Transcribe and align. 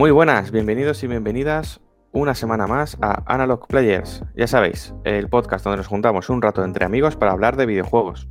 Muy 0.00 0.12
buenas, 0.12 0.50
bienvenidos 0.50 1.04
y 1.04 1.08
bienvenidas 1.08 1.78
una 2.12 2.34
semana 2.34 2.66
más 2.66 2.96
a 3.02 3.22
Analog 3.26 3.66
Players. 3.66 4.24
Ya 4.34 4.46
sabéis, 4.46 4.94
el 5.04 5.28
podcast 5.28 5.62
donde 5.62 5.76
nos 5.76 5.88
juntamos 5.88 6.30
un 6.30 6.40
rato 6.40 6.64
entre 6.64 6.86
amigos 6.86 7.16
para 7.16 7.32
hablar 7.32 7.58
de 7.58 7.66
videojuegos. 7.66 8.26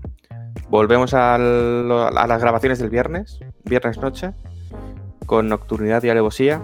Volvemos 0.71 1.13
a, 1.13 1.37
las 1.37 2.41
grabaciones 2.41 2.79
del 2.79 2.89
viernes, 2.89 3.39
viernes 3.65 3.99
noche, 3.99 4.33
con 5.27 5.47
nocturnidad 5.47 6.01
y 6.01 6.09
alevosía. 6.09 6.63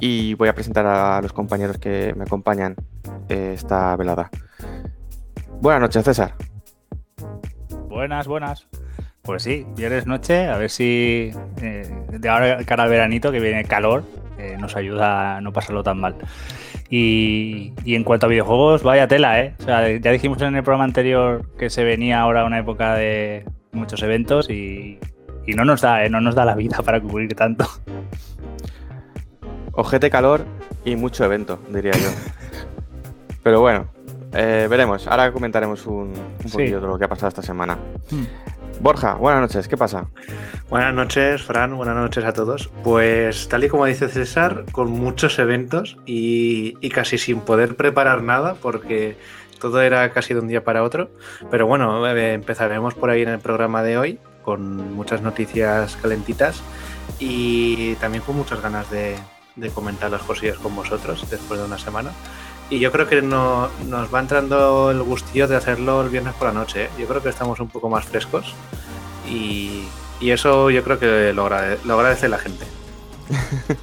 Y 0.00 0.32
voy 0.36 0.48
a 0.48 0.54
presentar 0.54 0.86
a 0.86 1.20
los 1.20 1.34
compañeros 1.34 1.76
que 1.76 2.14
me 2.16 2.24
acompañan 2.24 2.76
eh, 3.28 3.52
esta 3.54 3.94
velada. 3.96 4.30
Buenas 5.60 5.82
noches, 5.82 6.02
César. 6.02 6.34
Buenas, 7.90 8.26
buenas. 8.26 8.66
Pues 9.28 9.42
sí, 9.42 9.66
viernes 9.76 10.06
noche, 10.06 10.48
a 10.48 10.56
ver 10.56 10.70
si 10.70 11.32
eh, 11.60 12.04
de 12.10 12.28
ahora 12.30 12.64
cara 12.64 12.84
al 12.84 12.88
veranito, 12.88 13.30
que 13.30 13.40
viene 13.40 13.62
calor, 13.62 14.02
eh, 14.38 14.56
nos 14.58 14.74
ayuda 14.74 15.36
a 15.36 15.40
no 15.42 15.52
pasarlo 15.52 15.82
tan 15.82 16.00
mal. 16.00 16.16
Y, 16.88 17.74
en 17.84 18.04
cuanto 18.04 18.24
a 18.24 18.30
videojuegos, 18.30 18.82
vaya 18.82 19.06
tela, 19.06 19.38
¿eh? 19.38 19.54
O 19.60 19.64
sea, 19.64 19.86
ya 19.86 20.12
dijimos 20.12 20.40
en 20.40 20.56
el 20.56 20.62
programa 20.62 20.84
anterior 20.84 21.44
que 21.58 21.68
se 21.68 21.84
venía 21.84 22.22
ahora 22.22 22.46
una 22.46 22.58
época 22.58 22.94
de 22.94 23.44
muchos 23.72 24.02
eventos 24.02 24.48
y, 24.48 24.98
no 25.46 25.66
nos 25.66 25.82
da, 25.82 26.06
¿eh? 26.06 26.08
No 26.08 26.22
nos 26.22 26.34
da 26.34 26.46
la 26.46 26.54
vida 26.54 26.78
para 26.82 26.98
cubrir 26.98 27.34
tanto. 27.34 27.66
Ojete 29.72 30.08
calor 30.08 30.46
y 30.86 30.96
mucho 30.96 31.22
evento, 31.26 31.58
diría 31.68 31.92
yo. 31.92 32.08
Pero 33.42 33.60
bueno, 33.60 33.88
eh, 34.32 34.66
veremos. 34.70 35.06
Ahora 35.06 35.30
comentaremos 35.32 35.86
un, 35.86 36.14
poquito 36.50 36.80
de 36.80 36.86
lo 36.86 36.98
que 36.98 37.04
ha 37.04 37.08
pasado 37.08 37.28
esta 37.28 37.42
semana. 37.42 37.76
Hmm. 38.10 38.24
Borja, 38.80 39.14
buenas 39.14 39.40
noches, 39.40 39.68
¿qué 39.68 39.76
pasa? 39.76 40.06
Buenas 40.70 40.94
noches, 40.94 41.42
Fran, 41.42 41.76
buenas 41.76 41.96
noches 41.96 42.24
a 42.24 42.32
todos. 42.32 42.70
Pues 42.84 43.48
tal 43.48 43.64
y 43.64 43.68
como 43.68 43.86
dice 43.86 44.08
César, 44.08 44.64
con 44.70 44.90
muchos 44.90 45.38
eventos 45.38 45.96
y, 46.06 46.74
casi 46.90 47.18
sin 47.18 47.40
poder 47.40 47.76
preparar 47.76 48.22
nada 48.22 48.54
porque 48.54 49.16
todo 49.60 49.80
era 49.82 50.10
casi 50.12 50.34
de 50.34 50.40
un 50.40 50.48
día 50.48 50.64
para 50.64 50.82
otro. 50.82 51.10
Pero 51.50 51.66
bueno, 51.66 52.06
eh, 52.06 52.34
empezaremos 52.34 52.94
por 52.94 53.10
ahí 53.10 53.22
en 53.22 53.30
el 53.30 53.40
programa 53.40 53.82
de 53.82 53.98
hoy 53.98 54.18
con 54.42 54.94
muchas 54.94 55.22
noticias 55.22 55.96
calentitas 55.96 56.62
y 57.18 57.94
también 57.96 58.22
con 58.22 58.36
muchas 58.36 58.62
ganas 58.62 58.90
de, 58.90 59.16
de 59.56 59.70
comentar 59.70 60.10
las 60.10 60.22
cosillas 60.22 60.58
con 60.58 60.74
vosotros 60.74 61.28
después 61.30 61.58
de 61.60 61.66
una 61.66 61.78
semana. 61.78 62.12
Y 62.70 62.80
yo 62.80 62.92
creo 62.92 63.08
que 63.08 63.22
no, 63.22 63.68
nos 63.86 64.12
va 64.12 64.20
entrando 64.20 64.90
el 64.90 65.02
gustillo 65.02 65.48
de 65.48 65.56
hacerlo 65.56 66.02
el 66.02 66.10
viernes 66.10 66.34
por 66.34 66.48
la 66.48 66.54
noche. 66.54 66.84
¿eh? 66.84 66.90
Yo 66.98 67.06
creo 67.06 67.22
que 67.22 67.30
estamos 67.30 67.60
un 67.60 67.68
poco 67.68 67.88
más 67.88 68.04
frescos 68.04 68.54
y, 69.26 69.84
eso 70.20 70.68
yo 70.70 70.82
creo 70.82 70.98
que 70.98 71.32
lo, 71.32 71.46
agradece, 71.46 72.28
la 72.28 72.38
gente. 72.38 72.66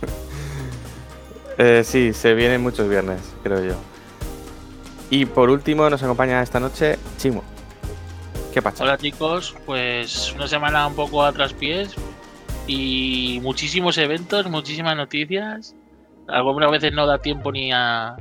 eh, 1.57 1.83
sí, 1.83 2.13
se 2.13 2.33
vienen 2.33 2.61
muchos 2.61 2.89
viernes, 2.89 3.21
creo 3.41 3.63
yo. 3.63 3.75
Y 5.09 5.25
por 5.25 5.49
último 5.49 5.89
nos 5.89 6.03
acompaña 6.03 6.41
esta 6.41 6.59
noche 6.59 6.99
Chimo. 7.17 7.43
¿Qué 8.53 8.61
pasa? 8.61 8.83
Hola 8.83 8.97
chicos, 8.97 9.55
pues 9.65 10.33
una 10.33 10.47
semana 10.47 10.87
un 10.87 10.95
poco 10.95 11.23
a 11.23 11.31
traspiés 11.31 11.95
y 12.67 13.39
muchísimos 13.41 13.97
eventos, 13.97 14.49
muchísimas 14.49 14.95
noticias. 14.95 15.75
Algunas 16.27 16.71
veces 16.71 16.93
no 16.93 17.05
da 17.05 17.19
tiempo 17.19 17.51
ni 17.51 17.71
a, 17.71 18.15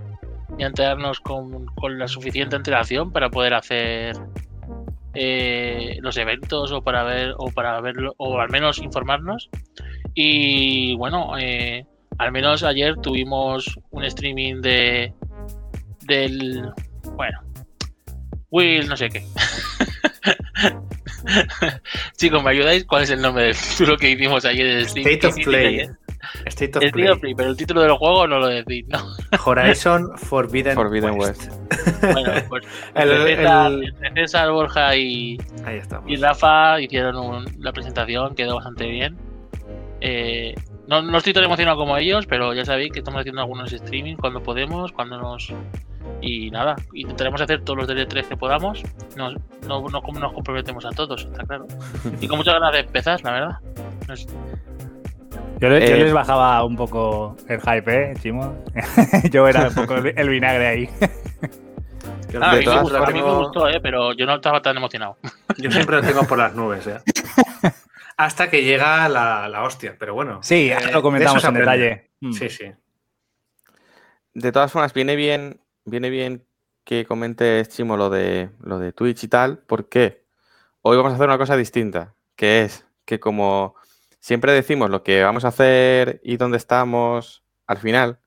y 0.59 0.65
enterarnos 0.65 1.21
con, 1.21 1.67
con 1.67 1.99
la 1.99 2.09
suficiente 2.09 2.57
antelación 2.57 3.13
para 3.13 3.31
poder 3.31 3.55
hacer 3.55 4.17
eh, 5.15 5.99
los 6.01 6.17
eventos 6.17 6.73
o 6.73 6.83
para 6.83 7.05
ver 7.05 7.35
o 7.39 7.51
para 7.51 7.81
verlo 7.81 8.15
o 8.19 8.41
al 8.41 8.51
menos 8.51 8.79
informarnos. 8.79 9.51
Y 10.15 10.97
bueno 10.97 11.39
eh, 11.39 11.87
al 12.19 12.33
menos 12.33 12.63
ayer 12.63 12.97
tuvimos 12.97 13.79
un 13.91 14.05
streaming 14.05 14.61
de 14.61 15.13
del 16.07 16.71
bueno 17.17 17.41
Will 18.51 18.89
no 18.89 18.97
sé 18.97 19.09
qué. 19.09 19.25
Chicos 22.17 22.43
me 22.43 22.51
ayudáis 22.51 22.85
cuál 22.85 23.05
es 23.05 23.11
el 23.11 23.23
nombre 23.23 23.45
del 23.45 23.57
título 23.57 23.97
que 23.97 24.11
hicimos 24.11 24.45
ayer 24.45 24.67
del 24.67 24.87
State 24.87 25.27
of 25.27 25.37
Play 25.45 25.89
State 26.47 26.79
of 26.79 26.93
Play. 26.93 27.35
pero 27.35 27.51
el 27.51 27.57
título 27.57 27.83
del 27.83 27.93
juego 27.93 28.27
no 28.27 28.39
lo 28.39 28.49
decís, 28.49 28.87
¿no? 28.89 28.99
Horizon 29.45 30.17
Forbidden, 30.17 30.75
Forbidden 30.75 31.19
West. 31.19 31.51
Bueno, 32.01 32.33
pues 32.49 32.65
el, 32.95 33.95
César, 34.15 34.51
Borja 34.51 34.97
y, 34.97 35.39
y 36.07 36.17
Rafa 36.17 36.81
hicieron 36.81 37.45
la 37.59 37.73
presentación, 37.73 38.35
quedó 38.35 38.57
bastante 38.57 38.87
bien. 38.87 39.17
Eh, 40.01 40.55
no, 40.87 41.01
no, 41.01 41.19
estoy 41.19 41.33
tan 41.33 41.45
emocionado 41.45 41.79
como 41.79 41.97
ellos, 41.97 42.27
pero 42.27 42.53
ya 42.53 42.65
sabéis 42.65 42.93
que 42.93 42.99
estamos 42.99 43.21
haciendo 43.21 43.41
algunos 43.41 43.73
streaming 43.73 44.17
cuando 44.17 44.43
podemos, 44.43 44.93
cuando 44.93 45.19
nos. 45.19 45.53
Y 46.21 46.51
nada, 46.51 46.77
intentaremos 46.93 47.41
hacer 47.41 47.63
todos 47.63 47.79
los 47.79 47.89
DL3 47.89 48.29
que 48.29 48.37
podamos. 48.37 48.83
no, 49.17 49.31
no, 49.67 49.89
nos 49.89 50.33
comprometemos 50.33 50.85
a 50.85 50.91
todos, 50.91 51.25
está 51.25 51.45
claro. 51.45 51.67
Y 52.21 52.29
con 52.29 52.39
muchas 52.39 52.55
ganas 52.55 52.73
de 52.73 52.81
empezar, 52.81 53.23
la 53.23 53.33
verdad. 53.33 53.59
Yo, 55.65 55.71
eh, 55.71 55.97
les 55.97 56.13
bajaba 56.13 56.63
un 56.63 56.77
poco 56.77 57.39
el 57.49 57.59
hype, 57.59 58.11
¿eh, 58.11 58.15
Chimo? 58.21 58.63
yo 59.31 59.49
era 59.49 59.69
un 59.69 59.75
poco 59.75 59.95
el, 59.95 60.29
vinagre 60.29 60.67
ahí. 60.67 60.91
Ah, 62.39 62.51
a, 62.51 63.11
mí 63.11 63.23
me 63.23 63.35
gustó, 63.35 63.67
¿eh? 63.71 63.81
pero 63.81 64.13
yo 64.13 64.27
no 64.27 64.35
estaba 64.35 64.61
tan 64.61 64.77
emocionado. 64.77 65.17
Yo 65.57 65.71
siempre 65.71 65.97
lo 65.97 66.03
tengo 66.03 66.25
por 66.25 66.37
las 66.37 66.55
nubes, 66.55 66.87
¿eh? 66.87 66.99
Hasta 68.19 68.51
que 68.51 68.63
llega 68.63 69.09
la, 69.09 69.63
hostia, 69.63 69.97
pero 69.99 70.13
bueno. 70.13 70.43
Sí, 70.43 70.71
eh, 70.71 70.93
lo 70.93 71.01
comentamos 71.01 71.43
en 71.45 71.55
detalle. 71.55 72.11
Mm. 72.21 72.33
Sí, 72.33 72.51
sí. 72.51 72.65
De 74.35 74.53
todas 74.53 74.71
formas, 74.71 74.93
viene 74.93 75.17
bien, 75.17 75.61
viene 75.87 76.11
bien 76.11 76.45
que 76.85 77.07
comentes, 77.07 77.71
Chimo, 77.71 77.97
lo 77.97 78.11
de, 78.11 78.51
lo 78.61 78.79
de 78.79 78.93
Twitch 78.93 79.25
y 79.25 79.29
tal, 79.29 79.59
porque 79.59 80.25
hoy 80.83 80.99
vamos 80.99 81.13
a 81.13 81.15
hacer 81.15 81.29
una 81.29 81.39
cosa 81.39 81.57
distinta, 81.57 82.15
que 82.37 82.65
es 82.65 82.85
que 83.07 83.19
como 83.19 83.77
siempre 84.25 84.53
decimos 84.53 84.89
lo 84.89 85.03
que 85.03 85.23
vamos 85.23 85.45
a 85.45 85.49
hacer 85.49 86.19
y 86.25 86.39
dónde 86.39 86.57
estamos 86.57 87.45
al 87.67 87.77
final, 87.77 88.21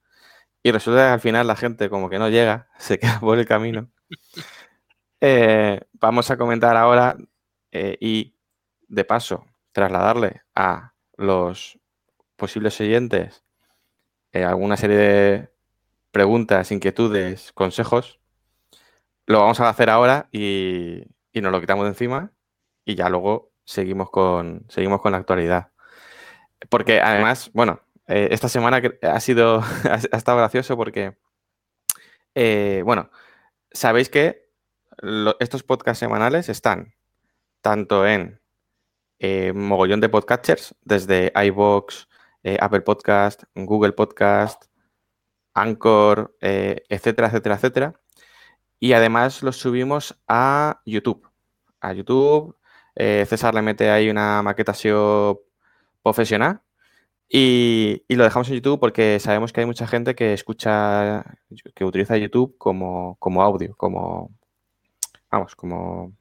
y 0.61 0.71
resulta 0.71 0.99
que 0.99 1.13
al 1.13 1.19
final 1.21 1.47
la 1.47 1.55
gente 1.55 1.89
como 1.89 2.09
que 2.09 2.19
no 2.19 2.29
llega, 2.29 2.69
se 2.77 2.99
queda 2.99 3.19
por 3.19 3.39
el 3.39 3.47
camino. 3.47 3.89
Eh, 5.19 5.81
vamos 5.93 6.29
a 6.29 6.37
comentar 6.37 6.77
ahora 6.77 7.17
eh, 7.71 7.97
y 7.99 8.35
de 8.87 9.03
paso 9.03 9.47
trasladarle 9.71 10.43
a 10.53 10.93
los 11.15 11.79
posibles 12.35 12.79
oyentes 12.79 13.43
eh, 14.31 14.43
alguna 14.43 14.77
serie 14.77 14.95
de 14.95 15.49
preguntas, 16.11 16.71
inquietudes, 16.71 17.51
consejos. 17.53 18.19
Lo 19.25 19.39
vamos 19.39 19.59
a 19.59 19.69
hacer 19.69 19.89
ahora 19.89 20.29
y, 20.31 21.01
y 21.31 21.41
nos 21.41 21.51
lo 21.51 21.61
quitamos 21.61 21.85
de 21.85 21.89
encima 21.89 22.31
y 22.85 22.93
ya 22.93 23.09
luego 23.09 23.53
seguimos 23.65 24.11
con, 24.11 24.67
seguimos 24.69 25.01
con 25.01 25.13
la 25.13 25.17
actualidad. 25.17 25.71
Porque 26.69 27.01
además, 27.01 27.51
bueno, 27.53 27.81
eh, 28.07 28.29
esta 28.31 28.49
semana 28.49 28.81
ha 29.01 29.19
sido, 29.19 29.61
ha, 29.83 30.17
estado 30.17 30.37
gracioso 30.37 30.77
porque, 30.77 31.17
eh, 32.35 32.81
bueno, 32.85 33.09
sabéis 33.71 34.09
que 34.09 34.47
estos 35.39 35.63
podcasts 35.63 35.99
semanales 35.99 36.49
están 36.49 36.95
tanto 37.61 38.07
en 38.07 38.41
eh, 39.19 39.53
mogollón 39.53 40.01
de 40.01 40.09
podcatchers, 40.09 40.75
desde 40.81 41.31
iBox, 41.35 42.07
Apple 42.61 42.81
Podcast, 42.81 43.43
Google 43.55 43.91
Podcast, 43.91 44.65
Anchor, 45.53 46.33
etcétera, 46.39 47.27
etcétera, 47.27 47.55
etcétera. 47.55 48.01
Y 48.79 48.93
además 48.93 49.43
los 49.43 49.57
subimos 49.57 50.17
a 50.29 50.81
YouTube. 50.85 51.29
A 51.81 51.91
YouTube. 51.91 52.55
César 52.95 53.53
le 53.53 53.61
mete 53.61 53.89
ahí 53.89 54.09
una 54.09 54.41
maqueta 54.43 54.73
SEO 54.73 55.46
profesional. 56.07 56.61
Y, 57.29 58.03
lo 58.07 58.23
dejamos 58.23 58.47
en 58.49 58.55
YouTube 58.55 58.79
porque 58.79 59.19
sabemos 59.19 59.51
que 59.51 59.59
hay 59.59 59.65
mucha 59.65 59.85
gente 59.85 60.15
que 60.15 60.33
escucha, 60.33 61.25
que 61.75 61.83
utiliza 61.83 62.15
YouTube 62.17 62.55
como, 62.57 63.17
como 63.19 63.41
audio, 63.41 63.75
como, 63.75 64.31
vamos, 65.29 65.55
como... 65.55 66.13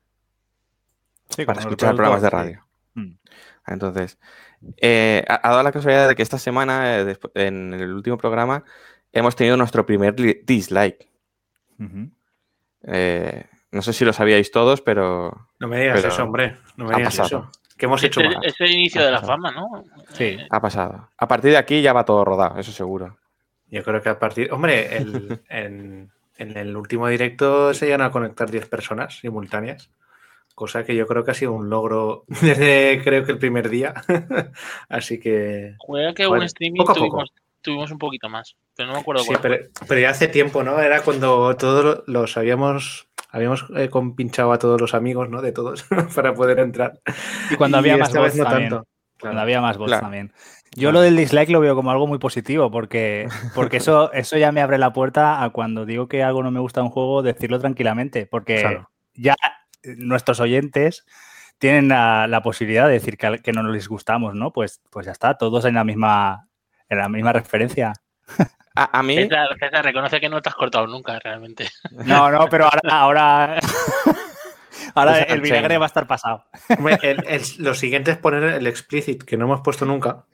para 1.47 1.61
escuchar 1.61 1.95
programas 1.95 2.23
de 2.23 2.31
radio. 2.31 2.67
Mm. 2.95 3.13
Entonces, 3.69 4.19
eh, 4.79 5.25
ha, 5.29 5.49
dado 5.49 5.63
la 5.63 5.73
casualidad 5.73 6.09
de 6.09 6.17
que 6.17 6.23
esta 6.23 6.39
semana, 6.39 7.01
eh, 7.01 7.19
en 7.35 7.73
el 7.75 7.93
último 7.93 8.17
programa, 8.17 8.65
hemos 9.13 9.37
tenido 9.37 9.57
nuestro 9.57 9.87
primer 9.87 10.15
dislike. 10.45 11.09
Eh, 12.83 13.45
no 13.71 13.83
sé 13.83 13.93
si 13.93 14.05
lo 14.05 14.13
sabíais 14.13 14.51
todos, 14.51 14.81
pero. 14.81 15.49
No 15.59 15.69
me 15.69 15.81
digas 15.81 16.05
eso, 16.05 16.25
hombre. 16.25 16.57
No 16.77 16.87
me 16.87 16.97
digas 16.97 17.19
eso. 17.19 17.51
¿Qué 17.77 17.87
hemos 17.87 18.03
hecho 18.03 18.21
Es 18.43 18.55
el 18.61 18.71
inicio 18.71 19.05
de 19.05 19.11
la 19.11 19.21
fama, 19.21 19.51
¿no? 19.51 19.85
Sí. 20.13 20.39
Ha 20.49 20.61
pasado. 20.61 21.11
A 21.17 21.29
partir 21.29 21.51
de 21.51 21.59
aquí 21.59 21.83
ya 21.83 21.93
va 21.93 22.05
todo 22.05 22.25
rodado, 22.25 22.59
eso 22.59 22.73
seguro. 22.73 23.19
Yo 23.71 23.83
creo 23.83 24.01
que 24.01 24.09
a 24.09 24.19
partir. 24.19 24.53
Hombre, 24.53 24.97
en, 25.49 26.11
el 26.39 26.77
último 26.77 27.09
directo 27.09 27.75
se 27.75 27.87
llegan 27.87 28.03
a 28.03 28.11
conectar 28.11 28.51
10 28.51 28.69
personas 28.69 29.19
simultáneas. 29.19 29.91
Cosa 30.55 30.85
que 30.85 30.97
yo 30.97 31.07
creo 31.07 31.23
que 31.23 31.33
ha 31.33 31.35
sido 31.35 31.53
un 31.53 31.69
logro 31.69 32.25
desde 32.41 33.03
creo 33.05 33.25
que 33.25 33.33
el 33.33 33.39
primer 33.39 33.69
día. 33.69 33.95
Así 34.89 35.21
que. 35.21 35.75
Juega 35.79 36.15
que 36.15 36.27
un 36.27 36.43
streaming 36.45 36.85
tuvimos, 37.61 37.91
un 37.91 37.99
poquito 37.99 38.29
más. 38.29 38.57
Pero 38.75 38.89
no 38.89 38.95
me 38.95 39.01
acuerdo 39.01 39.25
sí, 39.25 39.35
pero, 39.43 40.01
ya 40.01 40.11
hace 40.11 40.29
tiempo, 40.29 40.63
¿no? 40.63 40.79
Era 40.79 41.03
cuando 41.03 41.57
todos 41.57 42.05
los 42.07 42.37
habíamos 42.37 43.06
habíamos 43.37 43.67
eh, 43.77 43.91
compinchado 43.91 44.53
a 44.53 44.59
todos 44.59 44.81
los 44.81 44.95
amigos, 44.95 45.29
¿no? 45.29 45.43
De 45.43 45.53
todos, 45.53 45.85
para 46.15 46.35
poder 46.35 46.59
entrar. 46.59 47.01
Y 47.51 47.57
cuando 47.57 47.79
había 47.79 47.97
más 47.97 48.13
voz 48.13 48.35
también. 48.35 48.81
Cuando 49.21 49.41
había 49.41 49.61
más 49.61 49.77
voz 49.77 49.91
también. 49.91 50.33
Yo 50.75 50.93
lo 50.93 51.01
del 51.01 51.17
dislike 51.17 51.51
lo 51.51 51.61
veo 51.61 51.75
como 51.75 51.91
algo 51.91 52.07
muy 52.07 52.19
positivo 52.19 52.71
porque, 52.71 53.29
porque 53.55 53.79
eso, 53.79 54.13
eso 54.13 54.37
ya 54.37 54.53
me 54.53 54.61
abre 54.61 54.79
la 54.79 54.93
puerta 54.93 55.43
a 55.43 55.51
cuando 55.51 55.87
digo 55.87 56.09
que 56.09 56.23
algo 56.23 56.43
no 56.43 56.51
me 56.51 56.61
gusta 56.61 56.81
de 56.81 56.87
un 56.87 56.91
juego, 56.91 57.23
decirlo 57.23 57.61
tranquilamente. 57.61 58.27
Porque 58.27 58.81
ya 59.15 59.37
nuestros 59.83 60.41
oyentes 60.41 61.05
tienen 61.59 61.89
la, 61.89 62.41
posibilidad 62.43 62.87
de 62.87 62.95
decir 62.95 63.17
que, 63.19 63.53
no 63.53 63.63
les 63.71 63.89
gustamos, 63.89 64.35
¿no? 64.35 64.53
Pues, 64.53 64.81
pues 64.91 65.07
ya 65.07 65.13
está, 65.13 65.37
todos 65.37 65.65
en 65.67 65.75
la 65.75 65.85
misma, 65.85 66.49
en 66.89 66.99
la 66.99 67.09
misma 67.09 67.33
referencia. 67.33 67.93
A, 68.77 69.03
mí. 69.03 69.17
César, 69.17 69.85
reconoce 69.85 70.21
que 70.21 70.29
no 70.29 70.43
te 70.43 70.51
has 70.51 70.55
cortado 70.55 70.87
nunca, 70.87 71.19
realmente. 71.19 71.69
No, 72.05 72.31
no, 72.31 72.47
pero 72.49 72.65
ahora. 72.65 72.81
ahora... 72.91 73.61
Ahora 74.95 75.13
pues 75.13 75.27
el 75.29 75.41
vinagre 75.41 75.79
va 75.79 75.87
a 75.87 75.89
estar 75.89 76.07
pasado. 76.07 76.45
lo 77.59 77.75
siguiente 77.75 78.13
es 78.13 78.19
poner 78.19 78.45
el 78.45 78.67
explicit, 78.67 79.25
que 79.25 79.37
no 79.37 79.45
hemos 79.45 79.61
puesto 79.61 79.85
nunca, 79.85 80.25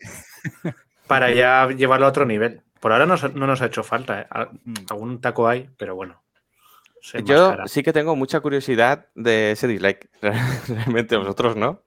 para 1.07 1.31
ya 1.31 1.69
llevarlo 1.69 2.07
a 2.07 2.11
otro 2.11 2.27
nivel. 2.27 2.63
Por 2.79 2.93
ahora 2.93 3.07
no, 3.07 3.17
nos 3.17 3.63
ha 3.63 3.67
hecho 3.67 3.83
falta. 3.83 4.23
¿eh? 4.23 4.27
Mm. 4.65 4.75
Algún 4.91 5.21
taco 5.21 5.49
hay, 5.49 5.69
pero 5.77 5.95
bueno. 5.95 6.23
Yo 7.25 7.57
sí 7.67 7.83
que 7.83 7.93
tengo 7.93 8.15
mucha 8.15 8.41
curiosidad 8.41 9.07
de 9.15 9.53
ese 9.53 9.67
dislike. 9.69 10.11
Realmente 10.69 11.17
vosotros, 11.17 11.57
¿no? 11.57 11.83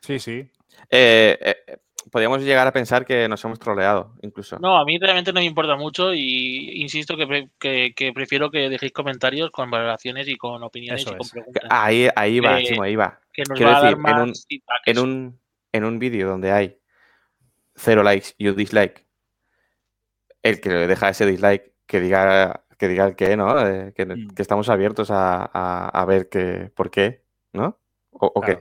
Sí, 0.00 0.18
sí. 0.18 0.50
Eh, 0.90 1.38
eh, 1.40 1.78
podríamos 2.10 2.42
llegar 2.42 2.66
a 2.66 2.72
pensar 2.72 3.04
que 3.04 3.28
nos 3.28 3.44
hemos 3.44 3.58
troleado, 3.58 4.14
incluso. 4.22 4.58
No, 4.58 4.78
a 4.78 4.84
mí 4.84 4.98
realmente 4.98 5.32
no 5.32 5.40
me 5.40 5.46
importa 5.46 5.76
mucho 5.76 6.12
y 6.14 6.80
insisto 6.82 7.16
que, 7.16 8.12
prefiero 8.14 8.50
que 8.50 8.68
dejéis 8.68 8.92
comentarios 8.92 9.50
con 9.50 9.70
valoraciones 9.70 10.28
y 10.28 10.36
con 10.36 10.62
opiniones 10.62 11.02
y 11.02 11.04
con 11.04 11.28
preguntas. 11.28 11.64
Ahí, 11.70 12.08
ahí 12.14 12.40
va, 12.40 12.62
Chimo, 12.62 12.82
ahí 12.82 12.96
va. 12.96 13.20
Quiero 13.32 13.80
decir, 13.80 13.96
en 13.98 14.18
un, 14.18 14.32
en 14.86 14.98
un, 14.98 15.40
en 15.72 15.84
un 15.84 15.98
vídeo 15.98 16.28
donde 16.28 16.50
hay 16.50 16.78
cero 17.74 18.02
likes 18.02 18.30
y 18.36 18.48
un 18.48 18.56
dislike, 18.56 19.06
el 20.42 20.60
que 20.60 20.68
le 20.68 20.86
deja 20.86 21.08
ese 21.08 21.26
dislike 21.26 21.72
que 21.86 22.00
diga 22.00 22.64
que 22.78 22.88
diga 22.88 23.06
el 23.06 23.16
qué, 23.16 23.36
¿no? 23.36 23.58
Eh, 23.66 23.92
mm. 23.96 24.28
que, 24.34 24.42
estamos 24.42 24.68
abiertos 24.68 25.08
a, 25.10 26.04
ver 26.06 26.28
que, 26.28 26.70
por 26.74 26.90
qué, 26.90 27.24
¿no? 27.52 27.78
¿O, 28.12 28.40
qué? 28.40 28.60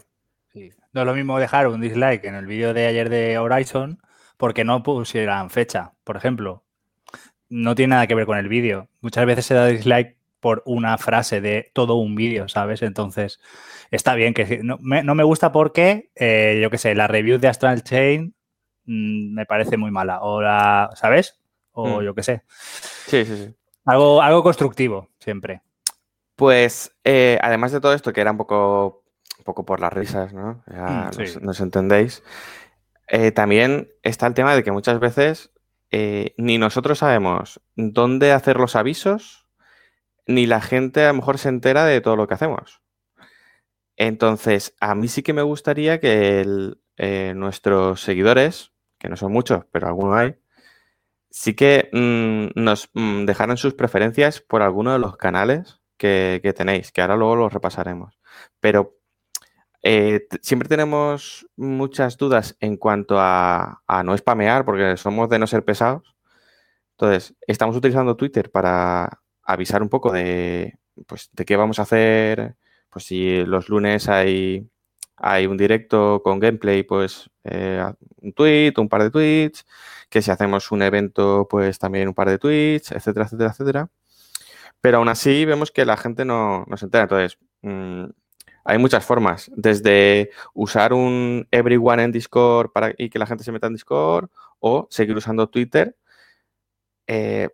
No 0.98 1.04
es 1.04 1.06
lo 1.06 1.14
mismo 1.14 1.38
dejar 1.38 1.68
un 1.68 1.80
dislike 1.80 2.26
en 2.26 2.34
el 2.34 2.48
vídeo 2.48 2.74
de 2.74 2.88
ayer 2.88 3.08
de 3.08 3.38
Horizon 3.38 4.02
porque 4.36 4.64
no 4.64 4.82
pusieran 4.82 5.52
fecha, 5.52 5.92
por 6.04 6.18
ejemplo. 6.18 6.64
No 7.50 7.76
tiene 7.76 7.92
nada 7.92 8.08
que 8.08 8.16
ver 8.16 8.26
con 8.26 8.40
el 8.40 8.48
vídeo. 8.48 8.90
Muchas 9.02 9.28
veces 9.28 9.46
se 9.46 9.54
da 9.54 9.68
dislike 9.68 10.18
por 10.40 10.64
una 10.66 10.98
frase 10.98 11.40
de 11.40 11.70
todo 11.74 11.98
un 11.98 12.16
vídeo, 12.16 12.50
¿sabes? 12.50 12.82
Entonces, 12.82 13.40
está 13.92 14.16
bien 14.16 14.34
que 14.34 14.62
no 14.64 14.80
me, 14.80 15.24
gusta 15.24 15.52
porque, 15.52 16.10
eh, 16.16 16.58
yo 16.64 16.72
qué 16.72 16.80
sé, 16.80 16.96
la 16.96 17.06
review 17.06 17.38
de 17.38 17.48
Astral 17.48 17.84
Chain 17.84 18.34
mm, 18.86 19.36
me 19.36 19.46
parece 19.46 19.78
muy 19.78 19.92
mala. 19.92 20.22
O 20.22 20.42
la, 20.42 20.90
¿sabes? 20.96 21.40
O 21.74 22.02
mm. 22.02 22.06
yo 22.06 22.16
qué 22.16 22.24
sé. 22.24 22.42
Sí, 23.06 23.24
sí, 23.24 23.38
sí. 23.38 23.56
Algo, 23.86 24.20
algo 24.20 24.42
constructivo, 24.42 25.12
siempre. 25.20 25.62
Pues, 26.36 26.92
eh, 27.04 27.38
además 27.40 27.72
de 27.72 27.82
todo 27.82 27.94
esto, 27.94 28.12
que 28.12 28.22
era 28.22 28.32
un 28.32 28.38
poco 28.38 29.04
poco 29.48 29.66
por 29.66 29.80
las 29.80 29.94
risas, 29.94 30.34
¿no? 30.34 30.62
Ya 30.70 31.10
mm, 31.18 31.44
nos, 31.44 31.62
entendéis. 31.62 32.22
Eh, 33.08 33.32
también 33.32 33.90
está 34.04 34.28
el 34.28 34.34
tema 34.34 34.54
de 34.54 34.64
que 34.64 34.74
muchas 34.74 35.00
veces 35.00 35.52
eh, 35.90 36.36
ni 36.38 36.58
nosotros 36.58 37.00
sabemos 37.00 37.62
dónde 37.76 38.34
hacer 38.34 38.58
los 38.58 38.76
avisos, 38.76 39.48
ni 40.28 40.46
la 40.46 40.60
gente 40.60 41.06
a 41.06 41.08
lo 41.08 41.14
mejor 41.16 41.38
se 41.38 41.48
entera 41.48 41.86
de 41.86 42.02
todo 42.02 42.18
lo 42.18 42.28
que 42.28 42.34
hacemos. 42.34 42.82
Entonces, 43.96 44.76
a 44.82 44.94
mí 44.96 45.08
sí 45.08 45.24
que 45.24 45.34
me 45.34 45.42
gustaría 45.42 46.02
que 46.02 46.46
eh, 46.98 47.34
nuestros 47.34 48.02
seguidores, 48.02 48.74
que 49.00 49.08
no 49.08 49.16
son 49.16 49.32
muchos, 49.32 49.64
pero 49.72 49.88
algunos 49.88 50.18
hay, 50.18 50.36
sí 51.30 51.56
que 51.56 51.90
mm, 51.94 52.62
nos 52.62 52.90
mm, 52.94 53.24
dejaran 53.24 53.56
sus 53.56 53.74
preferencias 53.74 54.42
por 54.42 54.62
alguno 54.62 54.92
de 54.92 55.00
los 55.00 55.16
canales 55.16 55.80
que, 55.96 56.42
que, 56.44 56.52
tenéis, 56.52 56.92
que 56.92 57.02
ahora 57.02 57.16
luego 57.16 57.38
los 57.38 57.54
repasaremos. 57.54 58.20
Pero 58.60 58.97
eh, 59.90 60.28
siempre 60.42 60.68
tenemos 60.68 61.48
muchas 61.56 62.18
dudas 62.18 62.58
en 62.60 62.76
cuanto 62.76 63.16
a, 63.20 63.82
no 64.04 64.18
spamear, 64.18 64.66
porque 64.66 64.98
somos 64.98 65.30
de 65.30 65.40
no 65.40 65.48
ser 65.48 65.64
pesados. 65.64 66.14
Entonces, 66.92 67.36
estamos 67.48 67.76
utilizando 67.78 68.18
Twitter 68.18 68.52
para 68.52 69.22
avisar 69.44 69.82
un 69.82 69.88
poco 69.90 70.12
de, 70.12 70.78
pues, 71.08 71.30
de 71.32 71.46
qué 71.46 71.56
vamos 71.56 71.80
a 71.80 71.84
hacer. 71.84 72.58
Pues 72.90 73.06
si 73.06 73.46
los 73.46 73.70
lunes 73.70 74.10
hay, 74.10 74.70
hay 75.16 75.48
un 75.48 75.58
directo 75.58 76.22
con 76.24 76.40
gameplay, 76.40 76.84
pues 76.84 77.30
eh, 77.46 77.82
un 78.22 78.34
tweet, 78.34 78.74
un 78.78 78.90
par 78.90 79.04
de 79.04 79.12
tweets. 79.12 79.66
Que 80.10 80.22
si 80.22 80.32
hacemos 80.32 80.72
un 80.72 80.82
evento, 80.82 81.48
pues 81.50 81.80
también 81.80 82.10
un 82.10 82.14
par 82.14 82.30
de 82.30 82.40
tweets, 82.40 82.92
etcétera, 82.92 83.26
etcétera, 83.26 83.52
etcétera. 83.52 83.90
Pero 84.82 84.98
aún 84.98 85.10
así 85.10 85.46
vemos 85.46 85.72
que 85.72 85.86
la 85.86 85.98
gente 85.98 86.26
no, 86.26 86.66
se 86.76 86.86
entera. 86.86 87.04
Entonces, 87.04 87.40
mm, 87.62 88.06
hay 88.68 88.78
muchas 88.78 89.06
formas, 89.06 89.50
desde 89.56 90.30
usar 90.54 90.92
un 90.92 91.48
everyone 91.52 92.04
en 92.04 92.12
Discord 92.12 92.72
para 92.74 92.94
y 92.98 93.10
que 93.10 93.18
la 93.18 93.26
gente 93.26 93.46
se 93.46 93.54
meta 93.54 93.68
en 93.68 93.74
Discord 93.74 94.30
o 94.60 94.88
seguir 94.90 95.16
usando 95.16 95.48
Twitter 95.48 95.96
eh, 97.08 97.48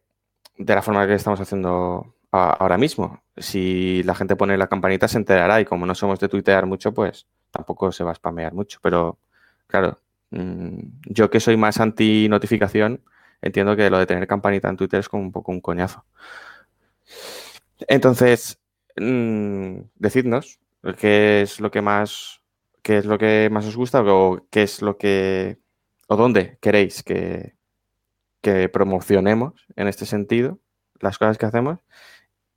de 0.58 0.75
la 0.75 0.82
forma 0.82 1.05
que 1.05 1.13
estamos 1.13 1.39
haciendo 1.39 2.15
ahora 2.32 2.79
mismo. 2.79 3.22
Si 3.38 4.01
la 4.03 4.15
gente 4.15 4.36
pone 4.36 4.58
la 4.58 4.65
campanita 4.65 5.08
se 5.08 5.20
enterará 5.20 5.62
y 5.62 5.65
como 5.65 5.86
no 5.86 5.93
somos 5.93 6.20
de 6.20 6.29
tuitear 6.29 6.65
mucho, 6.65 6.96
pues 6.96 7.27
tampoco 7.51 7.91
se 7.91 8.03
va 8.03 8.12
a 8.12 8.15
spamear 8.15 8.55
mucho. 8.55 8.79
Pero 8.82 9.20
claro, 9.67 10.00
mm, 10.32 10.79
yo 11.05 11.29
que 11.29 11.39
soy 11.39 11.58
más 11.58 11.79
anti 11.79 12.27
notificación, 12.27 13.03
entiendo 13.39 13.75
que 13.75 13.91
lo 13.91 14.00
de 14.00 14.08
tener 14.08 14.25
campanita 14.25 14.67
en 14.67 14.77
Twitter 14.77 15.00
es 15.00 15.10
como 15.10 15.22
un 15.22 15.32
poco 15.32 15.51
un 15.51 15.62
coñazo. 15.62 16.05
Entonces, 17.88 18.60
mm, 18.98 19.82
decidnos 19.96 20.60
¿Qué 20.97 21.41
es 21.41 21.59
lo 21.59 21.71
que 21.71 21.81
más, 21.81 22.41
qué 22.81 22.97
es 22.97 23.05
lo 23.05 23.17
que 23.17 23.49
más 23.51 23.65
os 23.65 23.77
gusta 23.77 24.03
o 24.03 24.45
qué 24.51 24.63
es 24.63 24.81
lo 24.81 24.97
que 24.97 25.57
o 26.07 26.17
dónde 26.17 26.57
queréis 26.61 27.03
que, 27.03 27.55
que 28.41 28.67
promocionemos 28.67 29.65
en 29.75 29.87
este 29.87 30.05
sentido 30.05 30.59
las 30.99 31.17
cosas 31.17 31.37
que 31.37 31.45
hacemos? 31.45 31.79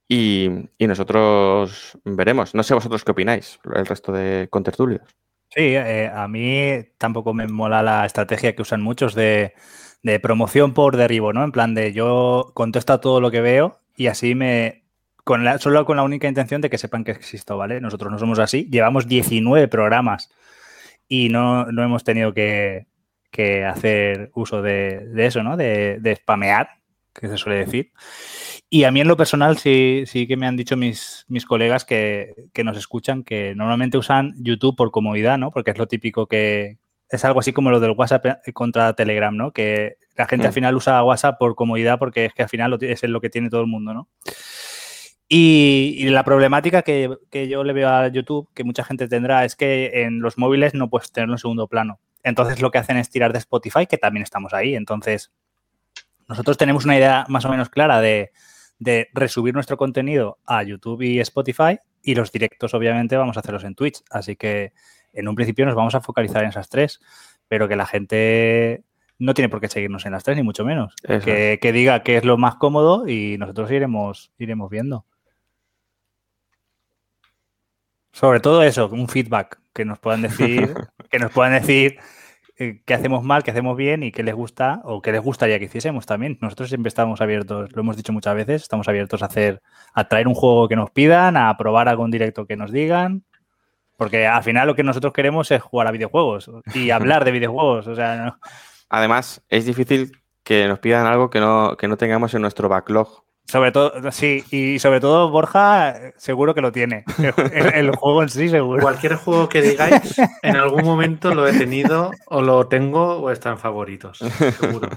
Y, 0.09 0.49
nosotros 0.79 1.97
veremos. 2.05 2.55
No 2.55 2.63
sé 2.63 2.73
vosotros 2.73 3.03
qué 3.03 3.11
opináis, 3.11 3.59
el 3.73 3.85
resto 3.85 4.11
de 4.11 4.47
contertulios. 4.49 5.01
Sí, 5.49 5.75
eh, 5.75 6.09
a 6.13 6.27
mí 6.27 6.85
tampoco 6.97 7.33
me 7.33 7.47
mola 7.47 7.81
la 7.81 8.05
estrategia 8.05 8.55
que 8.55 8.61
usan 8.61 8.81
muchos 8.81 9.15
de, 9.15 9.53
de, 10.03 10.19
promoción 10.19 10.73
por 10.73 10.97
derribo, 10.97 11.33
¿no? 11.33 11.43
En 11.43 11.51
plan 11.51 11.73
de 11.73 11.93
yo 11.93 12.51
contesto 12.53 12.99
todo 12.99 13.21
lo 13.21 13.31
que 13.31 13.41
veo 13.41 13.79
y 13.95 14.07
así 14.07 14.35
me, 14.35 14.86
solo 15.59 15.85
con 15.85 15.97
la 15.97 16.03
única 16.03 16.27
intención 16.27 16.61
de 16.61 16.69
que 16.69 16.77
sepan 16.77 17.03
que 17.03 17.11
existo, 17.11 17.57
¿vale? 17.57 17.81
Nosotros 17.81 18.11
no 18.11 18.19
somos 18.19 18.39
así. 18.39 18.67
Llevamos 18.71 19.07
19 19.07 19.67
programas 19.67 20.29
y 21.07 21.29
no, 21.29 21.67
hemos 21.69 22.03
tenido 22.03 22.33
que, 22.33 22.87
hacer 23.67 24.31
uso 24.33 24.61
de, 24.61 25.11
eso, 25.17 25.43
¿no? 25.43 25.57
De, 25.57 25.99
de, 25.99 26.15
spamear, 26.15 26.69
que 27.13 27.27
se 27.27 27.37
suele 27.37 27.59
decir. 27.59 27.91
Y 28.69 28.83
a 28.83 28.91
mí 28.91 28.99
en 28.99 29.07
lo 29.07 29.15
personal 29.15 29.57
sí, 29.57 30.03
sí 30.07 30.27
que 30.27 30.35
me 30.35 30.45
han 30.45 30.57
dicho 30.57 30.75
mis, 30.75 31.25
mis 31.29 31.45
colegas 31.45 31.85
que, 31.85 32.49
nos 32.63 32.77
escuchan 32.77 33.23
que 33.23 33.55
normalmente 33.55 33.97
usan 33.97 34.33
YouTube 34.39 34.75
por 34.75 34.91
comodidad, 34.91 35.37
¿no? 35.37 35.51
Porque 35.51 35.71
es 35.71 35.77
lo 35.77 35.87
típico 35.87 36.27
que 36.27 36.77
es 37.09 37.23
algo 37.23 37.39
así 37.39 37.53
como 37.53 37.71
lo 37.71 37.79
del 37.79 37.91
WhatsApp 37.91 38.25
contra 38.53 38.93
Telegram, 38.93 39.35
¿no? 39.35 39.51
Que 39.51 39.95
la 40.17 40.27
gente 40.27 40.47
al 40.47 40.51
mm. 40.51 40.55
final 40.55 40.75
usa 40.75 41.03
WhatsApp 41.03 41.37
por 41.39 41.55
comodidad 41.55 41.97
porque 41.97 42.25
es 42.25 42.33
que 42.33 42.43
al 42.43 42.49
final 42.49 42.77
es 42.81 43.03
lo 43.03 43.21
que 43.21 43.29
tiene 43.29 43.49
todo 43.49 43.61
el 43.61 43.67
mundo, 43.67 43.93
¿no? 43.93 44.09
Y, 45.29 46.07
la 46.09 46.23
problemática 46.23 46.81
que, 46.83 47.09
yo 47.49 47.63
le 47.63 47.73
veo 47.73 47.89
a 47.89 48.07
YouTube, 48.07 48.49
que 48.53 48.63
mucha 48.63 48.83
gente 48.83 49.07
tendrá, 49.07 49.43
es 49.45 49.55
que 49.55 50.03
en 50.03 50.21
los 50.21 50.37
móviles 50.37 50.73
no 50.73 50.89
puedes 50.89 51.11
tenerlo 51.11 51.35
en 51.35 51.39
segundo 51.39 51.67
plano. 51.67 51.99
Entonces 52.23 52.61
lo 52.61 52.71
que 52.71 52.77
hacen 52.77 52.97
es 52.97 53.09
tirar 53.09 53.33
de 53.33 53.39
Spotify, 53.39 53.87
que 53.87 53.97
también 53.97 54.23
estamos 54.23 54.53
ahí. 54.53 54.75
Entonces, 54.75 55.31
nosotros 56.27 56.57
tenemos 56.57 56.85
una 56.85 56.97
idea 56.97 57.25
más 57.29 57.45
o 57.45 57.49
menos 57.49 57.69
clara 57.69 58.01
de, 58.01 58.31
de 58.79 59.09
resubir 59.13 59.53
nuestro 59.53 59.77
contenido 59.77 60.39
a 60.45 60.63
YouTube 60.63 61.01
y 61.01 61.19
Spotify 61.19 61.79
y 62.03 62.15
los 62.15 62.31
directos 62.31 62.73
obviamente 62.73 63.17
vamos 63.17 63.37
a 63.37 63.41
hacerlos 63.41 63.63
en 63.63 63.75
Twitch. 63.75 64.01
Así 64.09 64.35
que 64.35 64.73
en 65.13 65.27
un 65.27 65.35
principio 65.35 65.65
nos 65.65 65.75
vamos 65.75 65.95
a 65.95 66.01
focalizar 66.01 66.43
en 66.43 66.49
esas 66.49 66.69
tres, 66.69 66.99
pero 67.47 67.67
que 67.67 67.75
la 67.75 67.85
gente 67.85 68.83
no 69.19 69.33
tiene 69.33 69.49
por 69.49 69.59
qué 69.59 69.67
seguirnos 69.67 70.05
en 70.05 70.11
las 70.11 70.23
tres, 70.23 70.37
ni 70.37 70.43
mucho 70.43 70.63
menos. 70.63 70.93
Que, 71.01 71.59
que, 71.61 71.71
diga 71.71 72.03
que 72.03 72.17
es 72.17 72.23
lo 72.23 72.37
más 72.37 72.55
cómodo 72.55 73.07
y 73.07 73.37
nosotros 73.37 73.71
iremos, 73.71 74.31
iremos 74.37 74.69
viendo. 74.69 75.05
Sobre 78.17 78.39
todo 78.39 78.63
eso, 78.63 78.89
un 78.89 79.07
feedback, 79.07 79.59
que 79.75 79.85
nos 79.85 79.99
puedan 79.99 80.23
decir, 80.23 80.73
que 81.11 81.19
nos 81.19 81.31
puedan 81.31 81.53
decir 81.53 81.99
eh, 82.57 82.81
qué 82.83 82.95
hacemos 82.95 83.23
mal, 83.23 83.43
qué 83.43 83.51
hacemos 83.51 83.77
bien 83.77 84.01
y 84.01 84.11
qué 84.11 84.23
les 84.23 84.33
gusta 84.33 84.81
o 84.85 85.03
qué 85.03 85.11
les 85.11 85.21
gustaría 85.21 85.59
que 85.59 85.65
hiciésemos 85.65 86.07
también. 86.07 86.35
Nosotros 86.41 86.69
siempre 86.69 86.87
estamos 86.87 87.21
abiertos, 87.21 87.71
lo 87.75 87.81
hemos 87.81 87.95
dicho 87.95 88.11
muchas 88.13 88.33
veces, 88.33 88.63
estamos 88.63 88.87
abiertos 88.87 89.21
a 89.21 89.27
hacer, 89.27 89.61
a 89.93 90.07
traer 90.07 90.27
un 90.27 90.33
juego 90.33 90.67
que 90.67 90.75
nos 90.75 90.89
pidan, 90.89 91.37
a 91.37 91.55
probar 91.57 91.89
algún 91.89 92.09
directo 92.09 92.47
que 92.47 92.57
nos 92.57 92.71
digan. 92.71 93.23
Porque 93.97 94.25
al 94.25 94.41
final 94.41 94.65
lo 94.65 94.73
que 94.73 94.81
nosotros 94.81 95.13
queremos 95.13 95.51
es 95.51 95.61
jugar 95.61 95.85
a 95.85 95.91
videojuegos 95.91 96.49
y 96.73 96.89
hablar 96.89 97.23
de 97.23 97.29
videojuegos. 97.29 97.85
O 97.85 97.93
sea, 97.93 98.39
Además, 98.89 99.43
es 99.47 99.67
difícil 99.67 100.11
que 100.43 100.67
nos 100.67 100.79
pidan 100.79 101.05
algo 101.05 101.29
que 101.29 101.39
no, 101.39 101.77
que 101.77 101.87
no 101.87 101.97
tengamos 101.97 102.33
en 102.33 102.41
nuestro 102.41 102.67
backlog. 102.67 103.25
Sobre 103.49 103.71
todo, 103.71 104.11
sí, 104.11 104.43
y 104.51 104.77
sobre 104.79 104.99
todo 104.99 105.29
Borja 105.29 105.95
seguro 106.17 106.53
que 106.53 106.59
lo 106.59 106.73
tiene. 106.73 107.05
El, 107.53 107.95
juego 107.95 108.23
en 108.23 108.29
sí 108.29 108.49
seguro. 108.49 108.81
Cualquier 108.81 109.15
juego 109.15 109.47
que 109.47 109.61
digáis, 109.61 110.19
en 110.41 110.57
algún 110.57 110.83
momento 110.83 111.33
lo 111.33 111.47
he 111.47 111.53
tenido 111.53 112.11
o 112.25 112.41
lo 112.41 112.67
tengo 112.67 113.19
o 113.19 113.31
están 113.31 113.57
favoritos, 113.57 114.17
seguro. 114.59 114.89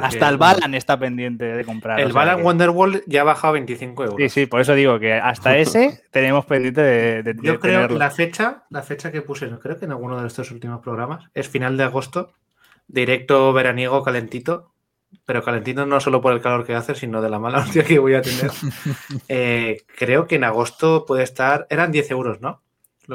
hasta 0.00 0.28
el 0.30 0.38
Balan 0.38 0.74
está 0.74 0.98
pendiente 0.98 1.44
de 1.44 1.64
comprar. 1.66 2.00
El 2.00 2.14
Balan 2.14 2.42
Wonderworld 2.42 3.02
ya 3.06 3.20
ha 3.20 3.24
bajado 3.24 3.52
25 3.54 4.04
euros. 4.04 4.16
Sí, 4.18 4.28
sí, 4.30 4.46
por 4.46 4.62
eso 4.62 4.74
digo 4.74 4.98
que 4.98 5.12
hasta 5.12 5.58
ese 5.58 6.02
tenemos 6.10 6.46
pendiente 6.46 6.80
de, 6.80 7.36
Yo 7.42 7.60
creo 7.60 7.88
que 7.88 7.94
la 7.94 8.10
fecha, 8.10 8.64
la 8.70 8.82
fecha 8.82 9.12
que 9.12 9.20
puse, 9.20 9.50
creo 9.58 9.78
que 9.78 9.84
en 9.84 9.90
alguno 9.90 10.18
de 10.18 10.26
estos 10.26 10.50
últimos 10.50 10.80
programas, 10.80 11.26
es 11.34 11.46
final 11.46 11.76
de 11.76 11.84
agosto, 11.84 12.32
directo 12.88 13.52
veraniego 13.52 14.02
calentito 14.02 14.73
pero 15.24 15.42
calentito 15.42 15.86
no 15.86 16.00
solo 16.00 16.20
por 16.20 16.32
el 16.32 16.40
calor 16.40 16.66
que 16.66 16.74
hace, 16.74 16.94
sino 16.94 17.22
de 17.22 17.30
la 17.30 17.38
mala 17.38 17.58
hostia 17.64 17.84
que 17.84 17.98
voy 17.98 18.14
a 18.14 18.22
tener. 18.22 18.50
Eh, 19.28 19.82
creo 19.96 20.26
que 20.26 20.36
en 20.36 20.44
agosto 20.44 21.04
puede 21.06 21.22
estar. 21.22 21.66
Eran 21.70 21.92
10 21.92 22.10
euros, 22.10 22.40
¿no? 22.40 22.62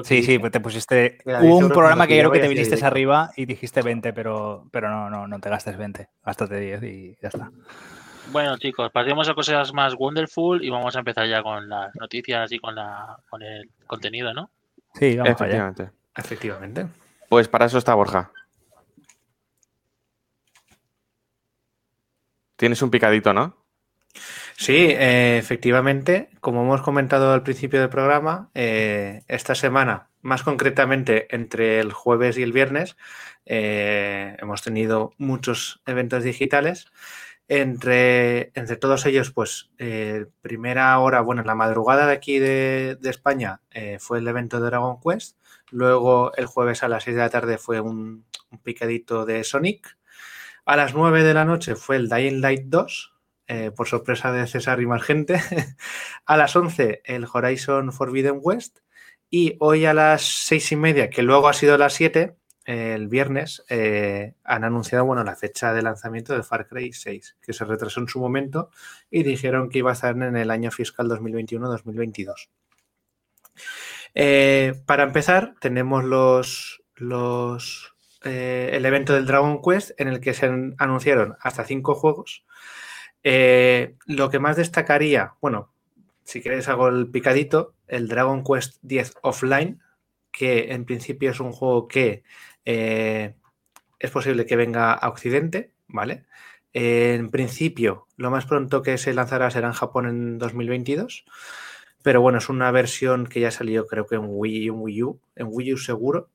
sí, 0.04 0.24
sí, 0.24 0.40
pues 0.40 0.52
te 0.52 0.60
pusiste. 0.60 1.18
Hubo 1.26 1.58
un 1.58 1.70
programa 1.70 2.08
que, 2.08 2.18
creo 2.18 2.32
que 2.32 2.40
te 2.40 2.48
viniste 2.48 2.84
arriba 2.86 3.32
y 3.36 3.46
dijiste 3.46 3.82
20, 3.82 4.14
pero, 4.14 4.68
pero 4.72 4.90
no, 4.90 5.10
no, 5.10 5.28
no 5.28 5.40
te 5.40 5.50
gastes 5.50 5.78
20. 5.78 6.08
Gástate 6.24 6.60
10 6.60 6.84
y 6.84 7.18
ya 7.22 7.30
está. 7.30 7.52
Bueno, 8.32 8.58
chicos, 8.58 8.92
pasemos 8.92 9.28
a 9.28 9.34
cosas 9.34 9.74
más 9.74 9.96
wonderful 9.96 10.64
y 10.64 10.70
vamos 10.70 10.96
a 10.96 11.00
empezar 11.00 11.28
ya 11.28 11.42
con 11.42 11.68
las 11.68 11.96
noticias 11.96 12.52
y 12.52 12.60
con, 12.60 12.76
la, 12.76 13.18
con 13.30 13.42
el 13.42 13.70
contenido, 13.88 14.34
¿no? 14.34 14.52
Sí, 14.94 15.18
vamos 15.18 15.32
Efectivamente. 15.32 15.90
Efectivamente. 16.16 16.88
Pues 17.28 17.48
para 17.48 17.66
eso 17.66 17.78
está 17.78 17.96
Borja. 17.96 18.32
Tienes 22.60 22.82
un 22.82 22.92
picadito, 22.92 23.34
¿no? 23.34 23.56
Sí, 24.58 24.76
eh, 24.90 25.38
efectivamente, 25.38 26.30
como 26.42 26.62
hemos 26.64 26.82
comentado 26.82 27.32
al 27.32 27.42
principio 27.42 27.80
del 27.80 27.88
programa, 27.88 28.52
eh, 28.54 29.24
esta 29.30 29.56
semana, 29.56 30.10
más 30.22 30.44
concretamente 30.44 31.34
entre 31.34 31.80
el 31.80 31.94
jueves 31.94 32.38
y 32.38 32.44
el 32.44 32.52
viernes, 32.52 32.98
eh, 33.46 34.36
hemos 34.40 34.62
tenido 34.62 35.14
muchos 35.18 35.82
eventos 35.86 36.26
digitales. 36.26 36.88
Entre, 37.48 38.52
entre 38.56 38.76
todos 38.76 39.06
ellos, 39.06 39.32
pues, 39.32 39.72
primera 40.42 41.00
hora, 41.00 41.22
bueno, 41.22 41.40
en 41.42 41.48
la 41.48 41.56
madrugada 41.56 42.08
de 42.08 42.14
aquí 42.14 42.40
de, 42.40 42.98
España 43.04 43.62
fue 44.00 44.20
el 44.20 44.28
evento 44.28 44.60
de 44.60 44.66
Dragon 44.66 45.00
Quest. 45.02 45.38
Luego, 45.72 46.34
el 46.36 46.46
jueves 46.46 46.84
a 46.84 46.90
las 46.90 47.06
6 47.06 47.16
de 47.16 47.22
la 47.22 47.30
tarde 47.30 47.58
fue 47.58 47.80
un 47.80 48.26
picadito 48.64 49.26
de 49.26 49.46
Sonic. 49.46 49.99
A 50.70 50.76
las 50.76 50.94
9 50.94 51.24
de 51.24 51.34
la 51.34 51.46
noche 51.46 51.76
fue 51.76 51.96
el 51.96 52.10
Dying 52.10 52.42
Light 52.42 52.66
2, 52.66 53.14
eh, 53.48 53.72
por 53.72 53.88
sorpresa 53.88 54.32
de 54.32 54.46
César 54.46 54.80
y 54.80 54.86
más 54.86 55.02
gente. 55.02 55.42
a 56.28 56.38
las 56.38 56.56
11 56.56 57.02
el 57.06 57.26
Horizon 57.26 57.92
Forbidden 57.92 58.38
West. 58.40 58.78
Y 59.32 59.56
hoy 59.62 59.86
a 59.86 59.96
las 59.96 60.22
6 60.22 60.74
y 60.74 60.76
media, 60.76 61.10
que 61.10 61.24
luego 61.24 61.48
ha 61.48 61.54
sido 61.54 61.76
las 61.76 61.94
7, 61.94 62.36
el 62.66 63.08
viernes, 63.08 63.66
eh, 63.68 64.36
han 64.44 64.64
anunciado 64.64 65.06
bueno, 65.06 65.24
la 65.24 65.36
fecha 65.36 65.74
de 65.74 65.82
lanzamiento 65.82 66.36
de 66.36 66.44
Far 66.44 66.68
Cry 66.68 66.94
6, 66.94 67.38
que 67.42 67.52
se 67.52 67.66
retrasó 67.66 68.02
en 68.02 68.08
su 68.08 68.20
momento 68.20 68.70
y 69.10 69.24
dijeron 69.24 69.70
que 69.70 69.80
iba 69.80 69.90
a 69.90 69.94
estar 69.94 70.16
en 70.16 70.38
el 70.38 70.52
año 70.52 70.70
fiscal 70.70 71.10
2021-2022. 71.10 72.48
Eh, 74.14 74.80
para 74.86 75.02
empezar, 75.02 75.56
tenemos 75.60 76.04
los, 76.04 76.84
los 76.94 77.96
eh, 78.24 78.72
el 78.74 78.86
evento 78.86 79.14
del 79.14 79.26
Dragon 79.26 79.62
Quest 79.62 79.92
en 80.00 80.10
el 80.10 80.20
que 80.20 80.34
se 80.34 80.46
anunciaron 80.78 81.38
hasta 81.40 81.64
cinco 81.64 81.96
juegos. 81.96 82.44
Eh, 83.24 83.96
lo 84.06 84.30
que 84.30 84.40
más 84.40 84.58
destacaría, 84.58 85.34
bueno, 85.42 85.72
si 86.24 86.42
queréis 86.42 86.68
hago 86.68 86.90
el 86.90 87.10
picadito, 87.10 87.76
el 87.88 88.08
Dragon 88.08 88.44
Quest 88.44 88.78
10 88.82 89.16
Offline, 89.24 89.82
que 90.32 90.74
en 90.74 90.86
principio 90.86 91.32
es 91.32 91.40
un 91.40 91.52
juego 91.52 91.88
que 91.88 92.24
eh, 92.66 93.36
es 94.00 94.12
posible 94.12 94.46
que 94.46 94.56
venga 94.56 94.94
a 94.94 95.10
Occidente, 95.10 95.72
¿vale? 95.88 96.26
en 96.72 97.32
principio, 97.32 98.08
lo 98.16 98.30
más 98.30 98.46
pronto 98.46 98.84
que 98.84 99.00
se 99.00 99.12
lanzará 99.14 99.50
será 99.50 99.68
en 99.68 99.74
Japón 99.74 100.06
en 100.08 100.38
2022. 100.38 101.26
Pero 102.04 102.22
bueno, 102.22 102.38
es 102.38 102.48
una 102.48 102.72
versión 102.72 103.26
que 103.26 103.40
ya 103.40 103.52
salió 103.52 103.88
creo 103.88 104.06
que 104.06 104.16
en 104.16 104.26
Wii 104.26 104.68
en 104.68 104.76
Wii 104.76 105.04
U, 105.04 105.20
en 105.36 105.48
Wii 105.50 105.74
U 105.74 105.78
seguro 105.78 106.30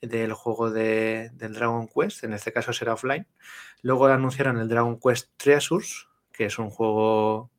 del 0.00 0.32
juego 0.32 0.70
de, 0.70 1.30
del 1.34 1.54
Dragon 1.54 1.88
Quest, 1.88 2.24
en 2.24 2.32
este 2.32 2.52
caso 2.52 2.72
será 2.72 2.94
offline. 2.94 3.26
Luego 3.82 4.06
anunciaron 4.06 4.58
el 4.58 4.68
Dragon 4.68 4.98
Quest 4.98 5.30
Treasures, 5.36 6.08
que 6.32 6.46
es 6.46 6.58
un 6.58 6.70
juego 6.70 7.50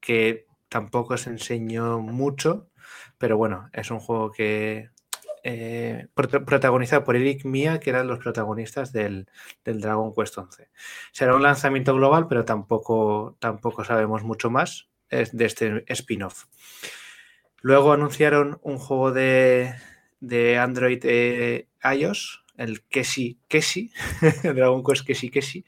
que 0.00 0.46
tampoco 0.68 1.16
se 1.16 1.30
enseñó 1.30 2.00
mucho, 2.00 2.68
pero 3.18 3.36
bueno, 3.36 3.68
es 3.72 3.90
un 3.90 4.00
juego 4.00 4.32
que 4.32 4.90
eh, 5.44 6.06
protagonizado 6.14 7.04
por 7.04 7.16
Eric 7.16 7.44
Mia, 7.44 7.80
que 7.80 7.90
eran 7.90 8.06
los 8.06 8.20
protagonistas 8.20 8.92
del, 8.92 9.28
Dragon 9.64 10.14
Quest 10.14 10.38
11. 10.38 10.70
Será 11.12 11.34
un 11.34 11.42
lanzamiento 11.42 11.94
global, 11.94 12.26
pero 12.28 12.44
tampoco, 12.44 13.36
tampoco 13.40 13.84
sabemos 13.84 14.22
mucho 14.22 14.50
más 14.50 14.88
de 15.10 15.44
este 15.44 15.84
spin-off. 15.88 16.46
Luego 17.60 17.92
anunciaron 17.92 18.58
un 18.62 18.78
juego 18.78 19.12
de, 19.12 19.74
de 20.22 20.56
Android 20.56 21.00
eh, 21.04 21.68
iOS, 21.84 22.44
el 22.56 22.82
Keshi 22.84 23.38
Keshi, 23.48 23.90
Dragon 24.42 24.82
Quest 24.84 25.04
Keshi 25.04 25.30
Keshi, 25.30 25.64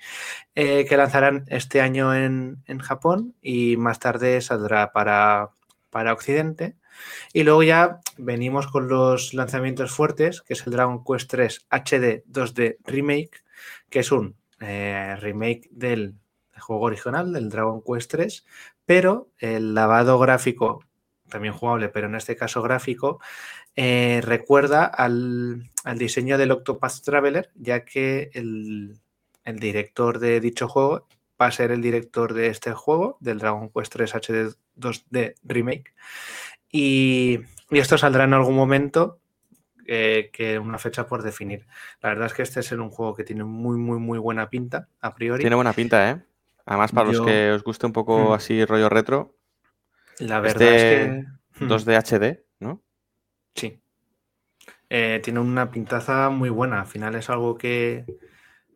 eh, 0.54 0.86
que 0.88 0.96
lanzarán 0.96 1.44
este 1.48 1.80
año 1.80 2.14
en, 2.14 2.62
Japón 2.78 3.34
y 3.42 3.76
más 3.76 3.98
tarde 3.98 4.40
saldrá 4.40 4.92
para, 4.92 5.50
para 5.90 6.12
Occidente. 6.12 6.76
Y 7.32 7.42
luego 7.42 7.64
ya 7.64 8.00
venimos 8.16 8.68
con 8.68 8.88
los 8.88 9.34
lanzamientos 9.34 9.90
fuertes, 9.90 10.40
que 10.42 10.54
es 10.54 10.64
el 10.66 10.72
Dragon 10.72 11.02
Quest 11.04 11.30
3 11.30 11.66
HD 11.70 12.24
2D 12.30 12.76
Remake, 12.84 13.42
que 13.90 13.98
es 13.98 14.12
un 14.12 14.36
eh, 14.60 15.16
remake 15.18 15.68
del 15.72 16.14
juego 16.56 16.82
original, 16.82 17.32
del 17.32 17.48
Dragon 17.48 17.82
Quest 17.82 18.10
3, 18.12 18.46
pero 18.86 19.30
el 19.38 19.74
lavado 19.74 20.18
gráfico, 20.20 20.84
también 21.28 21.54
jugable, 21.54 21.88
pero 21.88 22.06
en 22.06 22.14
este 22.14 22.36
caso 22.36 22.62
gráfico, 22.62 23.20
eh, 23.76 24.20
recuerda 24.22 24.84
al, 24.84 25.70
diseño 25.96 26.38
del 26.38 26.52
Octopath 26.52 27.02
Traveler, 27.04 27.50
ya 27.54 27.84
que 27.84 28.30
el, 28.34 28.98
director 29.44 30.18
de 30.18 30.40
dicho 30.40 30.68
juego 30.68 31.06
va 31.40 31.46
a 31.46 31.52
ser 31.52 31.72
el 31.72 31.82
director 31.82 32.34
de 32.34 32.48
este 32.48 32.72
juego, 32.72 33.16
del 33.20 33.38
Dragon 33.38 33.70
Quest 33.70 33.92
3 33.92 34.14
HD 34.14 34.56
2D 34.76 35.34
Remake. 35.42 35.94
Y, 36.70 37.40
esto 37.70 37.98
saldrá 37.98 38.24
en 38.24 38.34
algún 38.34 38.54
momento, 38.54 39.18
eh, 39.86 40.30
que 40.32 40.58
una 40.58 40.78
fecha 40.78 41.06
por 41.06 41.22
definir. 41.22 41.66
La 42.00 42.10
verdad 42.10 42.26
es 42.26 42.34
que 42.34 42.42
este 42.42 42.60
es 42.60 42.72
un 42.72 42.90
juego 42.90 43.14
que 43.14 43.24
tiene 43.24 43.44
muy, 43.44 43.76
muy, 43.76 43.98
muy 43.98 44.18
buena 44.18 44.48
pinta, 44.48 44.88
a 45.00 45.14
priori. 45.14 45.42
Tiene 45.42 45.56
buena 45.56 45.72
pinta, 45.72 46.10
¿eh? 46.10 46.22
Además, 46.66 46.92
para 46.92 47.12
los 47.12 47.20
que 47.20 47.50
os 47.50 47.62
guste 47.62 47.86
un 47.86 47.92
poco 47.92 48.30
mm. 48.30 48.32
así 48.32 48.64
rollo 48.64 48.88
retro. 48.88 49.34
La 50.18 50.40
verdad 50.40 50.74
es 50.74 50.82
que. 50.82 51.24
2D 51.60 51.96
HD, 51.96 52.44
¿no? 52.60 52.82
Sí. 53.54 53.80
Eh, 54.90 55.20
tiene 55.22 55.40
una 55.40 55.70
pintaza 55.70 56.30
muy 56.30 56.50
buena. 56.50 56.80
Al 56.80 56.86
final 56.86 57.14
es 57.14 57.30
algo 57.30 57.56
que, 57.56 58.04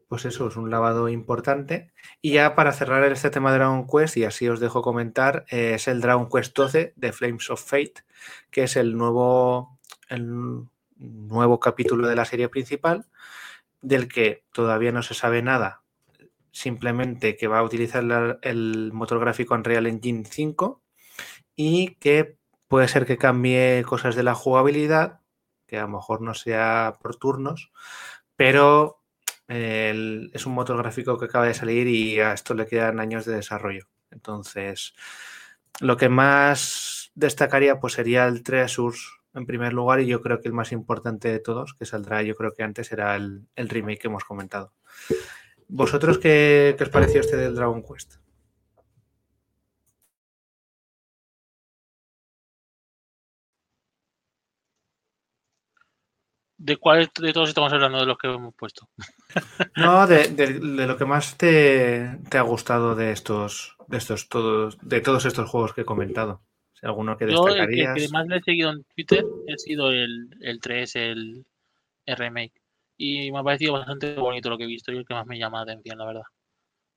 pues 0.08 0.24
eso 0.24 0.48
es 0.48 0.56
un 0.56 0.70
lavado 0.70 1.08
importante. 1.08 1.92
Y 2.22 2.32
ya 2.32 2.54
para 2.54 2.72
cerrar 2.72 3.04
este 3.04 3.30
tema 3.30 3.52
de 3.52 3.58
Dragon 3.58 3.86
Quest, 3.86 4.16
y 4.16 4.24
así 4.24 4.48
os 4.48 4.60
dejo 4.60 4.82
comentar, 4.82 5.44
eh, 5.50 5.74
es 5.74 5.88
el 5.88 6.00
Dragon 6.00 6.28
Quest 6.28 6.56
12 6.56 6.94
de 6.96 7.12
Flames 7.12 7.50
of 7.50 7.62
Fate, 7.62 8.04
que 8.50 8.64
es 8.64 8.76
el 8.76 8.96
nuevo, 8.96 9.78
el 10.08 10.66
nuevo 10.96 11.60
capítulo 11.60 12.08
de 12.08 12.16
la 12.16 12.24
serie 12.24 12.48
principal, 12.48 13.06
del 13.80 14.08
que 14.08 14.44
todavía 14.52 14.92
no 14.92 15.02
se 15.02 15.14
sabe 15.14 15.42
nada, 15.42 15.82
simplemente 16.50 17.36
que 17.36 17.46
va 17.46 17.60
a 17.60 17.62
utilizar 17.62 18.38
el 18.42 18.90
motor 18.92 19.20
gráfico 19.20 19.54
Unreal 19.54 19.86
Engine 19.86 20.24
5 20.24 20.82
y 21.58 21.96
que 21.96 22.38
puede 22.68 22.86
ser 22.86 23.04
que 23.04 23.18
cambie 23.18 23.82
cosas 23.84 24.14
de 24.14 24.22
la 24.22 24.36
jugabilidad, 24.36 25.20
que 25.66 25.76
a 25.76 25.82
lo 25.82 25.88
mejor 25.88 26.20
no 26.20 26.32
sea 26.32 26.94
por 27.02 27.16
turnos, 27.16 27.72
pero 28.36 29.02
es 29.48 30.46
un 30.46 30.52
motor 30.52 30.76
gráfico 30.78 31.18
que 31.18 31.24
acaba 31.24 31.46
de 31.46 31.54
salir 31.54 31.88
y 31.88 32.20
a 32.20 32.32
esto 32.32 32.54
le 32.54 32.66
quedan 32.66 33.00
años 33.00 33.24
de 33.24 33.34
desarrollo. 33.34 33.88
Entonces, 34.12 34.94
lo 35.80 35.96
que 35.96 36.08
más 36.08 37.10
destacaría 37.16 37.80
pues 37.80 37.94
sería 37.94 38.26
el 38.26 38.44
Treasures 38.44 39.00
en 39.34 39.44
primer 39.44 39.72
lugar 39.72 39.98
y 39.98 40.06
yo 40.06 40.22
creo 40.22 40.40
que 40.40 40.46
el 40.46 40.54
más 40.54 40.70
importante 40.70 41.28
de 41.28 41.40
todos, 41.40 41.74
que 41.74 41.86
saldrá 41.86 42.22
yo 42.22 42.36
creo 42.36 42.52
que 42.52 42.62
antes, 42.62 42.92
era 42.92 43.16
el, 43.16 43.48
remake 43.56 43.98
que 43.98 44.06
hemos 44.06 44.22
comentado. 44.22 44.72
¿Vosotros 45.66 46.18
qué, 46.18 46.76
qué 46.78 46.84
os 46.84 46.90
pareció 46.90 47.20
este 47.20 47.36
del 47.36 47.56
Dragon 47.56 47.82
Quest? 47.82 48.27
¿De 56.58 56.76
cuál 56.76 57.08
de 57.20 57.32
todos 57.32 57.50
estamos 57.50 57.72
hablando 57.72 58.00
de 58.00 58.06
los 58.06 58.18
que 58.18 58.26
hemos 58.26 58.54
puesto? 58.54 58.88
No, 59.76 60.06
de, 60.06 60.58
lo 60.60 60.96
que 60.96 61.04
más 61.04 61.36
te, 61.36 62.18
ha 62.32 62.40
gustado 62.40 62.96
de 62.96 63.12
estos, 63.12 63.76
de 63.86 63.98
estos 63.98 64.28
todos, 64.28 64.76
de 64.82 65.00
todos 65.00 65.24
estos 65.24 65.48
juegos 65.48 65.72
que 65.72 65.82
he 65.82 65.84
comentado. 65.84 66.42
Si 66.74 66.86
alguno 66.86 67.16
que 67.16 67.26
destacarías. 67.26 67.96
el 67.96 68.02
que, 68.02 68.08
más 68.12 68.26
le 68.26 68.38
he 68.38 68.42
seguido 68.42 68.70
en 68.70 68.84
Twitter 68.84 69.24
ha 69.52 69.58
sido 69.58 69.90
el, 69.90 70.30
el 70.40 70.60
3, 70.60 70.96
el, 70.96 71.46
remake. 72.06 72.60
Y 72.96 73.30
me 73.30 73.38
ha 73.38 73.44
parecido 73.44 73.74
bastante 73.74 74.14
bonito 74.14 74.50
lo 74.50 74.58
que 74.58 74.64
he 74.64 74.68
visto 74.68 74.90
y 74.90 74.96
el 74.96 75.06
que 75.06 75.14
más 75.14 75.26
me 75.26 75.38
llama 75.38 75.58
la 75.58 75.72
atención, 75.72 75.98
la 75.98 76.06
verdad. 76.06 76.22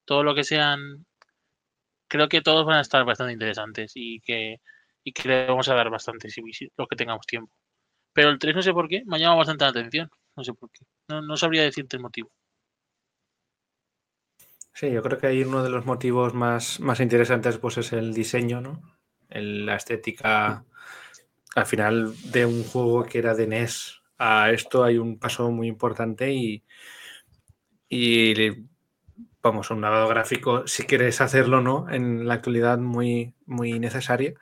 Todo 0.05 0.23
lo 0.23 0.33
que 0.33 0.43
sean. 0.43 1.05
Creo 2.07 2.27
que 2.29 2.41
todos 2.41 2.65
van 2.65 2.77
a 2.77 2.81
estar 2.81 3.05
bastante 3.05 3.33
interesantes 3.33 3.91
y 3.93 4.21
que, 4.21 4.59
y 5.03 5.11
que 5.13 5.27
le 5.27 5.45
vamos 5.45 5.69
a 5.69 5.75
dar 5.75 5.89
bastante 5.91 6.29
si 6.29 6.41
los 6.75 6.87
que 6.87 6.95
tengamos 6.95 7.27
tiempo. 7.27 7.53
Pero 8.13 8.29
el 8.29 8.39
3 8.39 8.55
no 8.55 8.61
sé 8.61 8.73
por 8.73 8.87
qué, 8.87 9.03
me 9.05 9.15
ha 9.15 9.19
llamado 9.19 9.39
bastante 9.39 9.63
la 9.63 9.71
atención. 9.71 10.09
No 10.35 10.43
sé 10.43 10.53
por 10.53 10.69
qué. 10.71 10.85
No, 11.07 11.37
sabría 11.37 11.63
decirte 11.63 11.97
el 11.97 12.03
motivo. 12.03 12.29
Sí, 14.73 14.91
yo 14.91 15.01
creo 15.01 15.17
que 15.17 15.27
ahí 15.27 15.43
uno 15.43 15.63
de 15.63 15.69
los 15.69 15.85
motivos 15.85 16.33
más, 16.33 16.79
más 16.79 16.99
interesantes 17.01 17.57
pues 17.57 17.77
es 17.77 17.91
el 17.93 18.13
diseño, 18.13 18.61
¿no? 18.61 18.81
la 19.29 19.75
estética. 19.75 20.65
Al 21.55 21.65
final 21.65 22.13
de 22.31 22.45
un 22.45 22.63
juego 22.63 23.05
que 23.05 23.19
era 23.19 23.35
de 23.35 23.47
NES 23.47 24.01
a 24.17 24.51
esto 24.51 24.83
hay 24.83 24.97
un 24.97 25.17
paso 25.17 25.49
muy 25.51 25.67
importante 25.67 26.31
y, 26.31 26.63
y 27.89 28.67
vamos, 29.41 29.71
un 29.71 29.81
lavado 29.81 30.07
gráfico, 30.07 30.67
si 30.67 30.83
quieres 30.83 31.21
hacerlo, 31.21 31.59
¿no? 31.59 31.89
En 31.89 32.27
la 32.27 32.35
actualidad 32.35 32.77
muy, 32.77 33.33
muy 33.45 33.79
necesario. 33.79 34.35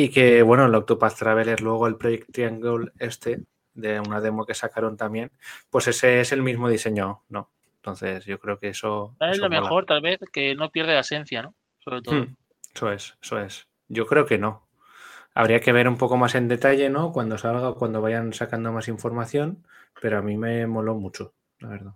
Y 0.00 0.10
que, 0.10 0.42
bueno, 0.42 0.66
el 0.66 0.74
Octopath 0.76 1.18
Traveler, 1.18 1.60
luego 1.60 1.88
el 1.88 1.96
Project 1.96 2.30
Triangle 2.30 2.92
este, 3.00 3.42
de 3.74 3.98
una 3.98 4.20
demo 4.20 4.46
que 4.46 4.54
sacaron 4.54 4.96
también, 4.96 5.32
pues 5.70 5.88
ese 5.88 6.20
es 6.20 6.30
el 6.30 6.40
mismo 6.40 6.68
diseño, 6.68 7.24
¿no? 7.28 7.50
Entonces 7.74 8.24
yo 8.24 8.38
creo 8.38 8.60
que 8.60 8.68
eso... 8.68 9.16
Es 9.18 9.38
lo 9.38 9.50
mejor, 9.50 9.86
tal 9.86 10.00
vez, 10.00 10.20
que 10.32 10.54
no 10.54 10.70
pierde 10.70 10.94
la 10.94 11.00
esencia, 11.00 11.42
¿no? 11.42 11.56
Sobre 11.80 12.02
todo. 12.02 12.14
Hmm, 12.14 12.36
eso 12.72 12.92
es, 12.92 13.18
eso 13.20 13.40
es. 13.40 13.66
Yo 13.88 14.06
creo 14.06 14.24
que 14.24 14.38
no. 14.38 14.68
Habría 15.34 15.58
que 15.58 15.72
ver 15.72 15.88
un 15.88 15.98
poco 15.98 16.16
más 16.16 16.36
en 16.36 16.46
detalle, 16.46 16.90
¿no? 16.90 17.10
Cuando 17.10 17.36
salga, 17.36 17.72
cuando 17.72 18.00
vayan 18.00 18.32
sacando 18.32 18.72
más 18.72 18.86
información, 18.86 19.66
pero 20.00 20.18
a 20.18 20.22
mí 20.22 20.36
me 20.36 20.64
moló 20.68 20.94
mucho, 20.94 21.34
la 21.58 21.70
verdad. 21.70 21.94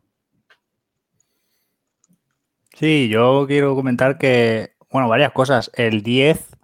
Sí, 2.75 3.09
yo 3.09 3.45
quiero 3.47 3.77
comentar 3.77 4.19
que, 4.19 4.73
bueno, 4.91 5.09
varias 5.09 5.31
cosas. 5.31 5.71
El 5.77 6.03
10 6.03 6.62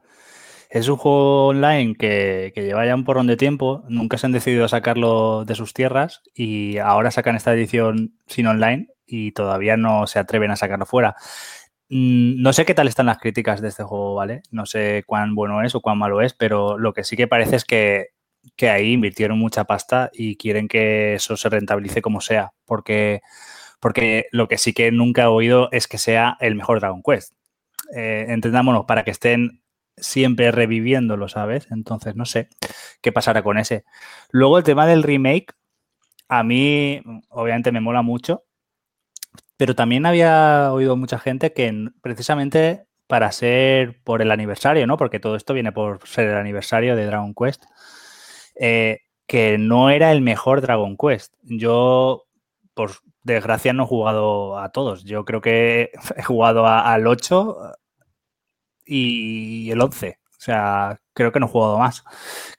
es 0.68 0.88
un 0.88 0.96
juego 0.96 1.48
online 1.48 1.94
que, 1.96 2.52
lleva 2.54 2.84
ya 2.86 2.94
un 2.94 3.04
porrón 3.04 3.26
de 3.26 3.36
tiempo, 3.36 3.84
nunca 3.88 4.18
se 4.18 4.26
han 4.26 4.32
decidido 4.32 4.68
sacarlo 4.68 5.44
de 5.44 5.54
sus 5.54 5.72
tierras 5.72 6.22
y 6.34 6.78
ahora 6.78 7.10
sacan 7.10 7.36
esta 7.36 7.54
edición 7.54 8.14
sin 8.26 8.46
online 8.46 8.88
y 9.06 9.32
todavía 9.32 9.76
no 9.78 10.06
se 10.06 10.18
atreven 10.18 10.50
a 10.50 10.56
sacarlo 10.56 10.84
fuera. 10.84 11.16
Mm, 11.88 12.42
no 12.42 12.52
sé 12.52 12.66
qué 12.66 12.74
tal 12.74 12.88
están 12.88 13.06
las 13.06 13.18
críticas 13.18 13.62
de 13.62 13.68
este 13.68 13.82
juego, 13.82 14.14
¿vale? 14.14 14.42
No 14.50 14.66
sé 14.66 15.04
cuán 15.06 15.34
bueno 15.34 15.62
es 15.62 15.74
o 15.74 15.80
cuán 15.80 15.98
malo 15.98 16.20
es, 16.20 16.34
pero 16.34 16.78
lo 16.78 16.92
que 16.92 17.04
sí 17.04 17.16
que 17.16 17.26
parece 17.26 17.56
es 17.56 17.64
que, 17.64 18.08
que 18.56 18.68
ahí 18.68 18.92
invirtieron 18.92 19.38
mucha 19.38 19.64
pasta 19.64 20.10
y 20.12 20.36
quieren 20.36 20.68
que 20.68 21.14
eso 21.14 21.36
se 21.38 21.48
rentabilice 21.48 22.02
como 22.02 22.20
sea, 22.20 22.52
porque, 22.66 23.22
porque 23.80 24.26
lo 24.32 24.48
que 24.48 24.58
sí 24.58 24.74
que 24.74 24.92
nunca 24.92 25.22
he 25.22 25.26
oído 25.26 25.70
es 25.72 25.88
que 25.88 25.98
sea 25.98 26.36
el 26.40 26.54
mejor 26.56 26.80
Dragon 26.80 27.02
Quest. 27.02 27.32
Eh, 27.96 28.26
entendámonos, 28.28 28.84
para 28.84 29.04
que 29.04 29.12
estén 29.12 29.62
siempre 30.00 30.50
reviviéndolo, 30.50 31.28
¿sabes? 31.28 31.68
Entonces, 31.70 32.16
no 32.16 32.24
sé 32.24 32.48
qué 33.00 33.12
pasará 33.12 33.42
con 33.42 33.58
ese. 33.58 33.84
Luego, 34.30 34.58
el 34.58 34.64
tema 34.64 34.86
del 34.86 35.02
remake, 35.02 35.54
a 36.28 36.42
mí, 36.42 37.02
obviamente, 37.30 37.72
me 37.72 37.80
mola 37.80 38.02
mucho, 38.02 38.44
pero 39.56 39.74
también 39.74 40.06
había 40.06 40.72
oído 40.72 40.96
mucha 40.96 41.18
gente 41.18 41.52
que 41.52 41.90
precisamente 42.00 42.86
para 43.08 43.32
ser 43.32 44.00
por 44.04 44.22
el 44.22 44.30
aniversario, 44.30 44.86
¿no? 44.86 44.96
Porque 44.96 45.18
todo 45.18 45.34
esto 45.34 45.54
viene 45.54 45.72
por 45.72 46.06
ser 46.06 46.28
el 46.28 46.36
aniversario 46.36 46.94
de 46.94 47.06
Dragon 47.06 47.34
Quest, 47.34 47.64
eh, 48.54 49.00
que 49.26 49.58
no 49.58 49.90
era 49.90 50.12
el 50.12 50.20
mejor 50.20 50.60
Dragon 50.60 50.96
Quest. 50.96 51.34
Yo, 51.42 52.26
por 52.74 52.92
desgracia, 53.24 53.72
no 53.72 53.84
he 53.84 53.86
jugado 53.86 54.58
a 54.58 54.70
todos. 54.70 55.04
Yo 55.04 55.24
creo 55.24 55.40
que 55.40 55.90
he 56.16 56.22
jugado 56.22 56.66
al 56.66 57.06
8, 57.06 57.72
y 58.88 59.70
el 59.70 59.80
11. 59.80 60.18
O 60.38 60.40
sea, 60.40 61.00
creo 61.14 61.32
que 61.32 61.40
no 61.40 61.46
he 61.46 61.48
jugado 61.48 61.78
más 61.78 62.04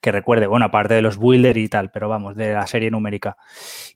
que 0.01 0.11
recuerde. 0.11 0.47
Bueno, 0.47 0.65
aparte 0.65 0.95
de 0.95 1.01
los 1.01 1.17
Builder 1.17 1.57
y 1.57 1.69
tal, 1.69 1.91
pero 1.91 2.09
vamos, 2.09 2.35
de 2.35 2.53
la 2.53 2.67
serie 2.67 2.91
numérica. 2.91 3.37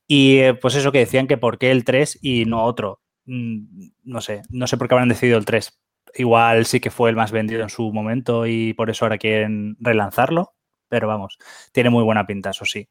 Y 0.07 0.39
eh, 0.39 0.53
pues 0.53 0.75
eso 0.75 0.91
que 0.93 0.99
decían 0.99 1.27
que 1.27 1.37
por 1.37 1.57
qué 1.57 1.69
el 1.71 1.83
3 1.83 2.19
y 2.21 2.45
no 2.45 2.63
otro. 2.63 3.01
Mm, 3.25 3.89
no 4.03 4.21
sé, 4.21 4.41
no 4.49 4.67
sé 4.67 4.77
por 4.77 4.87
qué 4.87 4.95
habrán 4.95 5.09
decidido 5.09 5.37
el 5.37 5.45
3. 5.45 5.81
Igual 6.15 6.65
sí 6.65 6.79
que 6.79 6.91
fue 6.91 7.09
el 7.09 7.17
más 7.17 7.31
vendido 7.31 7.61
en 7.61 7.69
su 7.69 7.91
momento 7.91 8.47
y 8.47 8.73
por 8.73 8.89
eso 8.89 9.03
ahora 9.03 9.17
quieren 9.17 9.75
relanzarlo. 9.81 10.53
Pero 10.87 11.07
vamos, 11.07 11.37
tiene 11.73 11.89
muy 11.89 12.03
buena 12.03 12.25
pinta, 12.25 12.51
eso 12.51 12.65
sí. 12.65 12.87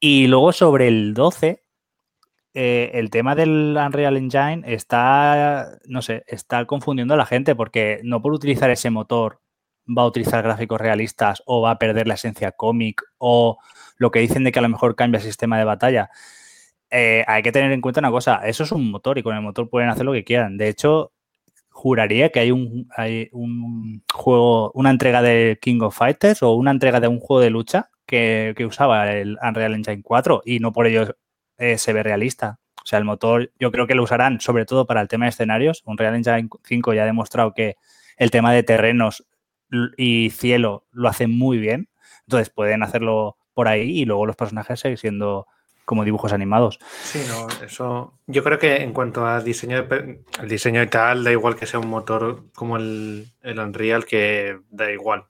Y 0.00 0.26
luego 0.26 0.52
sobre 0.52 0.88
el 0.88 1.14
12, 1.14 1.61
eh, 2.54 2.90
el 2.94 3.08
tema 3.10 3.34
del 3.34 3.76
Unreal 3.76 4.16
Engine 4.16 4.62
está, 4.66 5.78
no 5.86 6.02
sé, 6.02 6.24
está 6.26 6.64
confundiendo 6.66 7.14
a 7.14 7.16
la 7.16 7.26
gente 7.26 7.54
porque 7.54 8.00
no 8.04 8.20
por 8.20 8.32
utilizar 8.32 8.70
ese 8.70 8.90
motor 8.90 9.40
va 9.88 10.02
a 10.02 10.06
utilizar 10.06 10.42
gráficos 10.42 10.80
realistas 10.80 11.42
o 11.46 11.62
va 11.62 11.72
a 11.72 11.78
perder 11.78 12.06
la 12.06 12.14
esencia 12.14 12.52
cómic 12.52 13.02
o 13.18 13.58
lo 13.96 14.10
que 14.10 14.20
dicen 14.20 14.44
de 14.44 14.52
que 14.52 14.58
a 14.58 14.62
lo 14.62 14.68
mejor 14.68 14.96
cambia 14.96 15.18
el 15.18 15.24
sistema 15.24 15.58
de 15.58 15.64
batalla. 15.64 16.10
Eh, 16.90 17.24
hay 17.26 17.42
que 17.42 17.52
tener 17.52 17.72
en 17.72 17.80
cuenta 17.80 18.00
una 18.00 18.10
cosa, 18.10 18.42
eso 18.46 18.64
es 18.64 18.72
un 18.72 18.90
motor 18.90 19.18
y 19.18 19.22
con 19.22 19.34
el 19.34 19.42
motor 19.42 19.70
pueden 19.70 19.88
hacer 19.88 20.04
lo 20.04 20.12
que 20.12 20.24
quieran. 20.24 20.58
De 20.58 20.68
hecho, 20.68 21.12
juraría 21.70 22.30
que 22.30 22.40
hay 22.40 22.50
un, 22.52 24.04
juego, 24.12 24.72
una 24.74 24.90
entrega 24.90 25.22
de 25.22 25.58
King 25.60 25.80
of 25.80 25.96
Fighters 25.96 26.42
o 26.42 26.52
una 26.54 26.70
entrega 26.70 27.00
de 27.00 27.08
un 27.08 27.18
juego 27.18 27.40
de 27.40 27.50
lucha 27.50 27.90
que, 28.06 28.54
que 28.56 28.66
usaba 28.66 29.10
el 29.12 29.38
Unreal 29.42 29.74
Engine 29.74 30.02
4 30.02 30.42
y 30.44 30.58
no 30.60 30.72
por 30.72 30.86
ello 30.86 31.16
eh, 31.62 31.78
se 31.78 31.92
ve 31.92 32.02
realista. 32.02 32.58
O 32.82 32.86
sea, 32.86 32.98
el 32.98 33.04
motor 33.04 33.52
yo 33.60 33.70
creo 33.70 33.86
que 33.86 33.94
lo 33.94 34.02
usarán 34.02 34.40
sobre 34.40 34.66
todo 34.66 34.84
para 34.84 35.00
el 35.00 35.06
tema 35.06 35.26
de 35.26 35.28
escenarios. 35.28 35.84
Unreal 35.86 36.16
Engine 36.16 36.48
5 36.64 36.92
ya 36.92 37.04
ha 37.04 37.06
demostrado 37.06 37.54
que 37.54 37.76
el 38.16 38.32
tema 38.32 38.52
de 38.52 38.64
terrenos 38.64 39.24
y 39.96 40.30
cielo 40.30 40.86
lo 40.90 41.08
hacen 41.08 41.30
muy 41.30 41.58
bien. 41.58 41.88
Entonces 42.26 42.50
pueden 42.50 42.82
hacerlo 42.82 43.36
por 43.54 43.68
ahí 43.68 44.00
y 44.00 44.04
luego 44.04 44.26
los 44.26 44.34
personajes 44.34 44.80
siguen 44.80 44.96
siendo 44.96 45.46
como 45.84 46.04
dibujos 46.04 46.32
animados. 46.32 46.80
Sí, 47.04 47.22
no, 47.28 47.46
eso. 47.64 48.18
Yo 48.26 48.42
creo 48.42 48.58
que 48.58 48.82
en 48.82 48.92
cuanto 48.92 49.24
a 49.24 49.40
diseño, 49.40 49.86
el 49.88 50.48
diseño 50.48 50.82
y 50.82 50.88
tal, 50.88 51.22
da 51.22 51.30
igual 51.30 51.54
que 51.54 51.66
sea 51.66 51.78
un 51.78 51.88
motor 51.88 52.46
como 52.56 52.76
el, 52.76 53.28
el 53.40 53.58
Unreal, 53.60 54.04
que 54.04 54.58
da 54.68 54.90
igual 54.90 55.26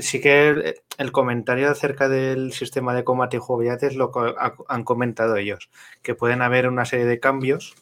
sí 0.00 0.20
que 0.20 0.74
el, 0.98 1.12
comentario 1.12 1.70
acerca 1.70 2.08
del 2.08 2.52
sistema 2.52 2.94
de 2.94 3.04
combate 3.04 3.36
y 3.36 3.40
jugabilidad 3.40 3.82
es 3.84 3.96
lo 3.96 4.12
que 4.12 4.34
han 4.68 4.84
comentado 4.84 5.36
ellos, 5.36 5.70
que 6.02 6.14
pueden 6.14 6.42
haber 6.42 6.68
una 6.68 6.84
serie 6.84 7.06
de 7.06 7.20
cambios, 7.20 7.74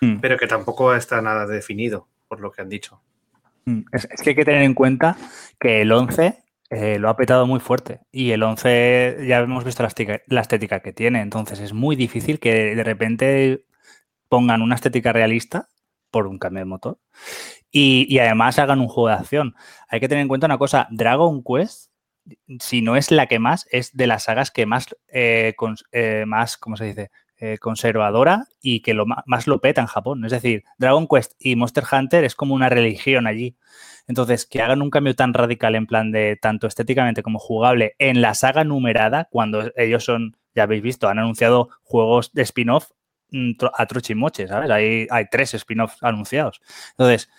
hmm. 0.00 0.20
pero 0.20 0.36
que 0.36 0.46
tampoco 0.46 0.94
está 0.94 1.22
nada 1.22 1.46
definido, 1.46 2.08
por 2.28 2.40
lo 2.40 2.52
que 2.52 2.62
han 2.62 2.68
dicho. 2.68 3.00
Hmm. 3.64 3.82
Es, 3.92 4.06
que 4.22 4.30
hay 4.30 4.36
que 4.36 4.44
tener 4.44 4.62
en 4.62 4.74
cuenta 4.74 5.16
que 5.58 5.82
el 5.82 5.92
11 5.92 6.36
eh, 6.70 6.98
lo 6.98 7.08
ha 7.08 7.16
petado 7.16 7.46
muy 7.46 7.60
fuerte 7.60 8.00
y 8.12 8.32
el 8.32 8.42
11 8.42 9.24
ya 9.26 9.38
hemos 9.38 9.64
visto 9.64 9.82
la 9.82 9.88
estética, 9.88 10.20
la 10.26 10.42
estética 10.42 10.80
que 10.80 10.92
tiene, 10.92 11.22
entonces 11.22 11.58
es 11.58 11.72
muy 11.72 11.96
difícil 11.96 12.38
que 12.38 12.74
de 12.74 12.84
repente 12.84 13.64
pongan 14.28 14.62
una 14.62 14.74
estética 14.74 15.12
realista 15.12 15.69
por 16.10 16.26
un 16.26 16.38
cambio 16.38 16.60
de 16.60 16.66
motor 16.66 16.98
y, 17.70 18.18
además 18.18 18.58
hagan 18.58 18.80
un 18.80 18.88
juego 18.88 19.08
de 19.08 19.14
acción. 19.14 19.54
Hay 19.88 20.00
que 20.00 20.08
tener 20.08 20.22
en 20.22 20.28
cuenta 20.28 20.46
una 20.46 20.58
cosa, 20.58 20.88
Dragon 20.90 21.42
Quest, 21.42 21.90
si 22.60 22.82
no 22.82 22.96
es 22.96 23.10
la 23.10 23.26
que 23.26 23.38
más, 23.38 23.66
es 23.70 23.96
de 23.96 24.06
las 24.06 24.24
sagas 24.24 24.50
que 24.50 24.66
más, 24.66 24.86
eh, 25.12 25.54
eh, 25.92 26.24
más 26.26 26.56
¿cómo 26.56 26.76
se 26.76 26.84
dice? 26.84 27.10
Eh, 27.38 27.56
conservadora 27.58 28.44
y 28.60 28.82
que 28.82 28.92
lo 28.92 29.06
más 29.06 29.46
lo 29.46 29.60
peta 29.60 29.80
en 29.80 29.86
Japón. 29.86 30.24
Es 30.26 30.32
decir, 30.32 30.64
Dragon 30.76 31.08
Quest 31.08 31.32
y 31.38 31.56
Monster 31.56 31.84
Hunter 31.90 32.24
es 32.24 32.34
como 32.34 32.54
una 32.54 32.68
religión 32.68 33.26
allí. 33.26 33.56
Entonces, 34.06 34.44
que 34.44 34.60
hagan 34.60 34.82
un 34.82 34.90
cambio 34.90 35.14
tan 35.16 35.32
radical 35.32 35.74
en 35.74 35.86
plan 35.86 36.12
de 36.12 36.36
tanto 36.36 36.66
estéticamente 36.66 37.22
como 37.22 37.38
jugable 37.38 37.94
en 37.98 38.20
la 38.20 38.34
saga 38.34 38.64
numerada, 38.64 39.28
cuando 39.30 39.72
ellos 39.76 40.04
son, 40.04 40.36
ya 40.54 40.64
habéis 40.64 40.82
visto, 40.82 41.08
han 41.08 41.18
anunciado 41.18 41.70
juegos 41.82 42.32
de 42.32 42.42
spin-off 42.42 42.90
mm, 43.32 43.52
a 43.74 43.86
trochimoche, 43.86 44.46
¿sabes? 44.48 44.70
Hay, 44.70 45.06
hay 45.10 45.26
tres 45.30 45.54
spin-offs 45.54 46.02
anunciados. 46.02 46.60
Entonces, 46.92 47.30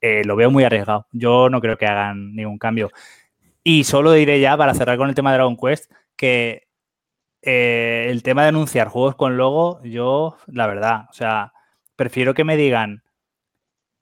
eh, 0.00 0.22
lo 0.24 0.36
veo 0.36 0.50
muy 0.50 0.64
arriesgado. 0.64 1.06
Yo 1.12 1.48
no 1.48 1.60
creo 1.60 1.78
que 1.78 1.86
hagan 1.86 2.34
ningún 2.34 2.58
cambio. 2.58 2.90
Y 3.64 3.84
solo 3.84 4.12
diré 4.12 4.40
ya, 4.40 4.56
para 4.56 4.74
cerrar 4.74 4.98
con 4.98 5.08
el 5.08 5.14
tema 5.14 5.30
de 5.30 5.38
Dragon 5.38 5.56
Quest, 5.56 5.90
que 6.16 6.68
eh, 7.42 8.06
el 8.10 8.22
tema 8.22 8.42
de 8.42 8.48
anunciar 8.48 8.88
juegos 8.88 9.16
con 9.16 9.36
logo, 9.36 9.82
yo, 9.84 10.36
la 10.46 10.66
verdad, 10.66 11.06
o 11.10 11.12
sea, 11.12 11.52
prefiero 11.96 12.34
que 12.34 12.44
me 12.44 12.56
digan, 12.56 13.02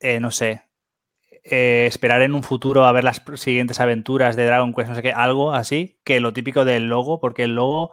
eh, 0.01 0.21
no 0.21 0.31
sé, 0.31 0.63
eh, 1.45 1.87
esperar 1.87 2.23
en 2.23 2.35
un 2.35 2.43
futuro 2.43 2.85
a 2.85 2.93
ver 2.93 3.05
las 3.05 3.23
siguientes 3.37 3.81
aventuras 3.81 4.37
de 4.37 4.47
Dragon 4.47 4.75
Quest, 4.75 4.89
no 4.91 4.95
sé 4.95 5.03
qué, 5.03 5.13
algo 5.13 5.53
así, 5.53 5.99
que 6.05 6.21
lo 6.21 6.33
típico 6.33 6.65
del 6.65 6.89
logo, 6.89 7.21
porque 7.21 7.45
el 7.45 7.55
logo 7.55 7.93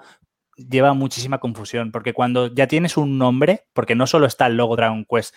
lleva 0.57 0.93
muchísima 0.93 1.37
confusión, 1.37 1.91
porque 1.91 2.13
cuando 2.13 2.53
ya 2.53 2.67
tienes 2.67 2.97
un 2.97 3.17
nombre, 3.17 3.67
porque 3.73 3.95
no 3.95 4.07
solo 4.07 4.25
está 4.25 4.47
el 4.47 4.57
logo 4.57 4.75
Dragon 4.75 5.05
Quest 5.05 5.33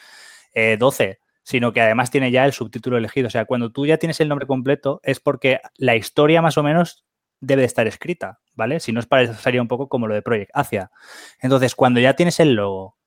12, 0.78 1.20
sino 1.42 1.72
que 1.72 1.80
además 1.80 2.10
tiene 2.10 2.30
ya 2.30 2.44
el 2.44 2.52
subtítulo 2.52 2.96
elegido, 2.96 3.28
o 3.28 3.30
sea, 3.30 3.44
cuando 3.44 3.70
tú 3.70 3.86
ya 3.86 3.98
tienes 3.98 4.20
el 4.20 4.28
nombre 4.28 4.46
completo 4.46 5.00
es 5.04 5.20
porque 5.20 5.60
la 5.76 5.94
historia 5.96 6.42
más 6.42 6.58
o 6.58 6.62
menos 6.62 7.04
debe 7.40 7.62
de 7.62 7.66
estar 7.66 7.86
escrita, 7.86 8.40
¿vale? 8.54 8.80
Si 8.80 8.92
no 8.92 9.00
es 9.00 9.06
para 9.06 9.32
sería 9.34 9.62
un 9.62 9.68
poco 9.68 9.88
como 9.88 10.06
lo 10.06 10.14
de 10.14 10.22
Project 10.22 10.50
Asia. 10.54 10.90
Entonces, 11.40 11.74
cuando 11.74 12.00
ya 12.00 12.14
tienes 12.14 12.40
el 12.40 12.54
logo 12.54 12.98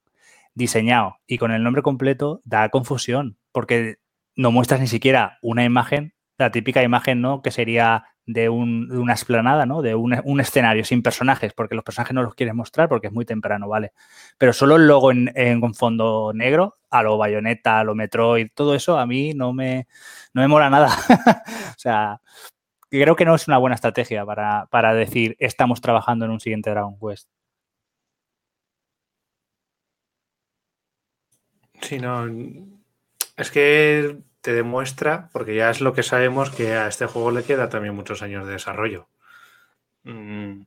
diseñado 0.55 1.17
y 1.27 1.37
con 1.37 1.51
el 1.51 1.63
nombre 1.63 1.83
completo, 1.83 2.41
da 2.43 2.69
confusión, 2.69 3.37
porque 3.51 3.97
no 4.35 4.51
muestras 4.51 4.79
ni 4.79 4.87
siquiera 4.87 5.37
una 5.41 5.63
imagen, 5.63 6.13
la 6.37 6.51
típica 6.51 6.81
imagen, 6.81 7.21
¿no? 7.21 7.41
Que 7.41 7.51
sería 7.51 8.05
de, 8.25 8.49
una 8.49 9.13
esplanada, 9.13 9.65
¿no? 9.65 9.81
De 9.81 9.95
un, 9.95 10.39
escenario 10.39 10.85
sin 10.85 11.01
personajes, 11.01 11.53
porque 11.53 11.75
los 11.75 11.83
personajes 11.83 12.13
no 12.13 12.23
los 12.23 12.35
quieres 12.35 12.55
mostrar 12.55 12.89
porque 12.89 13.07
es 13.07 13.13
muy 13.13 13.25
temprano, 13.25 13.67
¿vale? 13.67 13.93
Pero 14.37 14.53
solo 14.53 14.77
el 14.77 14.87
logo 14.87 15.11
en, 15.11 15.73
fondo 15.73 16.31
negro, 16.33 16.77
a 16.89 17.03
lo 17.03 17.17
Bayonetta, 17.17 17.79
a 17.79 17.83
lo 17.83 17.95
Metroid, 17.95 18.49
todo 18.53 18.75
eso 18.75 18.97
a 18.97 19.05
mí 19.05 19.33
no 19.33 19.53
me, 19.53 19.87
no 20.33 20.41
me 20.41 20.47
mola 20.47 20.69
nada. 20.69 20.87
o 21.75 21.79
sea, 21.79 22.21
creo 22.89 23.15
que 23.15 23.25
no 23.25 23.35
es 23.35 23.47
una 23.47 23.57
buena 23.57 23.75
estrategia 23.75 24.25
para, 24.25 24.67
para 24.67 24.93
decir 24.93 25.35
estamos 25.39 25.81
trabajando 25.81 26.25
en 26.25 26.31
un 26.31 26.39
siguiente 26.39 26.69
Dragon 26.69 26.97
Quest. 26.99 27.27
Sí, 31.81 31.99
no. 31.99 32.25
Es 33.35 33.51
que 33.51 34.17
te 34.43 34.53
demuestra, 34.53 35.29
porque 35.31 35.55
ya 35.55 35.69
es 35.69 35.79
lo 35.79 35.93
que 35.93 36.03
sabemos, 36.03 36.49
que 36.49 36.73
a 36.73 36.87
este 36.89 37.05
juego 37.05 37.31
le 37.31 37.43
queda 37.43 37.69
también 37.69 37.95
muchos 37.95 38.21
años 38.21 38.45
de 38.45 38.51
desarrollo. 38.51 39.07
Mm, 40.03 40.63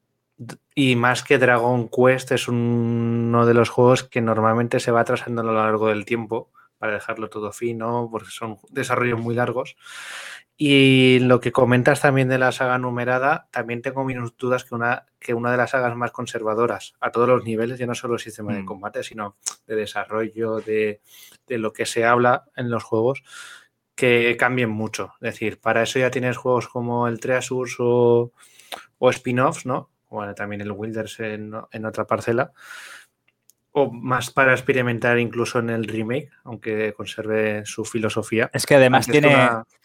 y 0.74 0.96
más 0.96 1.22
que 1.22 1.36
Dragon 1.36 1.88
Quest 1.90 2.32
es 2.32 2.48
uno 2.48 3.44
de 3.44 3.54
los 3.54 3.68
juegos 3.68 4.02
que 4.02 4.22
normalmente 4.22 4.80
se 4.80 4.90
va 4.90 5.02
atrasando 5.02 5.42
a 5.42 5.44
lo 5.44 5.52
largo 5.52 5.88
del 5.88 6.06
tiempo 6.06 6.50
para 6.78 6.94
dejarlo 6.94 7.28
todo 7.28 7.52
fino, 7.52 8.08
porque 8.10 8.30
son 8.30 8.58
desarrollos 8.70 9.20
muy 9.20 9.34
largos. 9.34 9.76
Y 10.58 11.18
lo 11.20 11.40
que 11.40 11.52
comentas 11.52 12.00
también 12.00 12.28
de 12.28 12.38
la 12.38 12.50
saga 12.50 12.78
numerada, 12.78 13.46
también 13.50 13.82
tengo 13.82 14.04
mis 14.04 14.16
dudas 14.38 14.64
que 14.64 14.74
una, 14.74 15.04
que 15.18 15.34
una 15.34 15.50
de 15.50 15.58
las 15.58 15.70
sagas 15.70 15.94
más 15.96 16.12
conservadoras 16.12 16.94
a 17.00 17.10
todos 17.10 17.28
los 17.28 17.44
niveles, 17.44 17.78
ya 17.78 17.86
no 17.86 17.94
solo 17.94 18.14
el 18.14 18.20
sistema 18.20 18.54
de 18.54 18.62
mm. 18.62 18.66
combate, 18.66 19.02
sino 19.02 19.36
de 19.66 19.76
desarrollo, 19.76 20.60
de, 20.60 21.02
lo 21.48 21.74
que 21.74 21.84
se 21.84 22.06
habla 22.06 22.46
en 22.56 22.70
los 22.70 22.84
juegos, 22.84 23.22
que 23.96 24.36
cambien 24.38 24.70
mucho. 24.70 25.14
Es 25.20 25.32
decir, 25.32 25.60
para 25.60 25.82
eso 25.82 25.98
ya 25.98 26.10
tienes 26.12 26.36
juegos 26.36 26.68
como 26.68 27.08
el 27.08 27.18
Treasures 27.18 27.74
o, 27.80 28.30
o 28.98 29.10
spin-offs, 29.10 29.66
¿no? 29.66 29.90
Bueno, 30.08 30.34
también 30.34 30.60
el 30.60 30.70
Wilders 30.70 31.18
en, 31.18 31.52
en 31.72 31.84
otra 31.84 32.06
parcela 32.06 32.52
o 33.78 33.92
más 33.92 34.30
para 34.30 34.52
experimentar 34.52 35.18
incluso 35.18 35.58
en 35.58 35.68
el 35.68 35.84
remake, 35.84 36.30
aunque 36.44 36.94
conserve 36.94 37.66
su 37.66 37.84
filosofía. 37.84 38.48
Es 38.54 38.64
que 38.64 38.74
además 38.74 39.06
tiene, 39.06 39.36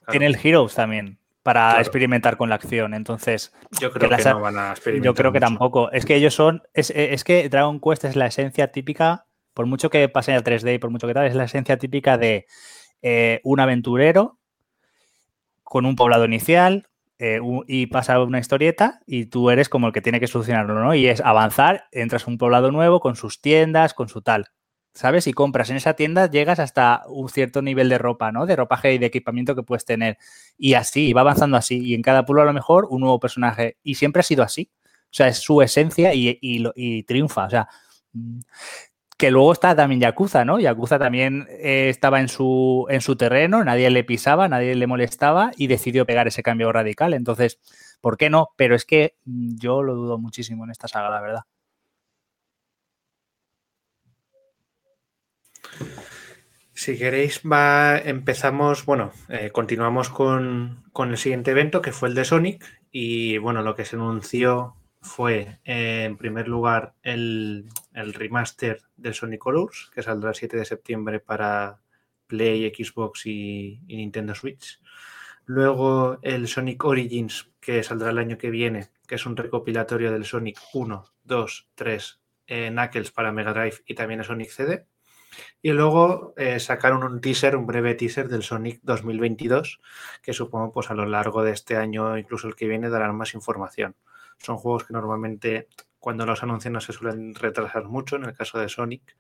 tiene 0.09 0.27
el 0.27 0.37
Heroes 0.41 0.75
también 0.75 1.17
para 1.43 1.77
experimentar 1.81 2.37
con 2.37 2.47
la 2.47 2.55
acción. 2.55 2.93
Entonces, 2.93 3.51
yo 3.81 3.91
creo 3.91 4.09
que, 4.09 4.23
no 4.23 4.39
van 4.39 4.57
a 4.57 4.71
experimentar. 4.71 5.05
Yo 5.05 5.13
creo 5.13 5.33
que 5.33 5.41
tampoco. 5.41 5.91
Es 5.91 6.05
que 6.05 6.15
ellos 6.15 6.33
son. 6.33 6.63
Es, 6.73 6.89
que 7.25 7.49
Dragon 7.49 7.81
Quest 7.81 8.05
es 8.05 8.15
la 8.15 8.27
esencia 8.27 8.71
típica, 8.71 9.25
por 9.53 9.65
mucho 9.65 9.89
que 9.89 10.07
pase 10.07 10.31
al 10.31 10.45
3D 10.45 10.75
y 10.75 10.79
por 10.79 10.89
mucho 10.89 11.05
que 11.05 11.13
tal, 11.13 11.27
es 11.27 11.35
la 11.35 11.43
esencia 11.43 11.77
típica 11.77 12.17
de 12.17 12.47
eh, 13.01 13.41
un 13.43 13.59
aventurero 13.59 14.39
con 15.63 15.85
un 15.85 15.95
poblado 15.95 16.25
inicial, 16.25 16.89
eh, 17.23 17.39
y 17.67 17.85
pasa 17.85 18.19
una 18.19 18.39
historieta 18.39 18.99
y 19.05 19.27
tú 19.27 19.51
eres 19.51 19.69
como 19.69 19.85
el 19.85 19.93
que 19.93 20.01
tiene 20.01 20.19
que 20.19 20.25
solucionarlo, 20.25 20.73
¿no? 20.73 20.95
Y 20.95 21.05
es 21.05 21.21
avanzar, 21.21 21.85
entras 21.91 22.25
a 22.25 22.31
un 22.31 22.39
poblado 22.39 22.71
nuevo 22.71 22.99
con 22.99 23.15
sus 23.15 23.41
tiendas, 23.41 23.93
con 23.93 24.09
su 24.09 24.23
tal, 24.23 24.47
¿sabes? 24.95 25.27
Y 25.27 25.33
compras 25.33 25.69
en 25.69 25.75
esa 25.75 25.93
tienda, 25.93 26.31
llegas 26.31 26.57
hasta 26.57 27.03
un 27.07 27.29
cierto 27.29 27.61
nivel 27.61 27.89
de 27.89 27.99
ropa, 27.99 28.31
¿no? 28.31 28.47
De 28.47 28.55
ropaje 28.55 28.95
y 28.95 28.97
de 28.97 29.05
equipamiento 29.05 29.55
que 29.55 29.61
puedes 29.61 29.85
tener. 29.85 30.17
Y 30.57 30.73
así, 30.73 31.13
va 31.13 31.21
avanzando 31.21 31.57
así. 31.57 31.77
Y 31.85 31.93
en 31.93 32.01
cada 32.01 32.25
pueblo 32.25 32.41
a 32.41 32.45
lo 32.45 32.53
mejor 32.53 32.87
un 32.89 33.01
nuevo 33.01 33.19
personaje. 33.19 33.77
Y 33.83 33.93
siempre 33.93 34.21
ha 34.21 34.23
sido 34.23 34.41
así. 34.41 34.71
O 35.05 35.13
sea, 35.13 35.27
es 35.27 35.37
su 35.37 35.61
esencia 35.61 36.15
y, 36.15 36.39
y 36.41 37.03
triunfa. 37.03 37.45
O 37.45 37.49
sea, 37.51 37.69
que 39.21 39.29
luego 39.29 39.51
está 39.51 39.75
también 39.75 40.01
Yakuza, 40.01 40.45
¿no? 40.45 40.59
Yakuza 40.59 40.97
también 40.97 41.47
eh, 41.51 41.89
estaba 41.89 42.21
en 42.21 42.27
su, 42.27 42.87
en 42.89 43.01
su 43.01 43.15
terreno, 43.15 43.63
nadie 43.63 43.87
le 43.91 44.03
pisaba, 44.03 44.47
nadie 44.47 44.73
le 44.73 44.87
molestaba 44.87 45.51
y 45.55 45.67
decidió 45.67 46.07
pegar 46.07 46.27
ese 46.27 46.41
cambio 46.41 46.71
radical. 46.71 47.13
Entonces, 47.13 47.59
¿por 48.01 48.17
qué 48.17 48.31
no? 48.31 48.47
Pero 48.55 48.73
es 48.73 48.83
que 48.83 49.13
mm, 49.25 49.57
yo 49.59 49.83
lo 49.83 49.93
dudo 49.93 50.17
muchísimo 50.17 50.63
en 50.63 50.71
esta 50.71 50.87
saga, 50.87 51.11
la 51.11 51.21
verdad. 51.21 51.43
Si 56.73 56.97
queréis, 56.97 57.41
va, 57.43 57.99
empezamos, 57.99 58.85
bueno, 58.85 59.11
eh, 59.29 59.51
continuamos 59.51 60.09
con, 60.09 60.83
con, 60.93 61.11
el 61.11 61.17
siguiente 61.17 61.51
evento, 61.51 61.83
que 61.83 61.91
fue 61.91 62.09
el 62.09 62.15
de 62.15 62.25
Sonic. 62.25 62.65
Y 62.91 63.37
bueno, 63.37 63.61
lo 63.61 63.75
que 63.75 63.85
se 63.85 63.97
anunció 63.97 64.80
fue, 65.01 65.59
eh, 65.65 66.03
en 66.05 66.17
primer 66.17 66.47
lugar, 66.47 66.93
el, 67.01 67.67
remaster 67.93 68.81
del 68.95 69.13
Sonic 69.13 69.39
Colors, 69.39 69.89
que 69.93 70.03
saldrá 70.03 70.29
el 70.29 70.35
7 70.35 70.57
de 70.57 70.65
septiembre 70.65 71.19
para 71.19 71.81
Play, 72.27 72.71
Xbox 72.73 73.25
y, 73.25 73.81
Nintendo 73.87 74.35
Switch. 74.35 74.79
Luego 75.45 76.19
el 76.21 76.47
Sonic 76.47 76.83
Origins, 76.85 77.49
que 77.59 77.83
saldrá 77.83 78.11
el 78.11 78.19
año 78.19 78.37
que 78.37 78.51
viene, 78.51 78.89
que 79.07 79.15
es 79.15 79.25
un 79.25 79.35
recopilatorio 79.35 80.11
del 80.11 80.25
Sonic 80.25 80.59
1, 80.73 81.05
2, 81.23 81.69
3, 81.75 82.19
Knuckles 82.69 83.11
para 83.11 83.31
Mega 83.31 83.53
Drive 83.53 83.77
y 83.85 83.95
también 83.95 84.19
el 84.19 84.25
Sonic 84.25 84.49
CD. 84.49 84.85
Y 85.61 85.71
luego 85.71 86.33
eh, 86.37 86.59
sacaron 86.59 87.03
un 87.03 87.21
teaser, 87.21 87.55
un 87.55 87.65
breve 87.65 87.95
teaser 87.95 88.27
del 88.27 88.43
Sonic 88.43 88.81
2022, 88.83 89.79
que 90.21 90.33
supongo 90.33 90.71
pues 90.71 90.91
a 90.91 90.93
lo 90.93 91.05
largo 91.05 91.43
de 91.43 91.51
este 91.51 91.77
año, 91.77 92.17
incluso 92.17 92.47
el 92.47 92.55
que 92.55 92.67
viene, 92.67 92.89
darán 92.89 93.15
más 93.15 93.33
información. 93.33 93.95
Son 94.41 94.57
juegos 94.57 94.85
que 94.85 94.93
normalmente 94.93 95.67
cuando 95.99 96.25
los 96.25 96.41
anuncian 96.41 96.73
no 96.73 96.81
se 96.81 96.93
suelen 96.93 97.35
retrasar 97.35 97.85
mucho, 97.85 98.15
en 98.15 98.25
el 98.25 98.33
caso 98.33 98.59
de 98.59 98.69
Sonic. 98.69 99.15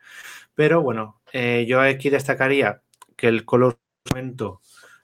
Pero 0.55 0.81
bueno, 0.81 1.21
eh, 1.31 1.65
yo 1.67 1.79
aquí 1.79 2.09
destacaría 2.09 2.81
que 3.15 3.27
el 3.27 3.45
Color 3.45 3.77
momento 4.09 4.61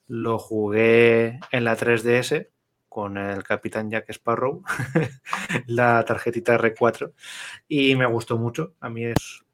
lo 0.07 0.39
jugué 0.39 1.39
en 1.51 1.63
la 1.63 1.77
3DS 1.77 2.49
con 2.89 3.17
el 3.17 3.43
Capitán 3.43 3.91
Jack 3.91 4.09
Sparrow, 4.09 4.63
la 5.67 6.03
tarjetita 6.03 6.57
R4, 6.57 7.13
y 7.67 7.95
me 7.95 8.07
gustó 8.07 8.39
mucho. 8.39 8.73
A 8.79 8.89
mí 8.89 9.03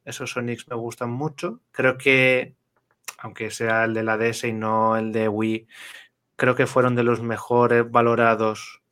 esos 0.06 0.32
Sonics 0.32 0.70
me 0.70 0.78
gustan 0.78 1.12
mucho. 1.12 1.60
Creo 1.72 1.98
que, 1.98 2.56
aunque 3.18 3.52
sea 3.52 3.84
el 3.84 3.94
de 3.94 4.04
la 4.04 4.18
DS 4.18 4.48
y 4.48 4.54
no 4.54 4.96
el 4.96 5.12
de 5.12 5.28
Wii, 5.28 5.68
creo 6.38 6.56
que 6.56 6.68
fueron 6.68 6.96
de 6.96 7.04
los 7.04 7.22
mejores 7.22 7.90
valorados 7.92 8.83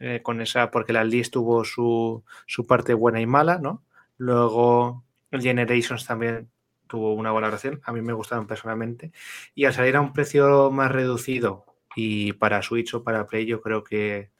eh, 0.00 0.22
con 0.22 0.40
esa, 0.40 0.70
porque 0.70 0.94
la 0.94 1.04
list 1.04 1.34
tuvo 1.34 1.62
su, 1.62 2.24
parte 2.66 2.94
buena 2.94 3.20
y 3.20 3.26
mala, 3.26 3.58
¿no? 3.58 3.84
Luego 4.16 5.04
el 5.30 5.42
Generations 5.42 6.06
también 6.06 6.50
tuvo 6.86 7.12
una 7.12 7.32
valoración, 7.32 7.82
a 7.84 7.92
mí 7.92 8.00
me 8.00 8.14
gustaron 8.14 8.46
personalmente, 8.46 9.12
y 9.54 9.66
al 9.66 9.74
salir 9.74 9.96
a 9.96 10.00
un 10.00 10.14
precio 10.14 10.70
más 10.70 10.90
reducido 10.90 11.66
y 11.94 12.32
para 12.32 12.62
Switch 12.62 12.94
o 12.94 13.04
para 13.04 13.26
Play 13.26 13.44
yo 13.44 13.60
creo 13.60 13.84
que, 13.84 14.30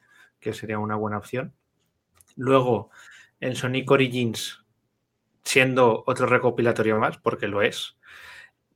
sería 0.40 0.78
una 0.78 0.96
buena 0.96 1.18
opción. 1.18 1.52
Luego, 2.36 2.90
el 3.38 3.54
Sonic 3.54 3.90
Origins 3.90 4.64
siendo 5.44 6.04
otro 6.06 6.24
recopilatorio 6.26 6.98
más, 6.98 7.18
porque 7.18 7.48
lo 7.48 7.60
es. 7.60 7.98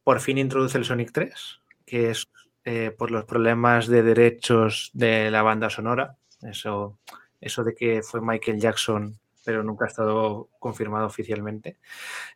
Por 0.02 0.20
fin 0.20 0.36
introduce 0.36 0.76
el 0.76 0.84
Sonic 0.84 1.12
3, 1.12 1.60
que 1.86 2.10
es 2.10 2.28
eh, 2.64 2.90
por 2.90 3.10
los 3.10 3.24
problemas 3.24 3.86
de 3.86 4.02
derechos 4.02 4.90
de 4.92 5.30
la 5.30 5.42
banda 5.42 5.70
sonora. 5.70 6.18
Eso, 6.44 6.98
eso 7.40 7.64
de 7.64 7.74
que 7.74 8.02
fue 8.02 8.20
Michael 8.20 8.60
Jackson, 8.60 9.18
pero 9.44 9.62
nunca 9.62 9.84
ha 9.84 9.88
estado 9.88 10.48
confirmado 10.58 11.06
oficialmente. 11.06 11.78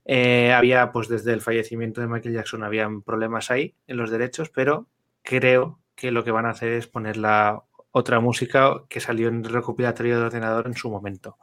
Eh, 0.05 0.53
había, 0.53 0.93
pues 0.93 1.09
desde 1.09 1.33
el 1.33 1.41
fallecimiento 1.41 2.01
de 2.01 2.07
Michael 2.07 2.35
Jackson, 2.35 2.63
habían 2.63 3.03
problemas 3.03 3.51
ahí 3.51 3.75
en 3.87 3.97
los 3.97 4.11
derechos, 4.11 4.51
pero 4.51 4.87
creo 5.23 5.81
que 5.95 6.11
lo 6.11 6.25
que 6.25 6.31
van 6.31 6.47
a 6.47 6.51
hacer 6.51 6.73
es 6.73 6.87
poner 6.87 7.17
la 7.17 7.65
otra 7.91 8.21
música 8.21 8.83
que 8.89 9.01
salió 9.01 9.29
en 9.29 9.45
el 9.45 9.53
recopilatorio 9.53 10.19
de 10.19 10.27
ordenador 10.27 10.67
en 10.67 10.75
su 10.75 10.91
momento. 10.91 11.39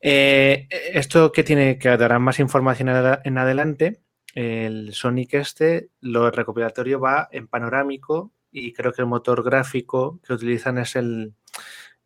Eh, 0.00 0.68
esto 0.70 1.32
que 1.32 1.42
tiene 1.42 1.78
que 1.78 1.96
dará 1.96 2.18
más 2.18 2.38
información 2.38 2.88
en 2.88 3.38
adelante, 3.38 4.00
el 4.34 4.94
Sonic 4.94 5.34
este, 5.34 5.90
lo 6.00 6.30
recopilatorio 6.30 7.00
va 7.00 7.28
en 7.32 7.48
panorámico 7.48 8.32
y 8.50 8.72
creo 8.72 8.92
que 8.92 9.02
el 9.02 9.08
motor 9.08 9.42
gráfico 9.42 10.20
que 10.26 10.32
utilizan 10.32 10.78
es 10.78 10.96
el, 10.96 11.34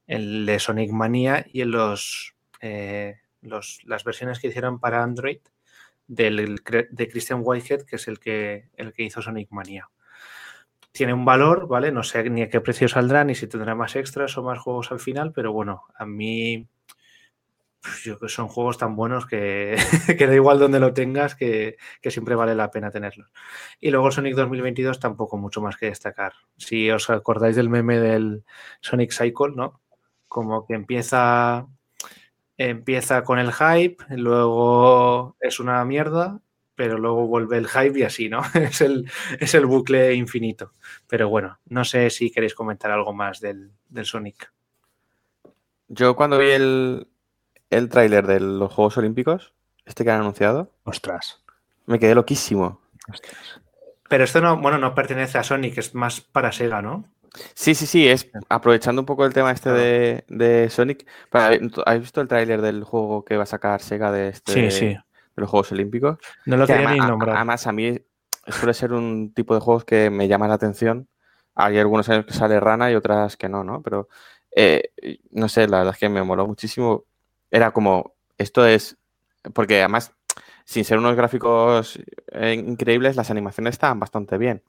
el 0.07 0.47
de 0.47 0.59
Sonic 0.59 0.91
Mania 0.93 1.47
y 1.53 1.63
en 1.63 1.71
los, 1.71 2.35
eh, 2.61 3.21
los, 3.43 3.81
las 3.85 4.05
versiones 4.05 4.39
que 4.39 4.49
hicieron 4.49 4.81
para 4.81 5.03
Android 5.03 5.41
del, 6.07 6.61
de 6.91 7.09
Christian 7.09 7.41
Whitehead, 7.43 7.83
que 7.83 7.97
es 7.97 8.09
el 8.09 8.19
que, 8.19 8.69
el 8.77 8.93
que 8.93 9.03
hizo 9.05 9.23
Sonic 9.23 9.51
Mania 9.51 9.89
tiene 10.97 11.13
un 11.13 11.27
valor, 11.27 11.69
¿vale? 11.69 11.93
No 11.93 12.03
sé 12.03 12.29
ni 12.31 12.43
a 12.43 12.49
qué 12.49 12.61
precio 12.63 12.89
saldrá, 12.89 13.23
ni 13.23 13.35
si 13.35 13.47
tendrá 13.47 13.75
más 13.75 13.97
extras 13.97 14.37
o 14.39 14.43
más 14.43 14.59
juegos 14.59 14.91
al 14.93 14.99
final, 14.99 15.31
pero 15.33 15.53
bueno, 15.53 15.85
a 15.95 16.07
mí 16.07 16.67
pues, 18.19 18.33
son 18.33 18.49
juegos 18.49 18.79
tan 18.79 18.97
buenos 18.97 19.27
que, 19.27 19.77
que 20.19 20.27
da 20.27 20.35
igual 20.35 20.59
donde 20.59 20.81
lo 20.81 20.93
tengas, 20.95 21.35
que, 21.35 21.77
siempre 22.03 22.35
vale 22.35 22.55
la 22.55 22.71
pena 22.71 22.91
tenerlos. 22.91 23.31
Y 23.79 23.91
luego 23.91 24.11
Sonic 24.11 24.35
2022 24.35 24.99
tampoco 24.99 25.37
mucho 25.37 25.61
más 25.61 25.77
que 25.77 25.87
destacar. 25.87 26.33
Si 26.57 26.91
os 26.91 27.11
acordáis 27.11 27.57
del 27.57 27.69
meme 27.69 27.99
del 27.99 28.45
Sonic 28.81 29.13
Cycle, 29.13 29.55
¿no? 29.55 29.81
Como 30.29 30.67
que 30.67 30.75
empieza 30.75 31.67
empieza 32.59 33.23
con 33.23 33.39
el 33.39 33.53
hype, 33.53 33.99
luego 34.11 35.37
es 35.41 35.61
una 35.61 35.85
mierda 35.85 36.41
pero 36.77 36.99
luego 36.99 37.27
vuelve 37.27 37.57
el 37.57 37.67
hype 37.67 37.99
y 37.99 38.03
así, 38.05 38.29
¿no? 38.29 38.43
es, 38.55 38.81
el, 38.83 39.11
es 39.41 39.55
el 39.55 39.67
bucle 39.67 40.15
infinito. 40.15 40.75
Pero 41.09 41.29
bueno, 41.29 41.59
no 41.67 41.85
sé 41.85 42.11
si 42.11 42.31
queréis 42.31 42.55
comentar 42.55 42.93
algo 42.93 43.13
más 43.13 43.41
del, 43.41 43.73
Sonic. 44.05 44.53
Yo 45.89 46.15
cuando 46.15 46.39
vi 46.39 46.51
el, 46.51 47.09
el 47.71 47.89
tráiler 47.89 48.27
de 48.27 48.41
los 48.41 48.73
Juegos 48.73 48.99
Olímpicos, 48.99 49.55
este 49.85 50.05
que 50.05 50.11
han 50.11 50.21
anunciado, 50.21 50.71
ostras, 50.85 51.43
me 51.87 51.99
quedé 51.99 52.15
loquísimo. 52.15 52.81
Pero 54.09 54.25
esto 54.25 54.41
no, 54.41 54.59
bueno, 54.59 54.79
no 54.79 54.95
pertenece 54.95 55.39
a 55.39 55.43
Sonic, 55.43 55.79
es 55.79 55.95
más 55.95 56.21
para 56.21 56.53
Sega, 56.53 56.83
¿no? 56.83 57.09
Sí, 57.55 57.75
sí, 57.75 57.87
sí, 57.87 58.09
es 58.09 58.31
aprovechando 58.49 59.03
un 59.03 59.07
poco 59.07 59.25
el 59.25 59.33
tema 59.33 59.53
este 59.53 59.71
de, 59.71 60.25
de, 60.29 60.71
Sonic. 60.71 61.07
¿Has 61.33 62.01
visto 62.01 62.21
el 62.21 62.29
tráiler 62.29 62.63
del 62.63 62.85
juego 62.85 63.25
que 63.25 63.37
va 63.37 63.45
a 63.45 63.47
sacar 63.47 63.83
Sega 63.83 64.11
de 64.11 64.29
este? 64.29 64.53
Sí, 64.53 64.71
sí 64.71 64.97
de 65.37 65.43
los 65.43 65.51
Juegos 65.51 65.71
Olímpicos. 65.73 66.19
No 66.47 66.57
lo 66.57 66.67
tenía 66.67 66.91
ni 66.91 66.99
nombrado. 66.99 67.37
Además, 67.37 67.67
a 67.67 67.73
mí 67.73 67.99
suele 68.49 68.75
ser 68.75 68.93
un 68.93 69.33
tipo 69.35 69.55
de 69.55 69.61
juegos 69.61 69.85
que 69.85 70.11
me 70.11 70.29
llama 70.29 70.49
la 70.49 70.55
atención. 70.55 71.09
Hay 71.55 71.79
algunos 71.79 72.09
años 72.09 72.27
que 72.27 72.33
sale 72.33 72.59
rana 72.59 72.91
y 72.91 72.95
otras 72.95 73.37
que 73.37 73.49
no, 73.49 73.63
¿no? 73.63 73.83
Pero 73.83 74.09
eh, 74.55 74.91
no 75.31 75.49
sé, 75.49 75.69
la 75.69 75.79
verdad 75.79 75.95
es 75.95 76.01
que 76.01 76.09
me 76.09 76.23
moló 76.23 76.47
muchísimo. 76.47 77.05
Era 77.51 77.71
como, 77.71 78.15
esto 78.39 78.67
es, 78.67 78.97
porque 79.55 79.79
además, 79.79 80.13
sin 80.65 80.85
ser 80.85 80.99
unos 80.99 81.17
gráficos 81.17 81.99
eh, 82.33 82.55
increíbles, 82.55 83.17
las 83.17 83.31
animaciones 83.31 83.75
estaban 83.75 84.01
bastante 84.01 84.39
bien. 84.39 84.63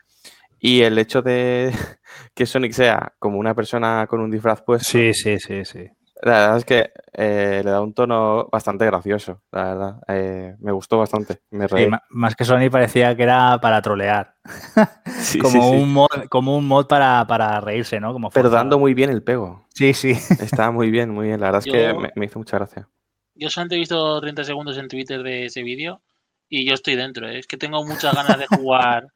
Y 0.60 0.82
el 0.82 0.98
hecho 0.98 1.22
de 1.22 1.72
que 2.34 2.46
Sonic 2.46 2.74
sea 2.74 3.14
como 3.20 3.38
una 3.38 3.54
persona 3.54 4.08
con 4.08 4.20
un 4.20 4.32
disfraz 4.32 4.62
pues 4.62 4.84
Sí, 4.86 5.14
sí, 5.14 5.40
sí, 5.40 5.66
sí. 5.66 5.90
La 6.24 6.32
verdad 6.32 6.58
es 6.58 6.66
que 6.66 6.92
eh, 7.14 7.62
le 7.64 7.70
da 7.70 7.80
un 7.80 7.94
tono 7.94 8.48
bastante 8.52 8.86
gracioso, 8.86 9.44
la 9.52 9.64
verdad. 9.64 9.96
Eh, 10.08 10.56
me 10.60 10.72
gustó 10.72 10.98
bastante, 10.98 11.42
me 11.52 11.68
reí. 11.68 11.90
más 12.10 12.36
que 12.36 12.44
Sony 12.44 12.72
parecía 12.72 13.16
que 13.16 13.24
era 13.24 13.60
para 13.62 13.82
trolear. 13.84 14.34
como, 15.42 15.70
un 15.72 15.94
Mod, 15.94 16.08
como 16.30 16.58
un 16.58 16.68
mod 16.68 16.88
para, 16.88 17.62
reírse, 17.62 18.00
¿no? 18.00 18.14
Como 18.14 18.32
Pero 18.32 18.50
dando 18.50 18.80
muy 18.80 18.96
bien 18.96 19.12
el 19.12 19.22
pego. 19.22 19.68
Sí, 19.74 19.94
sí. 19.94 20.12
Está 20.12 20.72
muy 20.72 20.90
bien, 20.90 21.12
muy 21.12 21.28
bien. 21.28 21.40
La 21.40 21.52
verdad 21.52 21.64
es 21.66 21.72
que 21.72 22.12
me, 22.16 22.26
hizo 22.26 22.40
mucha 22.40 22.58
gracia. 22.58 22.90
Yo 23.36 23.52
solamente 23.52 23.76
he 23.76 23.80
visto 23.80 24.20
30 24.20 24.44
segundos 24.44 24.78
en 24.80 24.88
Twitter 24.88 25.22
de 25.22 25.46
ese 25.46 25.62
vídeo 25.62 26.02
y 26.50 26.66
yo 26.66 26.74
estoy 26.74 26.96
dentro. 26.96 27.30
¿eh? 27.30 27.38
Es 27.38 27.46
que 27.46 27.58
tengo 27.58 27.86
muchas 27.86 28.16
ganas 28.16 28.40
de 28.40 28.48
jugar 28.48 29.08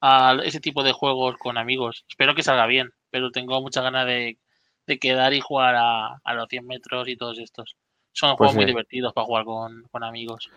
a 0.00 0.36
ese 0.44 0.60
tipo 0.60 0.82
de 0.82 0.92
juegos 0.92 1.36
con 1.38 1.58
amigos. 1.58 2.04
Espero 2.08 2.34
que 2.34 2.42
salga 2.42 2.66
bien, 2.66 2.90
pero 3.10 3.30
tengo 3.30 3.60
muchas 3.60 3.84
ganas 3.84 4.06
de 4.06 4.38
de 4.86 4.98
quedar 4.98 5.34
y 5.34 5.40
jugar 5.40 5.74
a, 5.76 6.34
los 6.34 6.48
100 6.48 6.66
metros 6.66 7.08
y 7.08 7.16
todos 7.16 7.38
estos. 7.38 7.76
Son 8.12 8.30
pues 8.30 8.38
juegos 8.38 8.56
muy 8.56 8.64
divertidos 8.64 9.12
para 9.12 9.26
jugar 9.26 9.44
con, 9.44 9.84
amigos. 10.04 10.48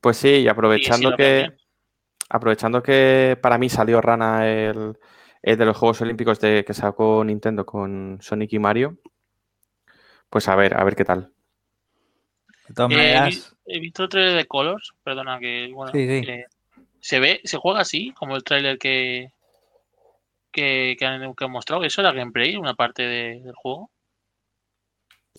Pues 0.00 0.16
sí, 0.16 0.28
y 0.28 0.48
aprovechando 0.48 1.16
que 1.16 1.52
aprovechando 2.28 2.82
que 2.82 3.38
para 3.40 3.58
mí 3.58 3.68
salió 3.68 4.00
Rana 4.00 4.48
el, 4.48 4.96
de 5.42 5.64
los 5.64 5.76
Juegos 5.76 6.00
Olímpicos 6.00 6.40
de, 6.40 6.64
que 6.64 6.72
sacó 6.72 7.22
Nintendo 7.22 7.66
con 7.66 8.18
Sonic 8.20 8.54
y 8.54 8.58
Mario, 8.58 8.98
pues 10.30 10.48
a 10.48 10.56
ver, 10.56 10.78
a 10.78 10.84
ver 10.84 10.96
qué 10.96 11.04
tal. 11.04 11.30
Eh, 12.90 13.30
he, 13.66 13.78
visto 13.78 14.04
el 14.04 14.08
trailer 14.08 14.36
de 14.36 14.46
Colors, 14.46 14.94
perdona 15.02 15.38
que 15.38 15.70
bueno, 15.74 15.92
se 17.04 17.20
ve, 17.20 17.42
se 17.44 17.58
juega 17.58 17.80
así, 17.80 18.12
como 18.12 18.34
el 18.34 18.44
trailer 18.44 18.78
que, 18.78 19.30
que, 20.50 20.96
han, 21.02 21.34
mostrado. 21.50 21.84
¿Eso 21.84 22.00
era 22.00 22.12
gameplay, 22.12 22.56
una 22.56 22.72
parte 22.76 23.02
del 23.02 23.52
juego? 23.54 23.90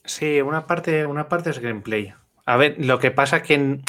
Sí, 0.04 0.42
una 0.42 0.68
parte, 0.68 1.08
una 1.08 1.28
parte 1.28 1.50
es 1.50 1.58
gameplay. 1.58 2.14
A 2.46 2.58
ver, 2.58 2.76
lo 2.78 3.00
que 3.00 3.10
pasa 3.10 3.42
que 3.42 3.80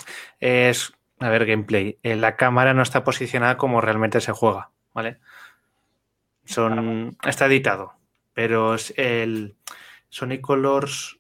es, 0.40 0.94
a 1.20 1.28
ver, 1.28 1.44
gameplay. 1.44 1.98
Eh, 2.02 2.16
la 2.16 2.36
cámara 2.36 2.72
no 2.72 2.80
está 2.80 3.04
posicionada 3.04 3.58
como 3.58 3.82
realmente 3.82 4.22
se 4.22 4.32
juega, 4.32 4.70
¿vale? 4.94 5.18
Son, 6.46 7.14
está 7.24 7.44
editado, 7.44 7.92
pero 8.32 8.74
el 8.96 9.54
Sonic 10.08 10.40
Colors 10.40 11.18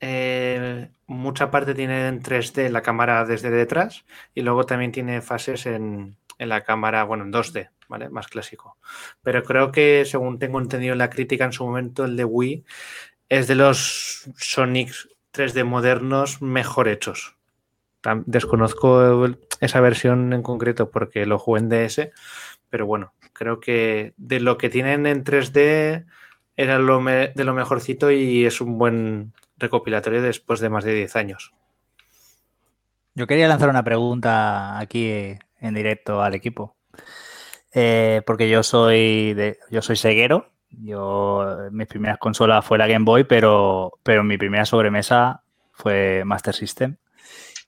eh, 0.00 0.90
mucha 1.06 1.50
parte 1.50 1.74
tiene 1.74 2.08
en 2.08 2.22
3D 2.22 2.68
la 2.70 2.82
cámara 2.82 3.24
desde 3.24 3.50
detrás 3.50 4.04
y 4.34 4.42
luego 4.42 4.64
también 4.64 4.92
tiene 4.92 5.22
fases 5.22 5.66
en, 5.66 6.16
en 6.38 6.48
la 6.48 6.64
cámara, 6.64 7.04
bueno, 7.04 7.24
en 7.24 7.32
2D, 7.32 7.70
¿vale? 7.88 8.08
Más 8.08 8.28
clásico. 8.28 8.76
Pero 9.22 9.42
creo 9.42 9.72
que, 9.72 10.04
según 10.04 10.38
tengo 10.38 10.60
entendido 10.60 10.92
en 10.92 10.98
la 10.98 11.10
crítica 11.10 11.44
en 11.44 11.52
su 11.52 11.64
momento, 11.64 12.04
el 12.04 12.16
de 12.16 12.24
Wii 12.24 12.64
es 13.28 13.46
de 13.48 13.54
los 13.54 14.28
Sonic 14.36 14.92
3D 15.32 15.64
modernos 15.64 16.42
mejor 16.42 16.88
hechos. 16.88 17.36
Desconozco 18.26 19.26
esa 19.60 19.80
versión 19.80 20.32
en 20.32 20.42
concreto 20.42 20.90
porque 20.90 21.26
lo 21.26 21.38
jugué 21.38 21.60
en 21.60 21.68
DS, 21.68 22.12
pero 22.68 22.86
bueno, 22.86 23.14
creo 23.32 23.58
que 23.58 24.14
de 24.16 24.38
lo 24.38 24.58
que 24.58 24.70
tienen 24.70 25.06
en 25.06 25.24
3D 25.24 26.06
era 26.56 26.78
de 26.78 27.44
lo 27.44 27.54
mejorcito 27.54 28.12
y 28.12 28.46
es 28.46 28.60
un 28.60 28.78
buen 28.78 29.32
recopilatorio 29.56 30.22
después 30.22 30.60
de 30.60 30.68
más 30.68 30.84
de 30.84 30.94
10 30.94 31.16
años. 31.16 31.52
Yo 33.14 33.26
quería 33.26 33.48
lanzar 33.48 33.70
una 33.70 33.82
pregunta 33.82 34.78
aquí 34.78 35.38
en 35.60 35.74
directo 35.74 36.22
al 36.22 36.34
equipo. 36.34 36.76
Eh, 37.72 38.22
porque 38.26 38.48
yo 38.48 38.62
soy 38.62 39.34
de, 39.34 39.58
yo 39.70 39.82
soy 39.82 39.96
ceguero. 39.96 40.52
Yo 40.70 41.68
mis 41.70 41.86
primeras 41.86 42.18
consolas 42.18 42.64
fue 42.64 42.78
la 42.78 42.86
Game 42.86 43.04
Boy, 43.04 43.24
pero, 43.24 43.98
pero 44.02 44.24
mi 44.24 44.36
primera 44.36 44.66
sobremesa 44.66 45.42
fue 45.72 46.22
Master 46.24 46.54
System. 46.54 46.96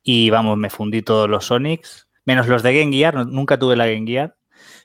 Y 0.02 0.30
vamos, 0.30 0.56
me 0.56 0.70
fundí 0.70 1.02
todos 1.02 1.28
los 1.28 1.46
Sonics, 1.46 2.08
menos 2.24 2.48
los 2.48 2.62
de 2.62 2.78
Game 2.78 2.94
Gear, 2.94 3.26
nunca 3.26 3.58
tuve 3.58 3.76
la 3.76 3.86
Game 3.86 4.06
Gear, 4.06 4.36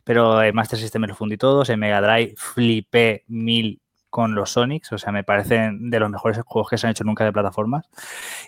pero 0.03 0.41
el 0.41 0.53
Master 0.53 0.79
System 0.79 1.01
me 1.01 1.07
lo 1.07 1.15
fundí 1.15 1.37
todos, 1.37 1.69
en 1.69 1.79
Mega 1.79 2.01
Drive 2.01 2.35
flipé 2.37 3.23
mil 3.27 3.81
con 4.13 4.35
los 4.35 4.51
Sonics, 4.51 4.91
o 4.91 4.99
sea, 4.99 5.11
me 5.11 5.23
parecen 5.23 5.89
de 5.89 5.99
los 5.99 6.07
mejores 6.07 6.39
juegos 6.45 6.69
que 6.69 6.77
se 6.77 6.85
han 6.85 6.91
hecho 6.91 7.03
nunca 7.03 7.25
de 7.25 7.33
plataformas. 7.33 7.89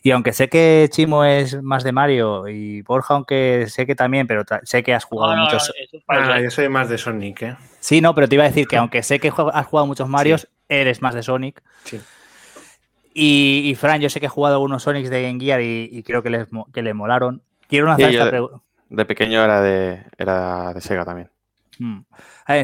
Y 0.04 0.12
aunque 0.12 0.32
sé 0.32 0.48
que 0.48 0.88
Chimo 0.92 1.26
es 1.26 1.60
más 1.64 1.84
de 1.84 1.92
Mario 1.92 2.48
y 2.48 2.84
Borja, 2.84 3.16
aunque 3.16 3.66
sé 3.68 3.88
que 3.88 3.96
también, 3.96 4.28
pero 4.28 4.44
sé 4.62 4.84
que 4.84 4.94
has 4.94 5.06
jugado 5.06 5.36
muchos. 5.36 5.74
Ah, 6.08 6.40
yo 6.40 6.52
soy 6.52 6.70
más 6.70 6.88
de 6.88 7.00
Sonic, 7.00 7.42
¿eh? 7.42 7.56
Sí, 7.80 8.00
no, 8.00 8.14
pero 8.14 8.30
te 8.30 8.36
iba 8.36 8.44
a 8.44 8.48
decir 8.48 8.68
que 8.68 8.78
aunque 8.78 9.02
sé 9.02 9.20
que 9.20 9.30
has 9.30 9.66
jugado 9.66 9.88
muchos 9.88 10.08
Marios, 10.08 10.48
eres 10.70 11.02
más 11.02 11.16
de 11.16 11.24
Sonic. 11.24 11.64
Sí. 11.84 12.00
Y, 13.16 13.76
Fran, 13.80 14.00
yo 14.02 14.10
sé 14.12 14.20
que 14.20 14.28
he 14.28 14.30
jugado 14.30 14.58
algunos 14.58 14.84
Sonics 14.84 15.10
de 15.10 15.24
Game 15.24 15.40
Gear 15.40 15.62
y, 15.64 16.04
creo 16.04 16.22
que 16.22 16.30
les, 16.30 16.48
que 16.76 16.84
le 16.84 16.94
molaron. 16.94 17.42
Quiero 17.68 17.88
lanzar 17.88 18.12
esta 18.12 18.30
pregunta. 18.30 18.60
De 18.90 19.06
pequeño 19.06 19.44
era 19.44 19.62
de, 19.62 20.04
era 20.16 20.74
de 20.76 20.82
Sega 20.82 21.06
también. 21.06 21.32
Mm. 21.80 22.02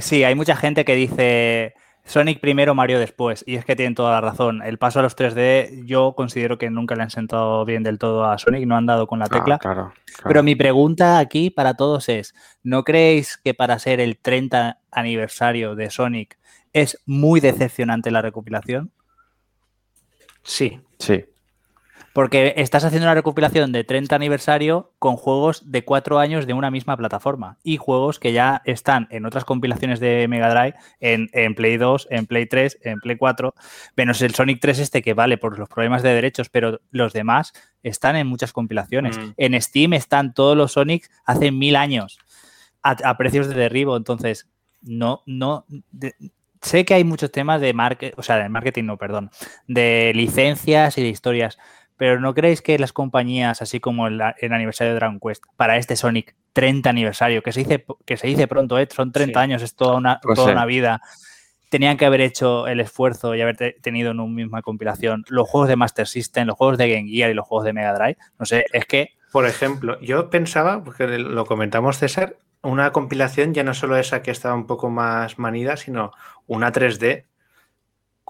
sí, 0.01 0.23
hay 0.23 0.35
mucha 0.35 0.55
gente 0.55 0.85
que 0.85 0.93
dice 0.93 1.73
Sonic 2.03 2.39
primero, 2.39 2.75
Mario 2.75 2.99
después. 2.99 3.43
Y 3.47 3.55
es 3.55 3.63
que 3.65 3.75
tienen 3.75 3.95
toda 3.95 4.11
la 4.11 4.21
razón. 4.21 4.61
El 4.63 4.77
paso 4.77 4.99
a 4.99 5.01
los 5.03 5.15
3D, 5.15 5.85
yo 5.85 6.13
considero 6.15 6.57
que 6.57 6.69
nunca 6.69 6.95
le 6.95 7.03
han 7.03 7.09
sentado 7.09 7.63
bien 7.63 7.83
del 7.83 7.99
todo 7.99 8.25
a 8.25 8.37
Sonic, 8.37 8.65
no 8.65 8.75
han 8.75 8.85
dado 8.85 9.07
con 9.07 9.19
la 9.19 9.25
Ah, 9.25 9.29
tecla. 9.29 9.57
claro, 9.59 9.93
claro. 10.05 10.27
Pero 10.27 10.43
mi 10.43 10.55
pregunta 10.55 11.19
aquí 11.19 11.49
para 11.51 11.75
todos 11.75 12.09
es, 12.09 12.33
¿no 12.63 12.83
creéis 12.83 13.37
que 13.37 13.53
para 13.53 13.79
ser 13.79 13.99
el 13.99 14.17
30 14.17 14.79
aniversario 14.91 15.75
de 15.75 15.89
Sonic 15.89 16.37
es 16.73 17.01
muy 17.05 17.39
decepcionante 17.39 18.11
la 18.11 18.21
recopilación? 18.21 18.91
Sí, 20.43 20.79
Sí. 20.97 21.25
Porque 22.13 22.53
estás 22.57 22.83
haciendo 22.83 23.05
una 23.07 23.13
recopilación 23.15 23.71
de 23.71 23.83
30 23.85 24.15
aniversario 24.15 24.91
con 24.99 25.15
juegos 25.15 25.71
de 25.71 25.85
4 25.85 26.19
años 26.19 26.45
de 26.45 26.53
una 26.53 26.69
misma 26.69 26.97
plataforma 26.97 27.57
y 27.63 27.77
juegos 27.77 28.19
que 28.19 28.33
ya 28.33 28.61
están 28.65 29.07
en 29.11 29.25
otras 29.25 29.45
compilaciones 29.45 30.01
de 30.01 30.27
Mega 30.27 30.49
Drive, 30.53 30.75
en, 30.99 31.29
en 31.31 31.55
Play 31.55 31.77
2, 31.77 32.07
en 32.11 32.25
Play 32.25 32.47
3, 32.47 32.79
en 32.81 32.99
Play 32.99 33.15
4, 33.15 33.55
menos 33.95 34.21
el 34.21 34.35
Sonic 34.35 34.59
3 34.59 34.79
este 34.79 35.01
que 35.01 35.13
vale 35.13 35.37
por 35.37 35.57
los 35.57 35.69
problemas 35.69 36.03
de 36.03 36.13
derechos, 36.13 36.49
pero 36.49 36.81
los 36.91 37.13
demás 37.13 37.53
están 37.81 38.17
en 38.17 38.27
muchas 38.27 38.51
compilaciones. 38.51 39.17
Mm. 39.17 39.31
En 39.37 39.61
Steam 39.61 39.93
están 39.93 40.33
todos 40.33 40.57
los 40.57 40.73
Sonics 40.73 41.09
hace 41.25 41.51
mil 41.51 41.77
años 41.77 42.17
a, 42.83 42.91
a 42.91 43.17
precios 43.17 43.47
de 43.47 43.55
derribo, 43.55 43.95
entonces 43.95 44.49
no, 44.81 45.21
no... 45.25 45.65
de- 45.91 46.13
sé 46.63 46.85
que 46.85 46.93
hay 46.93 47.03
muchos 47.03 47.31
temas 47.31 47.59
de 47.59 47.73
marketing, 47.73 48.13
o 48.17 48.21
sea, 48.21 48.37
de 48.37 48.47
marketing 48.47 48.83
no, 48.83 48.95
perdón, 48.97 49.31
de 49.67 50.11
licencias 50.13 50.95
y 50.99 51.01
de 51.01 51.07
historias, 51.09 51.57
pero 52.01 52.19
¿no 52.19 52.33
creéis 52.33 52.63
que 52.63 52.79
las 52.79 52.93
compañías, 52.93 53.61
así 53.61 53.79
como 53.79 54.07
el, 54.07 54.19
el 54.39 54.53
aniversario 54.53 54.93
de 54.93 54.95
Dragon 54.95 55.19
Quest, 55.19 55.43
para 55.55 55.77
este 55.77 55.95
Sonic 55.95 56.33
30 56.51 56.89
aniversario, 56.89 57.43
que 57.43 57.51
se 57.51 57.59
dice, 57.59 57.85
que 58.07 58.17
se 58.17 58.25
dice 58.25 58.47
pronto, 58.47 58.79
¿eh? 58.79 58.87
son 58.89 59.11
30 59.11 59.39
Sí. 59.39 59.43
años, 59.43 59.61
es 59.61 59.75
toda 59.75 59.97
una, 59.97 60.19
Pues 60.19 60.35
toda 60.35 60.47
sí. 60.47 60.53
una 60.53 60.65
vida, 60.65 60.99
tenían 61.69 61.97
que 61.97 62.07
haber 62.07 62.21
hecho 62.21 62.65
el 62.65 62.79
esfuerzo 62.79 63.35
y 63.35 63.41
haber 63.41 63.55
te- 63.55 63.73
tenido 63.73 64.09
en 64.09 64.19
una 64.19 64.33
misma 64.33 64.63
compilación 64.63 65.23
los 65.29 65.47
juegos 65.47 65.69
de 65.69 65.75
Master 65.75 66.07
System, 66.07 66.47
los 66.47 66.57
juegos 66.57 66.79
de 66.79 66.89
Game 66.91 67.07
Gear 67.07 67.29
y 67.29 67.35
los 67.35 67.45
juegos 67.45 67.65
de 67.65 67.73
Mega 67.73 67.93
Drive? 67.93 68.17
No 68.39 68.47
sé, 68.47 68.65
es 68.73 68.85
que 68.87 69.09
Por 69.31 69.45
ejemplo, 69.45 69.99
yo 70.01 70.31
pensaba, 70.31 70.83
porque 70.83 71.05
lo 71.19 71.45
comentamos 71.45 71.99
César, 71.99 72.35
una 72.63 72.91
compilación 72.91 73.53
ya 73.53 73.63
no 73.63 73.75
solo 73.75 73.95
esa 73.97 74.23
que 74.23 74.31
estaba 74.31 74.55
un 74.55 74.65
poco 74.65 74.89
más 74.89 75.37
manida, 75.37 75.77
sino 75.77 76.13
una 76.47 76.71
3D 76.71 77.25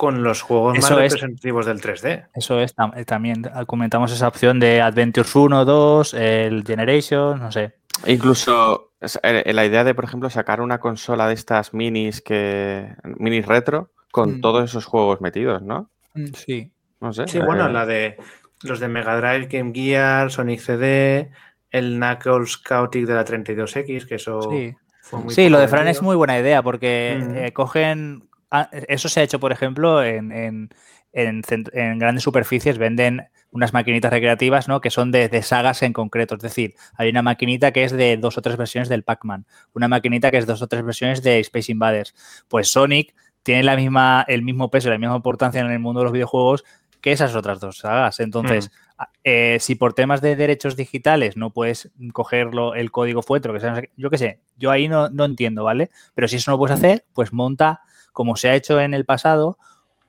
con 0.01 0.23
los 0.23 0.41
juegos 0.41 0.79
Eso 0.79 0.95
más 0.95 1.03
es. 1.05 1.13
representativos 1.13 1.67
del 1.67 1.79
3D. 1.79 2.25
Eso 2.33 2.59
es, 2.59 2.75
tam- 2.75 2.91
eh, 2.97 3.05
también 3.05 3.43
comentamos 3.67 4.11
esa 4.11 4.27
opción 4.27 4.59
de 4.59 4.81
Adventures 4.81 5.35
1, 5.35 5.63
2, 5.63 6.15
el 6.15 6.63
Generation, 6.65 7.39
no 7.39 7.51
sé. 7.51 7.75
Incluso 8.07 8.93
eh, 9.21 9.53
la 9.53 9.63
idea 9.63 9.83
de, 9.83 9.93
por 9.93 10.05
ejemplo, 10.05 10.31
sacar 10.31 10.59
una 10.59 10.79
consola 10.79 11.27
de 11.27 11.35
estas 11.35 11.75
minis 11.75 12.21
que. 12.21 12.95
minis 13.03 13.45
retro 13.45 13.91
con 14.11 14.37
Mm. 14.37 14.41
todos 14.41 14.63
esos 14.71 14.85
juegos 14.85 15.21
metidos, 15.21 15.61
¿no? 15.61 15.91
Sí. 16.33 16.71
No 16.99 17.13
sé. 17.13 17.27
Sí, 17.27 17.37
bueno, 17.37 17.67
eh, 17.67 17.71
la 17.71 17.85
de 17.85 18.17
los 18.63 18.79
de 18.79 18.87
Mega 18.87 19.15
Drive, 19.21 19.47
Game 19.55 19.71
Gear, 19.71 20.31
Sonic 20.31 20.61
CD, 20.61 21.29
el 21.69 21.97
Knuckles 21.97 22.63
Chaotic 22.67 23.05
de 23.05 23.13
la 23.13 23.23
32X, 23.23 24.07
que 24.07 24.15
eso 24.15 24.41
Sí. 24.49 24.73
fue 25.01 25.19
muy 25.19 25.33
Sí, 25.35 25.47
lo 25.49 25.59
de 25.59 25.67
Fran 25.67 25.87
es 25.87 26.01
muy 26.01 26.15
buena 26.15 26.39
idea 26.39 26.63
porque 26.63 27.19
Mm. 27.21 27.35
eh, 27.37 27.53
cogen. 27.53 28.23
Ah, 28.51 28.69
Eso 28.71 29.09
se 29.09 29.19
ha 29.19 29.23
hecho, 29.23 29.39
por 29.39 29.51
ejemplo, 29.51 30.03
en, 30.03 30.31
en- 30.31 30.69
en 31.13 31.99
grandes 31.99 32.23
superficies 32.23 32.77
venden 32.77 33.23
unas 33.51 33.73
maquinitas 33.73 34.11
recreativas, 34.13 34.67
¿no? 34.69 34.79
Que 34.79 34.89
son 34.89 35.11
de, 35.11 35.27
de 35.27 35.41
sagas 35.43 35.83
en 35.83 35.91
concreto. 35.91 36.35
Es 36.35 36.41
decir, 36.41 36.75
hay 36.95 37.09
una 37.09 37.21
maquinita 37.21 37.71
que 37.73 37.83
es 37.83 37.91
de 37.91 38.15
dos 38.15 38.37
o 38.37 38.41
tres 38.41 38.55
versiones 38.55 38.87
del 38.87 39.03
Pac-Man, 39.03 39.45
una 39.73 39.89
maquinita 39.89 40.31
que 40.31 40.37
es 40.37 40.45
dos 40.45 40.61
o 40.61 40.67
tres 40.67 40.83
versiones 40.85 41.21
de 41.21 41.39
Space 41.41 41.71
Invaders. 41.71 42.15
Pues 42.47 42.71
Sonic 42.71 43.13
tiene 43.43 43.63
la 43.63 43.75
misma, 43.75 44.23
el 44.27 44.41
mismo 44.41 44.69
peso 44.71 44.87
y 44.87 44.91
la 44.91 44.97
misma 44.97 45.15
importancia 45.17 45.59
en 45.59 45.69
el 45.69 45.79
mundo 45.79 45.99
de 45.99 46.05
los 46.05 46.13
videojuegos 46.13 46.63
que 47.01 47.11
esas 47.11 47.35
otras 47.35 47.59
dos 47.59 47.79
sagas. 47.79 48.19
Entonces, 48.21 48.71
a- 48.97 49.09
eh, 49.25 49.57
si 49.59 49.75
por 49.75 49.93
temas 49.93 50.21
de 50.21 50.35
derechos 50.37 50.77
digitales 50.77 51.35
no 51.35 51.49
puedes 51.49 51.89
cogerlo 52.13 52.73
el 52.75 52.89
código 52.91 53.21
fuente, 53.21 53.49
yo 53.97 54.09
qué 54.09 54.17
sé, 54.17 54.39
yo 54.55 54.71
ahí 54.71 54.87
no, 54.87 55.09
no 55.09 55.25
entiendo, 55.25 55.63
¿vale? 55.65 55.89
Pero 56.15 56.27
si 56.29 56.37
eso 56.37 56.51
no 56.51 56.57
puedes 56.57 56.77
hacer, 56.77 57.03
pues 57.13 57.33
monta, 57.33 57.81
como 58.11 58.35
se 58.35 58.49
ha 58.49 58.55
hecho 58.55 58.79
en 58.79 58.93
el 58.93 59.05
pasado, 59.05 59.57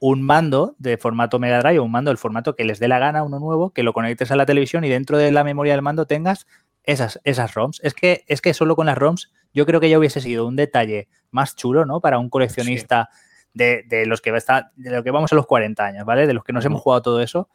un 0.00 0.22
mando 0.22 0.74
de 0.78 0.96
formato 0.96 1.38
Mega 1.38 1.60
Drive 1.60 1.78
un 1.80 1.90
mando 1.92 2.10
del 2.10 2.18
formato 2.18 2.56
que 2.56 2.64
les 2.64 2.80
dé 2.80 2.88
la 2.88 2.98
gana, 2.98 3.22
uno 3.22 3.38
nuevo, 3.38 3.70
que 3.70 3.82
lo 3.84 3.92
conectes 3.92 4.30
a 4.32 4.36
la 4.36 4.46
televisión 4.46 4.84
y 4.84 4.88
dentro 4.88 5.16
de 5.16 5.30
la 5.30 5.44
memoria 5.44 5.74
del 5.74 5.82
mando 5.82 6.06
tengas 6.06 6.46
esas, 6.82 7.20
esas 7.22 7.54
ROMs. 7.54 7.80
Es 7.84 7.94
que, 7.94 8.24
es 8.26 8.40
que 8.40 8.52
solo 8.54 8.74
con 8.74 8.86
las 8.86 8.98
ROMs 8.98 9.30
yo 9.54 9.64
creo 9.66 9.78
que 9.78 9.88
ya 9.88 9.98
hubiese 9.98 10.20
sido 10.20 10.46
un 10.48 10.56
detalle 10.56 11.08
más 11.30 11.54
chulo, 11.54 11.86
¿no? 11.86 12.00
Para 12.00 12.18
un 12.18 12.28
coleccionista 12.30 13.10
de, 13.54 13.84
de 13.88 14.06
los 14.06 14.20
que 14.20 14.32
va 14.32 14.38
a 14.38 14.40
estar- 14.40 14.70
de 14.74 14.90
lo 14.90 15.04
que 15.04 15.10
vamos 15.12 15.32
a 15.32 15.36
los 15.36 15.46
40 15.46 15.84
años, 15.84 16.04
¿vale? 16.04 16.26
De 16.26 16.34
los 16.34 16.42
que 16.42 16.52
nos 16.52 16.64
hemos 16.64 16.80
jugado 16.80 17.02
todo 17.02 17.20
eso. 17.20 17.48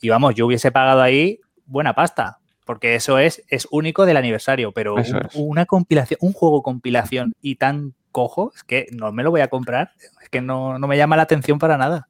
Y 0.00 0.10
vamos, 0.10 0.34
yo 0.34 0.44
hubiese 0.46 0.70
pagado 0.72 1.00
ahí 1.00 1.40
buena 1.64 1.94
pasta, 1.94 2.38
porque 2.66 2.94
eso 2.96 3.18
es, 3.18 3.42
es 3.48 3.66
único 3.70 4.04
del 4.04 4.18
aniversario, 4.18 4.72
pero 4.72 4.96
un- 5.34 5.50
una 5.52 5.64
compilación, 5.64 6.18
un 6.20 6.34
juego 6.34 6.62
compilación 6.62 7.32
y 7.40 7.54
tan 7.56 7.94
cojo, 8.16 8.50
es 8.56 8.64
que 8.64 8.86
no 8.92 9.12
me 9.12 9.22
lo 9.22 9.30
voy 9.30 9.42
a 9.42 9.48
comprar, 9.48 9.92
es 10.22 10.30
que 10.30 10.40
no, 10.40 10.78
no 10.78 10.88
me 10.88 10.96
llama 10.96 11.16
la 11.16 11.24
atención 11.24 11.58
para 11.58 11.76
nada. 11.76 12.08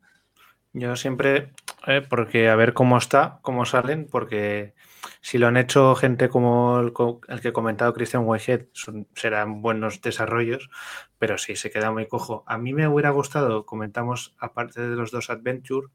Yo 0.73 0.95
siempre, 0.95 1.51
eh, 1.88 2.01
porque 2.09 2.49
a 2.49 2.55
ver 2.55 2.75
cómo 2.75 2.97
está, 2.97 3.40
cómo 3.42 3.64
salen, 3.64 4.07
porque 4.09 4.75
si 5.21 5.37
lo 5.38 5.49
han 5.49 5.57
hecho 5.57 5.97
gente 5.97 6.29
como 6.29 6.79
el, 6.79 6.92
el 7.29 7.40
que 7.40 7.49
ha 7.49 7.53
comentado 7.53 7.92
Christian 7.92 8.23
Whitehead, 8.25 8.66
son- 8.73 9.09
serán 9.16 9.62
buenos 9.62 10.01
desarrollos, 10.01 10.71
pero 11.19 11.38
sí, 11.38 11.57
se 11.57 11.71
queda 11.73 11.90
muy 11.90 12.07
cojo. 12.07 12.45
A 12.47 12.57
mí 12.57 12.73
me 12.73 12.87
hubiera 12.87 13.11
gustado, 13.11 13.66
comentamos, 13.66 14.37
aparte 14.38 14.81
de 14.87 14.95
los 14.95 15.11
dos 15.11 15.29
Adventure, 15.31 15.88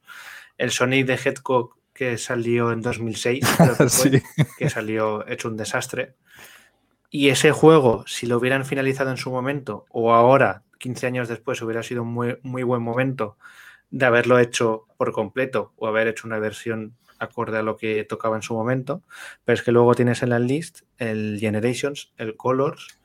el 0.58 0.72
Sonic 0.72 1.06
de 1.06 1.14
Hedgehog 1.14 1.78
que 1.94 2.18
salió 2.18 2.72
en 2.74 2.82
2006, 2.82 3.46
creo 3.58 3.78
que, 3.78 3.88
fue, 3.90 4.24
que 4.58 4.70
salió 4.70 5.26
hecho 5.28 5.48
un 5.48 5.58
desastre. 5.58 6.16
Y 7.14 7.28
ese 7.30 7.52
juego, 7.52 8.06
si 8.08 8.26
lo 8.26 8.38
hubieran 8.38 8.66
finalizado 8.66 9.12
en 9.12 9.18
su 9.18 9.30
momento, 9.32 9.86
o 9.90 10.14
ahora, 10.14 10.64
15 10.80 11.06
años 11.08 11.28
después, 11.28 11.62
hubiera 11.62 11.84
sido 11.84 12.04
un 12.04 12.08
muy, 12.14 12.40
muy 12.42 12.64
buen 12.64 12.82
momento 12.82 13.38
de 13.90 14.06
haberlo 14.06 14.40
hecho 14.40 14.88
por 14.98 15.12
completo 15.12 15.74
o 15.76 15.88
haber 15.88 16.08
hecho 16.08 16.26
una 16.26 16.40
versión 16.40 16.96
acorde 17.20 17.58
a 17.58 17.64
lo 17.64 17.76
que 17.76 18.06
tocaba 18.06 18.38
en 18.38 18.42
su 18.42 18.54
momento. 18.54 19.04
Pero 19.44 19.56
es 19.56 19.62
que 19.62 19.74
luego 19.74 19.94
tienes 19.94 20.24
en 20.24 20.30
la 20.30 20.40
list 20.40 20.84
el 20.98 21.38
Generations, 21.40 22.14
el 22.18 22.36
Colors. 22.38 22.98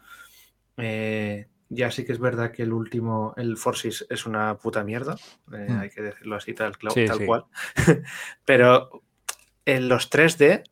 eh, 0.77 1.49
ya 1.69 1.91
sí 1.91 2.05
que 2.05 2.13
es 2.13 2.21
verdad 2.21 2.53
que 2.53 2.63
el 2.63 2.73
último, 2.73 3.35
el 3.37 3.57
Forces, 3.57 4.07
es 4.09 4.25
una 4.25 4.57
puta 4.57 4.85
mierda. 4.85 5.17
eh, 5.53 5.67
Mm. 5.69 5.79
Hay 5.81 5.91
que 5.91 6.01
decirlo 6.03 6.37
así, 6.37 6.55
tal, 6.55 6.75
Sí, 6.95 7.07
tal 7.07 7.19
sí. 7.19 7.27
cual. 7.27 7.45
Pero 8.45 9.03
en 9.65 9.89
los 9.89 10.09
3D, 10.11 10.63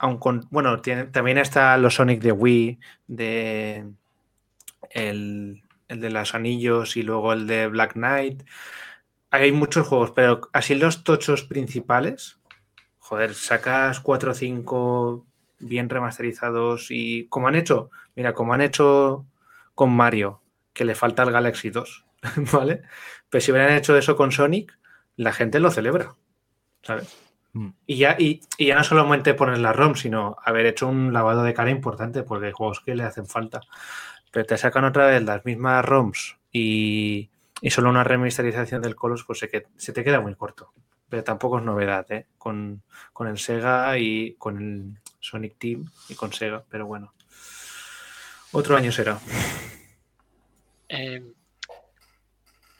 aun 0.00 0.16
con, 0.16 0.48
bueno, 0.50 0.80
también 0.80 1.36
está 1.36 1.76
los 1.76 1.96
Sonic 1.96 2.22
de 2.22 2.32
Wii, 2.32 2.80
de 3.06 3.86
el, 4.90 5.62
el 5.88 6.00
de 6.00 6.10
los 6.10 6.34
anillos 6.34 6.96
y 6.96 7.02
luego 7.02 7.34
el 7.34 7.46
de 7.46 7.66
Black 7.66 7.92
Knight. 7.92 8.42
Hay 9.30 9.52
muchos 9.52 9.86
juegos, 9.86 10.12
pero 10.12 10.40
así 10.54 10.74
los 10.74 11.04
tochos 11.04 11.44
principales, 11.44 12.40
joder, 12.98 13.34
sacas 13.34 14.00
4 14.00 14.30
o 14.30 14.34
5 14.34 15.26
bien 15.58 15.90
remasterizados 15.90 16.86
y 16.90 17.26
como 17.28 17.48
han 17.48 17.54
hecho, 17.54 17.90
mira, 18.16 18.32
como 18.32 18.54
han 18.54 18.62
hecho 18.62 19.26
con 19.74 19.90
Mario, 19.94 20.40
que 20.72 20.86
le 20.86 20.94
falta 20.94 21.24
el 21.24 21.30
Galaxy 21.30 21.68
2, 21.68 22.06
¿vale? 22.52 22.82
Pues 23.28 23.44
si 23.44 23.52
hubieran 23.52 23.76
hecho 23.76 23.98
eso 23.98 24.16
con 24.16 24.32
Sonic, 24.32 24.78
la 25.16 25.34
gente 25.34 25.60
lo 25.60 25.70
celebra, 25.70 26.16
¿sabes? 26.82 27.29
Mm. 27.52 27.68
Y 27.86 27.96
ya, 27.96 28.16
y, 28.18 28.40
y 28.58 28.66
ya 28.66 28.76
no 28.76 28.84
solamente 28.84 29.34
poner 29.34 29.58
la 29.58 29.72
ROM, 29.72 29.94
sino 29.96 30.36
haber 30.44 30.66
hecho 30.66 30.86
un 30.88 31.12
lavado 31.12 31.42
de 31.42 31.54
cara 31.54 31.70
importante, 31.70 32.22
porque 32.22 32.46
hay 32.46 32.52
juegos 32.52 32.80
que 32.80 32.94
le 32.94 33.02
hacen 33.02 33.26
falta. 33.26 33.60
Pero 34.30 34.46
te 34.46 34.56
sacan 34.56 34.84
otra 34.84 35.06
vez 35.06 35.22
las 35.24 35.44
mismas 35.44 35.84
ROMs 35.84 36.36
y, 36.52 37.30
y 37.60 37.70
solo 37.70 37.90
una 37.90 38.04
remasterización 38.04 38.82
del 38.82 38.94
Colors, 38.94 39.24
pues 39.26 39.40
se, 39.40 39.48
que- 39.48 39.66
se 39.76 39.92
te 39.92 40.04
queda 40.04 40.20
muy 40.20 40.34
corto. 40.36 40.72
Pero 41.08 41.24
tampoco 41.24 41.58
es 41.58 41.64
novedad, 41.64 42.06
¿eh? 42.12 42.26
Con, 42.38 42.82
con 43.12 43.26
el 43.26 43.36
Sega 43.38 43.98
y 43.98 44.34
con 44.38 44.56
el 44.58 45.00
Sonic 45.18 45.58
Team 45.58 45.90
y 46.08 46.14
con 46.14 46.32
Sega, 46.32 46.62
pero 46.70 46.86
bueno. 46.86 47.12
Otro 48.52 48.76
año 48.76 48.92
será. 48.92 49.18
Eh, 50.88 51.22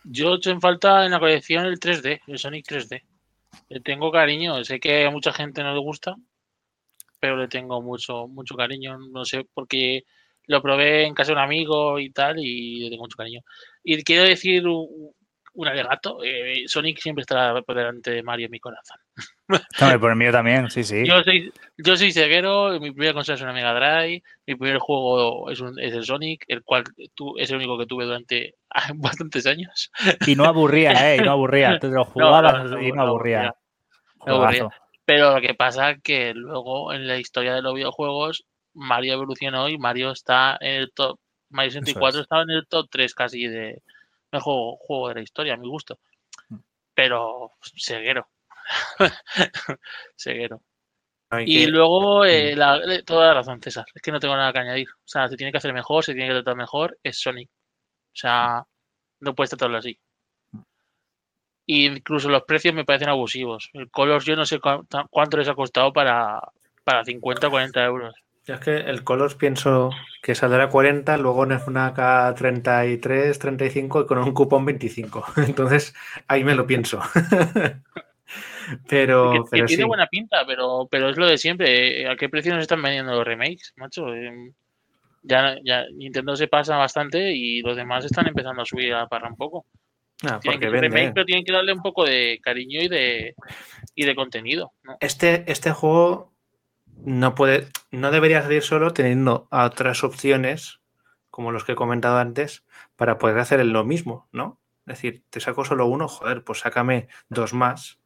yo 0.05 0.35
echo 0.37 0.51
en 0.51 0.61
falta 0.61 1.05
en 1.05 1.11
la 1.13 1.19
colección 1.21 1.67
el 1.67 1.79
3D, 1.79 2.21
el 2.27 2.39
Sonic 2.39 2.67
3D. 2.67 3.03
Le 3.71 3.81
tengo 3.81 4.11
cariño, 4.13 4.63
sé 4.65 4.81
que 4.81 5.07
a 5.07 5.11
mucha 5.11 5.33
gente 5.33 5.63
no 5.63 5.73
le 5.73 5.81
gusta, 5.81 6.17
pero 7.21 7.37
le 7.37 7.49
tengo 7.49 7.81
mucho, 7.81 8.27
mucho 8.27 8.57
cariño. 8.57 8.99
No 8.99 9.25
sé, 9.25 9.47
porque 9.55 10.03
lo 10.47 10.61
probé 10.61 11.07
en 11.07 11.15
casa 11.15 11.29
de 11.29 11.35
un 11.35 11.45
amigo 11.45 11.99
y 11.99 12.11
tal, 12.11 12.39
y 12.41 12.81
le 12.81 12.91
tengo 12.91 13.05
mucho 13.05 13.17
cariño. 13.17 13.41
Y 13.85 14.03
quiero 14.03 14.25
decir, 14.25 14.65
un 14.67 15.69
alegato, 15.69 16.19
eh, 16.25 16.65
Sonic 16.67 16.99
siempre 16.99 17.23
estará 17.23 17.61
por 17.63 17.77
delante 17.77 18.11
de 18.11 18.23
Mario 18.23 18.47
en 18.47 18.53
mi 18.53 18.61
corazón. 18.61 18.99
por 20.01 20.11
el 20.11 20.17
mío 20.17 20.33
también, 20.33 20.71
sí, 20.71 20.85
sí. 20.85 21.07
Yo 21.07 21.23
soy, 21.23 21.53
yo 21.77 21.97
soy 21.97 22.13
ceguero, 22.13 22.79
mi 22.81 22.93
primera 22.93 23.15
consola 23.15 23.37
es 23.37 23.43
una 23.43 23.53
Mega 23.53 23.75
Drive, 23.75 24.23
mi 24.47 24.55
primer 24.55 24.79
juego 24.79 25.51
es, 25.51 25.61
un, 25.61 25.79
es 25.79 25.93
el 25.93 26.05
Sonic, 26.05 26.45
el 26.49 26.63
cual 26.63 26.85
tú, 27.15 27.37
es 27.39 27.51
el 27.51 27.57
único 27.57 27.79
que 27.79 27.87
tuve 27.87 28.05
durante 28.05 28.55
bastantes 28.97 29.47
años. 29.47 29.91
Y 30.27 30.35
no 30.35 30.45
aburría, 30.45 31.15
¿eh? 31.15 31.19
Y 31.19 31.21
no 31.21 31.33
aburría, 31.33 31.79
te 31.81 31.89
lo 31.89 32.05
jugabas 32.05 32.73
y 32.81 32.93
no, 32.93 33.03
aburría. 33.03 33.55
Pero 35.05 35.35
lo 35.35 35.41
que 35.41 35.55
pasa 35.55 35.91
es 35.91 36.03
que 36.03 36.33
luego 36.35 36.93
en 36.93 37.09
la 37.09 37.19
historia 37.19 37.55
de 37.55 37.63
los 37.63 37.75
videojuegos, 37.75 38.47
Mario 38.75 39.15
evolucionó 39.15 39.69
y 39.69 39.79
Mario 39.79 40.13
está 40.13 40.57
en 40.61 40.83
el 40.83 40.93
top. 40.93 41.19
Mario 41.49 41.73
64 41.73 42.21
estaba 42.21 42.43
en 42.43 42.51
el 42.51 42.67
top 42.69 42.87
3 42.91 43.15
casi 43.15 43.47
de 43.47 43.83
mejor 44.31 44.77
juego 44.79 45.09
de 45.09 45.15
la 45.17 45.23
historia, 45.23 45.55
a 45.55 45.57
mi 45.57 45.69
gusto. 45.69 45.99
Mm. 46.49 46.59
Pero 46.95 47.51
ceguero. 47.77 48.29
ceguero. 50.17 50.63
Y 51.45 51.67
luego, 51.67 52.25
eh, 52.25 52.57
mm. 52.57 53.05
toda 53.05 53.29
la 53.29 53.35
razón, 53.35 53.61
César. 53.63 53.87
Es 53.95 54.03
que 54.03 54.13
no 54.13 54.21
tengo 54.21 54.37
nada 54.37 54.53
que 54.53 54.59
añadir. 54.59 54.89
O 54.91 55.09
sea, 55.09 55.29
se 55.29 55.37
tiene 55.37 55.53
que 55.53 55.59
hacer 55.59 55.73
mejor, 55.73 56.05
se 56.05 56.13
tiene 56.13 56.29
que 56.29 56.35
tratar 56.35 56.57
mejor. 56.57 56.99
Es 57.03 57.21
Sonic. 57.21 57.49
O 57.51 58.17
sea, 58.17 58.65
no 59.21 59.35
puedes 59.35 59.51
tratarlo 59.51 59.79
así. 59.79 59.99
Incluso 61.73 62.29
los 62.29 62.43
precios 62.43 62.75
me 62.75 62.85
parecen 62.85 63.11
abusivos. 63.11 63.71
El 63.75 63.89
Colors 63.91 64.25
yo 64.25 64.35
no 64.35 64.45
sé 64.45 64.59
cuánto, 64.59 65.37
les 65.37 65.49
ha 65.49 65.55
costado 65.55 65.93
para, 65.93 66.41
para 66.83 67.05
50 67.05 67.47
o 67.47 67.51
40 67.51 67.85
euros. 67.85 68.15
Yo 68.45 68.55
es 68.55 68.61
que 68.61 68.77
el 68.77 69.05
Colors 69.05 69.37
pienso 69.37 69.91
que 70.21 70.35
saldrá 70.35 70.69
40, 70.69 71.17
luego 71.19 71.45
en 71.45 71.61
FNAC 71.61 72.35
33, 72.35 73.39
35 73.39 74.01
y 74.01 74.07
con 74.07 74.19
un 74.19 74.35
cupón 74.35 74.65
25. 74.65 75.25
Entonces 75.47 75.95
ahí 76.27 76.43
me 76.43 76.57
lo 76.57 76.67
pienso. 76.67 77.01
pero, 78.89 79.45
que, 79.53 79.63
tiene 79.63 79.85
buena 79.85 80.09
pinta, 80.09 80.45
pero, 80.45 80.89
pero 80.91 81.09
es 81.09 81.17
lo 81.17 81.29
de 81.29 81.39
siempre. 81.39 82.09
¿A 82.09 82.17
qué 82.17 82.29
precio 82.29 82.53
nos 82.53 82.63
están 82.63 82.83
vendiendo 82.83 83.13
los 83.13 83.25
remakes, 83.25 83.75
macho? 83.77 84.13
Em, 84.13 84.53
ya, 85.23 85.57
ya 85.63 85.85
Nintendo 85.93 86.35
se 86.35 86.49
pasa 86.49 86.77
bastante 86.77 87.31
y 87.31 87.61
los 87.61 87.77
demás 87.77 88.05
están 88.05 88.27
empezando 88.27 88.63
a 88.63 88.67
subir 88.67 88.93
a 88.93 89.07
parra 89.07 89.29
un 89.29 89.37
poco. 89.37 89.67
Ah, 90.23 90.39
tienen 90.41 90.61
que 90.61 90.69
remake, 90.69 91.13
pero 91.15 91.25
tienen 91.25 91.45
que 91.45 91.53
darle 91.53 91.73
un 91.73 91.83
poco 91.83 92.05
de 92.05 92.41
cariño 92.43 92.81
y 92.83 92.89
de, 92.89 93.35
y 93.95 94.05
de 94.05 94.15
contenido. 94.15 94.73
Este, 95.01 95.51
este 95.51 95.73
juego 95.73 96.33
no 97.05 97.35
puede, 97.35 97.69
no 97.91 98.11
debería 98.11 98.43
salir 98.43 98.63
solo 98.63 98.93
teniendo 98.93 99.49
otras 99.51 100.05
opciones, 100.05 100.81
como 101.31 101.53
los 101.53 101.65
que 101.65 101.73
he 101.73 101.77
comentado 101.77 102.19
antes, 102.19 102.65
para 102.97 103.19
poder 103.19 103.39
hacer 103.39 103.65
lo 103.65 103.85
mismo, 103.85 104.29
¿no? 104.33 104.61
Es 104.87 104.97
decir, 104.97 105.23
te 105.31 105.41
saco 105.41 105.65
solo 105.65 105.87
uno, 105.87 106.09
joder, 106.09 106.45
pues 106.45 106.61
sácame 106.61 107.09
dos 107.29 107.55
más, 107.55 107.99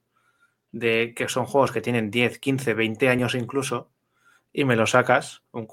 de 0.71 1.15
que 1.17 1.29
son 1.29 1.47
juegos 1.47 1.73
que 1.73 1.81
tienen 1.81 2.11
10, 2.11 2.39
15, 2.39 2.75
20 2.75 3.09
años 3.09 3.35
incluso, 3.35 3.91
y 4.53 4.65
me 4.65 4.77
lo 4.77 4.87
sacas, 4.87 5.43
un 5.51 5.67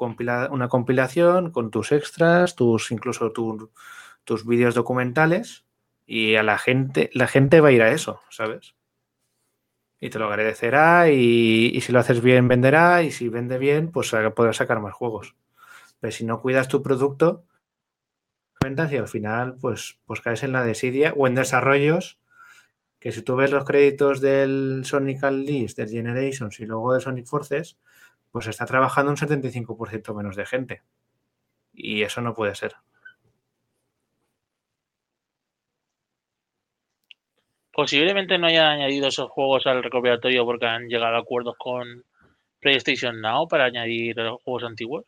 una 0.49 0.69
compilación 0.69 1.51
con 1.51 1.69
tus 1.69 1.91
extras, 1.91 2.55
tus 2.55 2.91
incluso 2.91 3.31
tus 3.31 4.45
vídeos 4.47 4.73
documentales, 4.73 5.65
y 6.13 6.35
a 6.35 6.43
la 6.43 6.57
gente, 6.57 7.09
la 7.13 7.25
gente 7.25 7.61
va 7.61 7.69
a 7.69 7.71
ir 7.71 7.81
a 7.81 7.93
eso, 7.93 8.19
¿sabes? 8.29 8.75
Y 10.01 10.09
te 10.09 10.19
lo 10.19 10.25
agradecerá 10.27 11.09
y, 11.09 11.79
si 11.79 11.93
lo 11.93 11.99
haces 11.99 12.19
bien 12.19 12.49
venderá 12.49 13.01
y 13.01 13.11
si 13.11 13.29
vende 13.29 13.57
bien 13.57 13.91
pues 13.91 14.11
podrás 14.35 14.57
sacar 14.57 14.81
más 14.81 14.93
juegos. 14.93 15.37
Pero 16.01 16.11
si 16.11 16.25
no 16.25 16.41
cuidas 16.41 16.67
tu 16.67 16.83
producto, 16.83 17.45
ventas 18.61 18.91
y 18.91 18.97
al 18.97 19.07
final 19.07 19.55
pues, 19.61 20.01
pues 20.05 20.19
caes 20.19 20.43
en 20.43 20.51
la 20.51 20.65
desidia 20.65 21.13
o 21.15 21.27
en 21.27 21.35
desarrollos 21.35 22.19
que 22.99 23.13
si 23.13 23.21
tú 23.21 23.37
ves 23.37 23.51
los 23.51 23.63
créditos 23.63 24.19
del 24.19 24.81
Sonic 24.83 25.23
Unleashed, 25.23 25.77
del 25.77 25.91
Generations 25.91 26.59
y 26.59 26.65
luego 26.65 26.93
de 26.93 26.99
Sonic 26.99 27.25
Forces, 27.25 27.77
pues 28.31 28.47
está 28.47 28.65
trabajando 28.65 29.11
un 29.11 29.17
75% 29.17 30.13
menos 30.13 30.35
de 30.35 30.45
gente. 30.45 30.83
Y 31.71 32.01
eso 32.01 32.19
no 32.19 32.33
puede 32.33 32.53
ser. 32.55 32.75
Posiblemente 37.73 38.37
no 38.37 38.47
hayan 38.47 38.67
añadido 38.67 39.07
esos 39.07 39.29
juegos 39.29 39.65
al 39.65 39.83
recopilatorio 39.83 40.45
porque 40.45 40.65
han 40.65 40.87
llegado 40.87 41.15
a 41.15 41.19
acuerdos 41.19 41.55
con 41.57 42.03
PlayStation 42.59 43.21
Now 43.21 43.47
para 43.47 43.65
añadir 43.65 44.17
los 44.17 44.41
juegos 44.43 44.63
antiguos. 44.63 45.05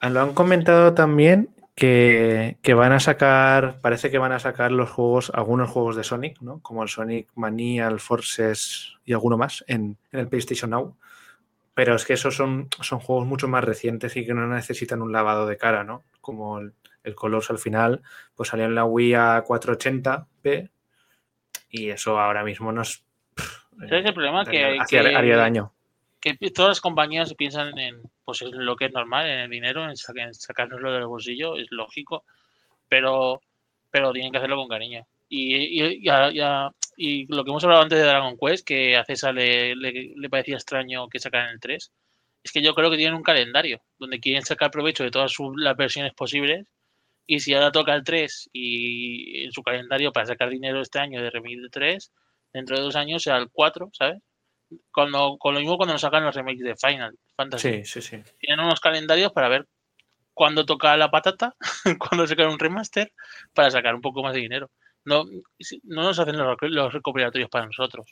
Ah, 0.00 0.10
lo 0.10 0.20
han 0.20 0.34
comentado 0.34 0.92
también 0.92 1.48
que, 1.74 2.56
van 2.74 2.92
a 2.92 3.00
sacar, 3.00 3.80
parece 3.80 4.10
que 4.10 4.18
van 4.18 4.32
a 4.32 4.38
sacar 4.38 4.72
los 4.72 4.90
juegos, 4.90 5.30
algunos 5.34 5.70
juegos 5.70 5.96
de 5.96 6.04
Sonic, 6.04 6.40
¿no? 6.40 6.60
Como 6.60 6.82
el 6.82 6.88
Sonic 6.88 7.28
Mania, 7.34 7.86
el 7.86 8.00
Forces 8.00 8.94
y 9.04 9.12
alguno 9.12 9.36
más 9.36 9.64
en, 9.68 9.96
el 10.12 10.28
PlayStation 10.28 10.70
Now. 10.70 10.96
Pero 11.74 11.94
es 11.94 12.04
que 12.06 12.14
esos 12.14 12.34
son, 12.34 12.68
son 12.80 12.98
juegos 12.98 13.26
mucho 13.26 13.48
más 13.48 13.62
recientes 13.62 14.16
y 14.16 14.26
que 14.26 14.34
no 14.34 14.46
necesitan 14.48 15.02
un 15.02 15.12
lavado 15.12 15.46
de 15.46 15.58
cara, 15.58 15.84
¿no? 15.84 16.02
Como 16.20 16.58
el, 16.58 16.72
el 17.04 17.14
Colors 17.14 17.50
al 17.50 17.58
final, 17.58 18.02
pues 18.34 18.48
salió 18.48 18.64
en 18.64 18.74
la 18.74 18.84
Wii 18.84 19.14
a 19.14 19.44
480p 19.44 20.70
y 21.70 21.90
eso 21.90 22.18
ahora 22.18 22.44
mismo 22.44 22.72
nos... 22.72 23.04
es 23.36 23.92
el 23.92 24.14
problema? 24.14 24.44
que, 24.44 24.78
haría 24.98 25.36
daño. 25.36 25.72
Que 26.20 26.34
todas 26.50 26.70
las 26.70 26.80
compañías 26.80 27.34
piensan 27.34 27.78
en 27.78 28.02
pues 28.24 28.42
lo 28.42 28.74
que 28.74 28.86
es 28.86 28.92
normal, 28.92 29.26
en 29.26 29.38
el 29.40 29.50
dinero, 29.50 29.88
en, 29.88 29.96
sacárnoslo 29.96 30.92
del 30.92 31.06
bolsillo, 31.06 31.56
es 31.56 31.68
lógico, 31.70 32.24
pero, 32.88 33.40
pero 33.90 34.12
tienen 34.12 34.32
que 34.32 34.38
hacerlo 34.38 34.56
con 34.56 34.68
cariño. 34.68 35.06
Y, 35.28 35.84
y, 35.84 36.02
y, 36.96 37.26
lo 37.26 37.44
que 37.44 37.50
hemos 37.50 37.62
hablado 37.64 37.82
antes 37.82 37.98
de 37.98 38.04
Dragon 38.04 38.36
Quest, 38.36 38.66
que 38.66 38.96
a 38.96 39.04
César 39.04 39.34
le, 39.34 39.76
le, 39.76 40.28
parecía 40.28 40.56
extraño 40.56 41.08
que 41.08 41.20
sacaran 41.20 41.50
el 41.50 41.60
3, 41.60 41.92
es 42.42 42.52
que 42.52 42.62
yo 42.62 42.74
creo 42.74 42.90
que 42.90 42.96
tienen 42.96 43.14
un 43.14 43.22
calendario 43.22 43.80
donde 43.98 44.18
quieren 44.20 44.42
sacar 44.42 44.70
provecho 44.70 45.04
de 45.04 45.10
todas 45.10 45.32
las 45.56 45.76
versiones 45.76 46.14
posibles 46.14 46.66
y 47.26 47.40
si 47.40 47.54
ahora 47.54 47.72
toca 47.72 47.94
el 47.94 48.04
3 48.04 48.50
y 48.52 49.44
en 49.44 49.52
su 49.52 49.62
calendario 49.62 50.12
para 50.12 50.26
sacar 50.26 50.48
dinero 50.48 50.80
este 50.80 50.98
año 50.98 51.22
de 51.22 51.30
remake 51.30 51.60
de 51.60 51.68
3, 51.70 52.12
dentro 52.52 52.76
de 52.76 52.82
dos 52.82 52.96
años 52.96 53.22
será 53.22 53.38
el 53.38 53.50
4, 53.50 53.90
¿sabes? 53.92 54.22
Cuando, 54.92 55.36
con 55.38 55.54
lo 55.54 55.60
mismo 55.60 55.76
cuando 55.76 55.94
nos 55.94 56.02
sacan 56.02 56.24
los 56.24 56.34
remakes 56.34 56.62
de 56.62 56.76
Final 56.76 57.16
Fantasy. 57.36 57.84
Sí, 57.84 57.84
sí, 57.84 58.02
sí. 58.02 58.22
Tienen 58.38 58.64
unos 58.64 58.80
calendarios 58.80 59.32
para 59.32 59.48
ver 59.48 59.66
cuándo 60.34 60.66
toca 60.66 60.96
la 60.96 61.10
patata, 61.10 61.54
cuándo 61.98 62.26
sacar 62.26 62.48
un 62.48 62.58
remaster, 62.58 63.12
para 63.54 63.70
sacar 63.70 63.94
un 63.94 64.00
poco 64.00 64.22
más 64.22 64.34
de 64.34 64.40
dinero. 64.40 64.70
No, 65.04 65.24
no 65.84 66.02
nos 66.02 66.18
hacen 66.18 66.36
los, 66.36 66.56
los 66.62 66.92
recopilatorios 66.92 67.48
para 67.48 67.66
nosotros, 67.66 68.06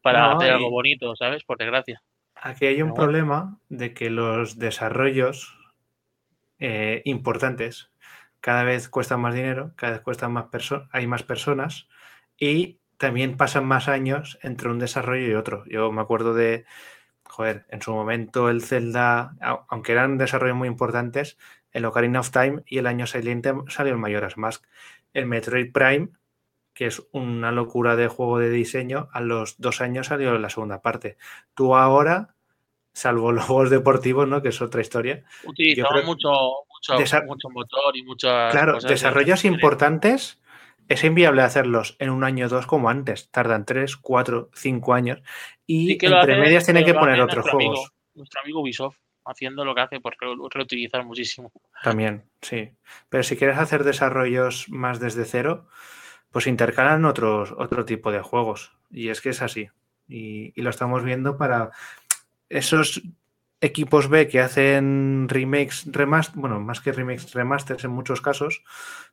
para 0.00 0.32
hacer 0.32 0.50
algo 0.50 0.70
bonito, 0.70 1.14
¿sabes? 1.14 1.44
Por 1.44 1.58
desgracia. 1.58 2.02
Aquí 2.34 2.66
hay 2.66 2.82
un 2.82 2.94
problema 2.94 3.60
de 3.68 3.94
que 3.94 4.10
los 4.10 4.58
desarrollos 4.58 5.54
eh, 6.58 7.02
importantes 7.04 7.91
cada 8.42 8.64
vez 8.64 8.88
cuesta 8.88 9.16
más 9.16 9.34
dinero, 9.34 9.72
cada 9.76 9.92
vez 9.92 10.02
cuestan 10.02 10.32
más 10.32 10.46
hay 10.90 11.06
más 11.06 11.22
personas 11.22 11.88
y 12.36 12.80
también 12.98 13.36
pasan 13.36 13.64
más 13.64 13.88
años 13.88 14.38
entre 14.42 14.68
un 14.68 14.80
desarrollo 14.80 15.26
y 15.28 15.34
otro. 15.34 15.64
Yo 15.66 15.90
me 15.92 16.02
acuerdo 16.02 16.34
de, 16.34 16.66
joder, 17.24 17.66
en 17.70 17.80
su 17.80 17.92
momento 17.92 18.50
el 18.50 18.62
Zelda, 18.62 19.36
aunque 19.68 19.92
eran 19.92 20.18
desarrollos 20.18 20.56
muy 20.56 20.68
importantes, 20.68 21.38
el 21.70 21.84
Ocarina 21.84 22.20
of 22.20 22.32
Time 22.32 22.62
y 22.66 22.78
el 22.78 22.86
año 22.88 23.06
siguiente 23.06 23.54
salió 23.68 23.92
el 23.92 23.98
Majora's 23.98 24.36
Mask. 24.36 24.66
El 25.14 25.26
Metroid 25.26 25.72
Prime, 25.72 26.08
que 26.74 26.86
es 26.86 27.06
una 27.12 27.52
locura 27.52 27.94
de 27.94 28.08
juego 28.08 28.40
de 28.40 28.50
diseño, 28.50 29.08
a 29.12 29.20
los 29.20 29.60
dos 29.60 29.80
años 29.80 30.08
salió 30.08 30.36
la 30.36 30.50
segunda 30.50 30.82
parte. 30.82 31.16
Tú 31.54 31.76
ahora, 31.76 32.34
salvo 32.92 33.30
los 33.32 33.44
juegos 33.44 33.70
deportivos, 33.70 34.26
¿no? 34.26 34.42
Que 34.42 34.48
es 34.48 34.60
otra 34.60 34.80
historia. 34.80 35.24
Utilizamos 35.44 36.04
mucho, 36.04 36.30
mucho, 37.26 37.50
motor 37.50 37.96
y 37.96 38.02
muchas. 38.02 38.52
Claro, 38.52 38.78
desarrollos 38.78 39.44
importantes 39.44 40.42
es 40.88 41.04
inviable 41.04 41.42
hacerlos 41.42 41.96
en 41.98 42.10
un 42.10 42.24
año 42.24 42.46
o 42.46 42.48
dos 42.48 42.66
como 42.66 42.88
antes. 42.88 43.30
Tardan 43.30 43.64
tres, 43.64 43.96
cuatro, 43.96 44.50
cinco 44.54 44.94
años. 44.94 45.22
Y 45.66 45.92
entre 45.92 46.38
medias 46.38 46.64
tiene 46.64 46.84
que 46.84 46.94
poner 46.94 47.20
otros 47.20 47.48
juegos. 47.48 47.92
nuestro 48.14 48.40
amigo 48.42 48.60
Ubisoft 48.60 48.96
haciendo 49.24 49.64
lo 49.64 49.74
que 49.74 49.80
hace 49.80 50.00
por 50.00 50.16
reutilizar 50.52 51.04
muchísimo. 51.04 51.52
También, 51.82 52.24
sí. 52.40 52.72
Pero 53.08 53.22
si 53.22 53.36
quieres 53.36 53.58
hacer 53.58 53.84
desarrollos 53.84 54.68
más 54.68 54.98
desde 54.98 55.24
cero, 55.24 55.68
pues 56.30 56.46
intercalan 56.46 57.04
otros, 57.04 57.54
otro 57.56 57.84
tipo 57.84 58.10
de 58.10 58.20
juegos. 58.20 58.72
Y 58.90 59.08
es 59.08 59.20
que 59.20 59.30
es 59.30 59.42
así. 59.42 59.68
Y, 60.08 60.52
y 60.58 60.62
lo 60.62 60.70
estamos 60.70 61.04
viendo 61.04 61.38
para 61.38 61.70
esos 62.48 63.02
equipos 63.62 64.08
B 64.08 64.28
que 64.28 64.40
hacen 64.40 65.28
remakes, 65.28 65.84
remaster, 65.86 66.38
bueno, 66.38 66.60
más 66.60 66.80
que 66.80 66.92
remakes, 66.92 67.32
remasters 67.32 67.84
en 67.84 67.92
muchos 67.92 68.20
casos, 68.20 68.62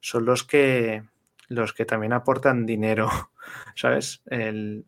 son 0.02 0.26
los 0.26 0.44
que 0.44 1.04
los 1.48 1.74
que 1.74 1.86
también 1.86 2.14
aportan 2.14 2.66
dinero, 2.66 3.10
¿sabes? 3.76 4.22
El, 4.28 4.86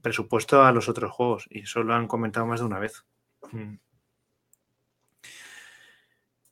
presupuesto 0.00 0.64
a 0.64 0.72
los 0.72 0.88
otros 0.88 1.10
juegos. 1.10 1.46
Y 1.50 1.60
eso 1.60 1.82
lo 1.82 1.94
han 1.94 2.08
comentado 2.08 2.46
más 2.46 2.60
de 2.60 2.66
una 2.66 2.78
vez. 2.78 3.04
Mm. 3.52 3.74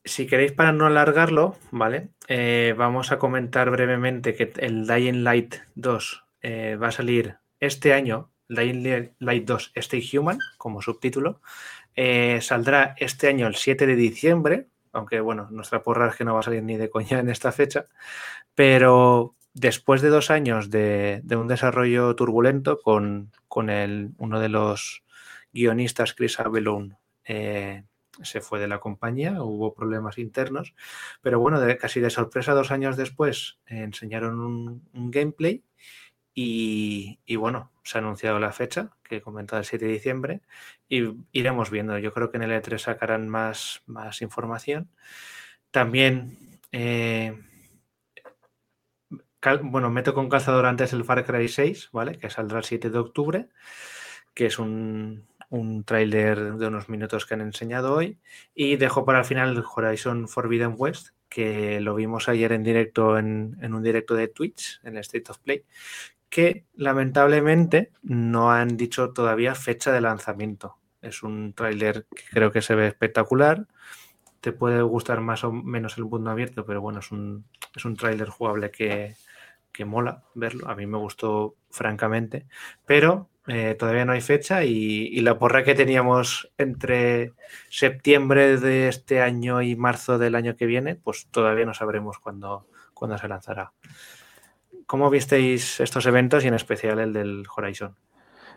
si 0.03 0.27
queréis 0.27 0.51
para 0.51 0.71
no 0.71 0.85
alargarlo, 0.85 1.57
¿vale? 1.71 2.09
Eh, 2.27 2.75
vamos 2.77 3.11
a 3.11 3.17
comentar 3.17 3.69
brevemente 3.71 4.35
que 4.35 4.51
el 4.57 4.85
Dying 4.85 5.23
Light 5.23 5.55
2 5.75 6.23
eh, 6.41 6.75
va 6.75 6.89
a 6.89 6.91
salir 6.91 7.37
este 7.59 7.93
año, 7.93 8.31
Dying 8.49 9.13
Light 9.19 9.45
2 9.45 9.71
Stay 9.75 10.17
Human, 10.17 10.39
como 10.57 10.81
subtítulo. 10.81 11.41
Saldrá 12.41 12.95
este 12.97 13.27
año 13.27 13.47
el 13.47 13.55
7 13.55 13.85
de 13.85 13.95
diciembre, 13.95 14.67
aunque 14.93 15.19
bueno, 15.19 15.47
nuestra 15.51 15.83
porra 15.83 16.09
es 16.09 16.15
que 16.15 16.25
no 16.25 16.33
va 16.33 16.41
a 16.41 16.43
salir 16.43 16.63
ni 16.63 16.77
de 16.77 16.89
coña 16.89 17.19
en 17.19 17.29
esta 17.29 17.51
fecha, 17.51 17.87
pero 18.55 19.35
después 19.53 20.01
de 20.01 20.09
dos 20.09 20.31
años 20.31 20.69
de, 20.69 21.21
un 21.29 21.47
desarrollo 21.47 22.15
turbulento 22.15 22.79
con, 22.81 23.31
el, 23.69 24.11
uno 24.17 24.39
de 24.39 24.49
los 24.49 25.03
guionistas, 25.53 26.13
Chris 26.13 26.39
Abelone, 26.39 26.97
eh, 27.25 27.83
se 28.23 28.41
fue 28.41 28.59
de 28.59 28.67
la 28.67 28.79
compañía, 28.79 29.41
hubo 29.43 29.73
problemas 29.73 30.17
internos, 30.17 30.75
pero 31.21 31.39
bueno, 31.39 31.59
casi 31.79 31.99
de 31.99 32.09
sorpresa 32.09 32.53
dos 32.53 32.71
años 32.71 32.97
después 32.97 33.59
enseñaron 33.65 34.39
un, 34.39 35.11
gameplay 35.11 35.63
y, 36.33 37.35
bueno, 37.35 37.70
se 37.83 37.97
ha 37.97 38.01
anunciado 38.01 38.39
la 38.39 38.51
fecha, 38.51 38.91
que 39.03 39.21
comentado 39.21 39.59
el 39.59 39.65
7 39.65 39.85
de 39.85 39.91
diciembre, 39.91 40.41
y 40.87 41.13
iremos 41.31 41.69
viendo. 41.69 41.97
Yo 41.97 42.13
creo 42.13 42.31
que 42.31 42.37
en 42.37 42.43
el 42.43 42.51
E3 42.51 42.77
sacarán 42.77 43.29
más, 43.29 43.81
más 43.85 44.21
información. 44.21 44.89
También, 45.71 46.37
eh, 46.71 47.39
bueno, 49.63 49.89
meto 49.89 50.13
con 50.13 50.29
calzador 50.29 50.65
antes 50.65 50.93
el 50.93 51.03
Far 51.03 51.25
Cry 51.25 51.47
6, 51.47 51.89
¿vale? 51.91 52.17
Que 52.17 52.29
saldrá 52.29 52.59
el 52.59 52.65
7 52.65 52.89
de 52.89 52.99
octubre, 52.99 53.49
que 54.33 54.45
es 54.47 54.59
un, 54.59 55.27
un 55.51 55.83
tráiler 55.83 56.53
de 56.53 56.67
unos 56.67 56.87
minutos 56.87 57.25
que 57.25 57.33
han 57.33 57.41
enseñado 57.41 57.93
hoy. 57.93 58.17
Y 58.55 58.77
dejo 58.77 59.05
para 59.05 59.19
el 59.19 59.25
final 59.25 59.55
el 59.55 59.63
Horizon 59.63 60.27
Forbidden 60.27 60.75
West, 60.77 61.09
que 61.27 61.81
lo 61.81 61.93
vimos 61.93 62.29
ayer 62.29 62.53
en 62.53 62.63
directo 62.63 63.17
en, 63.17 63.57
un 63.61 63.83
directo 63.83 64.15
de 64.15 64.29
Twitch, 64.29 64.79
en 64.83 64.97
State 64.97 65.29
of 65.29 65.39
Play, 65.39 65.65
que 66.31 66.65
lamentablemente 66.73 67.91
no 68.01 68.51
han 68.51 68.77
dicho 68.77 69.11
todavía 69.11 69.53
fecha 69.53 69.91
de 69.91 70.01
lanzamiento. 70.01 70.77
Es 71.01 71.23
un 71.23 71.53
tráiler 71.53 72.07
que 72.15 72.23
creo 72.31 72.51
que 72.51 72.63
se 72.63 72.73
ve 72.73 72.87
espectacular. 72.87 73.67
Te 74.39 74.53
puede 74.53 74.81
gustar 74.81 75.21
más 75.21 75.43
o 75.43 75.51
menos 75.51 75.97
el 75.97 76.05
mundo 76.05 76.31
abierto, 76.31 76.65
pero 76.65 76.81
bueno, 76.81 76.99
es 76.99 77.11
un, 77.11 77.45
es 77.75 77.85
un 77.85 77.97
tráiler 77.97 78.29
jugable 78.29 78.71
que, 78.71 79.15
que 79.73 79.85
mola 79.85 80.23
verlo. 80.33 80.69
A 80.69 80.75
mí 80.75 80.87
me 80.87 80.97
gustó 80.97 81.55
francamente. 81.69 82.47
Pero 82.85 83.29
eh, 83.47 83.75
todavía 83.77 84.05
no 84.05 84.13
hay 84.13 84.21
fecha 84.21 84.63
y, 84.63 85.19
la 85.19 85.37
porra 85.37 85.63
que 85.65 85.75
teníamos 85.75 86.49
entre 86.57 87.33
septiembre 87.69 88.57
de 88.57 88.87
este 88.87 89.21
año 89.21 89.61
y 89.61 89.75
marzo 89.75 90.17
del 90.17 90.35
año 90.35 90.55
que 90.55 90.65
viene, 90.65 90.95
pues 90.95 91.27
todavía 91.29 91.65
no 91.65 91.73
sabremos 91.73 92.19
cuándo, 92.19 92.67
cuándo 92.93 93.17
se 93.17 93.27
lanzará. 93.27 93.73
¿Cómo 94.85 95.09
visteis 95.09 95.79
estos 95.79 96.05
eventos 96.05 96.43
y 96.43 96.47
en 96.47 96.53
especial 96.53 96.99
el 96.99 97.13
del 97.13 97.43
Horizon? 97.55 97.95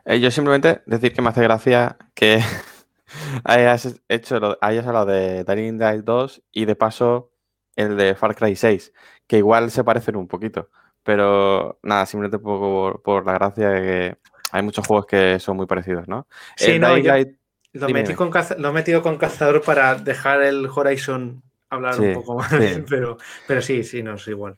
Eh, 0.04 0.20
yo 0.20 0.30
simplemente 0.30 0.82
decir 0.86 1.12
que 1.12 1.22
me 1.22 1.28
hace 1.28 1.42
gracia 1.42 1.96
que 2.14 2.40
hayas 3.44 4.00
hecho 4.08 4.58
hayas 4.60 4.86
hablado 4.86 5.06
de 5.06 5.44
Dying 5.44 5.78
Light 5.78 6.04
2 6.04 6.42
y 6.52 6.64
de 6.64 6.76
paso 6.76 7.30
el 7.76 7.96
de 7.96 8.14
Far 8.14 8.34
Cry 8.34 8.54
6, 8.56 8.92
que 9.26 9.38
igual 9.38 9.70
se 9.70 9.84
parecen 9.84 10.16
un 10.16 10.28
poquito. 10.28 10.70
Pero 11.02 11.78
nada, 11.82 12.06
simplemente 12.06 12.38
por, 12.38 13.02
por 13.02 13.26
la 13.26 13.34
gracia 13.34 13.68
de 13.68 13.80
que 13.82 14.18
hay 14.52 14.62
muchos 14.62 14.86
juegos 14.86 15.06
que 15.06 15.38
son 15.38 15.56
muy 15.56 15.66
parecidos, 15.66 16.08
¿no? 16.08 16.26
Sí, 16.56 16.78
no, 16.78 16.96
lo, 16.96 17.88
metí 17.88 18.14
con 18.14 18.30
lo 18.58 18.68
he 18.68 18.72
metido 18.72 19.02
con 19.02 19.18
cazador 19.18 19.62
para 19.62 19.96
dejar 19.96 20.42
el 20.42 20.66
Horizon 20.66 21.42
hablar 21.68 22.00
un 22.00 22.14
poco 22.14 22.34
más, 22.38 22.52
Pero, 22.88 23.18
pero 23.46 23.60
sí, 23.60 23.82
sí, 23.82 24.02
no 24.02 24.14
es 24.14 24.28
igual. 24.28 24.56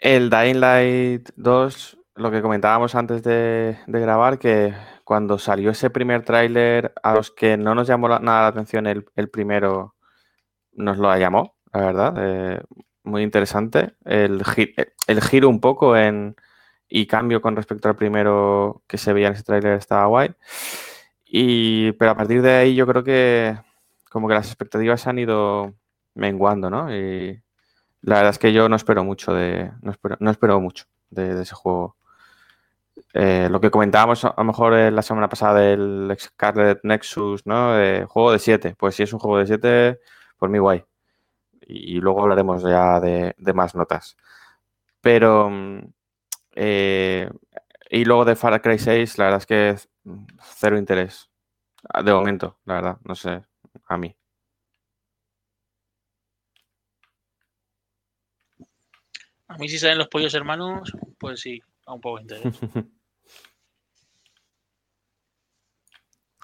El 0.00 0.30
Dying 0.30 0.60
Light 0.60 1.28
2, 1.36 1.98
lo 2.14 2.30
que 2.30 2.40
comentábamos 2.40 2.94
antes 2.94 3.22
de, 3.22 3.76
grabar, 3.86 4.38
que 4.38 4.74
cuando 5.04 5.38
salió 5.38 5.70
ese 5.70 5.90
primer 5.90 6.24
tráiler, 6.24 6.94
a 7.02 7.14
los 7.14 7.30
que 7.30 7.58
no 7.58 7.74
nos 7.74 7.86
llamó 7.86 8.08
nada 8.08 8.42
la 8.42 8.46
atención 8.46 8.86
el, 8.86 9.04
primero, 9.30 9.94
nos 10.72 10.96
lo 10.96 11.14
llamó, 11.18 11.56
la 11.74 11.80
verdad. 11.80 12.14
Eh, 12.16 12.62
muy 13.04 13.22
interesante. 13.22 13.94
El, 14.06 14.42
giro 15.22 15.50
un 15.50 15.60
poco 15.60 15.94
en, 15.96 16.34
y 16.88 17.06
cambio 17.06 17.42
con 17.42 17.54
respecto 17.54 17.88
al 17.88 17.96
primero 17.96 18.82
que 18.86 18.96
se 18.96 19.12
veía 19.12 19.28
en 19.28 19.34
ese 19.34 19.42
tráiler 19.42 19.74
estaba 19.74 20.06
guay. 20.06 20.34
Y, 21.26 21.92
pero 21.92 22.12
a 22.12 22.16
partir 22.16 22.40
de 22.40 22.52
ahí 22.54 22.74
yo 22.74 22.86
creo 22.86 23.04
que 23.04 23.58
como 24.10 24.28
que 24.28 24.34
las 24.34 24.46
expectativas 24.48 25.06
han 25.06 25.18
ido 25.18 25.74
menguando, 26.14 26.70
¿no? 26.70 26.94
Y 26.94 27.42
la 28.02 28.16
verdad 28.16 28.30
es 28.30 28.38
que 28.38 28.52
yo 28.52 28.68
no 28.68 28.76
espero 28.76 29.04
mucho 29.04 29.34
de, 29.34 29.72
no 29.82 29.90
espero, 29.90 30.16
no 30.20 30.30
espero 30.30 30.60
mucho 30.60 30.86
de, 31.10 31.42
ese 31.42 31.54
juego. 31.54 31.96
Eh, 33.12 33.48
lo 33.50 33.60
que 33.60 33.70
comentábamos 33.70 34.24
a 34.24 34.34
lo 34.36 34.44
mejor 34.44 34.72
la 34.72 35.02
semana 35.02 35.28
pasada 35.28 35.60
del 35.60 36.14
Scarlet 36.18 36.80
Nexus, 36.84 37.46
¿no? 37.46 37.74
De 37.74 38.04
juego 38.06 38.32
de 38.32 38.38
7. 38.38 38.76
Pues 38.78 38.94
si 38.94 39.02
es 39.02 39.12
un 39.12 39.18
juego 39.18 39.38
de 39.38 39.46
7, 39.46 40.00
por 40.38 40.48
mí 40.48 40.58
guay. 40.58 40.84
Y, 41.62 42.00
luego 42.00 42.22
hablaremos 42.22 42.62
ya 42.62 43.00
de, 43.00 43.34
más 43.54 43.74
notas. 43.74 44.16
Pero 45.00 45.50
mm, 45.50 45.80
eh, 46.56 47.30
y 47.90 48.04
luego 48.04 48.24
de 48.24 48.36
Far 48.36 48.60
Cry 48.62 48.78
6, 48.78 49.18
la 49.18 49.24
verdad 49.24 49.40
es 49.40 49.46
que 49.46 49.76
cero 50.40 50.78
interés. 50.78 51.28
Ah, 51.88 52.02
de 52.02 52.12
momento, 52.12 52.58
la 52.64 52.74
verdad, 52.74 52.98
no 53.04 53.14
sé, 53.14 53.42
a 53.86 53.96
mí. 53.96 54.16
A 59.50 59.58
mí 59.58 59.68
si 59.68 59.78
salen 59.80 59.98
los 59.98 60.06
pollos 60.06 60.32
hermanos, 60.34 60.92
pues 61.18 61.40
sí, 61.40 61.60
a 61.84 61.92
un 61.94 62.00
poco 62.00 62.18
de 62.18 62.22
interés. 62.22 62.44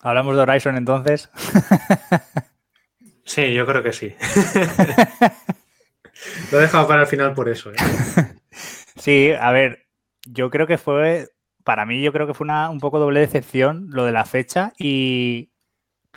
Hablamos 0.02 0.34
de 0.34 0.42
Horizon 0.42 0.76
entonces. 0.76 1.30
sí, 3.24 3.54
yo 3.54 3.64
creo 3.64 3.84
que 3.84 3.92
sí. 3.92 4.12
Lo 6.50 6.58
he 6.58 6.62
dejado 6.62 6.88
para 6.88 7.02
el 7.02 7.06
final 7.06 7.32
por 7.32 7.48
eso. 7.48 7.70
¿eh? 7.70 7.76
Sí, 8.96 9.30
a 9.38 9.52
ver, 9.52 9.86
yo 10.24 10.50
creo 10.50 10.66
que 10.66 10.78
fue, 10.78 11.28
para 11.62 11.86
mí 11.86 12.02
yo 12.02 12.12
creo 12.12 12.26
que 12.26 12.34
fue 12.34 12.46
una, 12.46 12.70
un 12.70 12.80
poco 12.80 12.98
doble 12.98 13.20
decepción 13.20 13.86
lo 13.90 14.04
de 14.04 14.12
la 14.12 14.24
fecha 14.24 14.72
y... 14.78 15.52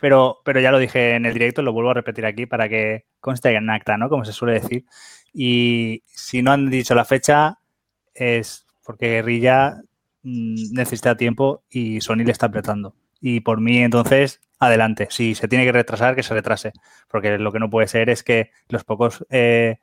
Pero, 0.02 0.40
pero 0.46 0.62
ya 0.62 0.72
lo 0.72 0.80
dije 0.80 1.16
en 1.16 1.26
el 1.26 1.34
directo, 1.34 1.62
lo 1.62 1.74
vuelvo 1.74 1.92
a 1.92 1.94
repetir 1.94 2.26
aquí 2.26 2.46
para 2.46 2.70
que 2.70 3.06
conste 3.20 3.54
en 3.54 3.70
acta, 3.70 3.98
¿no? 3.98 4.08
Como 4.08 4.24
se 4.24 4.32
suele 4.32 4.54
decir. 4.54 4.86
Y 5.34 6.04
si 6.08 6.42
no 6.42 6.52
han 6.52 6.70
dicho 6.70 6.96
la 6.96 7.06
fecha 7.06 7.60
es 8.14 8.66
porque 8.84 9.10
Guerrilla 9.10 9.82
mm, 10.24 10.74
necesita 10.74 11.18
tiempo 11.18 11.64
y 11.70 12.02
Sony 12.02 12.24
le 12.26 12.32
está 12.32 12.48
apretando. 12.48 12.96
Y 13.22 13.42
por 13.42 13.62
mí, 13.62 13.80
entonces, 13.80 14.42
adelante. 14.60 15.08
Si 15.12 15.36
se 15.36 15.48
tiene 15.48 15.66
que 15.66 15.72
retrasar, 15.72 16.16
que 16.16 16.24
se 16.24 16.34
retrase. 16.34 16.74
Porque 17.08 17.38
lo 17.38 17.52
que 17.52 17.60
no 17.60 17.70
puede 17.70 17.88
ser 17.88 18.10
es 18.10 18.24
que 18.24 18.52
los 18.70 18.84
pocos 18.84 19.26
eh, 19.30 19.78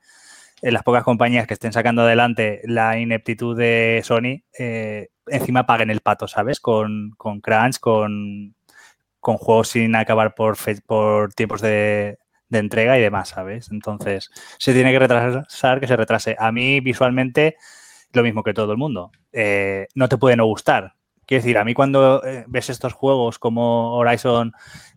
en 0.62 0.74
las 0.74 0.82
pocas 0.82 1.04
compañías 1.04 1.46
que 1.46 1.54
estén 1.54 1.72
sacando 1.72 2.02
adelante 2.02 2.60
la 2.64 2.98
ineptitud 2.98 3.56
de 3.56 4.00
Sony, 4.04 4.42
eh, 4.58 5.08
encima 5.26 5.66
paguen 5.66 5.90
el 5.90 6.00
pato, 6.00 6.28
¿sabes? 6.28 6.60
Con, 6.60 7.14
crunch, 7.42 7.78
con, 7.78 8.54
con 9.20 9.36
juegos 9.36 9.68
sin 9.68 9.94
acabar 9.94 10.34
por, 10.34 10.56
por 10.86 11.34
tiempos 11.34 11.60
de, 11.60 12.18
entrega 12.50 12.98
y 12.98 13.02
demás, 13.02 13.30
¿sabes? 13.30 13.70
Entonces, 13.70 14.30
se 14.58 14.72
tiene 14.72 14.92
que 14.92 14.98
retrasar, 14.98 15.80
que 15.80 15.86
se 15.86 15.96
retrase. 15.96 16.36
A 16.38 16.52
mí, 16.52 16.80
visualmente, 16.80 17.56
lo 18.12 18.22
mismo 18.22 18.42
que 18.42 18.54
todo 18.54 18.72
el 18.72 18.78
mundo. 18.78 19.10
Eh, 19.32 19.86
no 19.94 20.08
te 20.08 20.18
puede 20.18 20.36
no 20.36 20.46
gustar. 20.46 20.94
Quiero 21.26 21.42
decir, 21.42 21.58
a 21.58 21.64
mí 21.64 21.74
cuando 21.74 22.24
eh, 22.24 22.44
ves 22.46 22.70
estos 22.70 22.92
juegos 22.92 23.38
como 23.38 23.96
Horizon, 23.96 24.52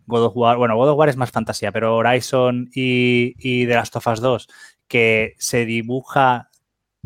God 0.06 0.26
of 0.26 0.36
War, 0.36 0.56
bueno, 0.56 0.76
God 0.76 0.90
of 0.90 0.98
War 0.98 1.08
es 1.08 1.16
más 1.16 1.32
fantasía, 1.32 1.72
pero 1.72 1.96
Horizon 1.96 2.70
y, 2.72 3.34
y 3.38 3.66
The 3.66 3.74
Last 3.74 3.96
of 3.96 4.06
Us 4.06 4.20
2, 4.20 4.48
que 4.86 5.34
se 5.38 5.64
dibuja 5.66 6.50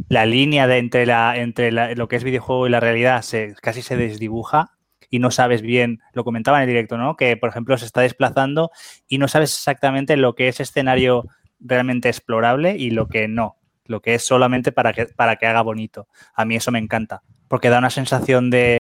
la 0.09 0.27
línea 0.27 0.67
de 0.67 0.79
entre, 0.79 1.07
la, 1.07 1.37
entre 1.39 1.95
lo 1.95 2.09
que 2.09 2.17
es 2.17 2.25
videojuego 2.25 2.67
y 2.67 2.71
la 2.71 2.81
realidad, 2.81 3.23
se, 3.23 3.55
casi 3.63 3.81
se 3.81 3.97
desdibuja 3.97 4.74
y 5.15 5.21
no 5.21 5.31
sabes 5.31 5.63
bien, 5.63 6.01
lo 6.13 6.25
comentaba 6.25 6.57
en 6.57 6.65
el 6.65 6.69
directo, 6.71 6.99
¿no? 6.99 7.17
Que, 7.17 7.37
por 7.37 7.49
ejemplo, 7.49 7.79
se 7.79 7.87
está 7.87 8.01
desplazando 8.01 8.73
y 9.07 9.19
no 9.19 9.29
sabes 9.29 9.55
exactamente 9.55 10.17
lo 10.17 10.35
que 10.35 10.49
es 10.49 10.59
escenario 10.59 11.29
realmente 11.61 12.09
explorable 12.09 12.75
y 12.77 12.91
lo 12.91 13.07
que 13.07 13.29
no, 13.29 13.57
lo 13.85 14.01
que 14.01 14.15
es 14.15 14.27
solamente 14.27 14.73
para 14.73 14.93
que, 14.93 15.07
para 15.07 15.37
que 15.37 15.47
haga 15.47 15.63
bonito. 15.63 16.09
A 16.35 16.45
mí 16.45 16.57
eso 16.57 16.73
me 16.73 16.81
encanta, 16.81 17.23
porque 17.47 17.69
da 17.69 17.79
una 17.79 17.91
sensación 17.91 18.51
de, 18.51 18.79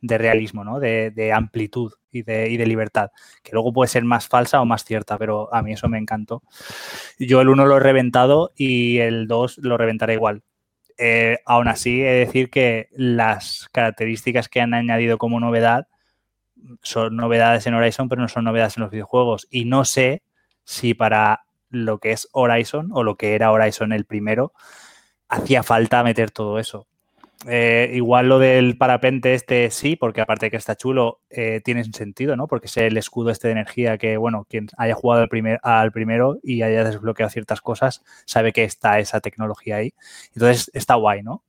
de 0.00 0.18
realismo, 0.18 0.64
¿no? 0.64 0.80
De, 0.80 1.32
amplitud 1.32 1.92
y 2.10 2.22
de, 2.22 2.50
y 2.50 2.56
de, 2.56 2.66
libertad, 2.66 3.10
que 3.44 3.52
luego 3.52 3.72
puede 3.72 3.86
ser 3.86 4.02
más 4.02 4.26
falsa 4.26 4.60
o 4.60 4.64
más 4.64 4.84
cierta, 4.84 5.16
pero 5.16 5.54
a 5.54 5.62
mí 5.62 5.74
eso 5.74 5.88
me 5.88 5.98
encantó. 5.98 6.42
Yo 7.20 7.40
el 7.40 7.50
1 7.50 7.66
lo 7.66 7.76
he 7.76 7.80
reventado 7.80 8.50
y 8.56 8.98
el 8.98 9.28
2 9.28 9.58
lo 9.58 9.76
reventaré 9.76 10.14
igual. 10.14 10.42
Eh, 10.98 11.38
aún 11.46 11.68
así, 11.68 12.02
he 12.02 12.06
de 12.06 12.18
decir 12.26 12.50
que 12.50 12.88
las 12.92 13.68
características 13.72 14.48
que 14.48 14.60
han 14.60 14.74
añadido 14.74 15.16
como 15.16 15.38
novedad 15.38 15.86
son 16.82 17.16
novedades 17.16 17.66
en 17.66 17.74
Horizon, 17.74 18.08
pero 18.08 18.20
no 18.20 18.28
son 18.28 18.44
novedades 18.44 18.76
en 18.76 18.82
los 18.82 18.90
videojuegos. 18.90 19.46
Y 19.48 19.64
no 19.64 19.84
sé 19.84 20.22
si 20.64 20.94
para 20.94 21.44
lo 21.70 21.98
que 21.98 22.10
es 22.10 22.28
Horizon 22.32 22.90
o 22.92 23.04
lo 23.04 23.16
que 23.16 23.34
era 23.34 23.52
Horizon 23.52 23.92
el 23.92 24.06
primero, 24.06 24.52
hacía 25.28 25.62
falta 25.62 26.02
meter 26.02 26.32
todo 26.32 26.58
eso. 26.58 26.87
Eh, 27.46 27.92
igual 27.94 28.28
lo 28.28 28.40
del 28.40 28.76
parapente 28.76 29.34
este 29.34 29.70
sí, 29.70 29.94
porque 29.94 30.20
aparte 30.20 30.46
de 30.46 30.50
que 30.50 30.56
está 30.56 30.74
chulo, 30.74 31.20
eh, 31.30 31.60
tiene 31.64 31.84
sentido, 31.84 32.34
¿no? 32.36 32.48
Porque 32.48 32.66
es 32.66 32.76
el 32.78 32.96
escudo 32.96 33.30
este 33.30 33.48
de 33.48 33.52
energía 33.52 33.96
que, 33.96 34.16
bueno, 34.16 34.44
quien 34.48 34.68
haya 34.76 34.94
jugado 34.94 35.22
al, 35.22 35.28
primer, 35.28 35.60
primero 35.92 36.38
y 36.42 36.62
haya 36.62 36.82
desbloqueado 36.82 37.30
ciertas 37.30 37.60
cosas, 37.60 38.02
sabe 38.24 38.52
que 38.52 38.64
está 38.64 38.98
esa 38.98 39.20
tecnología 39.20 39.76
ahí. 39.76 39.94
Entonces 40.34 40.70
está 40.74 40.94
guay, 40.94 41.22
¿no? 41.22 41.44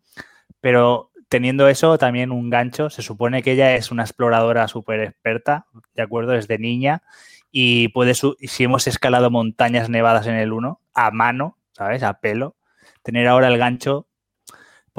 Pero 0.62 1.12
teniendo 1.28 1.68
eso, 1.68 1.98
también 1.98 2.32
un 2.32 2.50
gancho, 2.50 2.90
se 2.90 3.02
supone 3.02 3.42
que 3.42 3.54
ella 3.54 3.76
es 3.76 3.92
una 3.92 4.04
exploradora 4.04 4.68
súper 4.68 5.02
experta, 5.02 5.66
¿de 5.96 6.04
acuerdo? 6.04 6.34
Desde 6.34 6.60
niña 6.60 7.04
y 7.52 7.88
puede, 7.90 8.14
si 8.14 8.64
hemos 8.64 8.88
escalado 8.88 9.32
montañas 9.32 9.90
nevadas 9.90 10.28
en 10.28 10.36
el 10.36 10.54
1, 10.54 10.82
a 10.94 11.12
mano, 11.12 11.58
¿sabes? 11.72 12.04
A 12.04 12.20
pelo, 12.20 12.56
tener 13.04 13.28
ahora 13.28 13.48
el 13.48 13.58
gancho 13.58 14.09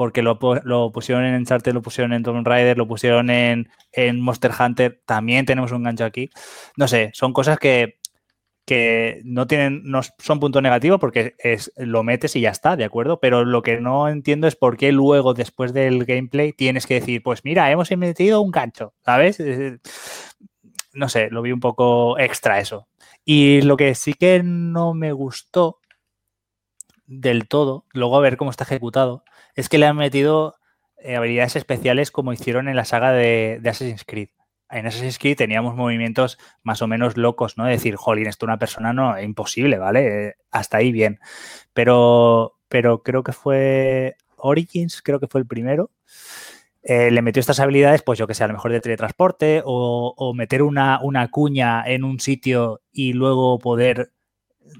porque 0.01 0.23
lo, 0.23 0.39
pusieron 0.91 1.25
en 1.25 1.35
Uncharted, 1.35 1.75
lo 1.75 1.83
pusieron 1.83 2.11
en 2.11 2.23
Tomb 2.23 2.43
Raider, 2.43 2.75
lo 2.75 2.87
pusieron 2.87 3.29
en, 3.29 3.69
Monster 4.19 4.49
Hunter, 4.59 4.99
también 5.05 5.45
tenemos 5.45 5.71
un 5.71 5.83
gancho 5.83 6.05
aquí. 6.05 6.31
No 6.75 6.87
sé, 6.87 7.11
son 7.13 7.33
cosas 7.33 7.59
que, 7.59 7.99
no 9.23 9.45
tienen, 9.45 9.83
no 9.83 10.01
son 10.17 10.39
punto 10.39 10.59
negativo 10.59 10.97
porque 10.97 11.35
es, 11.37 11.71
lo 11.77 12.01
metes 12.01 12.35
y 12.35 12.41
ya 12.41 12.49
está, 12.49 12.75
¿de 12.75 12.83
acuerdo? 12.83 13.19
Pero 13.19 13.45
lo 13.45 13.61
que 13.61 13.79
no 13.79 14.09
entiendo 14.09 14.47
es 14.47 14.55
por 14.55 14.75
qué 14.75 14.91
luego, 14.91 15.35
después 15.35 15.71
del 15.71 16.03
gameplay, 16.05 16.51
tienes 16.51 16.87
que 16.87 16.95
decir, 16.95 17.21
pues 17.21 17.45
mira, 17.45 17.69
hemos 17.69 17.95
metido 17.95 18.41
un 18.41 18.49
gancho, 18.49 18.95
¿sabes? 19.05 19.37
No 20.93 21.09
sé, 21.09 21.29
lo 21.29 21.43
vi 21.43 21.51
un 21.51 21.59
poco 21.59 22.17
extra 22.17 22.59
eso. 22.59 22.87
Y 23.23 23.61
lo 23.61 23.77
que 23.77 23.93
sí 23.93 24.15
que 24.15 24.41
no 24.43 24.95
me 24.95 25.11
gustó 25.11 25.77
del 27.05 27.47
todo, 27.47 27.85
luego 27.93 28.17
a 28.17 28.21
ver 28.21 28.35
cómo 28.35 28.49
está 28.49 28.63
ejecutado, 28.63 29.23
es 29.55 29.69
que 29.69 29.77
le 29.77 29.85
han 29.85 29.97
metido 29.97 30.55
eh, 30.97 31.15
habilidades 31.15 31.55
especiales 31.55 32.11
como 32.11 32.33
hicieron 32.33 32.67
en 32.67 32.75
la 32.75 32.85
saga 32.85 33.11
de, 33.11 33.59
Assassin's 33.65 34.05
Creed. 34.05 34.29
En 34.69 34.85
Assassin's 34.85 35.19
Creed 35.19 35.35
teníamos 35.37 35.75
movimientos 35.75 36.37
más 36.63 36.81
o 36.81 36.87
menos 36.87 37.17
locos, 37.17 37.57
¿no? 37.57 37.65
De 37.65 37.71
decir, 37.71 37.95
jolín, 37.95 38.27
esto 38.27 38.45
una 38.45 38.59
persona 38.59 38.93
no, 38.93 39.19
imposible, 39.19 39.77
¿vale? 39.77 40.27
Eh, 40.27 40.35
hasta 40.51 40.77
ahí 40.77 40.91
bien. 40.91 41.19
Pero, 41.73 42.57
pero 42.69 43.03
creo 43.03 43.23
que 43.23 43.33
fue 43.33 44.15
Origins, 44.37 45.01
creo 45.01 45.19
que 45.19 45.27
fue 45.27 45.41
el 45.41 45.47
primero. 45.47 45.91
Eh, 46.83 47.11
le 47.11 47.21
metió 47.21 47.39
estas 47.39 47.59
habilidades, 47.59 48.01
pues 48.01 48.17
yo 48.17 48.27
que 48.27 48.33
sé, 48.33 48.43
a 48.43 48.47
lo 48.47 48.53
mejor 48.53 48.71
de 48.71 48.81
teletransporte 48.81 49.61
o, 49.65 50.13
o 50.15 50.33
meter 50.33 50.63
una, 50.63 50.99
una, 51.01 51.29
cuña 51.29 51.83
en 51.85 52.03
un 52.03 52.19
sitio 52.19 52.81
y 52.91 53.13
luego 53.13 53.59
poder 53.59 54.13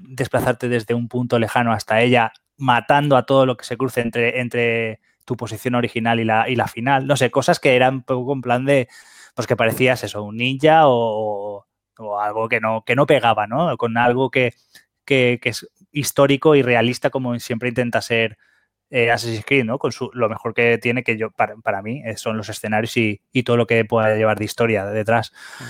desplazarte 0.00 0.68
desde 0.68 0.94
un 0.94 1.08
punto 1.08 1.38
lejano 1.38 1.72
hasta 1.72 2.00
ella 2.00 2.32
matando 2.62 3.16
a 3.16 3.26
todo 3.26 3.44
lo 3.44 3.56
que 3.56 3.64
se 3.64 3.76
cruce 3.76 4.00
entre, 4.00 4.40
entre 4.40 5.00
tu 5.24 5.36
posición 5.36 5.74
original 5.74 6.20
y 6.20 6.24
la, 6.24 6.48
y 6.48 6.54
la 6.54 6.68
final. 6.68 7.06
No 7.06 7.16
sé, 7.16 7.30
cosas 7.30 7.58
que 7.58 7.74
eran 7.74 7.94
un 7.96 8.02
poco 8.02 8.32
en 8.32 8.40
plan 8.40 8.64
de, 8.64 8.88
pues 9.34 9.48
que 9.48 9.56
parecías 9.56 10.04
eso, 10.04 10.22
un 10.22 10.36
ninja 10.36 10.82
o, 10.84 11.66
algo 12.20 12.48
que 12.48 12.60
no, 12.60 12.84
que 12.84 12.96
no 12.96 13.06
pegaba, 13.06 13.46
¿no? 13.46 13.76
Con 13.76 13.96
algo 13.98 14.30
que, 14.30 14.54
es 15.06 15.68
histórico 15.90 16.54
y 16.54 16.62
realista 16.62 17.10
como 17.10 17.38
siempre 17.38 17.68
intenta 17.68 18.00
ser 18.00 18.38
eh, 18.90 19.10
Assassin's 19.10 19.44
Creed, 19.44 19.64
¿no? 19.64 19.78
Con 19.78 19.92
su, 19.92 20.10
lo 20.14 20.28
mejor 20.28 20.54
que 20.54 20.78
tiene 20.78 21.02
que 21.02 21.16
yo, 21.16 21.30
para, 21.30 21.82
mí, 21.82 22.02
eh, 22.04 22.16
son 22.16 22.36
los 22.36 22.48
escenarios 22.48 22.96
y, 22.96 23.20
y, 23.32 23.42
todo 23.42 23.56
lo 23.56 23.66
que 23.66 23.84
pueda 23.84 24.14
llevar 24.14 24.38
de 24.38 24.44
historia 24.44 24.86
detrás. 24.86 25.32
Mm. 25.58 25.64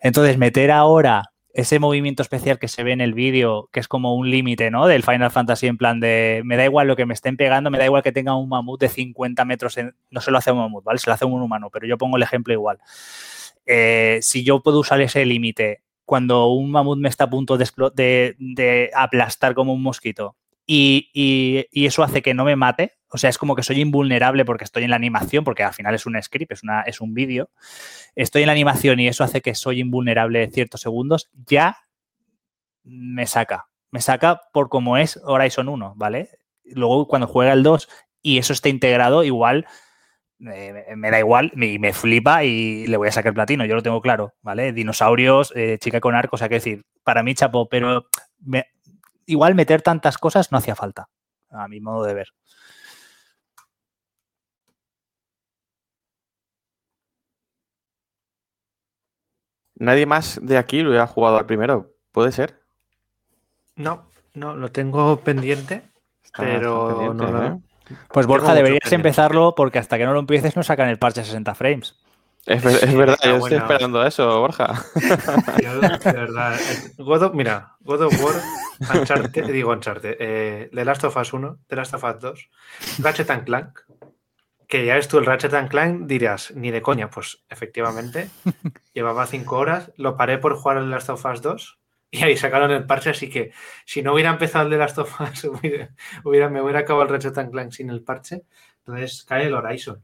Entonces, 0.00 0.38
meter 0.38 0.70
ahora 0.70 1.32
ese 1.56 1.78
movimiento 1.78 2.22
especial 2.22 2.58
que 2.58 2.68
se 2.68 2.82
ve 2.84 2.92
en 2.92 3.00
el 3.00 3.14
vídeo, 3.14 3.70
que 3.72 3.80
es 3.80 3.88
como 3.88 4.14
un 4.14 4.30
límite, 4.30 4.70
¿no? 4.70 4.86
Del 4.86 5.02
Final 5.02 5.30
Fantasy 5.30 5.66
en 5.66 5.78
plan 5.78 6.00
de, 6.00 6.42
me 6.44 6.58
da 6.58 6.66
igual 6.66 6.86
lo 6.86 6.96
que 6.96 7.06
me 7.06 7.14
estén 7.14 7.38
pegando, 7.38 7.70
me 7.70 7.78
da 7.78 7.86
igual 7.86 8.02
que 8.02 8.12
tenga 8.12 8.36
un 8.36 8.50
mamut 8.50 8.78
de 8.78 8.90
50 8.90 9.42
metros, 9.46 9.74
no 10.10 10.20
se 10.20 10.30
lo 10.30 10.36
hace 10.36 10.52
un 10.52 10.58
mamut, 10.58 10.84
¿vale? 10.84 10.98
Se 10.98 11.08
lo 11.08 11.14
hace 11.14 11.24
un 11.24 11.40
humano, 11.40 11.70
pero 11.72 11.86
yo 11.86 11.96
pongo 11.96 12.18
el 12.18 12.22
ejemplo 12.22 12.52
igual. 12.52 12.78
Eh, 13.64 14.18
si 14.20 14.44
yo 14.44 14.62
puedo 14.62 14.80
usar 14.80 15.00
ese 15.00 15.24
límite 15.24 15.80
cuando 16.04 16.48
un 16.48 16.70
mamut 16.70 16.98
me 16.98 17.08
está 17.08 17.24
a 17.24 17.30
punto 17.30 17.56
de, 17.56 18.90
aplastar 18.94 19.54
como 19.54 19.72
un 19.72 19.82
mosquito 19.82 20.36
y, 20.66 21.66
eso 21.72 22.02
hace 22.02 22.20
que 22.20 22.34
no 22.34 22.44
me 22.44 22.54
mate, 22.54 22.95
o 23.16 23.18
sea, 23.18 23.30
es 23.30 23.38
como 23.38 23.56
que 23.56 23.62
soy 23.62 23.80
invulnerable 23.80 24.44
porque 24.44 24.64
estoy 24.64 24.84
en 24.84 24.90
la 24.90 24.96
animación, 24.96 25.42
porque 25.42 25.64
al 25.64 25.72
final 25.72 25.94
es 25.94 26.04
un 26.06 26.20
script, 26.22 26.52
es, 26.52 26.62
una, 26.62 26.82
es 26.82 27.00
un 27.00 27.14
vídeo. 27.14 27.50
Estoy 28.14 28.42
en 28.42 28.46
la 28.46 28.52
animación 28.52 29.00
y 29.00 29.08
eso 29.08 29.24
hace 29.24 29.40
que 29.40 29.54
soy 29.54 29.80
invulnerable 29.80 30.46
ciertos 30.50 30.82
segundos. 30.82 31.30
Ya 31.46 31.78
me 32.84 33.26
saca. 33.26 33.68
Me 33.90 34.02
saca 34.02 34.42
por 34.52 34.68
como 34.68 34.98
es 34.98 35.18
Horizon 35.24 35.68
1, 35.70 35.94
¿vale? 35.96 36.28
Luego 36.64 37.08
cuando 37.08 37.26
juega 37.26 37.54
el 37.54 37.62
2 37.62 37.88
y 38.20 38.36
eso 38.36 38.52
está 38.52 38.68
integrado, 38.68 39.24
igual 39.24 39.66
me 40.38 41.10
da 41.10 41.18
igual 41.18 41.50
y 41.54 41.78
me 41.78 41.94
flipa 41.94 42.44
y 42.44 42.86
le 42.86 42.98
voy 42.98 43.08
a 43.08 43.12
sacar 43.12 43.32
platino, 43.32 43.64
yo 43.64 43.74
lo 43.74 43.82
tengo 43.82 44.02
claro, 44.02 44.34
¿vale? 44.42 44.74
Dinosaurios, 44.74 45.50
eh, 45.56 45.78
chica 45.80 46.00
con 46.00 46.14
arco, 46.14 46.36
o 46.36 46.38
sea, 46.38 46.50
que 46.50 46.56
decir, 46.56 46.84
para 47.02 47.22
mí 47.22 47.34
chapo, 47.34 47.70
pero 47.70 48.06
igual 49.24 49.54
meter 49.54 49.80
tantas 49.80 50.18
cosas 50.18 50.52
no 50.52 50.58
hacía 50.58 50.74
falta, 50.74 51.08
a 51.48 51.68
mi 51.68 51.80
modo 51.80 52.04
de 52.04 52.12
ver. 52.12 52.28
Nadie 59.76 60.06
más 60.06 60.40
de 60.42 60.58
aquí 60.58 60.82
lo 60.82 61.00
ha 61.00 61.06
jugado 61.06 61.38
al 61.38 61.46
primero, 61.46 61.92
¿puede 62.12 62.32
ser? 62.32 62.60
No, 63.76 64.08
no, 64.34 64.56
lo 64.56 64.72
tengo 64.72 65.20
pendiente, 65.20 65.82
pero 66.36 67.12
no, 67.12 67.44
¿eh? 67.44 67.58
Pues 68.12 68.26
Borja, 68.26 68.54
deberías 68.54 68.90
empezarlo 68.92 69.54
porque 69.54 69.78
hasta 69.78 69.98
que 69.98 70.04
no 70.04 70.12
lo 70.12 70.20
empieces 70.20 70.56
no 70.56 70.62
sacan 70.62 70.88
el 70.88 70.98
parche 70.98 71.24
60 71.24 71.54
frames. 71.54 71.94
Es, 72.46 72.62
verdad, 72.62 73.18
yo 73.24 73.36
estoy 73.38 73.54
esperando 73.54 74.06
eso, 74.06 74.40
Borja. 74.40 74.84
de 75.56 76.12
verdad. 76.12 76.60
God 76.96 77.32
mira, 77.32 77.74
God 77.80 78.02
of 78.02 78.22
War, 78.22 78.34
Uncharted, 78.96 79.46
digo 79.46 79.72
Uncharted, 79.72 80.16
eh, 80.20 80.70
The 80.72 80.84
Last 80.84 81.02
of 81.04 81.16
Us 81.16 81.32
1, 81.32 81.58
The 81.66 81.76
Last 81.76 81.94
of 81.94 82.04
Us 82.04 82.18
2, 82.20 83.02
Ratchet 83.02 83.30
and 83.30 83.44
Clank, 83.44 83.80
que 84.68 84.84
ya 84.84 84.94
ves 84.94 85.08
tú 85.08 85.18
el 85.18 85.26
Ratchet 85.26 85.54
and 85.54 85.68
Clank, 85.68 86.06
dirás, 86.06 86.52
ni 86.54 86.70
de 86.70 86.82
coña, 86.82 87.10
pues 87.10 87.44
efectivamente, 87.48 88.30
llevaba 88.94 89.26
cinco 89.26 89.58
horas, 89.58 89.92
lo 89.96 90.16
paré 90.16 90.38
por 90.38 90.56
jugar 90.56 90.78
el 90.78 90.90
Last 90.90 91.10
of 91.10 91.24
Us 91.24 91.42
2 91.42 91.78
y 92.10 92.22
ahí 92.22 92.36
sacaron 92.36 92.70
el 92.70 92.86
parche, 92.86 93.10
así 93.10 93.28
que 93.28 93.52
si 93.84 94.02
no 94.02 94.14
hubiera 94.14 94.30
empezado 94.30 94.64
el 94.64 94.70
de 94.70 94.78
Last 94.78 94.98
of 94.98 95.20
Us, 95.20 95.44
hubiera, 96.24 96.48
me 96.48 96.62
hubiera 96.62 96.80
acabado 96.80 97.04
el 97.04 97.10
Ratchet 97.10 97.38
and 97.38 97.50
Clank 97.50 97.72
sin 97.72 97.90
el 97.90 98.02
parche, 98.02 98.42
entonces 98.78 99.24
cae 99.24 99.46
el 99.46 99.54
Horizon. 99.54 100.02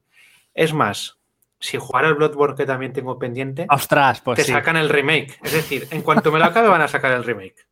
Es 0.54 0.72
más, 0.72 1.18
si 1.58 1.78
jugara 1.78 2.08
el 2.08 2.14
Bloodborne 2.14 2.56
que 2.56 2.66
también 2.66 2.92
tengo 2.92 3.18
pendiente, 3.18 3.66
Ostras, 3.70 4.20
pues 4.20 4.36
te 4.36 4.44
sacan 4.44 4.76
el 4.76 4.88
remake. 4.88 5.38
Es 5.42 5.52
decir, 5.52 5.86
en 5.90 6.02
cuanto 6.02 6.32
me 6.32 6.38
lo 6.38 6.44
acabe 6.46 6.68
van 6.68 6.82
a 6.82 6.88
sacar 6.88 7.12
el 7.12 7.24
remake. 7.24 7.66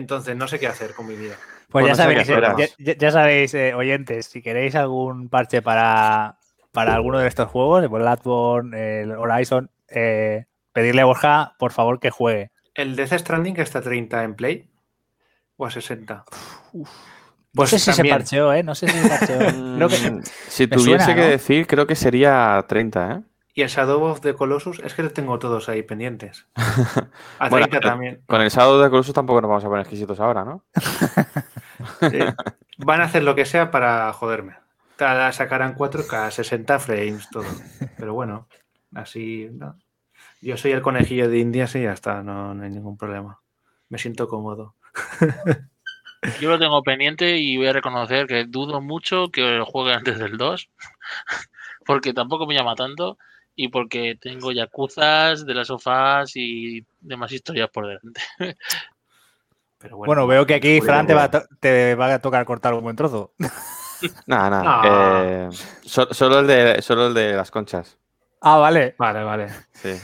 Entonces 0.00 0.34
no 0.34 0.48
sé 0.48 0.58
qué 0.58 0.66
hacer 0.66 0.94
con 0.94 1.06
mi 1.06 1.14
vida. 1.14 1.34
Pues, 1.68 1.86
ya, 1.86 1.94
sabéis, 1.94 2.28
eh, 2.28 2.96
ya, 2.98 3.10
sabéis, 3.12 3.54
eh, 3.54 3.74
oyentes, 3.74 4.26
si 4.26 4.40
queréis 4.40 4.74
algún 4.74 5.28
parche 5.28 5.60
para, 5.60 6.38
para 6.72 6.94
alguno 6.94 7.18
de 7.18 7.28
estos 7.28 7.48
juegos, 7.48 7.82
el 7.82 7.90
Bloodborne, 7.90 9.02
el 9.02 9.12
Horizon, 9.12 9.70
eh, 9.88 10.46
pedirle 10.72 11.02
a 11.02 11.04
Borja, 11.04 11.54
por 11.58 11.72
favor, 11.72 12.00
que 12.00 12.10
juegue. 12.10 12.50
¿El 12.74 12.96
Death 12.96 13.12
Stranding 13.12 13.60
está 13.60 13.80
a 13.80 13.82
30 13.82 14.24
en 14.24 14.34
Play? 14.34 14.70
¿O 15.58 15.66
a 15.66 15.70
60? 15.70 16.24
Pues 16.72 16.86
no 17.54 17.66
sé 17.66 17.78
si 17.78 17.92
se 17.92 18.04
parcheó, 18.06 18.54
¿eh? 18.54 18.62
No 18.62 18.74
sé 18.74 18.88
si 18.88 18.98
se 18.98 19.08
parcheó. 19.08 19.38
Mm, 19.80 20.22
si 20.48 20.66
tuviese 20.66 21.14
que 21.14 21.22
decir, 21.22 21.66
creo 21.66 21.86
que 21.86 21.94
sería 21.94 22.64
30, 22.68 23.12
¿eh? 23.12 23.20
Y 23.52 23.62
el 23.62 23.68
Shadow 23.68 24.02
of 24.04 24.20
the 24.20 24.34
Colossus, 24.34 24.78
es 24.80 24.94
que 24.94 25.02
tengo 25.10 25.38
todos 25.38 25.68
ahí 25.68 25.82
pendientes. 25.82 26.46
A 27.38 27.50
30 27.50 27.80
también. 27.80 28.22
Con 28.26 28.40
el 28.40 28.50
Shadow 28.50 28.78
of 28.78 28.84
the 28.84 28.90
Colossus 28.90 29.14
tampoco 29.14 29.40
nos 29.40 29.48
vamos 29.48 29.64
a 29.64 29.68
poner 29.68 29.80
exquisitos 29.82 30.20
ahora, 30.20 30.44
¿no? 30.44 30.64
van 32.78 33.00
a 33.00 33.04
hacer 33.04 33.24
lo 33.24 33.34
que 33.34 33.44
sea 33.44 33.70
para 33.70 34.12
joderme. 34.12 34.56
Sacarán 34.98 35.74
4K, 35.74 36.30
60 36.30 36.78
frames, 36.78 37.28
todo. 37.30 37.46
Pero 37.96 38.14
bueno, 38.14 38.48
así. 38.94 39.50
Yo 40.42 40.56
soy 40.56 40.72
el 40.72 40.82
conejillo 40.82 41.28
de 41.28 41.38
Indias 41.38 41.74
y 41.74 41.82
ya 41.82 41.92
está, 41.92 42.22
no, 42.22 42.50
hay 42.50 42.70
ningún 42.70 42.96
problema. 42.96 43.40
Me 43.88 43.98
siento 43.98 44.28
cómodo. 44.28 44.76
Yo 46.40 46.50
lo 46.50 46.58
tengo 46.58 46.82
pendiente 46.82 47.38
y 47.38 47.56
voy 47.56 47.68
a 47.68 47.72
reconocer 47.72 48.26
que 48.26 48.44
dudo 48.44 48.82
mucho 48.82 49.30
que 49.30 49.40
lo 49.40 49.64
juegue 49.64 49.94
antes 49.94 50.18
del 50.18 50.36
2, 50.36 50.70
porque 51.86 52.12
tampoco 52.12 52.46
me 52.46 52.54
llama 52.54 52.74
tanto 52.74 53.16
y 53.60 53.68
porque 53.68 54.16
tengo 54.18 54.52
yacuzas 54.52 55.44
de 55.44 55.52
las 55.52 55.66
sofás 55.66 56.34
y 56.34 56.82
demás 56.98 57.30
historias 57.30 57.68
por 57.68 57.86
delante. 57.86 58.22
Pero 59.78 59.98
bueno, 59.98 60.26
veo 60.26 60.46
que 60.46 60.54
aquí 60.54 60.80
Fran 60.80 61.06
te 61.06 61.12
va, 61.14 62.14
a 62.14 62.18
tocar 62.20 62.46
cortar 62.46 62.72
un 62.72 62.82
buen 62.82 62.96
trozo. 62.96 63.34
Nada, 64.26 64.48
nada. 64.48 65.48
Eh, 65.48 65.48
solo, 65.82 66.38
el 66.38 66.46
de, 66.46 66.80
solo 66.80 67.08
el 67.08 67.14
de 67.14 67.34
las 67.34 67.50
conchas. 67.50 67.98
Ah, 68.40 68.56
vale. 68.56 68.94
Vale, 68.96 69.22
vale. 69.22 69.48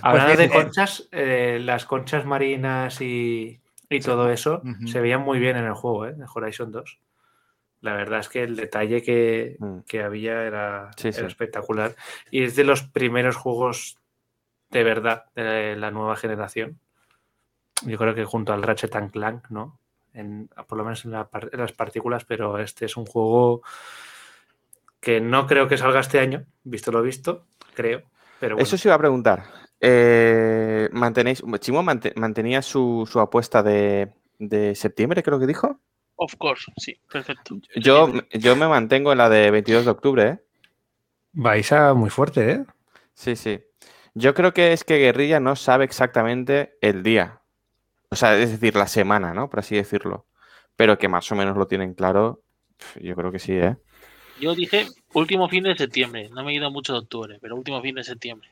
Hablando 0.03 0.35
pues 0.35 0.39
de 0.39 0.51
conchas, 0.51 1.09
eh, 1.13 1.59
las 1.63 1.87
conchas 1.87 2.27
marinas 2.27 3.01
y, 3.01 3.59
y 3.89 4.01
todo 4.01 4.31
eso 4.31 4.61
se 4.85 5.01
veía 5.01 5.17
muy 5.17 5.39
bien 5.39 5.57
en 5.57 5.65
el 5.65 5.73
juego, 5.73 6.05
¿eh? 6.05 6.13
de 6.13 6.27
Horizon 6.35 6.71
2. 6.73 6.99
La 7.81 7.95
verdad 7.95 8.21
es 8.21 8.29
que 8.29 8.43
el 8.43 8.57
detalle 8.57 9.03
que, 9.03 9.57
mm. 9.59 9.97
había 10.05 10.43
era, 10.43 10.91
espectacular. 11.03 11.95
Y 12.31 12.43
es 12.45 12.57
de 12.57 12.65
los 12.65 12.83
primeros 12.83 13.37
juegos 13.37 13.99
de 14.71 14.83
verdad 14.83 15.27
de 15.35 15.77
la 15.77 15.91
nueva 15.91 16.17
generación. 16.17 16.79
Yo 17.83 17.99
creo 17.99 18.15
que 18.15 18.25
junto 18.25 18.53
al 18.53 18.63
Ratchet 18.63 19.11
Clank, 19.11 19.51
¿no? 19.51 19.79
En, 20.15 20.49
por 20.67 20.79
lo 20.79 20.85
menos 20.85 21.05
en, 21.05 21.11
las 21.13 21.73
partículas, 21.73 22.25
pero 22.25 22.59
este 22.59 22.87
es 22.87 22.97
un 22.97 23.05
juego 23.05 23.63
que 24.99 25.21
no 25.21 25.47
creo 25.47 25.69
que 25.69 25.77
salga 25.77 26.01
este 26.01 26.19
año, 26.19 26.47
visto 26.65 26.91
lo 26.91 27.03
visto, 27.03 27.47
creo. 27.75 28.03
Pero 28.41 28.59
Eso 28.59 28.77
sí 28.77 28.89
iba 28.89 28.95
a 28.95 28.99
preguntar. 28.99 29.45
Eh, 29.81 30.89
¿mantenéis, 30.93 31.43
Chimo 31.61 31.83
mantenía 31.83 32.63
su, 32.63 33.09
apuesta 33.17 33.63
de, 33.63 34.11
septiembre, 34.75 35.23
creo 35.23 35.39
que 35.39 35.47
dijo. 35.47 35.79
Of 36.17 36.35
course, 36.37 36.73
sí, 36.77 36.99
perfecto. 37.11 37.59
Yo, 37.77 38.11
yo 38.31 38.57
me 38.57 38.67
mantengo 38.67 39.13
en 39.13 39.19
la 39.19 39.29
de 39.29 39.51
22 39.51 39.85
de 39.85 39.91
octubre, 39.91 40.29
¿eh? 40.29 40.39
Vais 41.33 41.71
a 41.73 41.93
muy 41.93 42.09
fuerte, 42.09 42.51
¿eh? 42.51 42.65
Sí, 43.13 43.37
sí. 43.37 43.61
Yo 44.15 44.33
creo 44.33 44.55
que 44.55 44.73
es 44.73 44.83
que 44.83 44.97
Guerrilla 44.97 45.41
no 45.41 45.57
sabe 45.57 45.85
exactamente 45.85 46.79
el 46.81 47.03
día. 47.03 47.43
O 48.09 48.17
sea, 48.17 48.39
es 48.39 48.51
decir, 48.51 48.77
la 48.77 48.87
semana, 48.87 49.35
¿no? 49.35 49.51
Por 49.51 49.61
así 49.61 49.77
decirlo. 49.77 50.27
Pero 50.77 50.99
que 50.99 51.09
más 51.09 51.31
o 51.31 51.35
menos 51.35 51.57
lo 51.57 51.67
tienen 51.67 51.93
claro, 51.93 52.43
yo 52.99 53.15
creo 53.15 53.31
que 53.31 53.39
sí, 53.39 53.53
¿eh? 53.53 53.77
Yo 54.41 54.55
dije 54.55 54.87
último 55.13 55.49
fin 55.49 55.65
de 55.65 55.77
septiembre. 55.77 56.31
No 56.31 56.45
me 56.45 56.53
he 56.53 56.55
ido 56.55 56.71
mucho 56.71 56.95
de 56.95 57.01
octubre, 57.01 57.39
pero 57.41 57.57
último 57.57 57.83
fin 57.83 57.95
de 57.95 58.05
septiembre. 58.05 58.49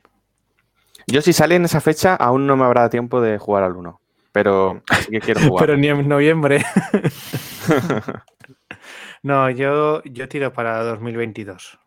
Yo 1.07 1.21
si 1.21 1.33
sale 1.33 1.55
en 1.55 1.65
esa 1.65 1.81
fecha 1.81 2.15
aún 2.15 2.47
no 2.47 2.57
me 2.57 2.65
habrá 2.65 2.89
tiempo 2.89 3.21
de 3.21 3.37
jugar 3.37 3.63
al 3.63 3.75
1. 3.75 4.01
Pero 4.35 4.83
sí 5.05 5.11
que 5.11 5.21
quiero 5.21 5.39
jugar. 5.47 5.65
pero 5.65 5.77
ni 5.77 5.87
en 5.87 6.09
noviembre. 6.09 6.61
no, 9.23 9.49
yo, 9.49 10.03
yo 10.03 10.27
tiro 10.27 10.51
para 10.51 10.83
2022. 10.83 11.79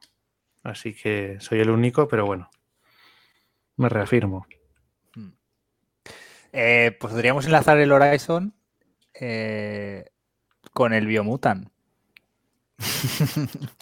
Así 0.63 0.95
que 0.95 1.37
soy 1.41 1.61
el 1.61 1.69
único, 1.69 2.09
pero 2.09 2.25
bueno. 2.25 2.49
Me 3.77 3.91
reafirmo. 3.91 4.47
Eh, 6.51 6.97
pues 6.99 7.13
podríamos 7.13 7.45
enlazar 7.45 7.79
el 7.81 7.93
Horizon 7.93 8.55
eh, 9.13 10.07
con 10.73 10.95
el 10.95 11.07
Biomutant. 11.07 11.69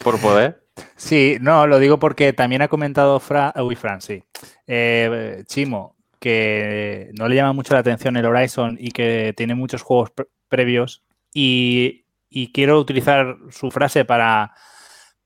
¿Por 0.03 0.21
poder? 0.21 0.67
Sí, 0.97 1.37
no, 1.41 1.69
lo 1.69 1.79
digo 1.79 2.01
porque 2.01 2.33
también 2.33 2.63
ha 2.63 2.69
comentado 2.69 3.21
Fra, 3.21 3.55
uy, 3.59 3.77
Fran, 3.77 4.01
sí. 4.01 4.25
Eh, 4.67 5.45
Chimo, 5.47 5.96
que 6.19 7.11
no 7.19 7.29
le 7.29 7.37
llama 7.37 7.53
mucho 7.53 7.75
la 7.75 7.81
atención 7.81 8.17
el 8.17 8.27
Horizon 8.27 8.77
y 8.81 8.91
que 8.91 9.35
tiene 9.37 9.55
muchos 9.55 9.83
juegos 9.83 10.13
previos 10.49 11.03
y, 11.33 12.05
quiero 12.53 12.79
utilizar 12.79 13.39
su 13.51 13.71
frase 13.71 14.05
para, 14.05 14.53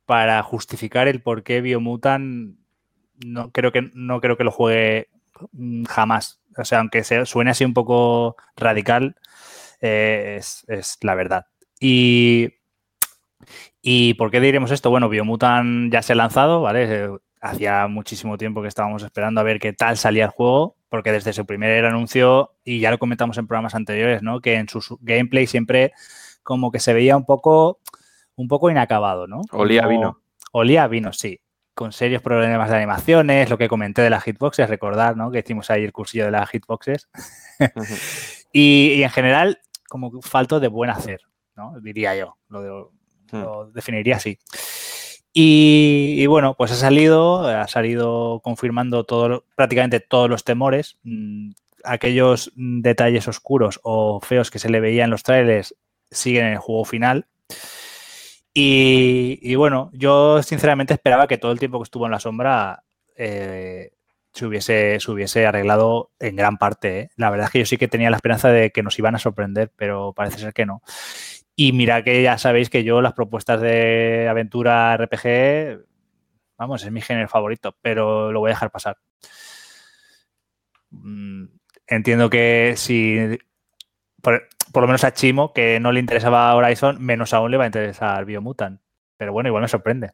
para 0.07 0.43
justificar 0.43 1.09
el 1.09 1.23
por 1.23 1.43
qué 1.43 1.61
Biomutant 1.61 2.57
no 3.25 3.51
creo 3.51 3.73
que 3.73 3.91
no 3.95 4.21
creo 4.21 4.37
que 4.37 4.45
lo 4.45 4.53
juegue 4.53 5.09
jamás. 5.89 6.41
O 6.57 6.65
sea, 6.65 6.79
aunque 6.81 7.05
suene 7.05 7.51
así 7.51 7.65
un 7.65 7.75
poco 7.75 8.37
radical, 8.57 9.17
eh, 9.81 10.37
es, 10.39 10.65
es, 10.69 10.99
la 11.03 11.15
verdad. 11.15 11.47
Y 11.81 12.55
¿Y 13.83 14.15
por 14.15 14.31
qué 14.31 14.41
diremos 14.41 14.71
esto? 14.71 14.91
Bueno, 14.91 15.09
Biomutant 15.09 15.93
ya 15.93 16.03
se 16.03 16.13
ha 16.13 16.17
lanzado, 16.17 16.61
¿vale? 16.61 17.09
Hacía 17.41 17.87
muchísimo 17.89 18.37
tiempo 18.37 18.61
que 18.63 18.69
estábamos 18.69 19.03
esperando 19.03 19.41
a 19.41 19.45
ver 19.45 19.59
qué 19.59 19.73
tal 19.73 19.97
salía 19.97 20.25
el 20.25 20.31
juego, 20.31 20.77
porque 20.89 21.13
desde 21.13 21.33
su 21.33 21.47
primer 21.47 21.85
anuncio, 21.85 22.55
y 22.65 22.81
ya 22.81 22.91
lo 22.91 22.99
comentamos 22.99 23.39
en 23.39 23.47
programas 23.47 23.75
anteriores, 23.75 24.23
¿no? 24.23 24.41
Que 24.41 24.57
en 24.57 24.69
su 24.69 24.99
gameplay 25.01 25.47
siempre 25.47 25.93
como 26.43 26.71
que 26.71 26.81
se 26.81 26.93
veía 26.93 27.17
un 27.17 27.25
poco, 27.25 27.81
un 28.37 28.49
poco 28.49 28.71
inacabado, 28.71 29.27
¿no? 29.27 29.43
Olía 29.53 29.87
vino. 29.87 30.21
Olía 30.53 30.87
vino, 30.87 31.13
sí. 31.13 31.41
Con 31.75 31.93
serios 31.93 32.21
problemas 32.21 32.69
de 32.69 32.77
animaciones, 32.77 33.49
lo 33.49 33.57
que 33.57 33.69
comenté 33.69 34.03
de 34.03 34.11
las 34.11 34.25
hitboxes, 34.25 34.69
recordar, 34.69 35.17
¿no? 35.17 35.31
Que 35.31 35.39
hicimos 35.39 35.71
ahí 35.71 35.85
el 35.85 35.93
cursillo 35.93 36.27
de 36.27 36.33
las 36.33 36.51
hitboxes. 36.51 37.09
y, 38.53 38.95
y, 38.97 39.03
en 39.03 39.11
general, 39.11 39.61
como 39.89 40.21
falto 40.21 40.61
de 40.61 40.69
buen 40.69 40.91
hacer, 40.91 41.21
¿no? 41.57 41.75
Diría 41.81 42.15
yo. 42.17 42.37
Lo 42.49 42.63
de, 42.63 42.85
Hmm. 43.33 43.43
Lo 43.43 43.71
definiría 43.71 44.17
así. 44.17 44.39
Y, 45.33 46.27
bueno, 46.27 46.55
pues 46.55 46.73
ha 46.73 46.77
salido, 46.77 47.47
ha 47.47 47.69
salido 47.69 48.41
confirmando 48.43 49.05
todo, 49.05 49.45
prácticamente 49.55 50.01
todos 50.01 50.29
los 50.29 50.43
temores. 50.45 50.99
Mm, 51.05 51.53
aquellos 51.85 52.53
detalles 52.57 53.29
oscuros 53.29 53.81
o 53.83 54.21
feos 54.21 54.51
que 54.51 54.59
se 54.59 54.69
le 54.71 54.81
veían 54.81 55.05
en 55.05 55.11
los 55.11 55.23
trailers 55.23 55.75
siguen 56.11 56.47
en 56.47 56.53
el 56.55 56.59
juego 56.59 56.85
final. 56.85 57.27
Y, 58.53 59.55
bueno, 59.55 59.91
yo 59.93 60.43
sinceramente 60.43 60.95
esperaba 60.95 61.29
que 61.29 61.39
todo 61.39 61.53
el 61.53 61.59
tiempo 61.61 61.79
que 61.79 61.85
estuvo 61.85 62.07
en 62.07 62.13
la 62.13 62.21
sombra 62.21 62.83
eh, 63.17 63.93
se, 64.33 64.47
hubiese, 64.47 64.99
se 64.99 65.11
hubiese 65.11 65.47
arreglado 65.47 66.11
en 66.19 66.35
gran 66.37 66.59
parte. 66.59 67.01
¿eh? 67.01 67.11
La 67.17 67.31
verdad 67.31 67.47
es 67.47 67.53
que 67.53 67.59
yo 67.61 67.67
sí 67.67 67.77
que 67.77 67.89
tenía 67.89 68.11
la 68.11 68.17
esperanza 68.17 68.49
de 68.51 68.71
que 68.71 68.83
nos 68.83 68.99
iban 68.99 69.15
a 69.15 69.21
sorprender, 69.21 69.71
pero 69.77 70.13
parece 70.13 70.39
ser 70.39 70.53
que 70.53 70.67
no. 70.67 70.83
Y 71.63 71.75
mira 71.75 72.03
que 72.03 72.23
ya 72.23 72.39
sabéis 72.39 72.71
que 72.71 72.85
yo 72.85 73.03
las 73.03 73.13
propuestas 73.13 73.61
de 73.61 74.27
aventura 74.31 74.97
RPG, 74.97 75.85
vamos, 76.57 76.83
es 76.83 76.91
mi 76.91 77.03
género 77.03 77.29
favorito, 77.29 77.77
pero 77.83 78.33
lo 78.33 78.41
voy 78.41 78.49
a 78.49 78.55
dejar 78.55 78.71
pasar. 78.71 78.97
Mm, 80.89 81.49
entiendo 81.87 82.31
que 82.31 82.73
si, 82.79 83.39
por, 84.23 84.49
lo 84.75 84.87
menos 84.87 85.05
a 85.05 85.13
Chimo, 85.13 85.53
que 85.53 85.79
no 85.81 85.93
le 85.93 86.01
interesaba 86.01 86.55
Horizon, 86.55 86.97
menos 86.99 87.35
aún 87.35 87.51
le 87.51 87.59
va 87.59 87.65
a 87.65 87.67
interesar 87.67 88.25
Biomutant. 88.25 88.81
Pero 89.19 89.35
bueno, 89.35 89.51
igual 89.51 89.61
me 89.61 89.69
sorprende. 89.69 90.13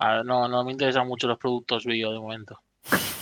no, 0.00 0.48
no 0.48 0.64
me 0.64 0.72
interesan 0.72 1.06
mucho 1.06 1.28
los 1.28 1.38
productos 1.38 1.84
bio 1.84 2.10
de 2.10 2.18
momento. 2.18 2.60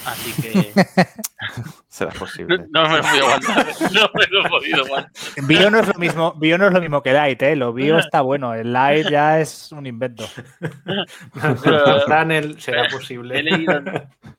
Así 0.06 0.42
que. 0.42 0.72
Será 1.88 2.12
posible. 2.12 2.66
No, 2.70 2.88
me 2.88 2.96
lo 2.96 3.02
voy 3.02 3.18
a 3.18 3.22
aguantar. 3.22 3.66
No 3.92 4.10
me 4.14 4.26
lo 4.30 4.46
he 4.46 4.48
podido 4.48 4.84
aguantar. 4.84 5.12
Bio 5.46 5.70
no 5.70 5.80
es 5.80 5.88
lo 5.88 5.94
mismo, 5.94 6.32
bio 6.34 6.58
no 6.58 6.66
es 6.66 6.72
lo 6.72 6.80
mismo 6.80 7.02
que 7.02 7.12
Light, 7.12 7.42
¿eh? 7.42 7.56
Lo 7.56 7.72
bio 7.72 7.98
está 7.98 8.20
bueno. 8.22 8.54
El 8.54 8.72
Light 8.72 9.10
ya 9.10 9.40
es 9.40 9.72
un 9.72 9.86
invento. 9.86 10.24
Será 12.58 12.88
posible. 12.88 13.38
He 13.38 13.42
leído, 13.42 13.82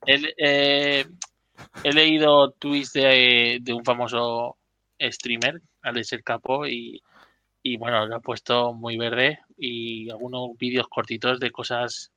eh, 0.08 1.06
he, 1.84 1.94
leído 1.94 2.52
tweets 2.52 2.94
de, 2.94 3.60
de, 3.62 3.74
un 3.74 3.84
famoso 3.84 4.58
streamer, 5.00 5.62
Alex 5.84 6.14
El 6.14 6.24
Capo, 6.24 6.66
y, 6.66 7.04
y 7.62 7.78
bueno, 7.78 8.08
lo 8.08 8.16
ha 8.16 8.22
puesto 8.22 8.74
muy 8.74 8.98
verde 8.98 9.40
y 9.58 10.10
algunos 10.10 10.58
vídeos 10.58 10.88
cortitos 10.88 11.40
de 11.40 11.52
cosas 11.52 12.12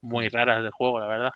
muy 0.00 0.28
raras 0.28 0.62
del 0.62 0.72
juego, 0.72 1.00
la 1.00 1.06
verdad. 1.06 1.32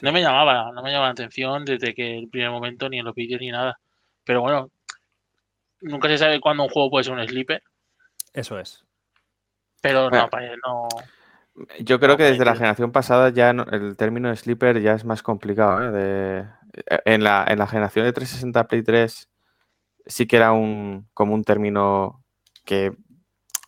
No 0.00 0.12
me 0.12 0.22
llamaba, 0.22 0.72
no 0.72 0.82
me 0.82 0.90
llamaba 0.90 1.08
la 1.08 1.12
atención 1.12 1.64
desde 1.64 1.94
que 1.94 2.18
el 2.18 2.28
primer 2.28 2.50
momento, 2.50 2.88
ni 2.88 2.98
en 2.98 3.04
los 3.04 3.14
vídeos 3.14 3.40
ni 3.40 3.50
nada. 3.50 3.78
Pero 4.24 4.40
bueno, 4.40 4.70
nunca 5.80 6.08
se 6.08 6.18
sabe 6.18 6.40
cuándo 6.40 6.64
un 6.64 6.70
juego 6.70 6.90
puede 6.90 7.04
ser 7.04 7.12
un 7.14 7.26
sleeper. 7.26 7.62
Eso 8.32 8.58
es. 8.58 8.84
Pero 9.80 10.10
no, 10.10 10.30
para 10.30 10.56
no. 10.64 10.88
Yo 11.80 12.00
creo 12.00 12.16
que 12.16 12.22
desde 12.22 12.44
la 12.44 12.54
generación 12.54 12.92
pasada 12.92 13.28
ya 13.30 13.50
el 13.50 13.96
término 13.96 14.34
sleeper 14.34 14.80
ya 14.80 14.94
es 14.94 15.04
más 15.04 15.22
complicado. 15.22 15.82
¿eh? 15.84 15.90
De, 15.90 16.46
en, 17.04 17.22
la, 17.22 17.44
en 17.48 17.58
la 17.58 17.66
generación 17.66 18.06
de 18.06 18.12
360 18.12 18.68
Play 18.68 18.82
3 18.82 19.28
sí 20.06 20.26
que 20.26 20.36
era 20.36 20.52
un 20.52 21.08
como 21.12 21.34
un 21.34 21.44
término 21.44 22.24
que 22.64 22.92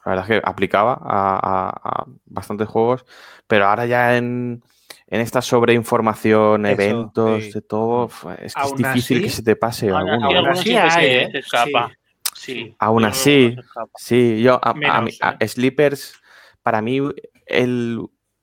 la 0.04 0.10
verdad 0.10 0.30
es 0.30 0.40
que 0.40 0.48
aplicaba 0.48 0.98
a 1.00 2.04
bastantes 2.26 2.68
juegos, 2.68 3.04
pero 3.46 3.66
ahora 3.66 3.86
ya 3.86 4.16
en, 4.16 4.62
en 5.06 5.20
esta 5.20 5.42
sobreinformación, 5.42 6.66
eventos, 6.66 7.52
de 7.52 7.60
todo, 7.62 8.10
es 8.38 8.54
que 8.54 8.62
es 8.62 8.76
difícil 8.76 9.22
que 9.22 9.30
se 9.30 9.42
te 9.42 9.56
pase 9.56 9.90
aún, 9.90 10.08
alguno. 10.08 10.50
así 10.50 10.74
¿eh? 10.74 11.30
escapa. 11.34 11.92
Sí. 12.34 12.74
Aún 12.78 13.04
así, 13.04 13.56
sí, 13.96 14.42
yo, 14.42 14.60
a, 14.62 15.06
¿eh? 15.40 15.48
Sleepers, 15.48 16.14
para 16.62 16.82
mí, 16.82 17.00
el 17.46 18.00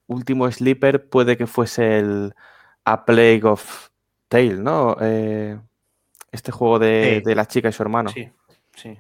último 0.08 0.50
Sleeper 0.52 1.10
puede 1.10 1.38
que 1.38 1.48
fuese 1.48 2.00
el 2.00 2.34
A 2.86 3.06
Plague 3.06 3.44
of 3.44 3.90
Tale, 4.28 4.56
¿no? 4.56 4.98
Eh, 5.02 5.60
este 6.32 6.52
juego 6.52 6.80
de, 6.80 7.22
la 7.26 7.48
chica 7.48 7.70
y 7.70 7.74
su 7.74 7.84
hermano. 7.84 8.10
Sí, 8.12 8.30
sí. 8.76 8.98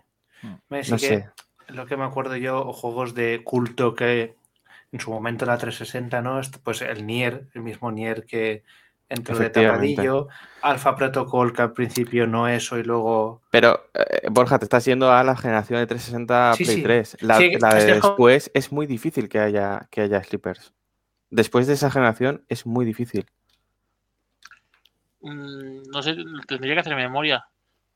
no 0.70 0.84
sé. 0.97 1.30
Lo 1.68 1.86
que 1.86 1.95
me 1.95 2.03
acuerdo 2.03 2.36
yo, 2.36 2.74
juegos 2.74 3.16
de 3.16 3.43
culto 3.43 3.95
que 3.95 4.36
en 4.92 5.00
su 5.00 5.12
momento 5.12 5.46
la 5.46 5.58
360, 5.58 6.22
¿no? 6.22 6.42
Pues 6.64 6.82
el 6.82 7.06
Nier, 7.06 7.48
el 7.54 7.62
mismo 7.62 7.92
Nier 7.92 8.26
que 8.26 8.64
entró 9.10 9.38
de 9.38 9.50
tapadillo, 9.50 10.28
Alpha 10.62 10.96
Protocol 10.96 11.54
que 11.54 11.62
al 11.62 11.74
principio 11.74 12.28
no 12.28 12.48
eso 12.48 12.78
y 12.78 12.84
luego... 12.84 13.42
Pero, 13.52 13.89
eh, 13.94 14.28
Borja, 14.32 14.58
te 14.58 14.66
estás 14.66 14.86
yendo 14.86 15.12
a 15.12 15.24
la 15.24 15.36
generación 15.36 15.80
de 15.80 15.88
360 15.88 16.54
Play 16.58 16.84
3. 16.84 17.18
La, 17.22 17.38
de 17.38 17.86
después 17.86 18.52
es 18.54 18.72
muy 18.72 18.88
difícil 18.88 19.28
que 19.28 19.39
haya, 19.39 19.88
que 19.92 20.02
haya 20.02 20.24
slippers. 20.24 20.74
Después 21.30 21.68
de 21.68 21.74
esa 21.74 21.92
generación 21.92 22.46
es 22.48 22.66
muy 22.66 22.86
difícil. 22.86 23.26
Mm, 25.22 25.84
no 25.92 26.02
sé, 26.02 26.16
tendría 26.48 26.74
que 26.74 26.80
hacer 26.80 26.96
memoria. 26.96 27.46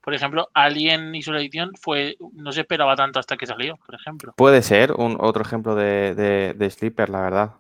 Por 0.06 0.14
ejemplo, 0.14 0.50
Alien 0.54 1.16
Isolation 1.16 1.72
fue, 1.82 2.16
no 2.34 2.52
se 2.52 2.62
esperaba 2.62 2.96
tanto 2.96 3.20
hasta 3.20 3.38
que 3.38 3.48
salió, 3.48 3.76
por 3.78 3.96
ejemplo. 3.96 4.36
Puede 4.38 4.62
ser 4.62 4.92
un 4.92 5.18
otro 5.20 5.42
ejemplo 5.42 5.74
de, 5.74 6.14
de, 6.14 6.70
Sleeper, 6.70 7.10
la 7.10 7.22
verdad. 7.22 7.54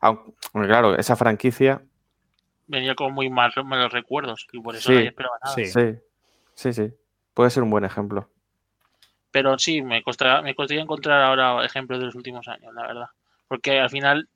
Aunque, 0.00 0.32
claro, 0.52 0.96
esa 0.98 1.14
franquicia. 1.14 1.82
Venía 2.66 2.96
con 2.96 3.14
muy 3.14 3.30
malos, 3.30 3.92
recuerdos 3.92 4.44
y 4.50 4.60
por 4.60 4.74
eso 4.74 4.90
no 4.90 4.98
esperaba 4.98 5.36
nada. 5.40 5.54
Sí. 5.54 5.66
sí, 6.54 6.72
sí, 6.72 6.92
Puede 7.32 7.50
ser 7.50 7.62
un 7.62 7.70
buen 7.70 7.84
ejemplo. 7.84 8.28
Pero 9.30 9.56
sí, 9.60 9.80
me 9.80 10.02
costaría, 10.02 10.42
me 10.42 10.56
costaría 10.56 10.82
encontrar 10.82 11.22
ahora 11.22 11.64
ejemplos 11.64 12.00
de 12.00 12.06
los 12.06 12.16
últimos 12.16 12.48
años, 12.48 12.74
la 12.74 12.88
verdad. 12.88 13.06
Porque 13.46 13.78
al 13.78 13.90
final 13.90 14.28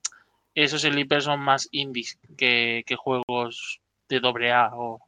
esos 0.55 0.83
Sleepers 0.83 1.25
son 1.25 1.41
más 1.41 1.67
indies 1.71 2.17
que, 2.37 2.85
juegos 2.97 3.81
de 4.07 4.21
doble 4.21 4.53
A 4.53 4.69
o, 4.73 5.01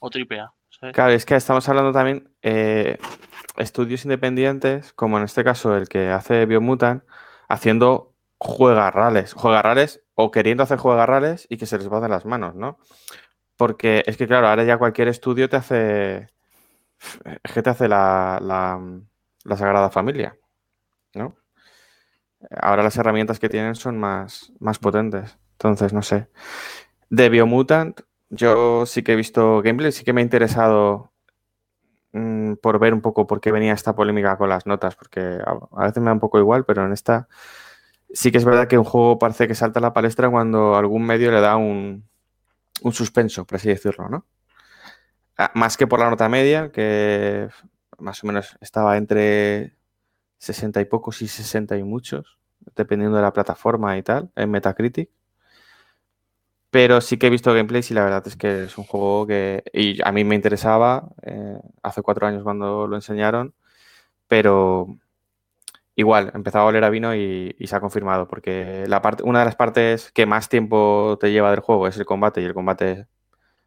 o 0.00 0.10
triple 0.10 0.40
A. 0.40 0.52
Claro, 0.80 1.12
es 1.12 1.26
que 1.26 1.34
estamos 1.34 1.68
hablando 1.68 1.92
también 1.92 2.30
eh, 2.42 2.98
estudios 3.56 4.04
independientes, 4.04 4.92
como 4.92 5.18
en 5.18 5.24
este 5.24 5.42
caso 5.42 5.76
el 5.76 5.88
que 5.88 6.08
hace 6.10 6.46
Biomutant, 6.46 7.02
haciendo 7.48 8.14
juegarrales, 8.38 9.32
juegarrales 9.34 10.02
o 10.14 10.30
queriendo 10.30 10.62
hacer 10.62 10.78
juegarrales 10.78 11.46
y 11.50 11.56
que 11.56 11.66
se 11.66 11.78
les 11.78 11.92
va 11.92 12.00
de 12.00 12.08
las 12.08 12.24
manos, 12.24 12.54
¿no? 12.54 12.78
Porque 13.56 14.04
es 14.06 14.16
que, 14.16 14.28
claro, 14.28 14.48
ahora 14.48 14.64
ya 14.64 14.78
cualquier 14.78 15.08
estudio 15.08 15.48
te 15.48 15.56
hace. 15.56 16.28
Es 17.42 17.52
que 17.52 17.62
te 17.62 17.70
hace 17.70 17.88
la, 17.88 18.38
la, 18.40 19.56
Sagrada 19.56 19.90
Familia, 19.90 20.36
¿no? 21.14 21.36
Ahora 22.60 22.84
las 22.84 22.96
herramientas 22.96 23.40
que 23.40 23.48
tienen 23.48 23.74
son 23.74 23.98
más, 23.98 24.52
más 24.60 24.78
potentes. 24.78 25.38
Entonces, 25.52 25.92
no 25.92 26.02
sé. 26.02 26.28
De 27.10 27.28
Biomutant, 27.28 28.00
yo 28.30 28.86
sí 28.86 29.02
que 29.02 29.12
he 29.12 29.16
visto 29.16 29.62
gameplay, 29.62 29.92
sí 29.92 30.04
que 30.04 30.12
me 30.12 30.20
ha 30.20 30.24
interesado 30.24 31.12
mm, 32.12 32.54
por 32.54 32.78
ver 32.78 32.94
un 32.94 33.00
poco 33.00 33.26
por 33.26 33.40
qué 33.40 33.52
venía 33.52 33.72
esta 33.72 33.94
polémica 33.94 34.36
con 34.36 34.48
las 34.48 34.66
notas, 34.66 34.96
porque 34.96 35.20
a, 35.44 35.84
veces 35.84 36.02
me 36.02 36.06
da 36.06 36.12
un 36.12 36.20
poco 36.20 36.38
igual, 36.38 36.64
pero 36.64 36.84
en 36.84 36.92
esta 36.92 37.28
sí 38.12 38.32
que 38.32 38.38
es 38.38 38.44
verdad 38.44 38.68
que 38.68 38.78
un 38.78 38.84
juego 38.84 39.18
parece 39.18 39.48
que 39.48 39.54
salta 39.54 39.80
a 39.80 39.82
la 39.82 39.92
palestra 39.92 40.30
cuando 40.30 40.76
algún 40.76 41.04
medio 41.04 41.30
le 41.30 41.40
da 41.40 41.56
un, 41.56 42.08
un 42.82 42.92
suspenso, 42.92 43.46
por 43.46 43.56
así 43.56 43.68
decirlo, 43.68 44.08
¿no? 44.08 44.26
Ah, 45.36 45.52
más 45.54 45.76
que 45.76 45.86
por 45.86 46.00
la 46.00 46.10
nota 46.10 46.28
media, 46.28 46.72
que 46.72 47.48
más 47.98 48.24
o 48.24 48.26
menos 48.26 48.56
estaba 48.60 48.96
entre 48.96 49.76
60 50.38 50.80
y 50.80 50.84
pocos 50.86 51.22
y 51.22 51.28
60 51.28 51.76
y 51.76 51.84
muchos, 51.84 52.38
dependiendo 52.76 53.16
de 53.16 53.22
la 53.22 53.32
plataforma 53.32 53.96
y 53.98 54.02
tal, 54.02 54.30
en 54.36 54.50
Metacritic. 54.50 55.10
Pero 56.70 57.00
sí 57.00 57.18
que 57.18 57.28
he 57.28 57.30
visto 57.30 57.54
gameplays 57.54 57.90
y 57.90 57.94
la 57.94 58.04
verdad 58.04 58.22
es 58.26 58.36
que 58.36 58.64
es 58.64 58.76
un 58.78 58.84
juego 58.84 59.26
que 59.26 59.64
y 59.72 60.00
a 60.04 60.12
mí 60.12 60.24
me 60.24 60.34
interesaba 60.34 61.08
eh, 61.22 61.58
hace 61.82 62.02
cuatro 62.02 62.26
años 62.26 62.42
cuando 62.42 62.86
lo 62.86 62.96
enseñaron, 62.96 63.54
pero 64.28 64.98
igual, 65.98 66.30
empezaba 66.34 66.64
a 66.64 66.68
oler 66.68 66.84
a 66.84 66.90
vino 66.90 67.14
y, 67.16 67.54
se 67.66 67.76
ha 67.76 67.80
confirmado, 67.80 68.28
porque 68.28 68.84
una 69.24 69.40
de 69.40 69.44
las 69.44 69.56
partes 69.56 70.12
que 70.12 70.26
más 70.26 70.48
tiempo 70.48 71.18
te 71.20 71.32
lleva 71.32 71.50
del 71.50 71.60
juego 71.60 71.88
es 71.88 71.98
el 71.98 72.06
combate 72.06 72.40
y 72.40 72.44
el 72.44 72.54
combate, 72.54 73.08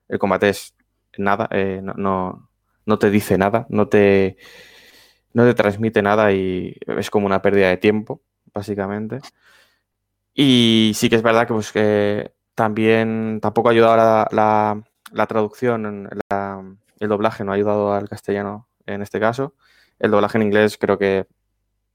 el 0.10 0.20
combate 0.20 0.50
es 0.50 0.76
nada, 1.18 1.50
eh, 1.52 1.82
no, 1.84 2.50
no, 2.86 3.00
te 3.00 3.10
dice 3.12 3.38
nada, 3.38 3.68
no 3.70 3.90
te, 3.90 4.38
no 5.34 5.46
te 5.46 5.54
transmite 5.56 6.02
nada 6.02 6.32
y 6.34 6.78
es 6.88 7.10
como 7.10 7.26
una 7.28 7.42
pérdida 7.42 7.70
de 7.70 7.78
tiempo, 7.78 8.22
básicamente. 8.54 9.20
Y 10.34 10.94
sí 10.96 11.10
que 11.10 11.18
es 11.18 11.24
verdad 11.24 11.48
que, 11.48 11.54
pues, 11.54 11.72
que 11.72 12.32
también 12.62 13.40
tampoco 13.42 13.70
ha 13.70 13.72
ayudado 13.72 13.98
la, 14.32 14.84
la, 15.12 15.26
traducción, 15.26 16.08
el 17.00 17.10
doblaje 17.10 17.44
no 17.44 17.52
ha 17.52 17.56
ayudado 17.56 17.92
al 17.92 18.08
castellano 18.08 18.68
en 18.86 19.02
este 19.02 19.20
caso. 19.20 19.56
El 19.98 20.12
doblaje 20.12 20.38
en 20.38 20.44
inglés 20.44 20.78
creo 20.78 21.00
que 21.00 21.26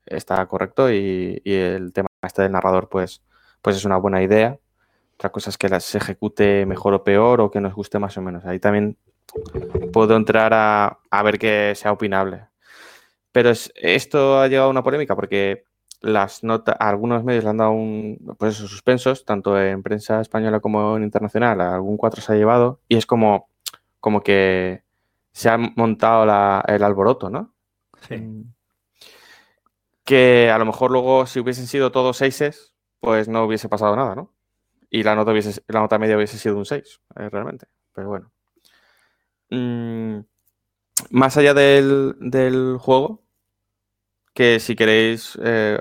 está 0.06 0.44
correcto 0.46 0.90
y, 0.90 1.40
el 1.44 1.92
tema 1.92 2.08
este 2.20 2.42
del 2.42 2.50
narrador 2.50 2.88
pues, 2.88 3.22
pues 3.62 3.76
es 3.76 3.84
una 3.84 3.96
buena 3.96 4.24
idea. 4.24 4.58
Otra 5.14 5.30
cosa 5.30 5.50
es 5.50 5.56
que 5.56 5.68
las 5.68 5.94
ejecute 5.94 6.66
mejor 6.66 6.94
o 6.94 7.04
peor 7.04 7.40
o 7.42 7.50
que 7.52 7.60
nos 7.60 7.72
guste 7.72 8.00
más 8.00 8.16
o 8.18 8.22
menos. 8.22 8.44
Ahí 8.44 8.58
también 8.58 8.98
puedo 9.92 10.16
entrar 10.16 10.52
a, 10.52 10.98
a 11.08 11.22
ver 11.22 11.38
que 11.38 11.74
sea 11.76 11.92
opinable. 11.92 12.48
Pero 13.30 13.52
esto 13.76 14.40
ha 14.40 14.48
llegado 14.48 14.66
a 14.66 14.70
una 14.72 14.82
polémica 14.82 15.14
porque 15.14 15.62
las 16.06 16.44
notas, 16.44 16.76
algunos 16.78 17.24
medios 17.24 17.44
le 17.44 17.50
han 17.50 17.56
dado 17.56 17.72
un, 17.72 18.34
pues 18.38 18.54
esos 18.56 18.70
suspensos, 18.70 19.24
tanto 19.24 19.60
en 19.60 19.82
prensa 19.82 20.20
española 20.20 20.60
como 20.60 20.96
en 20.96 21.02
internacional, 21.02 21.60
algún 21.60 21.96
cuatro 21.96 22.22
se 22.22 22.32
ha 22.32 22.36
llevado, 22.36 22.80
y 22.88 22.96
es 22.96 23.06
como, 23.06 23.48
como 24.00 24.22
que 24.22 24.82
se 25.32 25.50
ha 25.50 25.58
montado 25.58 26.24
el 26.66 26.82
alboroto, 26.82 27.28
¿no? 27.28 27.52
Sí. 28.08 28.16
Mm. 28.16 28.54
Que 30.04 30.50
a 30.50 30.58
lo 30.58 30.64
mejor 30.64 30.92
luego, 30.92 31.26
si 31.26 31.40
hubiesen 31.40 31.66
sido 31.66 31.90
todos 31.90 32.18
seises, 32.18 32.72
pues 33.00 33.28
no 33.28 33.44
hubiese 33.44 33.68
pasado 33.68 33.96
nada, 33.96 34.14
¿no? 34.14 34.32
Y 34.88 35.02
la 35.02 35.16
nota, 35.16 35.32
hubiese, 35.32 35.60
la 35.66 35.80
nota 35.80 35.98
media 35.98 36.16
hubiese 36.16 36.38
sido 36.38 36.56
un 36.56 36.64
6, 36.64 37.00
eh, 37.16 37.28
realmente. 37.28 37.66
Pero 37.92 38.08
bueno. 38.08 38.30
Mm, 39.50 40.20
más 41.10 41.36
allá 41.36 41.54
del, 41.54 42.14
del 42.20 42.78
juego, 42.78 43.25
que 44.36 44.60
si 44.60 44.76
queréis, 44.76 45.38
eh, 45.42 45.80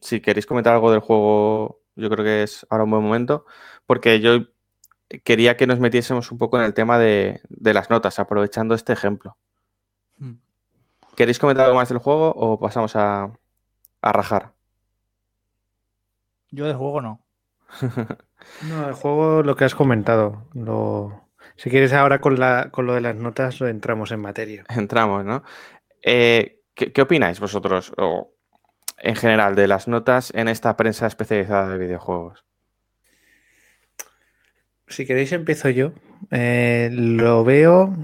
si 0.00 0.20
queréis 0.20 0.44
comentar 0.44 0.74
algo 0.74 0.90
del 0.90 0.98
juego, 0.98 1.80
yo 1.94 2.10
creo 2.10 2.24
que 2.24 2.42
es 2.42 2.66
ahora 2.68 2.82
un 2.82 2.90
buen 2.90 3.02
momento, 3.04 3.46
porque 3.86 4.20
yo 4.20 4.40
quería 5.22 5.56
que 5.56 5.68
nos 5.68 5.78
metiésemos 5.78 6.32
un 6.32 6.38
poco 6.38 6.58
en 6.58 6.64
el 6.64 6.74
tema 6.74 6.98
de, 6.98 7.40
las 7.48 7.88
notas, 7.88 8.18
aprovechando 8.18 8.74
este 8.74 8.92
ejemplo. 8.92 9.36
Hmm. 10.18 10.34
¿Queréis 11.14 11.38
comentar 11.38 11.66
algo 11.66 11.76
más 11.76 11.88
del 11.88 11.98
juego 11.98 12.32
o 12.34 12.58
pasamos 12.58 12.96
a, 12.96 13.30
rajar? 14.02 14.52
Yo 16.50 16.66
del 16.66 16.76
juego 16.76 17.00
no. 17.00 17.20
no, 18.68 18.88
el 18.88 18.94
juego 18.94 19.44
lo 19.44 19.54
que 19.54 19.64
has 19.64 19.76
comentado. 19.76 20.42
Lo... 20.54 21.28
Si 21.54 21.70
quieres 21.70 21.92
ahora 21.92 22.20
con, 22.20 22.40
la, 22.40 22.70
con 22.72 22.86
lo 22.86 22.94
de 22.94 23.00
las 23.00 23.14
notas 23.14 23.60
entramos 23.60 24.10
en 24.10 24.20
materia. 24.20 24.64
Entramos, 24.70 25.24
¿no? 25.24 25.44
Eh, 26.02 26.55
¿Qué, 26.76 27.00
opináis 27.00 27.40
vosotros, 27.40 27.92
o 27.96 28.34
en 28.98 29.16
general, 29.16 29.54
de 29.54 29.66
las 29.66 29.88
notas 29.88 30.30
en 30.34 30.46
esta 30.48 30.76
prensa 30.76 31.06
especializada 31.06 31.70
de 31.70 31.78
videojuegos? 31.78 32.44
Si 34.86 35.06
queréis, 35.06 35.32
empiezo 35.32 35.70
yo. 35.70 35.92
Eh, 36.30 36.90
lo 36.92 37.44
veo 37.44 37.96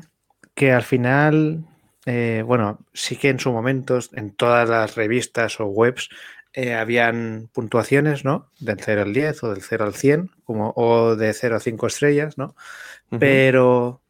que 0.55 0.73
al 0.73 0.85
final, 0.85 1.65
eh, 2.07 2.43
bueno, 2.47 2.79
sí 2.95 3.17
que 3.17 3.29
en 3.29 3.41
su 3.41 3.53
momento, 3.53 3.99
en 4.13 4.35
todas 4.35 4.67
las 4.69 4.95
revistas 4.97 5.61
o 5.61 5.67
webs, 5.67 6.09
eh, 6.55 6.75
habían 6.75 7.51
puntuaciones, 7.53 8.25
¿no? 8.25 8.51
Del 8.59 8.79
0 8.81 9.03
al 9.03 9.13
10 9.13 9.45
o 9.45 9.51
del 9.53 9.63
0 9.63 9.85
al 9.85 9.95
100, 9.95 10.31
como, 10.45 10.73
o 10.77 11.15
de 11.15 11.33
0 11.35 11.57
a 11.57 11.61
5 11.61 11.87
estrellas, 11.87 12.39
¿no? 12.39 12.57
Pero 13.19 14.02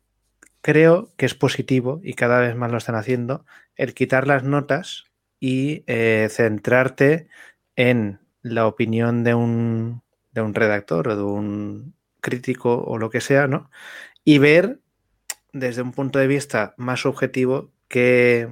creo 0.62 1.10
que 1.16 1.26
es 1.26 1.34
positivo 1.34 2.00
y 2.02 2.14
cada 2.14 2.40
vez 2.40 2.56
más 2.56 2.70
lo 2.70 2.78
están 2.78 2.94
haciendo 2.94 3.44
el 3.76 3.94
quitar 3.94 4.26
las 4.26 4.44
notas 4.44 5.04
y 5.40 5.84
eh, 5.86 6.28
centrarte 6.30 7.28
en 7.76 8.20
la 8.42 8.66
opinión 8.66 9.24
de 9.24 9.34
un, 9.34 10.02
de 10.30 10.40
un 10.40 10.54
redactor 10.54 11.08
o 11.08 11.16
de 11.16 11.22
un 11.22 11.94
crítico 12.20 12.82
o 12.82 12.96
lo 12.96 13.10
que 13.10 13.20
sea, 13.20 13.48
¿no? 13.48 13.70
Y 14.24 14.38
ver 14.38 14.78
desde 15.52 15.82
un 15.82 15.92
punto 15.92 16.18
de 16.18 16.28
vista 16.28 16.74
más 16.76 17.00
subjetivo 17.00 17.70
qué, 17.88 18.48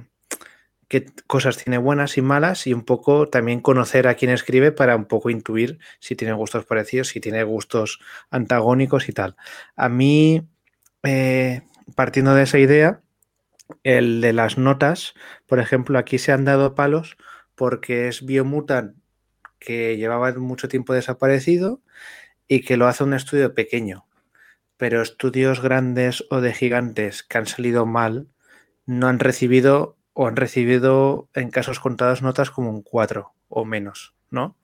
qué 0.87 1.05
cosas 1.27 1.57
tiene 1.57 1.77
buenas 1.77 2.17
y 2.17 2.21
malas 2.21 2.67
y 2.67 2.73
un 2.73 2.83
poco 2.83 3.29
también 3.29 3.61
conocer 3.61 4.07
a 4.07 4.15
quien 4.15 4.31
escribe 4.31 4.73
para 4.73 4.95
un 4.97 5.05
poco 5.05 5.29
intuir 5.29 5.79
si 5.99 6.17
tiene 6.17 6.33
gustos 6.33 6.65
parecidos, 6.65 7.07
si 7.07 7.21
tiene 7.21 7.43
gustos 7.43 8.01
antagónicos 8.29 9.07
y 9.07 9.13
tal. 9.13 9.37
A 9.77 9.87
mí, 9.87 10.45
eh, 11.03 11.61
partiendo 11.95 12.33
de 12.35 12.43
esa 12.43 12.59
idea, 12.59 13.01
el 13.83 14.21
de 14.21 14.33
las 14.33 14.57
notas, 14.57 15.13
por 15.47 15.59
ejemplo, 15.59 15.97
aquí 15.97 16.17
se 16.17 16.31
han 16.31 16.45
dado 16.45 16.75
palos 16.75 17.17
porque 17.55 18.07
es 18.07 18.25
Biomutant 18.25 18.95
que 19.59 19.97
llevaba 19.97 20.33
mucho 20.33 20.67
tiempo 20.67 20.93
desaparecido 20.93 21.81
y 22.47 22.61
que 22.61 22.77
lo 22.77 22.87
hace 22.87 23.03
un 23.03 23.13
estudio 23.13 23.53
pequeño. 23.53 24.05
Pero 24.77 25.01
estudios 25.01 25.61
grandes 25.61 26.25
o 26.31 26.41
de 26.41 26.53
gigantes 26.53 27.23
que 27.23 27.37
han 27.37 27.45
salido 27.45 27.85
mal 27.85 28.27
no 28.85 29.07
han 29.07 29.19
recibido 29.19 29.97
o 30.13 30.27
han 30.27 30.35
recibido 30.35 31.29
en 31.33 31.51
casos 31.51 31.79
contados 31.79 32.21
notas 32.21 32.51
como 32.51 32.69
un 32.69 32.81
4 32.81 33.33
o 33.47 33.63
menos, 33.63 34.15
¿no? 34.29 34.57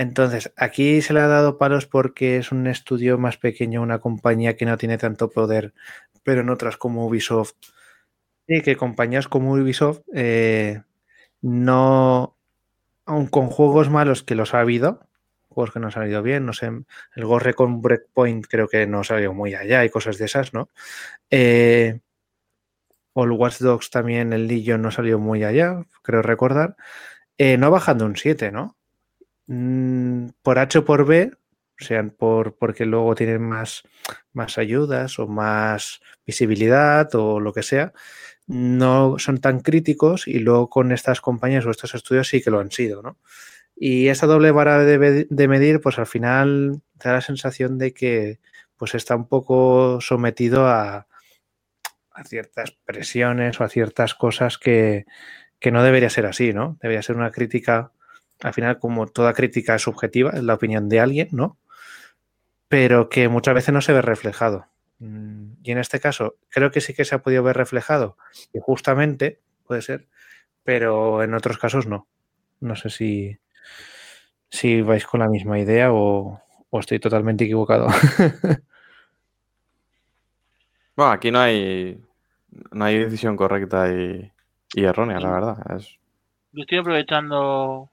Entonces, 0.00 0.52
aquí 0.56 1.02
se 1.02 1.12
le 1.12 1.20
ha 1.20 1.26
dado 1.28 1.58
palos 1.58 1.86
porque 1.86 2.38
es 2.38 2.52
un 2.52 2.66
estudio 2.66 3.18
más 3.18 3.36
pequeño, 3.36 3.82
una 3.82 3.98
compañía 4.00 4.56
que 4.56 4.64
no 4.64 4.78
tiene 4.78 4.96
tanto 4.98 5.30
poder, 5.30 5.74
pero 6.24 6.40
en 6.42 6.50
otras 6.50 6.76
como 6.78 7.06
Ubisoft 7.06 7.52
Sí, 8.48 8.62
que 8.62 8.76
compañías 8.76 9.28
como 9.28 9.52
Ubisoft 9.52 10.00
eh, 10.14 10.82
no, 11.42 12.36
aun 13.06 13.26
con 13.28 13.48
juegos 13.48 13.90
malos 13.90 14.22
que 14.24 14.34
los 14.36 14.54
ha 14.54 14.60
habido, 14.60 15.00
juegos 15.50 15.72
que 15.72 15.80
no 15.80 15.86
han 15.88 15.92
salido 15.92 16.22
bien, 16.22 16.46
no 16.46 16.52
sé, 16.54 16.66
el 17.16 17.24
Gorre 17.26 17.54
con 17.54 17.82
Breakpoint 17.82 18.46
creo 18.48 18.68
que 18.68 18.86
no 18.86 19.04
salió 19.04 19.34
muy 19.34 19.54
allá 19.54 19.84
y 19.84 19.90
cosas 19.90 20.18
de 20.18 20.26
esas, 20.26 20.54
¿no? 20.54 20.70
Eh, 21.30 22.00
el 23.14 23.30
Watch 23.32 23.58
Dogs 23.60 23.90
también, 23.90 24.32
el 24.32 24.46
Legion 24.48 24.82
no 24.82 24.90
salió 24.90 25.18
muy 25.20 25.44
allá, 25.44 25.84
creo 26.02 26.22
recordar, 26.22 26.76
eh, 27.38 27.58
no 27.58 27.70
bajando 27.70 28.06
un 28.06 28.16
7, 28.16 28.52
¿no? 28.52 28.76
Mm, 29.50 30.28
por 30.42 30.58
H 30.58 30.78
o 30.78 30.84
por 30.84 31.04
B, 31.06 31.32
sean 31.76 32.10
por, 32.10 32.56
porque 32.56 32.86
luego 32.86 33.14
tienen 33.16 33.42
más, 33.42 33.82
más 34.32 34.58
ayudas 34.58 35.18
o 35.18 35.26
más 35.26 36.00
visibilidad 36.24 37.12
o 37.14 37.40
lo 37.40 37.52
que 37.52 37.62
sea, 37.64 37.92
no 38.46 39.18
son 39.18 39.38
tan 39.40 39.60
críticos 39.60 40.28
y 40.28 40.38
luego 40.38 40.70
con 40.70 40.92
estas 40.92 41.20
compañías 41.20 41.66
o 41.66 41.70
estos 41.70 41.94
estudios 41.94 42.28
sí 42.28 42.42
que 42.42 42.50
lo 42.50 42.60
han 42.60 42.70
sido, 42.70 43.02
¿no? 43.02 43.18
Y 43.76 44.08
esa 44.08 44.26
doble 44.26 44.52
vara 44.52 44.78
de, 44.84 45.26
de 45.28 45.48
medir, 45.48 45.80
pues 45.80 45.98
al 45.98 46.06
final 46.06 46.82
da 46.94 47.14
la 47.14 47.20
sensación 47.22 47.78
de 47.78 47.94
que 47.94 48.40
pues 48.76 48.94
está 48.94 49.16
un 49.16 49.26
poco 49.28 50.00
sometido 50.00 50.66
a, 50.68 51.08
a 52.12 52.24
ciertas 52.24 52.72
presiones 52.84 53.60
o 53.60 53.64
a 53.64 53.68
ciertas 53.68 54.14
cosas 54.14 54.58
que, 54.58 55.06
no 55.70 55.82
debería 55.82 56.10
ser 56.10 56.26
así, 56.26 56.52
¿no? 56.52 56.78
Debería 56.80 57.02
ser 57.02 57.16
una 57.16 57.30
crítica, 57.30 57.92
al 58.42 58.54
final, 58.54 58.78
como 58.78 59.06
toda 59.06 59.32
crítica 59.34 59.74
es 59.74 59.82
subjetiva, 59.82 60.30
es 60.30 60.42
la 60.42 60.54
opinión 60.54 60.88
de 60.88 61.00
alguien, 61.00 61.28
¿no? 61.32 61.58
Pero 62.68 63.08
que 63.08 63.28
muchas 63.28 63.54
veces 63.54 63.74
no 63.74 63.80
se 63.80 63.92
ve 63.92 64.02
reflejado. 64.02 64.66
Mm, 64.98 65.52
y 65.62 65.72
en 65.72 65.78
este 65.78 66.00
caso, 66.00 66.36
creo 66.48 66.70
que 66.70 66.80
sí 66.80 66.94
que 66.94 67.04
se 67.04 67.14
ha 67.14 67.22
podido 67.22 67.42
ver 67.42 67.56
reflejado, 67.56 68.16
y 68.52 68.58
justamente 68.60 69.40
puede 69.66 69.82
ser, 69.82 70.08
pero 70.64 71.22
en 71.22 71.34
otros 71.34 71.58
casos 71.58 71.86
no. 71.86 72.06
No 72.60 72.76
sé 72.76 72.90
si, 72.90 73.38
si 74.50 74.82
vais 74.82 75.06
con 75.06 75.20
la 75.20 75.28
misma 75.28 75.58
idea 75.58 75.92
o, 75.92 76.42
o 76.70 76.80
estoy 76.80 76.98
totalmente 77.00 77.44
equivocado. 77.44 77.86
bueno, 80.96 81.12
aquí 81.12 81.30
no 81.30 81.40
hay 81.40 82.00
no 82.72 82.84
hay 82.84 82.98
decisión 82.98 83.36
correcta 83.36 83.92
y, 83.92 84.30
errónea, 84.74 85.20
la 85.20 85.30
verdad. 85.30 85.80
Yo 86.52 86.62
estoy 86.62 86.78
aprovechando 86.78 87.90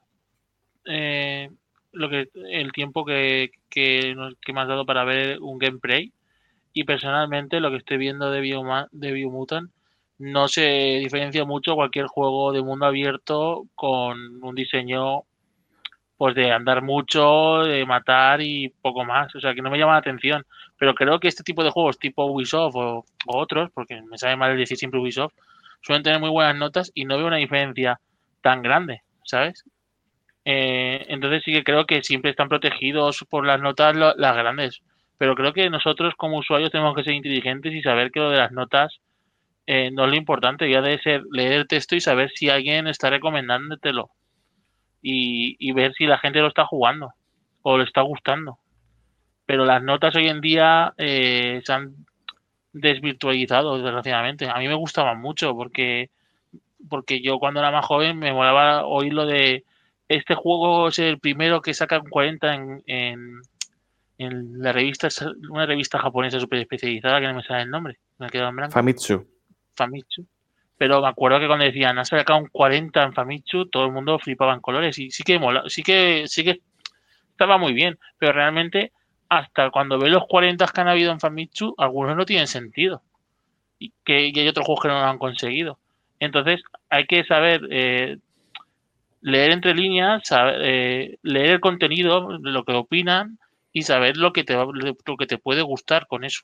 eh, 0.88 1.50
lo 1.92 2.08
que 2.08 2.28
el 2.50 2.72
tiempo 2.72 3.04
que, 3.04 3.50
que, 3.70 4.14
me 4.52 4.60
has 4.60 4.68
dado 4.68 4.86
para 4.86 5.04
ver 5.04 5.40
un 5.40 5.58
gameplay 5.58 6.12
y 6.72 6.84
personalmente 6.84 7.60
lo 7.60 7.70
que 7.70 7.78
estoy 7.78 7.98
viendo 7.98 8.30
de, 8.30 8.40
Bioma, 8.40 8.88
de 8.92 9.12
Biomutant 9.12 9.70
no 10.18 10.48
se 10.48 10.98
diferencia 10.98 11.44
mucho 11.44 11.74
cualquier 11.74 12.06
juego 12.06 12.52
de 12.52 12.62
mundo 12.62 12.86
abierto 12.86 13.66
con 13.74 14.42
un 14.42 14.54
diseño 14.54 15.24
pues 16.18 16.34
de 16.34 16.50
andar 16.50 16.82
mucho, 16.82 17.62
de 17.62 17.86
matar 17.86 18.42
y 18.42 18.70
poco 18.82 19.04
más. 19.04 19.34
O 19.36 19.40
sea, 19.40 19.54
que 19.54 19.62
no 19.62 19.70
me 19.70 19.78
llama 19.78 19.92
la 19.92 19.98
atención. 19.98 20.44
Pero 20.76 20.94
creo 20.94 21.20
que 21.20 21.28
este 21.28 21.44
tipo 21.44 21.62
de 21.62 21.70
juegos, 21.70 21.98
tipo 21.98 22.26
Ubisoft 22.26 22.74
o, 22.74 23.04
otros, 23.26 23.70
porque 23.72 24.02
me 24.02 24.18
sabe 24.18 24.36
mal 24.36 24.56
decir 24.56 24.76
siempre 24.76 25.00
Ubisoft, 25.00 25.32
suelen 25.80 26.02
tener 26.02 26.18
muy 26.18 26.30
buenas 26.30 26.56
notas 26.56 26.90
y 26.92 27.04
no 27.04 27.16
veo 27.16 27.28
una 27.28 27.36
diferencia 27.36 28.00
tan 28.42 28.62
grande, 28.62 29.02
¿sabes? 29.24 29.64
Eh, 30.50 31.04
entonces 31.08 31.42
sí 31.44 31.52
que 31.52 31.62
creo 31.62 31.84
que 31.84 32.02
siempre 32.02 32.30
están 32.30 32.48
protegidos 32.48 33.22
por 33.28 33.44
las 33.44 33.60
notas 33.60 33.94
las 33.94 34.34
grandes. 34.34 34.80
Pero 35.18 35.34
creo 35.34 35.52
que 35.52 35.68
nosotros 35.68 36.14
como 36.16 36.38
usuarios 36.38 36.70
tenemos 36.70 36.96
que 36.96 37.04
ser 37.04 37.12
inteligentes 37.12 37.74
y 37.74 37.82
saber 37.82 38.10
que 38.10 38.20
lo 38.20 38.30
de 38.30 38.38
las 38.38 38.50
notas 38.50 38.98
eh, 39.66 39.90
no 39.90 40.04
es 40.04 40.10
lo 40.10 40.16
importante. 40.16 40.70
Ya 40.70 40.80
debe 40.80 41.02
ser 41.02 41.22
leer 41.30 41.52
el 41.52 41.68
texto 41.68 41.96
y 41.96 42.00
saber 42.00 42.30
si 42.34 42.48
alguien 42.48 42.86
está 42.86 43.10
recomendándotelo 43.10 44.08
y, 45.02 45.70
ver 45.72 45.92
si 45.92 46.06
la 46.06 46.16
gente 46.16 46.40
lo 46.40 46.48
está 46.48 46.64
jugando 46.64 47.12
o 47.60 47.76
le 47.76 47.84
está 47.84 48.00
gustando. 48.00 48.58
Pero 49.44 49.66
las 49.66 49.82
notas 49.82 50.16
hoy 50.16 50.28
en 50.28 50.40
día 50.40 50.94
eh, 50.96 51.60
se 51.62 51.72
han 51.74 51.94
desvirtualizado, 52.72 53.76
desgraciadamente. 53.82 54.48
A 54.48 54.56
mí 54.56 54.66
me 54.66 54.74
gustaban 54.74 55.20
mucho 55.20 55.54
porque, 55.54 56.08
porque 56.88 57.20
yo 57.20 57.38
cuando 57.38 57.60
era 57.60 57.70
más 57.70 57.84
joven 57.84 58.18
me 58.18 58.32
molaba 58.32 58.86
oír 58.86 59.12
lo 59.12 59.26
de 59.26 59.64
este 60.08 60.34
juego 60.34 60.88
es 60.88 60.98
el 60.98 61.18
primero 61.18 61.60
que 61.60 61.74
saca 61.74 61.98
un 61.98 62.08
40 62.08 62.54
en, 62.54 62.82
en, 62.86 63.40
en 64.18 64.62
la 64.62 64.72
revista, 64.72 65.08
una 65.50 65.66
revista 65.66 65.98
japonesa 65.98 66.40
súper 66.40 66.60
especializada 66.60 67.20
que 67.20 67.26
no 67.26 67.34
me 67.34 67.42
sale 67.42 67.62
el 67.62 67.70
nombre. 67.70 67.98
Me 68.18 68.28
en 68.32 68.56
blanco. 68.56 68.72
Famitsu. 68.72 69.26
Famitsu. 69.76 70.26
Pero 70.76 71.00
me 71.00 71.08
acuerdo 71.08 71.40
que 71.40 71.46
cuando 71.46 71.64
decían, 71.64 71.98
has 71.98 72.08
sacado 72.08 72.38
un 72.38 72.48
40 72.48 73.02
en 73.02 73.12
Famitsu, 73.12 73.66
todo 73.66 73.86
el 73.86 73.92
mundo 73.92 74.18
flipaba 74.18 74.54
en 74.54 74.60
colores. 74.60 74.98
Y 74.98 75.10
sí 75.10 75.22
que 75.22 75.38
mola, 75.38 75.64
sí 75.66 75.82
que, 75.82 76.24
sí 76.26 76.44
que 76.44 76.60
estaba 77.30 77.58
muy 77.58 77.72
bien. 77.72 77.98
Pero 78.18 78.32
realmente, 78.32 78.92
hasta 79.28 79.70
cuando 79.70 79.98
ve 79.98 80.08
los 80.08 80.26
40 80.26 80.66
que 80.66 80.80
han 80.80 80.88
habido 80.88 81.12
en 81.12 81.20
Famitsu, 81.20 81.74
algunos 81.78 82.16
no 82.16 82.24
tienen 82.24 82.46
sentido. 82.46 83.02
Y, 83.78 83.92
que, 84.04 84.16
hay 84.16 84.48
otros 84.48 84.66
juegos 84.66 84.82
que 84.82 84.88
no 84.88 84.94
lo 84.94 85.06
han 85.06 85.18
conseguido. 85.18 85.78
Entonces, 86.18 86.62
hay 86.90 87.06
que 87.06 87.24
saber 87.24 87.60
eh, 87.70 88.18
leer 89.20 89.50
entre 89.52 89.74
líneas, 89.74 90.22
saber, 90.24 90.60
eh, 90.62 91.18
leer 91.22 91.50
el 91.50 91.60
contenido, 91.60 92.38
lo 92.38 92.64
que 92.64 92.72
opinan 92.72 93.38
y 93.72 93.82
saber 93.82 94.16
lo 94.16 94.32
que 94.32 94.44
te, 94.44 94.54
lo 94.54 95.16
que 95.16 95.26
te 95.26 95.38
puede 95.38 95.62
gustar 95.62 96.06
con 96.06 96.24
eso. 96.24 96.42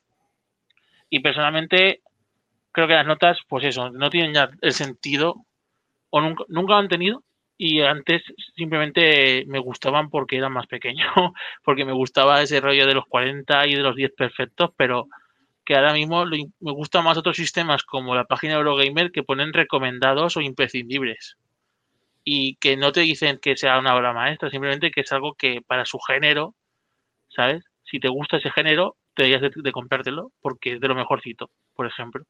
Y 1.11 1.21
personalmente, 1.21 2.03
creo 2.73 2.87
que 2.89 2.95
las 2.95 3.07
notas, 3.07 3.39
pues 3.49 3.65
eso, 3.65 3.91
no 3.91 4.11
tienen 4.11 4.35
ya 4.35 4.51
el 4.61 4.73
sentido 4.73 5.47
o 6.11 6.21
nunca, 6.21 6.45
nunca 6.49 6.75
lo 6.75 6.79
han 6.79 6.89
tenido 6.89 7.23
y 7.57 7.81
antes 7.83 8.23
simplemente 8.57 9.45
me 9.47 9.61
gustaban 9.61 10.11
porque 10.11 10.37
eran 10.37 10.53
más 10.53 10.67
pequeño, 10.67 11.05
porque 11.65 11.85
me 11.85 11.93
gustaba 11.93 12.43
ese 12.43 12.61
rollo 12.61 12.87
de 12.87 12.95
los 12.95 13.07
40 13.07 13.67
y 13.69 13.75
de 13.75 13.83
los 13.83 13.95
10 13.95 14.13
perfectos, 14.17 14.71
pero 14.77 15.09
que 15.65 15.77
ahora 15.77 15.93
mismo 15.93 16.27
me 16.27 16.73
gustan 16.73 17.05
más 17.05 17.17
otros 17.17 17.37
sistemas 17.37 17.85
como 17.85 18.15
la 18.15 18.25
página 18.25 18.55
Eurogamer 18.55 19.13
que 19.13 19.23
ponen 19.23 19.53
recomendados 19.53 20.37
o 20.37 20.41
imprescindibles 20.41 21.39
y 22.25 22.57
que 22.57 22.77
no 22.77 22.93
te 22.93 23.01
dicen 23.01 23.39
que 23.41 23.57
sea 23.57 23.79
una 23.79 23.95
obra 23.95 24.13
maestra, 24.13 24.51
simplemente 24.51 24.91
que 24.91 25.03
es 25.03 25.13
algo 25.13 25.35
que 25.35 25.61
para 25.67 25.85
su 25.85 25.99
género, 25.99 26.55
¿sabes? 27.29 27.65
Si 27.85 28.01
te 28.01 28.09
gusta 28.09 28.39
ese 28.39 28.51
género, 28.51 28.97
te 29.15 29.25
deberías 29.25 29.53
de 29.55 29.73
comprártelo 29.73 30.33
porque 30.41 30.75
es 30.75 30.81
de 30.81 30.89
lo 30.89 30.95
mejorcito, 30.95 31.51
por 31.75 31.87
ejemplo. 31.87 32.25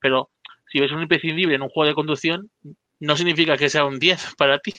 Pero 0.00 0.30
si 0.70 0.80
ves 0.80 0.92
un 0.92 1.02
imprescindible 1.02 1.54
en 1.54 1.62
un 1.62 1.68
juego 1.68 1.88
de 1.88 1.94
conducción, 1.94 2.50
no 3.00 3.16
significa 3.16 3.56
que 3.56 3.70
sea 3.70 3.84
un 3.84 3.98
10 3.98 4.34
para 4.38 4.58
ti. 4.58 4.74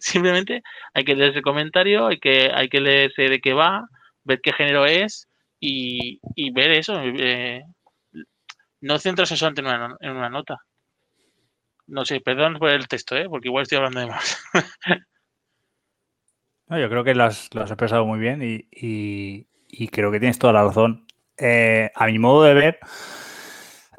Simplemente 0.00 0.62
hay 0.94 1.04
que 1.04 1.14
leer 1.14 1.30
ese 1.30 1.42
comentario, 1.42 2.08
hay 2.08 2.18
que, 2.18 2.50
hay 2.52 2.68
que 2.68 2.80
leerse 2.80 3.28
de 3.28 3.40
qué 3.40 3.52
va, 3.52 3.86
ver 4.24 4.40
qué 4.42 4.52
género 4.52 4.84
es 4.86 5.28
y, 5.60 6.20
ver 6.52 6.72
eso. 6.72 7.00
Eh, 7.02 7.62
no 8.80 8.98
centrarse 8.98 9.36
solamente 9.36 9.62
en 9.62 9.66
una, 9.68 9.96
en 10.00 10.10
una 10.10 10.28
nota. 10.28 10.58
No 11.86 12.04
sé, 12.04 12.20
perdón 12.20 12.58
por 12.58 12.70
el 12.70 12.88
texto, 12.88 13.16
¿eh? 13.16 13.28
porque 13.28 13.48
igual 13.48 13.62
estoy 13.62 13.76
hablando 13.76 14.00
de 14.00 14.06
más. 14.06 14.38
yo 16.68 16.88
creo 16.88 17.04
que 17.04 17.14
lo 17.14 17.24
has, 17.24 17.48
expresado 17.54 18.04
muy 18.04 18.18
bien 18.18 18.40
y, 18.42 19.46
creo 19.88 20.10
que 20.10 20.18
tienes 20.18 20.38
toda 20.38 20.52
la 20.52 20.64
razón. 20.64 21.06
Eh, 21.38 21.90
a 21.94 22.06
mi 22.06 22.18
modo 22.18 22.42
de 22.44 22.54
ver, 22.54 22.78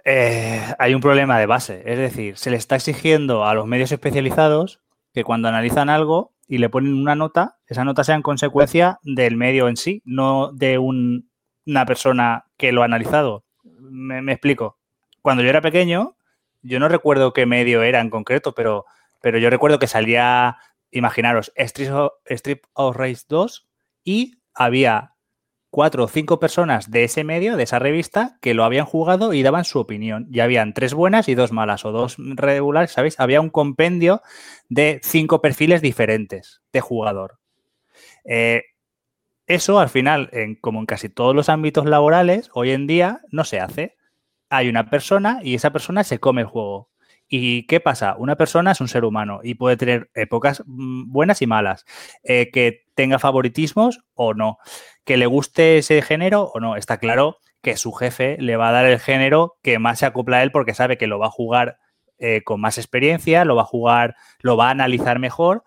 eh, 0.04 0.62
hay 0.80 0.94
un 0.94 1.02
problema 1.02 1.40
de 1.40 1.46
base. 1.46 1.84
Es 1.86 1.98
decir, 1.98 2.38
se 2.38 2.50
le 2.50 2.58
está 2.58 2.76
exigiendo 2.76 3.46
a 3.46 3.54
los 3.54 3.68
medios 3.68 3.92
especializados 3.92 4.82
que 5.14 5.24
cuando 5.24 5.48
analizan 5.48 5.90
algo 5.90 6.34
y 6.48 6.60
le 6.60 6.70
ponen 6.70 6.94
una 6.94 7.16
nota, 7.16 7.58
esa 7.68 7.84
nota 7.84 8.04
sea 8.04 8.16
en 8.16 8.22
consecuencia 8.22 9.00
del 9.04 9.36
medio 9.36 9.68
en 9.68 9.78
sí, 9.78 10.02
no 10.06 10.52
de 10.54 10.78
una 10.78 11.86
persona 11.86 12.46
que 12.58 12.72
lo 12.72 12.82
ha 12.82 12.86
analizado. 12.86 13.44
Me, 13.64 14.32
explico. 14.32 14.78
Cuando 15.22 15.44
yo 15.44 15.50
era 15.50 15.62
pequeño, 15.62 16.17
yo 16.68 16.80
no 16.80 16.90
recuerdo 16.90 17.34
qué 17.34 17.46
medio 17.46 17.84
era 17.84 18.02
en 18.02 18.10
concreto, 18.10 18.54
pero, 18.54 18.86
pero 19.22 19.38
yo 19.38 19.50
recuerdo 19.50 19.80
que 19.80 19.88
salía, 19.88 20.58
imaginaros, 20.92 21.52
Street 21.56 22.62
of 22.74 22.96
Race 22.96 23.26
2 23.28 23.68
y 24.04 24.42
había 24.54 25.14
cuatro 25.70 26.06
o 26.06 26.08
cinco 26.08 26.40
personas 26.40 26.90
de 26.90 27.04
ese 27.04 27.24
medio, 27.24 27.58
de 27.58 27.64
esa 27.64 27.80
revista, 27.80 28.38
que 28.42 28.54
lo 28.54 28.64
habían 28.64 28.86
jugado 28.86 29.34
y 29.34 29.44
daban 29.44 29.66
su 29.66 29.80
opinión. 29.80 30.28
Y 30.32 30.40
habían 30.40 30.74
tres 30.74 30.94
buenas 30.94 31.28
y 31.30 31.36
dos 31.36 31.52
malas, 31.52 31.86
o 31.86 31.92
dos 31.92 32.16
regulares, 32.18 32.92
¿sabéis? 32.92 33.20
Había 33.20 33.42
un 33.42 33.50
compendio 33.50 34.22
de 34.70 35.00
cinco 35.04 35.42
perfiles 35.42 35.82
diferentes 35.82 36.62
de 36.72 36.82
jugador. 36.82 37.40
Eh, 38.26 38.64
eso 39.46 39.80
al 39.80 39.90
final, 39.90 40.30
en, 40.34 40.56
como 40.56 40.80
en 40.80 40.86
casi 40.86 41.10
todos 41.10 41.36
los 41.36 41.50
ámbitos 41.50 41.86
laborales, 41.86 42.50
hoy 42.54 42.72
en 42.72 42.88
día 42.88 43.22
no 43.32 43.44
se 43.44 43.60
hace. 43.60 43.97
Hay 44.50 44.70
una 44.70 44.90
persona 44.90 45.40
y 45.44 45.56
esa 45.56 45.72
persona 45.72 46.04
se 46.04 46.20
come 46.20 46.42
el 46.42 46.48
juego. 46.48 46.90
¿Y 47.28 47.68
qué 47.68 47.80
pasa? 47.80 48.16
Una 48.18 48.38
persona 48.38 48.72
es 48.72 48.80
un 48.80 48.88
ser 48.88 49.04
humano 49.04 49.42
y 49.44 49.56
puede 49.56 49.76
tener 49.76 50.10
épocas 50.14 50.64
mm, 50.66 51.12
buenas 51.12 51.42
y 51.42 51.48
malas, 51.48 51.86
eh, 52.24 52.50
que 52.52 52.86
tenga 52.96 53.20
favoritismos 53.20 54.02
o 54.14 54.34
no, 54.34 54.60
que 55.04 55.18
le 55.18 55.26
guste 55.26 55.80
ese 55.80 56.02
género 56.02 56.52
o 56.54 56.60
no. 56.60 56.78
Está 56.78 57.00
claro 57.00 57.38
que 57.62 57.76
su 57.76 57.92
jefe 57.92 58.38
le 58.40 58.56
va 58.56 58.70
a 58.70 58.72
dar 58.72 58.86
el 58.86 59.00
género 59.00 59.58
que 59.62 59.78
más 59.80 60.00
se 60.00 60.06
acopla 60.06 60.38
a 60.38 60.44
él 60.44 60.52
porque 60.52 60.74
sabe 60.74 60.98
que 60.98 61.08
lo 61.08 61.20
va 61.20 61.28
a 61.28 61.32
jugar 61.32 61.80
eh, 62.18 62.44
con 62.44 62.62
más 62.62 62.78
experiencia, 62.78 63.44
lo 63.44 63.56
va 63.56 63.64
a 63.64 63.66
jugar, 63.66 64.16
lo 64.40 64.56
va 64.56 64.68
a 64.68 64.72
analizar 64.72 65.20
mejor 65.20 65.64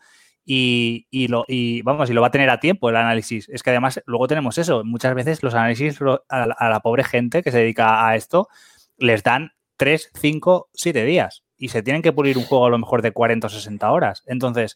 y, 0.52 1.28
lo, 1.28 1.46
vamos, 1.84 2.10
y 2.10 2.12
lo 2.12 2.20
va 2.22 2.26
a 2.26 2.30
tener 2.32 2.50
a 2.50 2.58
tiempo 2.58 2.90
el 2.90 2.96
análisis. 2.96 3.48
Es 3.48 3.62
que 3.62 3.70
además 3.70 4.02
luego 4.06 4.26
tenemos 4.26 4.58
eso, 4.58 4.82
muchas 4.84 5.14
veces 5.14 5.44
los 5.44 5.54
análisis 5.54 6.00
a 6.28 6.68
la 6.68 6.80
pobre 6.80 7.04
gente 7.04 7.42
que 7.42 7.52
se 7.52 7.58
dedica 7.58 8.08
a 8.08 8.16
esto 8.16 8.48
les 8.98 9.22
dan 9.22 9.52
3, 9.76 10.10
5, 10.12 10.70
7 10.72 11.04
días. 11.04 11.44
Y 11.56 11.68
se 11.68 11.82
tienen 11.82 12.02
que 12.02 12.12
pulir 12.12 12.36
un 12.36 12.44
juego 12.44 12.66
a 12.66 12.70
lo 12.70 12.78
mejor 12.78 13.00
de 13.00 13.12
40 13.12 13.46
o 13.46 13.50
60 13.50 13.92
horas. 13.92 14.24
Entonces, 14.26 14.74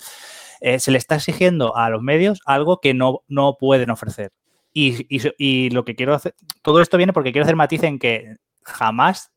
eh, 0.61 0.79
se 0.79 0.93
le 0.93 0.99
está 0.99 1.17
exigiendo 1.17 1.77
a 1.77 1.91
los 1.91 2.03
medios 2.03 2.41
algo 2.47 2.81
que 2.81 2.95
no, 2.95 3.23
no 3.27 3.57
pueden 3.59 3.91
ofrecer. 3.91 4.33
Y, 4.73 5.07
y, 5.39 5.71
lo 5.71 5.85
que 5.85 5.97
quiero 5.97 6.15
hacer, 6.15 6.35
todo 6.63 6.81
esto 6.81 6.97
viene 6.97 7.13
porque 7.13 7.33
quiero 7.33 7.45
hacer 7.45 7.57
matiz 7.57 7.83
en 7.83 7.99
que 7.99 8.37
jamás, 8.63 9.33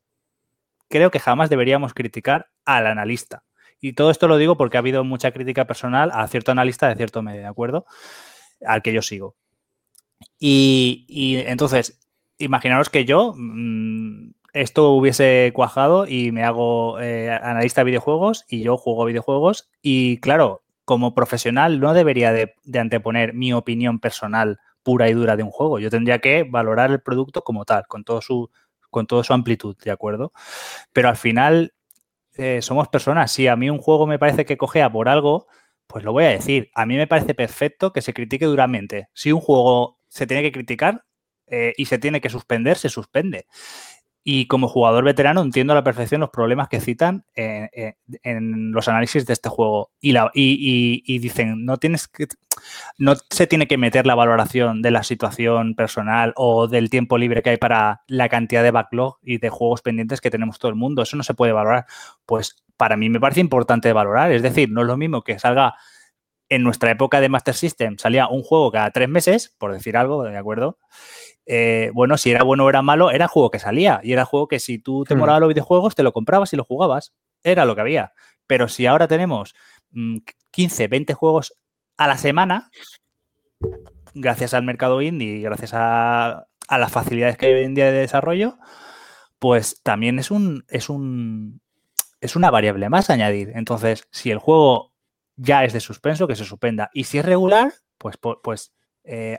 creo 0.88 1.10
que 1.10 1.20
jamás 1.20 1.48
deberíamos 1.48 1.94
criticar 1.94 2.48
al 2.64 2.86
analista. 2.86 3.44
Y 3.80 3.92
todo 3.92 4.10
esto 4.10 4.28
lo 4.28 4.36
digo 4.36 4.56
porque 4.56 4.76
ha 4.76 4.80
habido 4.80 5.04
mucha 5.04 5.30
crítica 5.32 5.66
personal 5.66 6.10
a 6.12 6.26
cierto 6.28 6.52
analista 6.52 6.88
de 6.88 6.96
cierto 6.96 7.22
medio, 7.22 7.40
¿de 7.40 7.46
acuerdo? 7.46 7.86
Al 8.64 8.82
que 8.82 8.92
yo 8.92 9.02
sigo. 9.02 9.36
Y, 10.38 11.42
entonces, 11.46 12.00
imaginaros 12.38 12.90
que 12.90 13.04
yo 13.04 13.34
mm, 13.36 14.30
esto 14.52 14.90
hubiese 14.92 15.52
cuajado 15.54 16.06
y 16.06 16.32
me 16.32 16.44
hago 16.44 17.00
eh, 17.00 17.30
analista 17.30 17.82
de 17.82 17.86
videojuegos 17.86 18.44
y 18.48 18.62
yo 18.62 18.76
juego 18.76 19.04
videojuegos 19.04 19.68
y 19.82 20.18
claro, 20.18 20.62
como 20.84 21.14
profesional 21.14 21.80
no 21.80 21.92
debería 21.92 22.32
de, 22.32 22.54
anteponer 22.78 23.34
mi 23.34 23.52
opinión 23.52 24.00
personal 24.00 24.58
pura 24.82 25.10
y 25.10 25.12
dura 25.12 25.36
de 25.36 25.42
un 25.42 25.50
juego. 25.50 25.78
Yo 25.78 25.90
tendría 25.90 26.18
que 26.18 26.44
valorar 26.44 26.90
el 26.90 27.02
producto 27.02 27.44
como 27.44 27.66
tal, 27.66 27.86
con 27.86 28.04
todo 28.04 28.22
su, 28.22 28.50
con 28.88 29.06
toda 29.06 29.22
su 29.22 29.34
amplitud, 29.34 29.76
¿de 29.84 29.90
acuerdo? 29.90 30.32
Pero 30.94 31.10
al 31.10 31.16
final 31.16 31.74
eh, 32.38 32.62
somos 32.62 32.88
personas. 32.88 33.32
Si 33.32 33.48
a 33.48 33.56
mí 33.56 33.68
un 33.68 33.78
juego 33.78 34.06
me 34.06 34.18
parece 34.18 34.46
que 34.46 34.56
cogea 34.56 34.90
por 34.90 35.08
algo, 35.08 35.46
pues 35.86 36.04
lo 36.04 36.12
voy 36.12 36.24
a 36.24 36.28
decir. 36.28 36.70
A 36.74 36.86
mí 36.86 36.96
me 36.96 37.06
parece 37.06 37.34
perfecto 37.34 37.92
que 37.92 38.02
se 38.02 38.14
critique 38.14 38.46
duramente. 38.46 39.08
Si 39.12 39.32
un 39.32 39.40
juego 39.40 39.98
se 40.08 40.26
tiene 40.26 40.42
que 40.42 40.52
criticar 40.52 41.04
eh, 41.46 41.74
y 41.76 41.86
se 41.86 41.98
tiene 41.98 42.20
que 42.20 42.30
suspender, 42.30 42.78
se 42.78 42.88
suspende. 42.88 43.46
Y 44.30 44.44
como 44.44 44.68
jugador 44.68 45.04
veterano 45.04 45.40
entiendo 45.40 45.72
a 45.72 45.76
la 45.76 45.82
perfección 45.82 46.20
los 46.20 46.28
problemas 46.28 46.68
que 46.68 46.82
citan 46.82 47.24
en, 47.34 48.72
los 48.72 48.86
análisis 48.86 49.24
de 49.24 49.32
este 49.32 49.48
juego. 49.48 49.90
Y, 50.02 51.18
dicen, 51.18 51.64
no 51.64 51.78
tienes. 51.78 52.10
No 52.98 53.14
se 53.30 53.46
tiene 53.46 53.66
que 53.66 53.78
meter 53.78 54.04
la 54.04 54.14
valoración 54.14 54.82
de 54.82 54.90
la 54.90 55.02
situación 55.02 55.74
personal 55.74 56.34
o 56.36 56.68
del 56.68 56.90
tiempo 56.90 57.16
libre 57.16 57.40
que 57.40 57.48
hay 57.48 57.56
para 57.56 58.02
la 58.06 58.28
cantidad 58.28 58.62
de 58.62 58.70
backlog 58.70 59.16
y 59.22 59.38
de 59.38 59.48
juegos 59.48 59.80
pendientes 59.80 60.20
que 60.20 60.30
tenemos 60.30 60.58
todo 60.58 60.68
el 60.68 60.76
mundo. 60.76 61.00
Eso 61.00 61.16
no 61.16 61.22
se 61.22 61.32
puede 61.32 61.52
valorar. 61.52 61.86
Pues 62.26 62.62
para 62.76 62.98
mí 62.98 63.08
me 63.08 63.20
parece 63.20 63.40
importante 63.40 63.94
valorar. 63.94 64.30
Es 64.32 64.42
decir, 64.42 64.70
no 64.70 64.82
es 64.82 64.88
lo 64.88 64.98
mismo 64.98 65.22
que 65.22 65.38
salga 65.38 65.74
en 66.50 66.62
nuestra 66.62 66.90
época 66.90 67.22
de 67.22 67.28
Master 67.30 67.54
System, 67.54 67.96
salía 67.98 68.28
un 68.28 68.42
juego 68.42 68.72
cada 68.72 68.90
tres 68.90 69.08
meses, 69.08 69.54
por 69.58 69.72
decir 69.72 69.96
algo, 69.96 70.22
¿de 70.24 70.36
acuerdo? 70.36 70.78
Eh, 71.50 71.90
bueno, 71.94 72.18
si 72.18 72.30
era 72.30 72.44
bueno 72.44 72.66
o 72.66 72.68
era 72.68 72.82
malo, 72.82 73.10
era 73.10 73.26
juego 73.26 73.50
que 73.50 73.58
salía. 73.58 74.00
Y 74.04 74.12
era 74.12 74.26
juego 74.26 74.48
que 74.48 74.60
si 74.60 74.78
tú 74.78 75.04
te 75.04 75.14
hmm. 75.16 75.24
los 75.40 75.48
videojuegos, 75.48 75.94
te 75.94 76.02
lo 76.02 76.12
comprabas 76.12 76.52
y 76.52 76.56
lo 76.56 76.64
jugabas. 76.64 77.14
Era 77.42 77.64
lo 77.64 77.74
que 77.74 77.80
había. 77.80 78.12
Pero 78.46 78.68
si 78.68 78.86
ahora 78.86 79.08
tenemos 79.08 79.54
15, 80.50 80.86
mm, 80.86 80.90
20 80.90 81.14
juegos 81.14 81.54
a 81.96 82.06
la 82.06 82.18
semana, 82.18 82.70
gracias 84.14 84.52
al 84.52 84.62
mercado 84.62 85.00
indie 85.00 85.36
y 85.36 85.42
gracias 85.42 85.72
a, 85.74 86.46
las 86.70 86.92
facilidades 86.92 87.38
que 87.38 87.46
hay 87.46 87.54
hoy 87.54 87.64
en 87.64 87.74
día 87.74 87.86
de 87.86 88.00
desarrollo, 88.00 88.58
pues 89.38 89.80
también 89.82 90.18
es 90.18 90.30
un, 90.30 90.66
es 90.68 90.90
un 90.90 91.62
es 92.20 92.36
una 92.36 92.50
variable 92.50 92.90
más 92.90 93.08
a 93.08 93.14
añadir. 93.14 93.52
Entonces, 93.54 94.06
si 94.10 94.30
el 94.30 94.38
juego 94.38 94.92
ya 95.36 95.64
es 95.64 95.72
de 95.72 95.80
suspenso, 95.80 96.26
que 96.28 96.36
se 96.36 96.44
suspenda. 96.44 96.90
Y 96.92 97.04
si 97.04 97.18
es 97.18 97.24
regular, 97.24 97.72
pues, 97.96 98.18
pues 98.18 98.74
eh, 99.04 99.38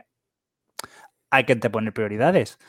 hay 1.29 1.45
que 1.45 1.55
poner 1.55 1.93
prioridades. 1.93 2.59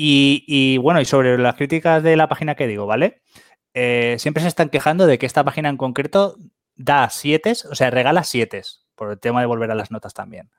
Y, 0.00 0.78
bueno, 0.78 1.00
y 1.00 1.04
sobre 1.04 1.36
las 1.38 1.56
críticas 1.56 2.02
de 2.04 2.16
la 2.16 2.28
página 2.28 2.54
que 2.54 2.68
digo, 2.68 2.86
¿vale? 2.86 3.20
Eh, 3.74 4.16
siempre 4.18 4.42
se 4.42 4.48
están 4.48 4.68
quejando 4.68 5.06
de 5.06 5.18
que 5.18 5.26
esta 5.26 5.44
página 5.44 5.68
en 5.68 5.76
concreto 5.76 6.36
da 6.76 7.10
siete, 7.10 7.52
o 7.68 7.74
sea, 7.74 7.90
regala 7.90 8.22
siete, 8.22 8.62
por 8.94 9.10
el 9.10 9.18
tema 9.18 9.40
de 9.40 9.46
volver 9.46 9.72
a 9.72 9.74
las 9.74 9.90
notas 9.90 10.14
también. 10.14 10.50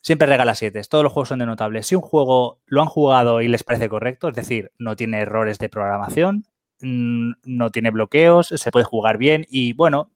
Siempre 0.00 0.26
regala 0.26 0.54
siete, 0.54 0.80
todos 0.88 1.04
los 1.04 1.12
juegos 1.12 1.28
son 1.28 1.40
de 1.40 1.46
notables. 1.46 1.86
Si 1.86 1.96
un 1.96 2.00
juego 2.02 2.60
lo 2.66 2.80
han 2.80 2.88
jugado 2.88 3.42
y 3.42 3.48
les 3.48 3.62
parece 3.62 3.90
correcto, 3.90 4.28
es 4.28 4.36
decir, 4.36 4.72
no 4.78 4.96
tiene 4.96 5.20
errores 5.20 5.58
de 5.58 5.68
programación, 5.68 6.46
mm, 6.80 7.32
no 7.44 7.70
tiene 7.70 7.90
bloqueos, 7.90 8.48
se 8.48 8.70
puede 8.70 8.84
jugar 8.86 9.18
bien 9.18 9.44
y 9.50 9.74
bueno, 9.74 10.12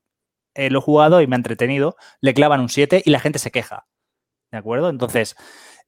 eh, 0.55 0.71
lo 0.71 0.79
he 0.79 0.83
jugado 0.83 1.21
y 1.21 1.27
me 1.27 1.37
ha 1.37 1.39
entretenido, 1.39 1.97
le 2.21 2.35
clavan 2.35 2.61
un 2.61 2.69
7 2.69 3.03
y 3.05 3.11
la 3.11 3.21
gente 3.21 3.39
se 3.39 3.51
queja. 3.51 3.87
¿De 4.51 4.59
acuerdo? 4.59 4.91
Entonces, 4.91 5.37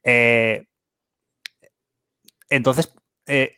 eh, 0.02 0.66
entonces, 2.54 2.94
eh, 3.26 3.56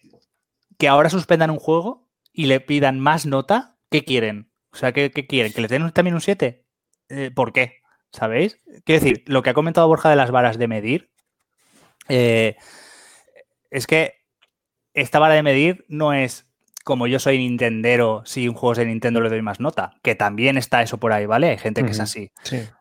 que 0.79 0.89
ahora 0.89 1.11
suspendan 1.11 1.51
un 1.51 1.59
juego 1.59 2.09
y 2.33 2.47
le 2.47 2.61
pidan 2.61 3.01
más 3.01 3.27
nota, 3.27 3.77
¿qué 3.91 4.05
quieren? 4.05 4.51
O 4.73 4.77
sea, 4.77 4.93
¿qué, 4.93 5.11
quieren? 5.11 5.53
¿Que 5.53 5.61
le 5.61 5.69
den 5.69 5.91
también 5.93 6.15
un 6.15 6.21
7? 6.21 6.65
Eh, 7.09 7.31
¿Por 7.35 7.53
qué? 7.53 7.81
¿Sabéis? 8.13 8.61
Quiero 8.85 9.03
decir, 9.03 9.23
lo 9.27 9.43
que 9.43 9.51
ha 9.51 9.55
comentado 9.55 9.89
Borja 9.89 10.11
de 10.11 10.17
las 10.17 10.31
varas 10.31 10.59
de 10.59 10.69
medir, 10.69 11.11
eh, 12.09 12.57
es 13.71 13.87
que 13.87 14.25
esta 14.95 15.19
vara 15.19 15.35
de 15.35 15.43
medir 15.43 15.85
no 15.89 16.13
es 16.13 16.47
como 16.85 17.09
yo 17.09 17.19
soy 17.19 17.39
Nintendero, 17.39 18.23
si 18.27 18.49
un 18.49 18.55
juego 18.55 18.73
es 18.73 18.79
de 18.79 18.87
Nintendo 18.87 19.21
le 19.21 19.29
doy 19.29 19.43
más 19.43 19.59
nota, 19.59 19.99
que 20.03 20.15
también 20.15 20.57
está 20.57 20.83
eso 20.83 20.99
por 20.99 21.13
ahí, 21.13 21.27
¿vale? 21.27 21.49
Hay 21.51 21.59
gente 21.59 21.85
que 21.85 21.91
es 21.91 21.99
así. 21.99 22.31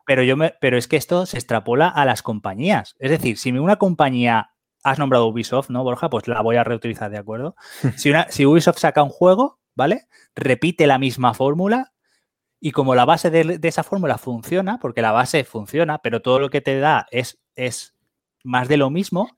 Pero 0.06 0.22
yo 0.22 0.36
me, 0.36 0.54
pero 0.60 0.78
es 0.78 0.86
que 0.86 0.96
esto 0.96 1.26
se 1.26 1.38
extrapola 1.38 1.88
a 1.88 2.04
las 2.04 2.22
compañías. 2.22 2.94
Es 3.00 3.10
decir, 3.10 3.36
si 3.36 3.50
una 3.50 3.76
compañía 3.76 4.52
has 4.86 5.00
nombrado 5.00 5.26
Ubisoft, 5.26 5.68
¿no, 5.68 5.82
Borja? 5.82 6.08
Pues 6.08 6.28
la 6.28 6.40
voy 6.42 6.54
a 6.56 6.64
reutilizar, 6.64 7.10
¿de 7.10 7.18
acuerdo? 7.18 7.56
Si, 7.96 8.12
si 8.28 8.46
Ubisoft 8.46 8.78
saca 8.78 9.02
un 9.02 9.08
juego, 9.08 9.58
¿vale? 9.74 10.06
Repite 10.36 10.86
la 10.86 10.98
misma 10.98 11.34
fórmula 11.34 11.92
y 12.60 12.70
como 12.70 12.94
la 12.94 13.04
base 13.04 13.30
de, 13.30 13.58
esa 13.62 13.82
fórmula 13.82 14.16
funciona, 14.16 14.78
porque 14.78 15.02
la 15.02 15.10
base 15.10 15.42
funciona, 15.42 15.98
pero 15.98 16.22
todo 16.22 16.38
lo 16.38 16.50
que 16.50 16.60
te 16.60 16.78
da 16.78 17.06
es, 17.10 17.38
es 17.56 17.96
más 18.44 18.68
de 18.68 18.76
lo 18.76 18.90
mismo, 18.90 19.36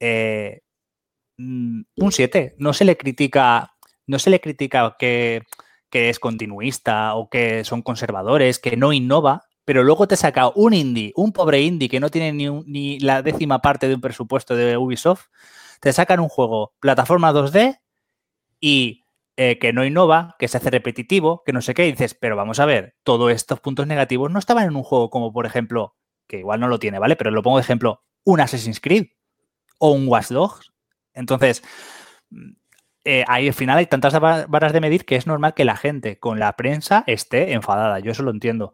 eh, 0.00 0.60
mm, 1.38 1.80
un 1.96 2.12
7. 2.12 2.54
No 2.58 2.74
se 2.74 2.84
le 2.84 2.98
critica, 2.98 3.72
no 4.06 4.18
se 4.18 4.28
le 4.28 4.40
critica 4.40 4.96
que, 4.98 5.44
que 5.88 6.10
es 6.10 6.18
continuista 6.18 7.14
o 7.14 7.30
que 7.30 7.64
son 7.64 7.80
conservadores, 7.80 8.58
que 8.58 8.76
no 8.76 8.92
innova, 8.92 9.46
pero 9.64 9.82
luego 9.82 10.06
te 10.06 10.16
saca 10.16 10.50
un 10.54 10.74
indie, 10.74 11.12
un 11.16 11.32
pobre 11.32 11.62
indie 11.62 11.88
que 11.88 12.00
no 12.00 12.10
tiene 12.10 12.32
ni, 12.66 12.98
la 13.00 13.22
décima 13.22 13.60
parte 13.60 13.88
de 13.88 13.94
un 13.94 14.00
presupuesto 14.00 14.56
de 14.56 14.76
Ubisoft, 14.76 15.26
te 15.80 15.92
sacan 15.92 16.20
un 16.20 16.28
juego 16.28 16.74
plataforma 16.80 17.32
2D 17.32 17.80
y 18.60 19.04
eh, 19.36 19.58
que 19.58 19.72
no 19.72 19.84
innova, 19.84 20.36
que 20.38 20.48
se 20.48 20.58
hace 20.58 20.70
repetitivo, 20.70 21.42
que 21.44 21.52
no 21.52 21.60
sé 21.60 21.74
qué, 21.74 21.86
y 21.86 21.92
dices, 21.92 22.14
pero 22.14 22.36
vamos 22.36 22.60
a 22.60 22.66
ver, 22.66 22.94
todos 23.02 23.32
estos 23.32 23.60
puntos 23.60 23.86
negativos 23.86 24.30
no 24.30 24.38
estaban 24.38 24.64
en 24.64 24.76
un 24.76 24.82
juego 24.82 25.10
como, 25.10 25.32
por 25.32 25.46
ejemplo, 25.46 25.96
que 26.26 26.38
igual 26.38 26.60
no 26.60 26.68
lo 26.68 26.78
tiene, 26.78 26.98
¿vale? 26.98 27.16
Pero 27.16 27.30
lo 27.30 27.42
pongo 27.42 27.58
de 27.58 27.62
ejemplo, 27.62 28.02
un 28.24 28.40
Assassin's 28.40 28.80
Creed 28.80 29.06
o 29.78 29.90
un 29.90 30.08
Watch 30.08 30.28
Dogs. 30.28 30.72
Entonces, 31.14 31.62
eh, 33.04 33.24
ahí 33.28 33.48
al 33.48 33.54
final 33.54 33.78
hay 33.78 33.86
tantas 33.86 34.18
varas 34.18 34.72
de 34.72 34.80
medir 34.80 35.04
que 35.04 35.16
es 35.16 35.26
normal 35.26 35.54
que 35.54 35.64
la 35.64 35.76
gente 35.76 36.18
con 36.18 36.38
la 36.38 36.54
prensa 36.56 37.04
esté 37.06 37.52
enfadada. 37.52 37.98
Yo 37.98 38.12
eso 38.12 38.22
lo 38.22 38.30
entiendo. 38.30 38.72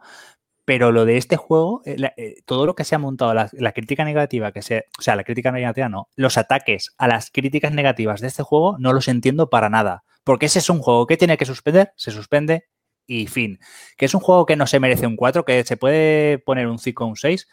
Pero 0.71 0.93
lo 0.93 1.05
de 1.05 1.17
este 1.17 1.37
juego, 1.37 1.83
eh, 1.85 1.97
eh, 2.17 2.35
todo 2.45 2.65
lo 2.65 2.77
que 2.77 2.85
se 2.85 2.95
ha 2.95 2.99
montado, 3.01 3.35
la, 3.35 3.73
crítica 3.73 4.05
negativa, 4.05 4.53
que 4.53 4.63
se, 4.63 4.85
o 5.01 5.03
sea, 5.03 5.17
la 5.17 5.25
crítica 5.25 5.51
negativa 5.51 5.89
no, 5.89 6.09
los 6.15 6.39
ataques 6.39 6.95
a 6.97 7.09
las 7.09 7.33
críticas 7.33 7.73
negativas 7.73 8.21
de 8.21 8.29
este 8.29 8.45
juego 8.45 8.77
no 8.79 8.93
los 8.93 9.09
entiendo 9.09 9.51
para 9.51 9.69
nada. 9.69 10.05
Porque 10.23 10.47
ese 10.47 10.61
es 10.61 10.71
un 10.71 10.79
juego 10.79 11.09
que 11.09 11.17
tiene 11.17 11.37
que 11.37 11.45
suspender, 11.45 11.93
se 11.97 12.13
suspende 12.13 12.69
y 13.05 13.27
fin. 13.27 13.59
Que 13.97 14.05
es 14.05 14.15
un 14.15 14.21
juego 14.21 14.47
que 14.47 14.55
no 14.55 14.69
se 14.69 14.79
merece 14.79 15.09
un 15.09 15.17
4, 15.17 15.45
que 15.45 15.65
se 15.65 15.77
puede 15.77 16.39
poner 16.39 16.69
un 16.69 16.79
5 16.79 17.05
o 17.05 17.09
un 17.09 17.17
6, 17.17 17.49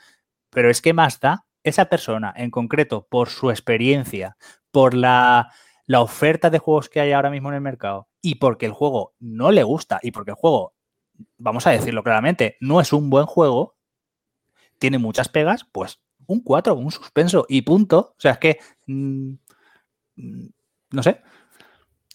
pero 0.51 0.69
es 0.69 0.83
que 0.83 0.93
más 0.93 1.19
da 1.19 1.47
esa 1.63 1.85
persona 1.85 2.31
en 2.37 2.51
concreto 2.51 3.07
por 3.09 3.29
su 3.29 3.49
experiencia, 3.49 4.37
por 4.69 4.93
la, 4.93 5.51
la 5.87 6.01
oferta 6.01 6.51
de 6.51 6.59
juegos 6.59 6.87
que 6.87 6.99
hay 6.99 7.13
ahora 7.13 7.31
mismo 7.31 7.49
en 7.49 7.55
el 7.55 7.61
mercado 7.61 8.09
y 8.21 8.35
porque 8.35 8.67
el 8.67 8.73
juego 8.73 9.15
no 9.19 9.51
le 9.51 9.63
gusta 9.63 9.99
y 10.03 10.11
porque 10.11 10.31
el 10.31 10.37
juego 10.37 10.76
vamos 11.37 11.67
a 11.67 11.71
decirlo 11.71 12.03
claramente, 12.03 12.57
no 12.59 12.81
es 12.81 12.93
un 12.93 13.09
buen 13.09 13.25
juego, 13.25 13.75
tiene 14.79 14.97
muchas 14.97 15.29
pegas, 15.29 15.65
pues 15.71 15.99
un 16.27 16.41
4, 16.41 16.75
un 16.75 16.91
suspenso 16.91 17.45
y 17.49 17.61
punto. 17.61 18.13
O 18.17 18.19
sea, 18.19 18.33
es 18.33 18.37
que, 18.37 18.59
mm, 18.85 19.33
mm, 20.17 20.47
no 20.91 21.03
sé. 21.03 21.21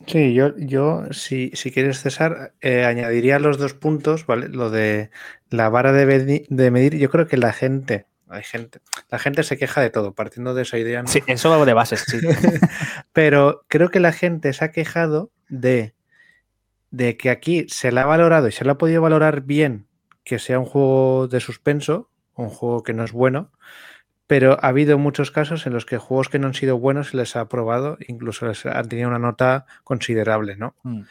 Sí, 0.06 0.34
yo, 0.34 0.56
yo 0.56 1.04
si, 1.12 1.50
si 1.54 1.70
quieres, 1.70 2.00
César, 2.00 2.54
eh, 2.60 2.84
añadiría 2.84 3.38
los 3.38 3.58
dos 3.58 3.74
puntos, 3.74 4.26
¿vale? 4.26 4.48
Lo 4.48 4.70
de 4.70 5.10
la 5.48 5.68
vara 5.68 5.92
de, 5.92 6.46
de, 6.48 6.70
medir, 6.70 6.96
yo 6.96 7.08
creo 7.08 7.28
que 7.28 7.36
la 7.36 7.52
gente, 7.52 8.06
hay 8.28 8.42
gente, 8.42 8.80
la 9.10 9.18
gente 9.18 9.44
se 9.44 9.56
queja 9.56 9.80
de 9.80 9.90
todo, 9.90 10.12
partiendo 10.12 10.54
de 10.54 10.62
esa 10.62 10.78
idea. 10.78 11.06
Sí, 11.06 11.22
eso 11.26 11.64
de 11.64 11.74
bases, 11.74 12.04
sí. 12.06 12.18
Pero 13.12 13.64
creo 13.68 13.90
que 13.90 14.00
la 14.00 14.12
gente 14.12 14.52
se 14.52 14.64
ha 14.64 14.72
quejado 14.72 15.30
de 15.48 15.94
de 16.92 17.16
que 17.16 17.30
aquí 17.30 17.66
se 17.68 17.90
le 17.90 18.00
ha 18.00 18.06
valorado 18.06 18.46
y 18.46 18.52
se 18.52 18.64
le 18.64 18.70
ha 18.70 18.78
podido 18.78 19.02
valorar 19.02 19.40
bien 19.40 19.88
que 20.24 20.38
sea 20.38 20.60
un 20.60 20.66
juego 20.66 21.26
de 21.26 21.40
suspenso, 21.40 22.10
un 22.36 22.48
juego 22.48 22.84
que 22.84 22.92
no 22.92 23.02
es 23.02 23.10
bueno, 23.10 23.50
pero 24.28 24.58
ha 24.62 24.68
habido 24.68 24.98
muchos 24.98 25.30
casos 25.30 25.66
en 25.66 25.72
los 25.72 25.84
que 25.84 25.98
juegos 25.98 26.28
que 26.28 26.38
no 26.38 26.46
han 26.46 26.54
sido 26.54 26.78
buenos 26.78 27.08
se 27.08 27.16
les 27.16 27.34
ha 27.34 27.40
aprobado, 27.40 27.98
incluso 28.06 28.46
les 28.46 28.64
han 28.66 28.88
tenido 28.88 29.08
una 29.08 29.18
nota 29.18 29.66
considerable, 29.82 30.56
¿no? 30.56 30.76
Mm. 30.84 31.02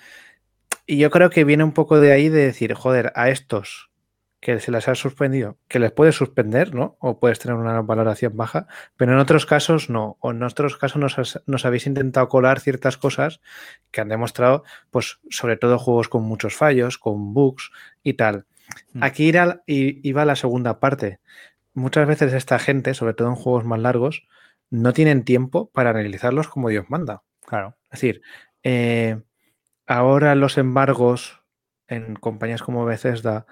Y 0.85 0.97
yo 0.97 1.09
creo 1.09 1.29
que 1.29 1.43
viene 1.43 1.63
un 1.63 1.73
poco 1.73 1.99
de 1.99 2.11
ahí 2.11 2.29
de 2.29 2.45
decir, 2.45 2.73
joder, 2.73 3.11
a 3.15 3.29
estos 3.29 3.90
que 4.41 4.59
se 4.59 4.71
les 4.71 4.87
ha 4.87 4.95
suspendido, 4.95 5.59
que 5.67 5.77
les 5.77 5.91
puedes 5.91 6.15
suspender, 6.15 6.73
¿no? 6.73 6.97
O 6.99 7.19
puedes 7.19 7.37
tener 7.37 7.55
una 7.55 7.79
valoración 7.81 8.35
baja, 8.35 8.65
pero 8.97 9.13
en 9.13 9.19
otros 9.19 9.45
casos 9.45 9.91
no. 9.91 10.17
O 10.19 10.31
en 10.31 10.41
otros 10.41 10.77
casos 10.77 10.99
nos, 11.45 11.65
habéis 11.65 11.85
intentado 11.85 12.27
colar 12.27 12.59
ciertas 12.59 12.97
cosas 12.97 13.39
que 13.91 14.01
han 14.01 14.09
demostrado, 14.09 14.63
pues, 14.89 15.19
sobre 15.29 15.57
todo 15.57 15.77
juegos 15.77 16.09
con 16.09 16.23
muchos 16.23 16.55
fallos, 16.55 16.97
con 16.97 17.35
bugs 17.35 17.71
y 18.01 18.13
tal. 18.13 18.47
Hmm. 18.93 19.03
Aquí 19.03 19.25
irá, 19.25 19.61
iba 19.67 20.25
la 20.25 20.35
segunda 20.35 20.79
parte. 20.79 21.19
Muchas 21.75 22.07
veces 22.07 22.33
esta 22.33 22.57
gente, 22.57 22.95
sobre 22.95 23.13
todo 23.13 23.27
en 23.27 23.35
juegos 23.35 23.63
más 23.63 23.79
largos, 23.79 24.27
no 24.71 24.91
tienen 24.91 25.23
tiempo 25.23 25.69
para 25.69 25.91
analizarlos 25.91 26.47
como 26.47 26.69
Dios 26.69 26.85
manda. 26.89 27.21
Claro. 27.45 27.77
Es 27.91 28.01
decir, 28.01 28.23
eh, 28.63 29.21
ahora 29.85 30.33
los 30.33 30.57
embargos 30.57 31.43
en 31.87 32.15
compañías 32.15 32.63
como 32.63 32.85
Bethesda 32.85 33.45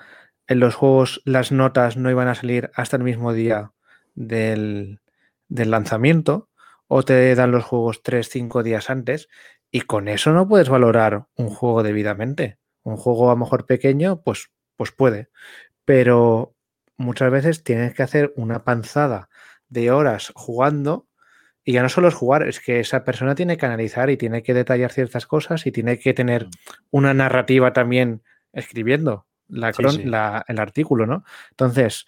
en 0.49 0.59
los 0.59 0.73
juegos 0.73 1.21
las 1.25 1.51
notas 1.51 1.95
no 1.95 2.09
iban 2.09 2.27
a 2.27 2.33
salir 2.33 2.71
hasta 2.73 2.97
el 2.97 3.03
mismo 3.03 3.33
día 3.33 3.71
del, 4.15 4.99
lanzamiento 5.47 6.49
o 6.87 7.03
te 7.03 7.35
dan 7.35 7.51
los 7.51 7.63
juegos 7.63 8.01
3-5 8.01 8.63
días 8.63 8.89
antes 8.89 9.29
y 9.69 9.81
con 9.81 10.07
eso 10.07 10.33
no 10.33 10.47
puedes 10.47 10.67
valorar 10.67 11.27
un 11.35 11.49
juego 11.49 11.83
debidamente. 11.83 12.57
Un 12.81 12.97
juego 12.97 13.29
a 13.29 13.33
lo 13.33 13.41
mejor 13.41 13.67
pequeño, 13.67 14.23
pues, 14.23 14.49
pues 14.75 14.91
puede, 14.91 15.29
pero 15.85 16.55
muchas 16.97 17.29
veces 17.29 17.63
tienes 17.63 17.93
que 17.93 18.01
hacer 18.01 18.33
una 18.35 18.63
panzada 18.63 19.29
de 19.67 19.91
horas 19.91 20.31
jugando 20.33 21.07
y 21.63 21.73
ya 21.73 21.83
no 21.83 21.89
solo 21.89 22.07
es 22.07 22.15
jugar, 22.15 22.47
es 22.47 22.59
que 22.59 22.79
esa 22.79 23.03
persona 23.03 23.35
tiene 23.35 23.57
que 23.57 23.67
analizar 23.67 24.09
y 24.09 24.17
tiene 24.17 24.41
que 24.41 24.55
detallar 24.55 24.91
ciertas 24.91 25.27
cosas 25.27 25.67
y 25.67 25.71
tiene 25.71 25.99
que 25.99 26.15
tener 26.15 26.47
mm. 26.47 26.49
una 26.89 27.13
narrativa 27.13 27.71
también 27.71 28.23
escribiendo 28.51 29.28
la, 29.49 30.45
el 30.47 30.59
artículo, 30.59 31.05
¿no? 31.05 31.23
Entonces, 31.51 32.07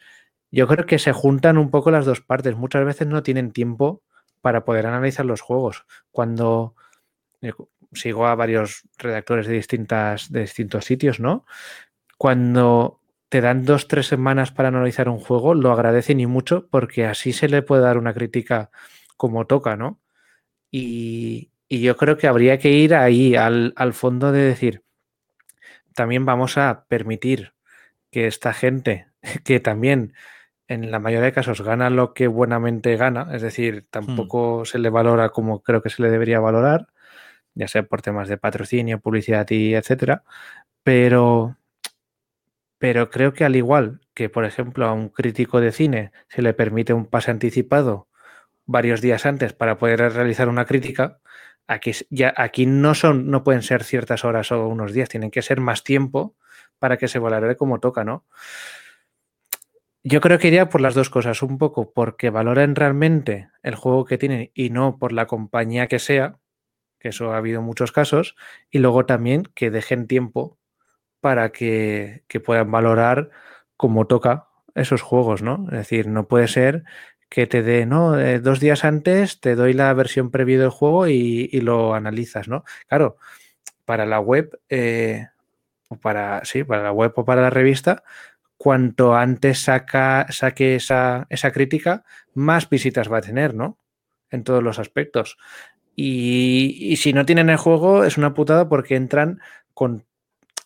yo 0.51 0.67
creo 0.67 0.85
que 0.85 0.99
se 0.99 1.13
juntan 1.13 1.57
un 1.57 1.71
poco 1.71 1.91
las 1.91 2.05
dos 2.05 2.21
partes. 2.21 2.55
Muchas 2.55 2.85
veces 2.85 3.07
no 3.07 3.23
tienen 3.23 3.51
tiempo 3.51 4.03
para 4.41 4.65
poder 4.65 4.85
analizar 4.85 5.25
los 5.25 5.41
juegos. 5.41 5.85
Cuando 6.11 6.75
eh, 7.41 7.53
sigo 7.93 8.27
a 8.27 8.35
varios 8.35 8.83
redactores 8.97 9.47
de, 9.47 9.53
distintas, 9.53 10.31
de 10.31 10.41
distintos 10.41 10.85
sitios, 10.85 11.19
¿no? 11.19 11.45
Cuando 12.17 13.01
te 13.29 13.41
dan 13.41 13.63
dos, 13.63 13.87
tres 13.87 14.07
semanas 14.07 14.51
para 14.51 14.67
analizar 14.67 15.07
un 15.09 15.19
juego, 15.19 15.53
lo 15.53 15.71
agradecen 15.71 16.19
y 16.19 16.27
mucho 16.27 16.67
porque 16.69 17.05
así 17.05 17.33
se 17.33 17.47
le 17.47 17.61
puede 17.61 17.81
dar 17.81 17.97
una 17.97 18.13
crítica 18.13 18.71
como 19.17 19.47
toca, 19.47 19.77
¿no? 19.77 19.99
Y, 20.71 21.49
yo 21.69 21.95
creo 21.95 22.17
que 22.17 22.27
habría 22.27 22.59
que 22.59 22.69
ir 22.71 22.93
ahí 22.93 23.35
al, 23.35 23.71
al 23.77 23.93
fondo 23.93 24.33
de 24.33 24.41
decir, 24.41 24.83
también 26.01 26.25
vamos 26.25 26.57
a 26.57 26.85
permitir 26.87 27.53
que 28.09 28.25
esta 28.25 28.53
gente, 28.53 29.05
que 29.45 29.59
también 29.59 30.15
en 30.67 30.89
la 30.89 30.97
mayoría 30.97 31.25
de 31.25 31.31
casos 31.31 31.61
gana 31.61 31.91
lo 31.91 32.15
que 32.15 32.25
buenamente 32.25 32.97
gana, 32.97 33.27
es 33.35 33.43
decir, 33.43 33.83
hmm. 33.83 33.85
tampoco 33.91 34.65
se 34.65 34.79
le 34.79 34.89
valora 34.89 35.29
como 35.29 35.61
creo 35.61 35.83
que 35.83 35.91
se 35.91 36.01
le 36.01 36.09
debería 36.09 36.39
valorar, 36.39 36.87
ya 37.53 37.67
sea 37.67 37.83
por 37.83 38.01
temas 38.01 38.29
de 38.29 38.39
patrocinio, 38.39 38.99
publicidad 38.99 39.47
y 39.51 39.75
etcétera, 39.75 40.23
pero, 40.81 41.57
pero 42.79 43.11
creo 43.11 43.33
que 43.33 43.45
al 43.45 43.55
igual 43.55 44.01
que, 44.15 44.27
por 44.27 44.45
ejemplo, 44.45 44.87
a 44.87 44.93
un 44.93 45.09
crítico 45.09 45.61
de 45.61 45.71
cine 45.71 46.11
se 46.29 46.41
le 46.41 46.55
permite 46.55 46.93
un 46.93 47.05
pase 47.05 47.29
anticipado 47.29 48.07
varios 48.65 49.01
días 49.01 49.27
antes 49.27 49.53
para 49.53 49.77
poder 49.77 49.99
realizar 49.99 50.49
una 50.49 50.65
crítica, 50.65 51.19
Aquí, 51.67 51.91
ya, 52.09 52.33
aquí 52.35 52.65
no, 52.65 52.95
son, 52.95 53.29
no 53.29 53.43
pueden 53.43 53.61
ser 53.61 53.83
ciertas 53.83 54.25
horas 54.25 54.51
o 54.51 54.67
unos 54.67 54.93
días, 54.93 55.09
tienen 55.09 55.31
que 55.31 55.41
ser 55.41 55.61
más 55.61 55.83
tiempo 55.83 56.35
para 56.79 56.97
que 56.97 57.07
se 57.07 57.19
valore 57.19 57.55
como 57.55 57.79
toca, 57.79 58.03
¿no? 58.03 58.25
Yo 60.03 60.19
creo 60.19 60.39
que 60.39 60.47
iría 60.47 60.67
por 60.67 60.81
las 60.81 60.95
dos 60.95 61.11
cosas, 61.11 61.43
un 61.43 61.59
poco 61.59 61.93
porque 61.93 62.31
valoren 62.31 62.75
realmente 62.75 63.49
el 63.61 63.75
juego 63.75 64.05
que 64.05 64.17
tienen 64.17 64.49
y 64.55 64.71
no 64.71 64.97
por 64.97 65.13
la 65.13 65.27
compañía 65.27 65.87
que 65.87 65.99
sea, 65.99 66.39
que 66.99 67.09
eso 67.09 67.33
ha 67.33 67.37
habido 67.37 67.61
muchos 67.61 67.91
casos, 67.91 68.35
y 68.71 68.79
luego 68.79 69.05
también 69.05 69.43
que 69.53 69.69
dejen 69.69 70.07
tiempo 70.07 70.57
para 71.19 71.51
que, 71.51 72.23
que 72.27 72.39
puedan 72.39 72.71
valorar 72.71 73.29
como 73.77 74.07
toca 74.07 74.47
esos 74.73 75.01
juegos, 75.01 75.43
¿no? 75.43 75.65
Es 75.65 75.77
decir, 75.77 76.07
no 76.07 76.27
puede 76.27 76.47
ser 76.47 76.83
que 77.31 77.47
te 77.47 77.63
dé, 77.63 77.85
¿no? 77.85 78.19
Eh, 78.19 78.41
dos 78.41 78.59
días 78.59 78.83
antes 78.83 79.39
te 79.39 79.55
doy 79.55 79.71
la 79.71 79.93
versión 79.93 80.31
previa 80.31 80.59
del 80.59 80.69
juego 80.69 81.07
y, 81.07 81.47
lo 81.61 81.93
analizas, 81.93 82.49
¿no? 82.49 82.65
Claro, 82.89 83.15
para 83.85 84.05
la 84.05 84.19
web, 84.19 84.59
eh, 84.67 85.27
o 85.87 85.95
para, 85.95 86.43
sí, 86.43 86.65
para 86.65 86.83
la 86.83 86.91
web 86.91 87.13
o 87.15 87.23
para 87.23 87.41
la 87.41 87.49
revista, 87.49 88.03
cuanto 88.57 89.15
antes 89.15 89.59
saca, 89.59 90.27
saque 90.29 90.75
esa, 90.75 91.25
esa 91.29 91.51
crítica, 91.51 92.03
más 92.33 92.69
visitas 92.69 93.09
va 93.09 93.19
a 93.19 93.21
tener, 93.21 93.55
¿no? 93.55 93.77
En 94.29 94.43
todos 94.43 94.61
los 94.61 94.77
aspectos. 94.77 95.37
Y, 95.95 96.77
y, 96.81 96.97
si 96.97 97.13
no 97.13 97.25
tienen 97.25 97.49
el 97.49 97.57
juego, 97.57 98.03
es 98.03 98.17
una 98.17 98.33
putada 98.33 98.67
porque 98.67 98.97
entran 98.97 99.39
con 99.73 100.03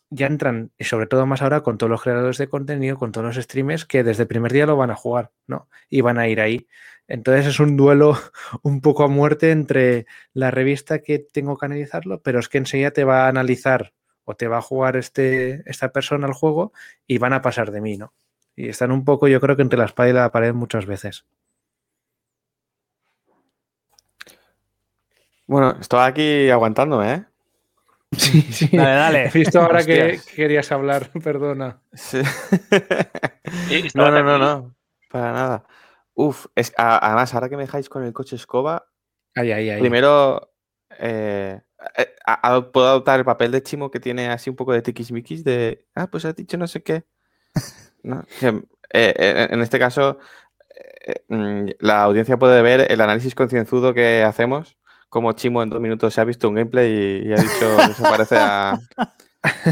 ya 0.09 0.27
entran, 0.27 0.71
y 0.77 0.83
sobre 0.85 1.07
todo 1.07 1.25
más 1.25 1.41
ahora 1.41 1.61
con 1.61 1.77
todos 1.77 1.89
los 1.89 2.01
creadores 2.01 2.37
de 2.37 2.47
contenido, 2.47 2.97
con 2.97 3.11
todos 3.11 3.35
los 3.35 3.43
streamers 3.43 3.85
que 3.85 4.03
desde 4.03 4.23
el 4.23 4.27
primer 4.27 4.53
día 4.53 4.65
lo 4.65 4.77
van 4.77 4.91
a 4.91 4.95
jugar, 4.95 5.31
¿no? 5.47 5.67
Y 5.89 6.01
van 6.01 6.19
a 6.19 6.27
ir 6.27 6.41
ahí. 6.41 6.67
Entonces 7.07 7.47
es 7.47 7.59
un 7.59 7.77
duelo 7.77 8.17
un 8.63 8.81
poco 8.81 9.03
a 9.03 9.07
muerte 9.07 9.51
entre 9.51 10.05
la 10.33 10.51
revista 10.51 10.99
que 10.99 11.19
tengo 11.19 11.57
que 11.57 11.65
analizarlo, 11.65 12.21
pero 12.21 12.39
es 12.39 12.49
que 12.49 12.57
enseguida 12.57 12.91
te 12.91 13.03
va 13.03 13.25
a 13.25 13.29
analizar 13.29 13.93
o 14.23 14.35
te 14.35 14.47
va 14.47 14.57
a 14.57 14.61
jugar 14.61 14.97
este, 14.97 15.63
esta 15.69 15.91
persona 15.91 16.27
al 16.27 16.33
juego 16.33 16.73
y 17.07 17.17
van 17.19 17.33
a 17.33 17.41
pasar 17.41 17.71
de 17.71 17.81
mí, 17.81 17.97
¿no? 17.97 18.13
Y 18.55 18.69
están 18.69 18.91
un 18.91 19.05
poco, 19.05 19.27
yo 19.27 19.41
creo 19.41 19.55
que 19.55 19.61
entre 19.63 19.79
la 19.79 19.85
espada 19.85 20.09
y 20.09 20.13
la 20.13 20.31
pared 20.31 20.53
muchas 20.53 20.85
veces. 20.85 21.25
Bueno, 25.47 25.77
estoy 25.79 25.99
aquí 26.01 26.49
aguantándome, 26.49 27.13
¿eh? 27.13 27.25
Sí, 28.17 28.41
sí. 28.51 28.69
Dale, 28.75 28.91
dale. 28.91 29.25
He 29.27 29.31
visto 29.31 29.61
ahora 29.61 29.83
que 29.83 30.19
querías 30.35 30.71
hablar, 30.71 31.09
perdona. 31.23 31.81
no, 33.93 34.11
no, 34.11 34.23
no, 34.23 34.37
no. 34.37 34.75
Para 35.09 35.31
nada. 35.31 35.65
Uf, 36.13 36.47
es, 36.55 36.73
además, 36.77 37.33
ahora 37.33 37.49
que 37.49 37.57
me 37.57 37.63
dejáis 37.63 37.89
con 37.89 38.03
el 38.03 38.13
coche 38.13 38.37
escoba, 38.37 38.87
ay, 39.35 39.51
ay, 39.51 39.69
ay. 39.69 39.79
primero 39.81 40.53
eh, 40.97 41.59
eh, 41.97 42.15
puedo 42.71 42.87
adoptar 42.87 43.19
el 43.19 43.25
papel 43.25 43.51
de 43.51 43.61
Chimo 43.61 43.91
que 43.91 43.99
tiene 43.99 44.29
así 44.29 44.49
un 44.49 44.55
poco 44.55 44.71
de 44.71 44.81
tiquismiquis 44.81 45.43
de, 45.43 45.85
ah, 45.93 46.07
pues 46.07 46.23
has 46.23 46.35
dicho 46.35 46.57
no 46.57 46.67
sé 46.67 46.83
qué. 46.83 47.03
Eh, 48.93 49.47
en 49.51 49.61
este 49.61 49.77
caso, 49.77 50.19
mm, 51.27 51.71
la 51.79 52.03
audiencia 52.03 52.37
puede 52.37 52.61
ver 52.61 52.89
el 52.89 53.01
análisis 53.01 53.35
concienzudo 53.35 53.93
que 53.93 54.23
hacemos 54.23 54.77
como 55.09 55.31
Chimo 55.33 55.63
en 55.63 55.69
dos 55.69 55.79
minutos 55.79 56.13
se 56.13 56.21
ha 56.21 56.25
visto 56.25 56.49
un 56.49 56.55
gameplay 56.55 57.25
y, 57.27 57.33
ha 57.33 57.37
dicho 57.37 57.77
que 57.77 57.93
se 57.93 58.03
parece 58.03 58.37
a, 58.37 58.71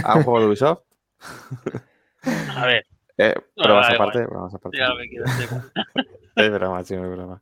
a, 0.04 0.16
un 0.16 0.24
juego 0.24 0.40
de 0.40 0.46
Ubisoft. 0.48 0.80
A 2.56 2.66
ver. 2.66 2.86
Eh, 3.18 3.36
pero 3.56 3.76
vamos 3.76 3.90
aparte, 3.94 4.26
vamos 4.26 4.54
aparte. 4.54 4.78
Ya 4.78 4.90
me 4.94 6.46
es 6.46 6.52
broma, 6.52 6.84
sí, 6.84 6.96
es 6.96 7.02
broma. 7.02 7.42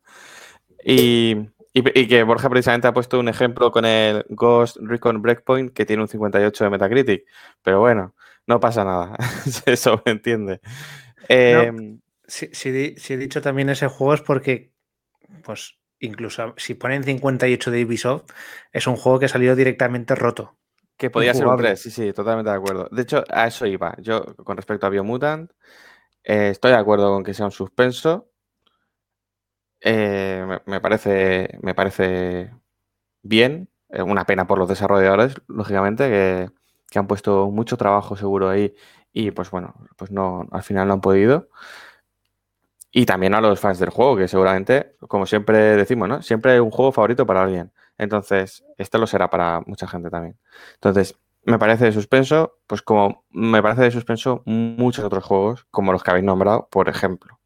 Y, 0.83 1.37
y, 1.73 2.07
que 2.07 2.23
Borja 2.23 2.49
precisamente 2.49 2.87
ha 2.87 2.93
puesto 2.93 3.19
un 3.19 3.29
ejemplo 3.29 3.71
con 3.71 3.85
el 3.85 4.25
Ghost 4.29 4.77
Recon 4.81 5.21
Breakpoint 5.21 5.73
que 5.73 5.85
tiene 5.85 6.01
un 6.01 6.07
58 6.07 6.63
de 6.63 6.69
Metacritic. 6.69 7.25
Pero 7.63 7.79
bueno, 7.79 8.15
no 8.47 8.59
pasa 8.59 8.83
nada. 8.83 9.15
Eso 9.65 10.01
me 10.05 10.13
entiende. 10.13 10.59
Eh, 11.29 11.71
si, 12.25 12.47
si, 12.53 12.95
si, 12.97 13.13
he 13.13 13.17
dicho 13.17 13.41
también 13.41 13.69
ese 13.69 13.87
juego 13.87 14.13
es 14.13 14.21
porque 14.21 14.71
pues 15.43 15.77
incluso 16.01 16.53
si 16.57 16.73
ponen 16.75 17.03
58 17.03 17.71
de 17.71 17.85
Ubisoft, 17.85 18.31
es 18.71 18.87
un 18.87 18.97
juego 18.97 19.19
que 19.19 19.25
ha 19.25 19.29
salido 19.29 19.55
directamente 19.55 20.15
roto. 20.15 20.57
Que 20.97 21.09
podía 21.09 21.33
ser 21.33 21.47
un 21.47 21.57
3, 21.57 21.81
sí, 21.81 21.89
sí, 21.89 22.13
totalmente 22.13 22.51
de 22.51 22.57
acuerdo. 22.57 22.87
De 22.91 23.01
hecho, 23.01 23.23
a 23.29 23.47
eso 23.47 23.65
iba. 23.65 23.95
Yo, 23.99 24.35
con 24.35 24.55
respecto 24.55 24.85
a 24.85 24.89
Biomutant, 24.89 25.51
eh, 26.23 26.49
estoy 26.51 26.71
de 26.71 26.77
acuerdo 26.77 27.11
con 27.11 27.23
que 27.23 27.33
sea 27.33 27.45
un 27.45 27.51
suspenso. 27.51 28.29
Eh, 29.79 30.45
me, 30.67 30.79
parece, 30.79 31.57
me 31.61 31.73
parece 31.73 32.51
bien. 33.23 33.69
una 33.89 34.25
pena 34.25 34.45
por 34.45 34.59
los 34.59 34.69
desarrolladores, 34.69 35.35
lógicamente, 35.47 36.07
que, 36.07 36.49
que, 36.89 36.99
han 36.99 37.07
puesto 37.07 37.49
mucho 37.49 37.77
trabajo 37.77 38.15
seguro 38.15 38.49
ahí 38.49 38.75
y 39.13 39.31
pues 39.31 39.51
bueno, 39.51 39.73
pues 39.97 40.11
no, 40.11 40.47
al 40.51 40.63
final 40.63 40.87
no 40.87 40.93
han 40.95 41.01
podido. 41.01 41.49
Y 42.91 43.05
también 43.05 43.33
a 43.33 43.41
los 43.41 43.59
fans 43.59 43.79
del 43.79 43.89
juego, 43.89 44.17
que 44.17 44.27
seguramente, 44.27 44.95
como 45.07 45.25
siempre 45.25 45.57
decimos, 45.77 46.09
¿no? 46.09 46.21
Siempre 46.21 46.53
hay 46.53 46.59
un 46.59 46.71
juego 46.71 46.91
favorito 46.91 47.25
para 47.25 47.43
alguien. 47.43 47.71
Entonces, 47.97 48.65
este 48.77 48.97
lo 48.97 49.07
será 49.07 49.29
para 49.29 49.61
mucha 49.65 49.87
gente 49.87 50.09
también. 50.09 50.37
Entonces, 50.75 51.17
me 51.43 51.57
parece 51.59 51.85
de 51.85 51.91
suspenso, 51.93 52.59
pues 52.67 52.81
como 52.81 53.25
me 53.31 53.61
parece 53.61 53.83
de 53.83 53.91
suspenso 53.91 54.43
muchos 54.45 55.05
otros 55.05 55.23
juegos, 55.23 55.65
como 55.71 55.91
los 55.93 56.03
que 56.03 56.11
habéis 56.11 56.25
nombrado, 56.25 56.67
por 56.71 56.89
ejemplo. 56.89 57.39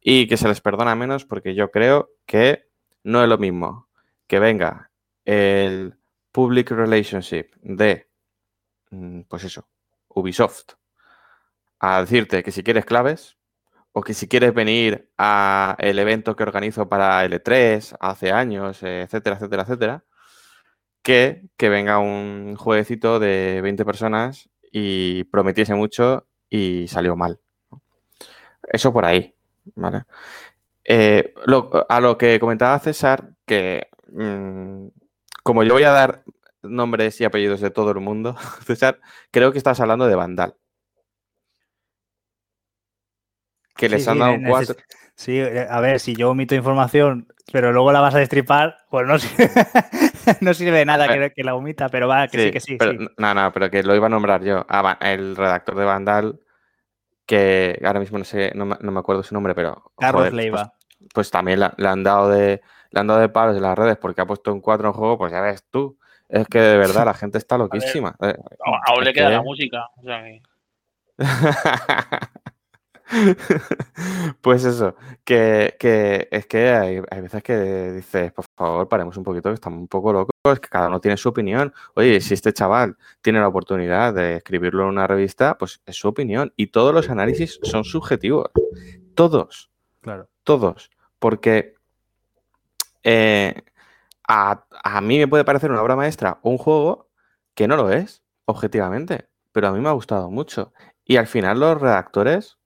y 0.00 0.28
que 0.28 0.36
se 0.36 0.48
les 0.48 0.60
perdona 0.60 0.94
menos 0.94 1.24
porque 1.24 1.54
yo 1.54 1.70
creo 1.70 2.10
que 2.26 2.68
no 3.04 3.22
es 3.22 3.28
lo 3.28 3.38
mismo 3.38 3.88
que 4.26 4.38
venga 4.38 4.90
el 5.24 5.98
public 6.32 6.70
relationship 6.70 7.50
de, 7.62 8.08
mm, 8.90 9.22
pues 9.28 9.44
eso, 9.44 9.68
Ubisoft, 10.08 10.74
a 11.80 12.00
decirte 12.00 12.42
que 12.42 12.52
si 12.52 12.62
quieres 12.62 12.84
claves 12.84 13.36
o 13.92 14.02
que 14.02 14.14
si 14.14 14.28
quieres 14.28 14.54
venir 14.54 15.10
a 15.18 15.76
el 15.78 15.98
evento 15.98 16.36
que 16.36 16.42
organizo 16.44 16.88
para 16.88 17.24
L3 17.24 17.96
hace 18.00 18.32
años, 18.32 18.82
etcétera, 18.82 19.36
etcétera, 19.36 19.62
etcétera, 19.64 20.04
que, 21.02 21.48
que 21.56 21.68
venga 21.68 21.98
un 21.98 22.56
jueguecito 22.56 23.18
de 23.18 23.60
20 23.62 23.84
personas 23.84 24.50
y 24.72 25.24
prometiese 25.24 25.74
mucho 25.74 26.26
y 26.48 26.86
salió 26.88 27.16
mal. 27.16 27.40
Eso 28.72 28.92
por 28.92 29.04
ahí. 29.04 29.34
Eh, 30.84 31.34
a 31.88 32.00
lo 32.00 32.18
que 32.18 32.40
comentaba 32.40 32.78
César, 32.78 33.30
que 33.46 33.88
mm, 34.12 34.88
como 35.42 35.62
yo 35.62 35.74
voy 35.74 35.84
a 35.84 35.90
dar 35.90 36.24
nombres 36.62 37.20
y 37.20 37.24
apellidos 37.24 37.60
de 37.60 37.70
todo 37.70 37.90
el 37.92 38.00
mundo, 38.00 38.36
César, 38.66 39.00
creo 39.30 39.52
que 39.52 39.58
estás 39.58 39.80
hablando 39.80 40.06
de 40.06 40.14
Vandal. 40.14 40.56
Que 43.80 43.88
les 43.88 44.06
han 44.06 44.18
dado 44.18 44.34
un 44.34 44.44
cuatro. 44.44 44.76
Sí, 45.14 45.38
eh, 45.38 45.66
a 45.68 45.80
ver, 45.80 46.00
si 46.00 46.14
yo 46.14 46.30
omito 46.30 46.54
información, 46.54 47.26
pero 47.52 47.72
luego 47.72 47.92
la 47.92 48.00
vas 48.00 48.14
a 48.14 48.18
destripar, 48.18 48.76
pues 48.90 49.06
no 49.06 49.18
sirve, 49.18 49.50
no 50.40 50.54
sirve 50.54 50.78
de 50.78 50.84
nada 50.84 51.30
que, 51.30 51.44
la 51.44 51.54
omita, 51.54 51.88
pero 51.88 52.08
va, 52.08 52.28
que 52.28 52.46
sí, 52.46 52.50
que 52.50 52.60
sí. 52.60 52.78
No, 53.18 53.34
no, 53.34 53.52
pero 53.52 53.70
que 53.70 53.82
lo 53.82 53.94
iba 53.94 54.06
a 54.06 54.10
nombrar 54.10 54.42
yo. 54.42 54.64
Ah, 54.68 54.98
el 55.00 55.36
redactor 55.36 55.76
de 55.76 55.84
Vandal, 55.84 56.40
que 57.26 57.80
ahora 57.84 58.00
mismo 58.00 58.18
no 58.18 58.24
sé, 58.24 58.52
no 58.54 58.66
me, 58.66 59.00
acuerdo 59.00 59.22
su 59.22 59.34
nombre, 59.34 59.54
pero. 59.54 59.92
Carlos 59.98 60.22
pues, 60.22 60.32
Leiva. 60.32 60.72
Pues, 61.12 61.30
también 61.30 61.60
le 61.60 61.88
han 61.88 62.02
dado 62.02 62.30
de 62.30 62.60
le 62.90 63.00
han 63.00 63.06
dado 63.06 63.20
de 63.20 63.28
palos 63.28 63.56
en 63.56 63.62
las 63.62 63.78
redes 63.78 63.96
porque 63.98 64.20
ha 64.20 64.26
puesto 64.26 64.52
un 64.52 64.60
4 64.60 64.88
en 64.88 64.94
juego, 64.94 65.16
pues 65.18 65.32
ya 65.32 65.40
ves 65.40 65.64
tú. 65.70 65.98
Es 66.28 66.46
que 66.46 66.60
de 66.60 66.76
verdad 66.76 67.04
la 67.04 67.14
gente 67.14 67.38
está 67.38 67.56
loquísima. 67.58 68.14
Eh, 68.20 68.36
aún 68.86 69.04
le 69.04 69.12
queda 69.12 69.30
la 69.30 69.42
música. 69.42 69.88
pues 74.40 74.64
eso, 74.64 74.94
que, 75.24 75.76
es 76.30 76.46
que 76.46 76.70
hay, 76.70 77.00
veces 77.00 77.42
que 77.42 77.92
dices, 77.92 78.32
por 78.32 78.44
favor, 78.56 78.88
paremos 78.88 79.16
un 79.16 79.24
poquito, 79.24 79.48
que 79.50 79.54
estamos 79.54 79.80
un 79.80 79.88
poco 79.88 80.12
locos, 80.12 80.60
que 80.60 80.68
cada 80.68 80.88
uno 80.88 81.00
tiene 81.00 81.16
su 81.16 81.28
opinión. 81.28 81.72
Oye, 81.94 82.20
si 82.20 82.34
este 82.34 82.52
chaval 82.52 82.96
tiene 83.20 83.40
la 83.40 83.48
oportunidad 83.48 84.14
de 84.14 84.36
escribirlo 84.36 84.84
en 84.84 84.90
una 84.90 85.06
revista, 85.06 85.58
pues 85.58 85.80
es 85.86 85.96
su 85.96 86.08
opinión. 86.08 86.52
Y 86.56 86.68
todos 86.68 86.94
los 86.94 87.10
análisis 87.10 87.58
son 87.62 87.84
subjetivos. 87.84 88.50
Todos. 89.14 89.70
Claro. 90.00 90.28
Todos. 90.44 90.90
Porque 91.18 91.74
eh, 93.02 93.62
a, 94.28 95.00
mí 95.02 95.18
me 95.18 95.28
puede 95.28 95.44
parecer 95.44 95.70
una 95.70 95.82
obra 95.82 95.96
maestra 95.96 96.38
un 96.42 96.58
juego 96.58 97.08
que 97.54 97.66
no 97.66 97.76
lo 97.76 97.90
es, 97.90 98.22
objetivamente, 98.44 99.28
pero 99.52 99.68
a 99.68 99.72
mí 99.72 99.80
me 99.80 99.88
ha 99.88 99.92
gustado 99.92 100.30
mucho. 100.30 100.72
Y 101.04 101.16
al 101.16 101.26
final 101.26 101.58
los 101.58 101.80
redactores 101.80 102.59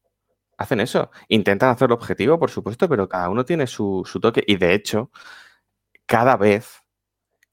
hacen 0.59 0.81
eso. 0.81 1.11
Intentan 1.29 1.71
hacerlo 1.71 1.97
objetivo, 1.97 2.39
por 2.39 2.51
supuesto, 2.51 2.89
pero 2.89 3.09
cada 3.09 3.29
uno 3.29 3.45
tiene 3.45 3.67
su, 3.67 4.05
toque. 4.21 4.45
Y 4.47 4.57
de 4.57 4.75
hecho, 4.75 5.11
cada 6.07 6.37
vez, 6.37 6.83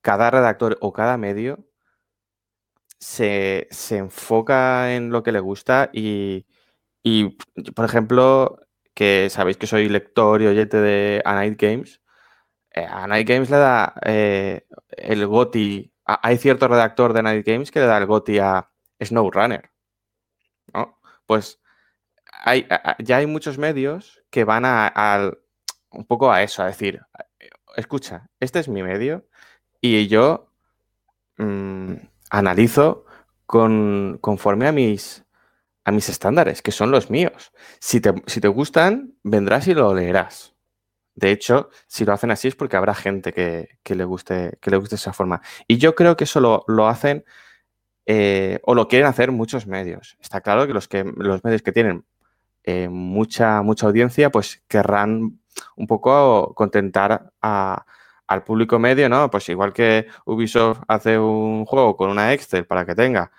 cada 0.01 0.31
redactor 0.31 0.77
o 0.81 0.93
cada 0.93 1.17
medio 1.17 1.65
se, 2.99 3.67
enfoca 3.91 4.95
en 4.95 5.11
lo 5.11 5.23
que 5.23 5.31
le 5.31 5.39
gusta 5.39 5.89
y, 5.93 6.45
y, 7.03 7.37
por 7.75 7.85
ejemplo, 7.85 8.59
que 8.93 9.29
sabéis 9.29 9.57
que 9.57 9.67
soy 9.67 9.89
lector 9.89 10.41
y 10.41 10.47
oyente 10.47 10.77
de 10.77 11.21
A 11.25 11.35
Night 11.35 11.59
Games, 11.61 12.01
eh, 12.71 12.85
a 12.89 13.07
Night 13.07 13.27
Games 13.27 13.49
le 13.49 13.57
da 13.57 13.93
eh, 14.03 14.65
el 14.89 15.27
GOTI. 15.27 15.93
hay 16.05 16.37
cierto 16.37 16.67
redactor 16.67 17.13
de 17.13 17.23
Night 17.23 17.45
Games 17.45 17.71
que 17.71 17.79
le 17.79 17.85
da 17.85 17.97
el 17.97 18.05
GOTI 18.05 18.39
a 18.39 18.71
SnowRunner. 19.01 19.71
¿no? 20.73 20.99
Pues 21.25 21.60
hay, 22.41 22.67
ya 22.99 23.17
hay 23.17 23.27
muchos 23.27 23.57
medios 23.57 24.23
que 24.29 24.43
van 24.43 24.63
a, 24.65 25.31
un 25.91 26.05
poco 26.05 26.31
a 26.31 26.43
eso, 26.43 26.63
a 26.63 26.67
decir, 26.67 27.01
escucha, 27.75 28.29
este 28.39 28.59
es 28.59 28.67
mi 28.67 28.83
medio 28.83 29.27
y 29.79 30.07
yo 30.07 30.51
mm, 31.37 31.93
analizo 32.31 33.05
con, 33.45 34.17
conforme 34.21 34.67
a 34.67 34.71
mis, 34.71 35.23
a 35.83 35.91
mis 35.91 36.09
estándares, 36.09 36.61
que 36.61 36.71
son 36.71 36.91
los 36.91 37.09
míos. 37.09 37.51
Si 37.79 38.01
te, 38.01 38.13
si 38.25 38.41
te 38.41 38.47
gustan, 38.47 39.15
vendrás 39.23 39.67
y 39.67 39.73
lo 39.73 39.93
leerás. 39.93 40.55
De 41.13 41.31
hecho, 41.31 41.69
si 41.87 42.05
lo 42.05 42.13
hacen 42.13 42.31
así 42.31 42.47
es 42.47 42.55
porque 42.55 42.77
habrá 42.77 42.95
gente 42.95 43.33
que, 43.33 43.67
le, 43.95 44.03
guste, 44.05 44.57
que 44.61 44.71
le 44.71 44.77
guste 44.77 44.95
esa 44.95 45.13
forma. 45.13 45.41
Y 45.67 45.77
yo 45.77 45.93
creo 45.93 46.15
que 46.15 46.23
eso 46.23 46.39
lo, 46.39 46.87
hacen 46.87 47.25
eh, 48.05 48.59
o 48.63 48.73
lo 48.73 48.87
quieren 48.87 49.07
hacer 49.07 49.31
muchos 49.31 49.67
medios. 49.67 50.17
Está 50.21 50.41
claro 50.41 50.65
que 50.65 50.73
los, 50.73 50.87
que, 50.87 51.03
los 51.03 51.43
medios 51.43 51.61
que 51.61 51.71
tienen 51.71 52.05
eh, 52.63 52.89
mucha, 52.89 53.61
mucha 53.61 53.87
audiencia, 53.87 54.31
pues 54.31 54.63
querrán 54.67 55.39
un 55.75 55.87
poco 55.87 56.53
contentar 56.55 57.31
al 57.41 58.43
público 58.43 58.79
medio, 58.79 59.09
¿no? 59.09 59.29
Pues 59.29 59.49
igual 59.49 59.73
que 59.73 60.07
Ubisoft 60.25 60.81
hace 60.87 61.17
un 61.17 61.65
juego 61.65 61.97
con 61.97 62.09
una 62.09 62.33
Excel 62.33 62.65
para 62.65 62.85
que 62.85 62.95
tenga 62.95 63.31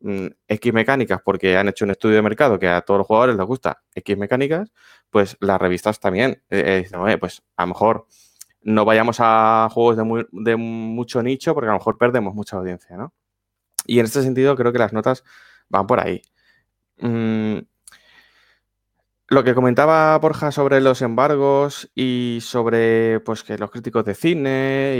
mm, 0.00 0.26
X 0.48 0.72
mecánicas 0.72 1.20
porque 1.24 1.56
han 1.56 1.68
hecho 1.68 1.84
un 1.84 1.92
estudio 1.92 2.16
de 2.16 2.22
mercado 2.22 2.58
que 2.58 2.68
a 2.68 2.80
todos 2.82 2.98
los 2.98 3.06
jugadores 3.06 3.36
les 3.36 3.46
gusta 3.46 3.82
X 3.94 4.16
mecánicas, 4.18 4.72
pues 5.10 5.36
las 5.40 5.60
revistas 5.60 6.00
también 6.00 6.42
eh, 6.50 6.84
eh 6.92 7.18
pues 7.18 7.42
a 7.56 7.62
lo 7.62 7.68
mejor 7.68 8.06
no 8.62 8.84
vayamos 8.84 9.18
a 9.20 9.68
juegos 9.72 9.96
de, 9.96 10.56
mucho 10.56 11.22
nicho 11.22 11.54
porque 11.54 11.68
a 11.68 11.72
lo 11.72 11.78
mejor 11.78 11.98
perdemos 11.98 12.34
mucha 12.34 12.56
audiencia, 12.56 12.96
¿no? 12.96 13.14
Y 13.86 13.98
en 13.98 14.06
este 14.06 14.22
sentido 14.22 14.56
creo 14.56 14.72
que 14.72 14.78
las 14.78 14.92
notas 14.92 15.24
van 15.68 15.86
por 15.86 16.00
ahí. 16.00 16.22
Mm, 16.98 17.58
lo 19.30 19.44
que 19.44 19.54
comentaba 19.54 20.18
Borja 20.18 20.50
sobre 20.50 20.80
los 20.80 21.02
embargos 21.02 21.88
y 21.94 22.40
sobre 22.42 23.20
pues 23.20 23.44
que 23.44 23.56
los 23.58 23.70
críticos 23.70 24.04
de 24.04 24.16
cine 24.16 24.96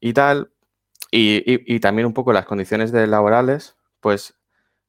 y, 0.00 0.12
tal, 0.12 0.52
y, 1.10 1.80
también 1.80 2.06
un 2.06 2.12
poco 2.12 2.34
las 2.34 2.44
condiciones 2.44 2.92
de 2.92 3.06
laborales, 3.06 3.74
pues 4.00 4.38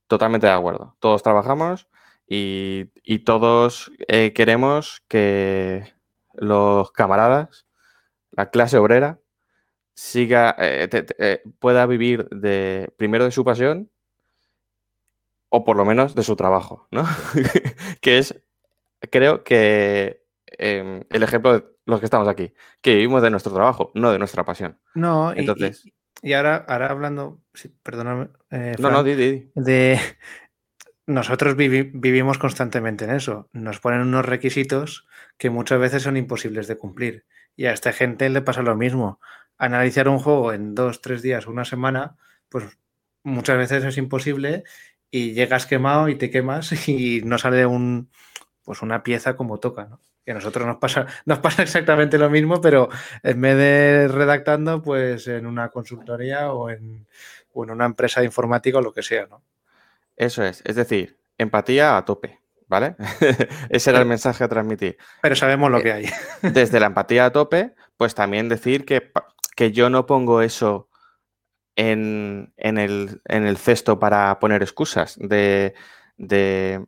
totalmente 0.07 0.47
de 0.47 0.53
acuerdo. 0.53 0.97
Todos 0.99 1.23
trabajamos 1.23 1.87
y, 2.27 2.89
todos 3.19 3.91
eh, 4.09 4.33
queremos 4.33 5.01
que 5.07 5.93
los 6.33 6.91
camaradas, 6.91 7.65
la 8.31 8.49
clase 8.49 8.77
obrera, 8.77 9.21
siga, 9.95 10.53
eh, 10.59 10.89
eh, 11.17 11.43
pueda 11.59 11.85
vivir 11.85 12.27
de 12.29 12.91
primero 12.97 13.23
de 13.23 13.31
su 13.31 13.45
pasión 13.45 13.92
o 15.55 15.63
por 15.63 15.77
lo 15.77 15.85
menos 15.85 16.15
de 16.15 16.23
su 16.23 16.35
trabajo, 16.35 16.87
¿no? 16.89 17.05
que 18.01 18.17
es, 18.17 18.43
creo 19.11 19.43
que 19.43 20.23
em, 20.47 21.03
el 21.11 21.21
ejemplo 21.21 21.53
de 21.53 21.63
los 21.85 21.99
que 21.99 22.05
estamos 22.07 22.27
aquí, 22.27 22.55
que 22.81 22.95
vivimos 22.95 23.21
de 23.21 23.29
nuestro 23.29 23.53
trabajo, 23.53 23.91
no 23.93 24.11
de 24.11 24.17
nuestra 24.17 24.43
pasión. 24.43 24.79
No, 24.95 25.31
entonces. 25.31 25.85
Y, 26.23 26.33
ahora, 26.33 26.65
ahora 26.67 26.89
hablando, 26.89 27.39
perdóname. 27.83 28.29
no, 28.79 28.89
no, 28.89 29.03
di, 29.03 29.13
di. 29.13 29.51
De, 29.53 29.99
nosotros 31.05 31.55
vivimos 31.55 32.39
constantemente 32.39 33.05
en 33.05 33.11
eso. 33.11 33.47
Nos 33.53 33.79
ponen 33.79 34.01
unos 34.01 34.25
requisitos 34.25 35.05
que 35.37 35.51
muchas 35.51 35.79
veces 35.79 36.01
son 36.01 36.17
imposibles 36.17 36.67
de 36.67 36.77
cumplir. 36.77 37.27
Y 37.55 37.65
a 37.65 37.73
esta 37.73 37.93
gente 37.93 38.27
le 38.31 38.41
pasa 38.41 38.63
lo 38.63 38.75
mismo. 38.75 39.19
Analizar 39.59 40.09
un 40.09 40.17
juego 40.17 40.51
en 40.51 40.73
dos, 40.73 41.01
tres 41.01 41.21
días, 41.21 41.45
una 41.45 41.63
semana, 41.63 42.17
pues 42.49 42.75
muchas 43.23 43.57
veces 43.59 43.83
es 43.83 43.97
imposible 43.97 44.63
y 45.13 45.33
llegas 45.33 45.67
quemado 45.67 46.09
y 46.09 46.15
te 46.15 46.31
quemas 46.31 46.71
y 46.89 47.21
no 47.23 47.37
sale 47.37 47.67
un, 47.67 48.09
pues 48.65 48.81
una 48.81 49.03
pieza 49.03 49.35
como 49.35 49.59
toca, 49.59 49.85
¿no? 49.85 49.99
Que 50.25 50.31
a 50.31 50.33
nosotros 50.33 50.65
nos 50.65 50.77
pasa, 50.77 51.05
nos 51.25 51.37
pasa 51.37 51.61
exactamente 51.61 52.17
lo 52.17 52.29
mismo, 52.31 52.59
pero 52.59 52.89
en 53.21 53.39
vez 53.39 53.55
de 53.55 54.07
redactando, 54.07 54.81
pues 54.81 55.27
en 55.27 55.45
una 55.45 55.69
consultoría 55.69 56.51
o 56.51 56.71
en, 56.71 57.05
o 57.53 57.63
en 57.63 57.69
una 57.69 57.85
empresa 57.85 58.21
de 58.21 58.25
informática 58.25 58.79
o 58.79 58.81
lo 58.81 58.91
que 58.91 59.03
sea, 59.03 59.27
¿no? 59.27 59.43
Eso 60.17 60.43
es, 60.43 60.63
es 60.65 60.75
decir, 60.75 61.17
empatía 61.37 61.95
a 61.95 62.05
tope, 62.05 62.39
¿vale? 62.67 62.95
Ese 63.69 63.91
era 63.91 63.99
el 63.99 64.07
mensaje 64.07 64.43
a 64.43 64.47
transmitir. 64.47 64.97
Pero 65.21 65.35
sabemos 65.35 65.69
lo 65.69 65.81
que 65.81 65.91
hay. 65.91 66.09
Desde 66.41 66.79
la 66.79 66.87
empatía 66.87 67.25
a 67.25 67.31
tope, 67.31 67.75
pues 67.97 68.15
también 68.15 68.49
decir 68.49 68.85
que, 68.85 69.11
que 69.55 69.71
yo 69.71 69.91
no 69.91 70.07
pongo 70.07 70.41
eso 70.41 70.87
en, 71.75 72.53
el, 72.57 73.57
cesto 73.57 73.99
para 73.99 74.39
poner 74.39 74.61
excusas 74.61 75.17
de, 75.19 75.73
de, 76.17 76.85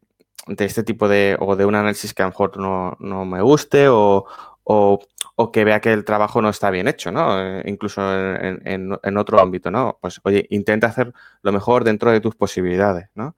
este 0.57 0.84
tipo 0.84 1.07
de, 1.07 1.38
o 1.40 1.56
de 1.56 1.66
un 1.66 1.76
análisis 1.76 2.14
que 2.14 2.22
a 2.24 2.26
lo 2.26 2.32
mejor 2.32 2.57
no, 2.57 2.98
no 2.99 3.26
me 3.26 3.41
guste 3.41 3.88
o, 3.90 4.26
o, 4.66 5.52
que 5.52 5.64
vea 5.64 5.82
que 5.82 5.94
el 5.94 6.06
trabajo 6.06 6.41
no 6.41 6.49
está 6.49 6.70
bien 6.72 6.88
hecho, 6.88 7.12
¿no? 7.12 7.40
Eh, 7.41 7.64
incluso 7.68 8.02
en, 8.14 9.18
otro 9.18 9.40
ámbito, 9.40 9.72
¿no? 9.72 9.98
Pues, 10.02 10.20
oye, 10.24 10.48
intenta 10.49 10.88
hacer 10.88 11.14
lo 11.41 11.52
mejor 11.52 11.84
dentro 11.84 12.12
de 12.12 12.22
tus 12.22 12.36
posibilidades, 12.36 13.10
¿no? 13.16 13.36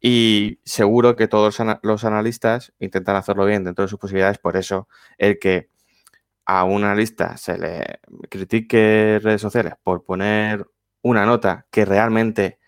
Y 0.00 0.60
seguro 0.64 1.16
que 1.16 1.28
todos 1.28 1.58
los 1.82 2.04
analistas 2.04 2.72
intentan 2.78 3.16
hacerlo 3.16 3.46
bien 3.46 3.64
dentro 3.64 3.84
de 3.84 3.88
sus 3.88 3.98
posibilidades, 3.98 4.38
por 4.38 4.56
eso 4.56 4.88
el 5.18 5.38
que 5.38 5.70
a 6.46 6.64
un 6.64 6.84
analista 6.84 7.36
se 7.36 7.58
le 7.58 8.00
critique 8.30 9.18
redes 9.22 9.40
sociales 9.40 9.74
por 9.82 10.04
poner 10.04 10.66
una 11.06 11.24
nota 11.24 11.66
que 11.70 11.84
realmente 11.84 12.58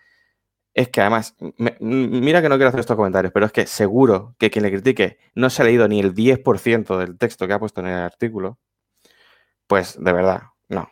es 0.73 0.89
que 0.89 1.01
además, 1.01 1.35
mira 1.79 2.41
que 2.41 2.47
no 2.47 2.55
quiero 2.55 2.69
hacer 2.69 2.79
estos 2.79 2.95
comentarios, 2.95 3.33
pero 3.33 3.45
es 3.45 3.51
que 3.51 3.65
seguro 3.65 4.35
que 4.39 4.49
quien 4.49 4.63
le 4.63 4.71
critique 4.71 5.17
no 5.35 5.49
se 5.49 5.61
ha 5.61 5.65
leído 5.65 5.87
ni 5.87 5.99
el 5.99 6.13
10% 6.13 6.97
del 6.97 7.17
texto 7.17 7.47
que 7.47 7.53
ha 7.53 7.59
puesto 7.59 7.81
en 7.81 7.87
el 7.87 7.97
artículo, 7.97 8.59
pues 9.67 10.01
de 10.01 10.13
verdad, 10.13 10.43
no. 10.69 10.89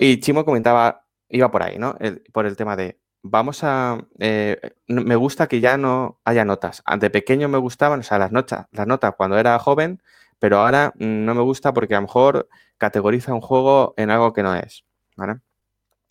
y 0.00 0.20
Chimo 0.20 0.44
comentaba, 0.44 1.06
iba 1.28 1.50
por 1.50 1.62
ahí, 1.62 1.78
¿no? 1.78 1.96
por 2.32 2.46
el 2.46 2.56
tema 2.56 2.76
de, 2.76 2.98
vamos 3.22 3.62
a, 3.62 3.98
eh, 4.18 4.58
me 4.88 5.16
gusta 5.16 5.46
que 5.46 5.60
ya 5.60 5.76
no 5.76 6.20
haya 6.24 6.44
notas. 6.44 6.82
De 6.98 7.10
pequeño 7.10 7.48
me 7.48 7.58
gustaban, 7.58 8.00
o 8.00 8.02
sea, 8.02 8.18
las 8.18 8.32
notas, 8.32 8.66
las 8.72 8.86
notas 8.86 9.14
cuando 9.16 9.38
era 9.38 9.58
joven, 9.58 10.02
pero 10.38 10.58
ahora 10.58 10.92
no 10.96 11.34
me 11.34 11.42
gusta 11.42 11.72
porque 11.72 11.94
a 11.94 11.98
lo 11.98 12.06
mejor 12.06 12.48
categoriza 12.78 13.32
un 13.34 13.40
juego 13.40 13.94
en 13.96 14.10
algo 14.10 14.32
que 14.32 14.42
no 14.42 14.54
es, 14.54 14.84
¿vale? 15.16 15.40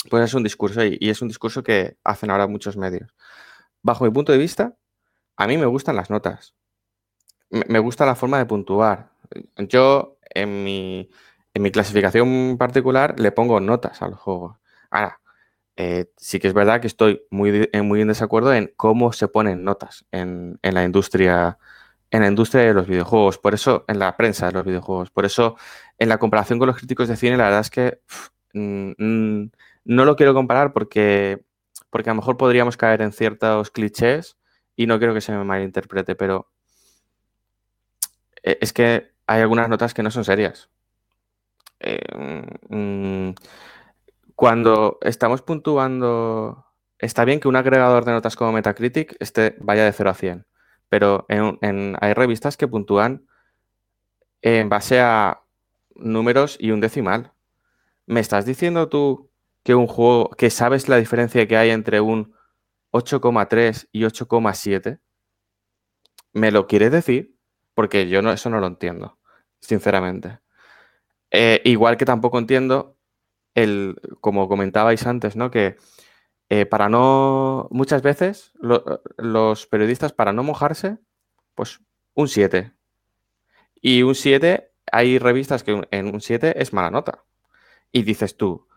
Pues 0.09 0.23
es 0.23 0.33
un 0.33 0.43
discurso 0.43 0.83
y, 0.83 0.97
es 1.01 1.21
un 1.21 1.27
discurso 1.27 1.63
que 1.63 1.97
hacen 2.03 2.31
ahora 2.31 2.47
muchos 2.47 2.77
medios. 2.77 3.13
Bajo 3.81 4.05
mi 4.05 4.11
punto 4.11 4.31
de 4.31 4.37
vista, 4.37 4.75
a 5.37 5.47
mí 5.47 5.57
me 5.57 5.65
gustan 5.65 5.95
las 5.95 6.09
notas. 6.09 6.55
Me, 7.49 7.79
gusta 7.79 8.05
la 8.05 8.15
forma 8.15 8.37
de 8.37 8.45
puntuar. 8.45 9.11
Yo, 9.57 10.17
en 10.29 10.63
mi, 10.63 11.09
en 11.53 11.61
mi 11.61 11.71
clasificación 11.71 12.57
particular, 12.57 13.19
le 13.19 13.31
pongo 13.31 13.59
notas 13.59 14.01
al 14.01 14.15
juego. 14.15 14.59
Ahora, 14.89 15.19
eh, 15.77 16.11
sí 16.17 16.39
que 16.39 16.47
es 16.47 16.53
verdad 16.53 16.79
que 16.79 16.87
estoy 16.87 17.23
muy, 17.29 17.69
muy 17.83 18.01
en 18.01 18.07
desacuerdo 18.07 18.53
en 18.53 18.71
cómo 18.77 19.11
se 19.11 19.27
ponen 19.27 19.63
notas 19.63 20.05
en, 20.11 20.57
la 20.61 20.83
industria 20.85 21.57
en 22.11 22.21
la 22.21 22.27
industria 22.27 22.63
de 22.63 22.73
los 22.73 22.87
videojuegos, 22.87 23.37
por 23.39 23.53
eso 23.53 23.83
en 23.87 23.99
la 23.99 24.15
prensa 24.15 24.45
de 24.47 24.53
los 24.53 24.63
videojuegos, 24.63 25.11
por 25.11 25.25
eso 25.25 25.57
en 25.97 26.07
la 26.07 26.17
comparación 26.17 26.59
con 26.59 26.67
los 26.67 26.77
críticos 26.77 27.09
de 27.09 27.17
cine, 27.17 27.35
la 27.35 27.45
verdad 27.45 27.59
es 27.61 27.69
que 27.69 27.99
mm, 28.53 28.91
mm, 28.97 29.51
no 29.85 30.03
lo 30.03 30.15
quiero 30.15 30.33
comparar 30.33 30.73
porque, 30.73 31.45
porque 31.89 32.09
a 32.09 32.13
lo 32.13 32.17
mejor 32.17 32.37
podríamos 32.37 32.75
caer 32.75 33.01
en 33.01 33.13
ciertos 33.13 33.71
clichés 33.71 34.37
y 34.75 34.87
no 34.87 34.97
quiero 34.97 35.13
que 35.13 35.21
se 35.21 35.31
me 35.31 35.43
malinterprete, 35.43 36.15
pero 36.15 36.51
eh, 38.43 38.57
es 38.61 38.73
que 38.73 39.11
hay 39.27 39.41
algunas 39.41 39.69
notas 39.69 39.93
que 39.93 40.03
no 40.03 40.11
son 40.11 40.25
serias. 40.25 40.69
Eh, 41.79 41.99
mm, 42.69 43.31
cuando 44.35 44.97
estamos 45.01 45.41
puntuando, 45.41 46.65
está 46.99 47.25
bien 47.25 47.39
que 47.39 47.47
un 47.47 47.55
agregador 47.55 48.05
de 48.05 48.11
notas 48.11 48.35
como 48.35 48.51
Metacritic 48.51 49.15
vaya 49.59 49.85
de 49.85 49.93
0 49.93 50.09
a 50.09 50.13
100, 50.13 50.45
pero 50.89 51.25
hay 51.29 52.13
revistas 52.13 52.57
que 52.57 52.67
puntúan 52.67 53.25
en 54.41 54.69
base 54.69 54.99
a 54.99 55.41
números 55.95 56.57
y 56.59 56.71
un 56.71 56.81
decimal. 56.81 57.31
¿Me 58.05 58.19
estás 58.19 58.45
diciendo 58.45 58.89
tú 58.89 59.24
que 59.65 59.73
un 59.73 59.87
juego, 59.87 60.29
que 60.29 60.51
sabes 60.51 60.87
la 60.87 60.97
diferencia 60.97 61.47
que 61.47 61.57
hay 61.57 61.71
entre 61.71 61.99
un 61.99 62.35
8,3 62.91 63.89
y 63.91 64.03
8,7? 64.03 64.99
¿Me 66.33 66.51
lo 66.51 66.67
quieres 66.67 66.91
decir? 66.91 67.35
Porque 67.73 68.07
yo 68.07 68.21
no, 68.21 68.31
eso 68.31 68.51
no 68.51 68.59
lo 68.59 68.67
entiendo, 68.67 69.17
sinceramente. 69.59 70.39
Eh, 71.31 71.61
igual 71.65 71.97
que 71.97 72.05
tampoco 72.05 72.37
entiendo 72.37 72.95
el, 73.55 73.99
como 74.21 74.47
comentabais 74.47 75.07
antes, 75.07 75.35
¿no? 75.35 75.49
Que 75.49 75.77
eh, 76.49 76.67
para 76.67 76.87
no, 76.87 77.67
muchas 77.71 78.03
veces 78.03 78.53
los 79.17 79.65
periodistas 79.65 80.13
para 80.13 80.31
no 80.31 80.43
mojarse, 80.43 80.99
pues 81.55 81.81
un 82.13 82.27
7. 82.27 82.71
Y 83.81 84.03
un 84.03 84.13
7, 84.13 84.71
hay 84.91 85.17
revistas 85.17 85.63
que 85.63 85.87
en 85.89 86.13
un 86.13 86.21
7 86.21 86.61
es 86.61 86.71
mala 86.71 86.91
nota. 86.91 87.23
Y 87.91 88.03
dices 88.03 88.37
tú, 88.37 88.67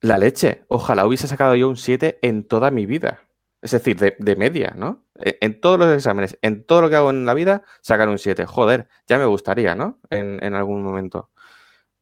la 0.00 0.18
leche, 0.18 0.64
ojalá 0.68 1.06
hubiese 1.06 1.28
sacado 1.28 1.54
yo 1.54 1.68
un 1.68 1.76
7 1.76 2.18
en 2.22 2.44
toda 2.44 2.70
mi 2.70 2.86
vida. 2.86 3.20
Es 3.60 3.72
decir, 3.72 3.98
de, 3.98 4.36
media, 4.36 4.72
¿no? 4.76 5.04
E, 5.16 5.38
en, 5.40 5.60
todos 5.60 5.78
los 5.78 5.92
exámenes, 5.92 6.38
en 6.42 6.64
todo 6.64 6.82
lo 6.82 6.90
que 6.90 6.96
hago 6.96 7.10
en 7.10 7.26
la 7.26 7.34
vida, 7.34 7.64
sacar 7.80 8.08
un 8.08 8.18
7. 8.18 8.46
Joder, 8.46 8.88
ya 9.08 9.18
me 9.18 9.24
gustaría, 9.26 9.74
¿no? 9.74 9.98
En, 10.10 10.54
algún 10.54 10.82
momento. 10.82 11.30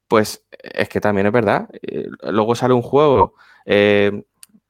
Pues 0.08 0.46
es 0.60 0.88
que 0.88 1.00
también 1.00 1.26
es 1.26 1.32
verdad. 1.32 1.68
Eh, 1.82 2.08
luego 2.22 2.54
sale 2.54 2.74
un 2.74 2.82
juego, 2.82 3.34
eh, 3.64 4.24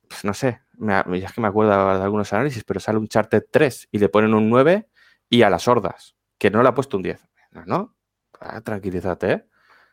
pues 0.09 0.25
no 0.25 0.35
sé, 0.35 0.61
ya 0.79 1.05
es 1.27 1.33
que 1.33 1.41
me 1.41 1.49
acuerdo 1.49 1.73
de 1.99 2.03
algunos 2.05 2.33
análisis, 2.33 2.65
pero 2.65 2.81
sale 2.81 2.99
un 2.99 3.09
Charter 3.09 3.47
3 3.51 3.89
y 3.93 3.99
le 3.99 4.09
ponen 4.09 4.35
un 4.35 4.49
9 4.49 4.89
y 5.29 5.43
a 5.43 5.51
las 5.51 5.69
hordas, 5.69 6.17
que 6.39 6.51
no 6.51 6.63
le 6.63 6.69
ha 6.69 6.75
puesto 6.75 6.97
un 6.97 7.03
10. 7.03 7.21
¿No? 7.67 7.97
Ah, 8.41 8.61
tranquilízate, 8.61 9.33
¿eh? 9.33 9.47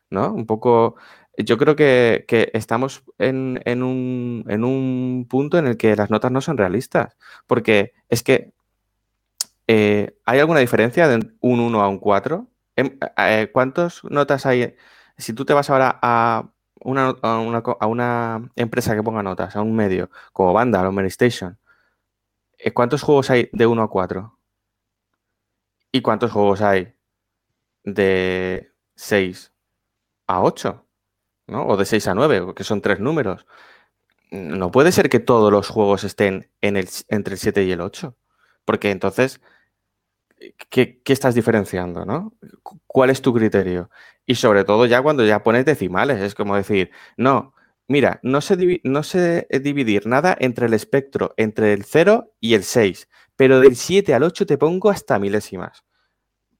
¿No? 0.10 0.34
Un 0.34 0.46
poco 0.46 0.96
yo 1.38 1.58
creo 1.58 1.76
que, 1.76 2.26
estamos 2.54 3.04
en, 3.18 3.84
un, 3.84 5.28
punto 5.30 5.58
en 5.58 5.68
el 5.68 5.78
que 5.78 5.96
las 5.96 6.10
notas 6.10 6.32
no 6.32 6.42
son 6.42 6.58
realistas, 6.58 7.18
porque 7.48 7.94
es 8.10 8.24
que 8.24 8.54
eh, 9.68 10.18
¿hay 10.26 10.40
alguna 10.40 10.60
diferencia 10.60 11.08
de 11.08 11.34
un 11.40 11.60
1 11.60 11.82
a 11.82 11.88
un 11.90 12.00
4? 12.00 12.48
Em, 12.76 12.98
eh, 13.18 13.50
¿Cuántas 13.54 14.04
notas 14.04 14.46
hay? 14.46 14.76
Si 15.18 15.34
tú 15.34 15.46
te 15.46 15.54
vas 15.54 15.70
ahora 15.70 16.00
a 16.02 16.50
una, 16.82 17.16
a 17.22 17.88
una, 17.88 18.52
empresa 18.56 18.96
que 18.96 19.04
ponga 19.04 19.24
notas, 19.24 19.56
a 19.56 19.62
un 19.62 19.76
medio, 19.76 20.10
como 20.34 20.54
Banda 20.54 20.88
o 20.88 21.02
Station, 21.02 21.58
eh, 22.58 22.74
¿cuántos 22.74 23.04
juegos 23.04 23.30
hay 23.30 23.50
de 23.54 23.68
1 23.68 23.84
a 23.84 23.90
4? 23.90 24.38
¿Y 25.92 26.02
cuántos 26.02 26.32
juegos 26.32 26.62
hay 26.62 26.94
de 27.84 28.72
6 28.96 29.54
a 30.28 30.42
8? 30.42 30.86
O 31.48 31.78
de 31.78 31.86
6 31.86 32.08
a 32.08 32.14
9, 32.16 32.54
que 32.56 32.64
son 32.64 32.82
tres 32.82 33.00
números. 33.00 33.46
No 34.32 34.72
puede 34.72 34.92
ser 34.92 35.10
que 35.10 35.20
todos 35.20 35.52
los 35.52 35.68
juegos 35.70 36.04
estén 36.04 36.50
en 36.62 36.78
el, 36.78 36.90
entre 37.10 37.36
el 37.36 37.40
7 37.40 37.64
y 37.64 37.72
el 37.72 37.82
8, 37.82 38.16
porque 38.66 38.92
entonces, 38.92 39.42
¿qué, 40.70 41.02
estás 41.06 41.36
diferenciando? 41.36 42.06
¿no? 42.06 42.34
¿Cuál 42.88 43.10
es 43.10 43.22
tu 43.22 43.34
criterio? 43.34 43.90
Y 44.26 44.36
sobre 44.36 44.64
todo 44.64 44.86
ya 44.86 45.02
cuando 45.02 45.26
ya 45.26 45.44
pones 45.44 45.66
decimales, 45.66 46.22
es 46.22 46.34
como 46.36 46.56
decir, 46.56 46.92
no, 47.18 47.54
mira, 47.88 48.20
no 48.24 48.42
sé, 48.42 48.82
no 48.84 49.04
sé 49.04 49.48
dividir 49.62 50.08
nada 50.08 50.36
entre 50.40 50.68
el 50.68 50.74
espectro, 50.74 51.34
entre 51.38 51.74
el 51.74 51.84
0 51.84 52.32
y 52.40 52.56
el 52.56 52.64
6, 52.64 53.10
pero 53.36 53.60
del 53.60 53.76
7 53.76 54.14
al 54.14 54.24
8 54.24 54.46
te 54.46 54.58
pongo 54.58 54.90
hasta 54.90 55.20
milésimas 55.20 55.84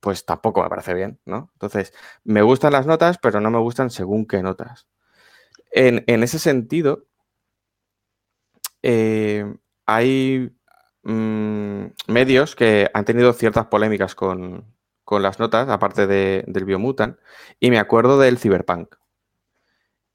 pues 0.04 0.26
tampoco 0.26 0.62
me 0.62 0.70
parece 0.70 0.94
bien, 0.94 1.18
¿no? 1.24 1.50
Entonces, 1.54 1.94
me 2.26 2.42
gustan 2.42 2.74
las 2.74 2.86
notas, 2.86 3.18
pero 3.20 3.40
no 3.40 3.50
me 3.50 3.60
gustan 3.60 3.90
según 3.90 4.28
qué 4.28 4.44
notas. 4.44 4.86
En, 5.72 6.04
ese 6.24 6.40
sentido, 6.40 7.08
eh, 8.82 9.46
hay 9.86 10.52
mm, 11.04 11.86
medios 12.08 12.58
que 12.58 12.92
han 12.94 13.06
tenido 13.06 13.32
ciertas 13.32 13.68
polémicas 13.68 14.14
con, 14.14 14.66
las 15.10 15.40
notas, 15.40 15.70
aparte 15.70 16.06
del 16.06 16.66
Biomutant, 16.66 17.18
y 17.62 17.72
me 17.72 17.80
acuerdo 17.80 18.20
del 18.20 18.40
Cyberpunk. 18.40 18.96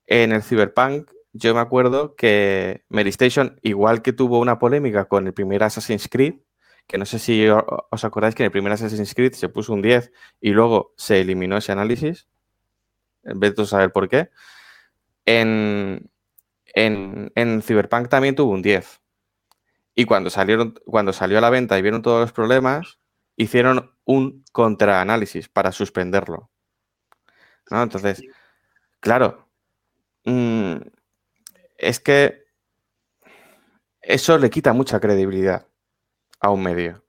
En 0.06 0.32
el 0.32 0.42
Cyberpunk, 0.42 1.10
yo 1.32 1.54
me 1.54 1.60
acuerdo 1.60 2.14
que 2.14 2.84
Mary 2.90 3.08
Station, 3.10 3.58
igual 3.62 4.02
que 4.02 4.12
tuvo 4.12 4.38
una 4.38 4.58
polémica 4.58 5.06
con 5.06 5.26
el 5.28 5.32
primer 5.32 5.62
Assassin's 5.62 6.08
Creed, 6.08 6.40
que 6.88 6.96
no 6.96 7.04
sé 7.04 7.18
si 7.18 7.46
os 7.48 8.04
acordáis 8.04 8.34
que 8.34 8.42
en 8.42 8.46
el 8.46 8.50
primer 8.50 8.72
Assassin's 8.72 9.14
Creed 9.14 9.34
se 9.34 9.50
puso 9.50 9.74
un 9.74 9.82
10 9.82 10.10
y 10.40 10.50
luego 10.50 10.94
se 10.96 11.20
eliminó 11.20 11.58
ese 11.58 11.70
análisis, 11.70 12.28
en 13.24 13.38
vez 13.38 13.54
de 13.54 13.66
saber 13.66 13.92
por 13.92 14.08
qué. 14.08 14.30
En, 15.26 16.10
en, 16.64 17.62
Cyberpunk 17.62 18.08
también 18.08 18.34
tuvo 18.34 18.52
un 18.52 18.62
10. 18.62 19.02
Y 19.94 20.06
cuando, 20.06 20.30
salieron, 20.30 20.80
cuando 20.86 21.12
salió 21.12 21.36
a 21.36 21.42
la 21.42 21.50
venta 21.50 21.78
y 21.78 21.82
vieron 21.82 22.00
todos 22.00 22.22
los 22.22 22.32
problemas, 22.32 22.98
hicieron 23.36 23.92
un 24.06 24.42
contraanálisis 24.52 25.50
para 25.50 25.72
suspenderlo. 25.72 26.50
Entonces, 27.70 28.22
claro, 29.00 29.46
mm, 30.24 30.76
es 31.76 32.00
que 32.00 32.44
eso 34.00 34.38
le 34.38 34.48
quita 34.48 34.72
mucha 34.72 35.00
credibilidad 35.00 35.68
a 36.40 36.50
un 36.50 36.62
medio. 36.62 37.04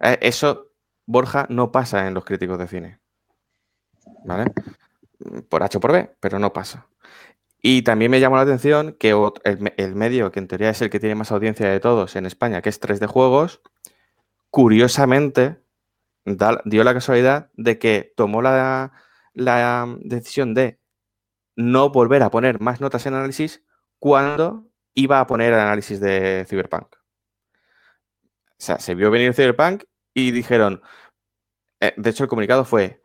Eh, 0.00 0.18
eso, 0.22 0.72
Borja, 1.06 1.46
no 1.48 1.72
pasa 1.72 2.06
en 2.06 2.14
los 2.14 2.24
críticos 2.24 2.58
de 2.58 2.68
cine. 2.68 3.00
¿Vale? 4.24 4.52
Por 5.48 5.62
H 5.62 5.78
o 5.78 5.80
por 5.80 5.92
B, 5.92 6.14
pero 6.20 6.38
no 6.38 6.52
pasa. 6.52 6.86
Y 7.62 7.82
también 7.82 8.10
me 8.10 8.20
llamó 8.20 8.36
la 8.36 8.42
atención 8.42 8.96
que 8.98 9.10
el, 9.44 9.94
medio, 9.94 10.32
que 10.32 10.40
en 10.40 10.48
teoría 10.48 10.70
es 10.70 10.80
el 10.80 10.88
que 10.88 11.00
tiene 11.00 11.14
más 11.14 11.30
audiencia 11.30 11.68
de 11.68 11.80
todos 11.80 12.16
en 12.16 12.24
España, 12.24 12.62
que 12.62 12.70
es 12.70 12.80
3 12.80 13.00
de 13.00 13.06
juegos, 13.06 13.60
curiosamente 14.50 15.62
dio 16.64 16.84
la 16.84 16.94
casualidad 16.94 17.50
de 17.54 17.78
que 17.78 18.12
tomó 18.16 18.40
la, 18.40 18.92
la 19.34 19.86
decisión 20.00 20.54
de 20.54 20.80
no 21.56 21.90
volver 21.90 22.22
a 22.22 22.30
poner 22.30 22.60
más 22.60 22.80
notas 22.80 23.04
en 23.06 23.14
análisis 23.14 23.62
cuando 23.98 24.66
iba 24.94 25.20
a 25.20 25.26
poner 25.26 25.52
el 25.52 25.60
análisis 25.60 26.00
de 26.00 26.46
Cyberpunk. 26.48 26.99
Sea, 28.60 28.78
se 28.78 28.94
vio 28.94 29.10
venir 29.10 29.34
Cyberpunk 29.34 29.84
y 30.14 30.30
dijeron, 30.32 30.82
eh, 31.80 31.94
de 31.96 32.10
hecho 32.10 32.24
el 32.24 32.28
comunicado 32.28 32.64
fue, 32.64 33.02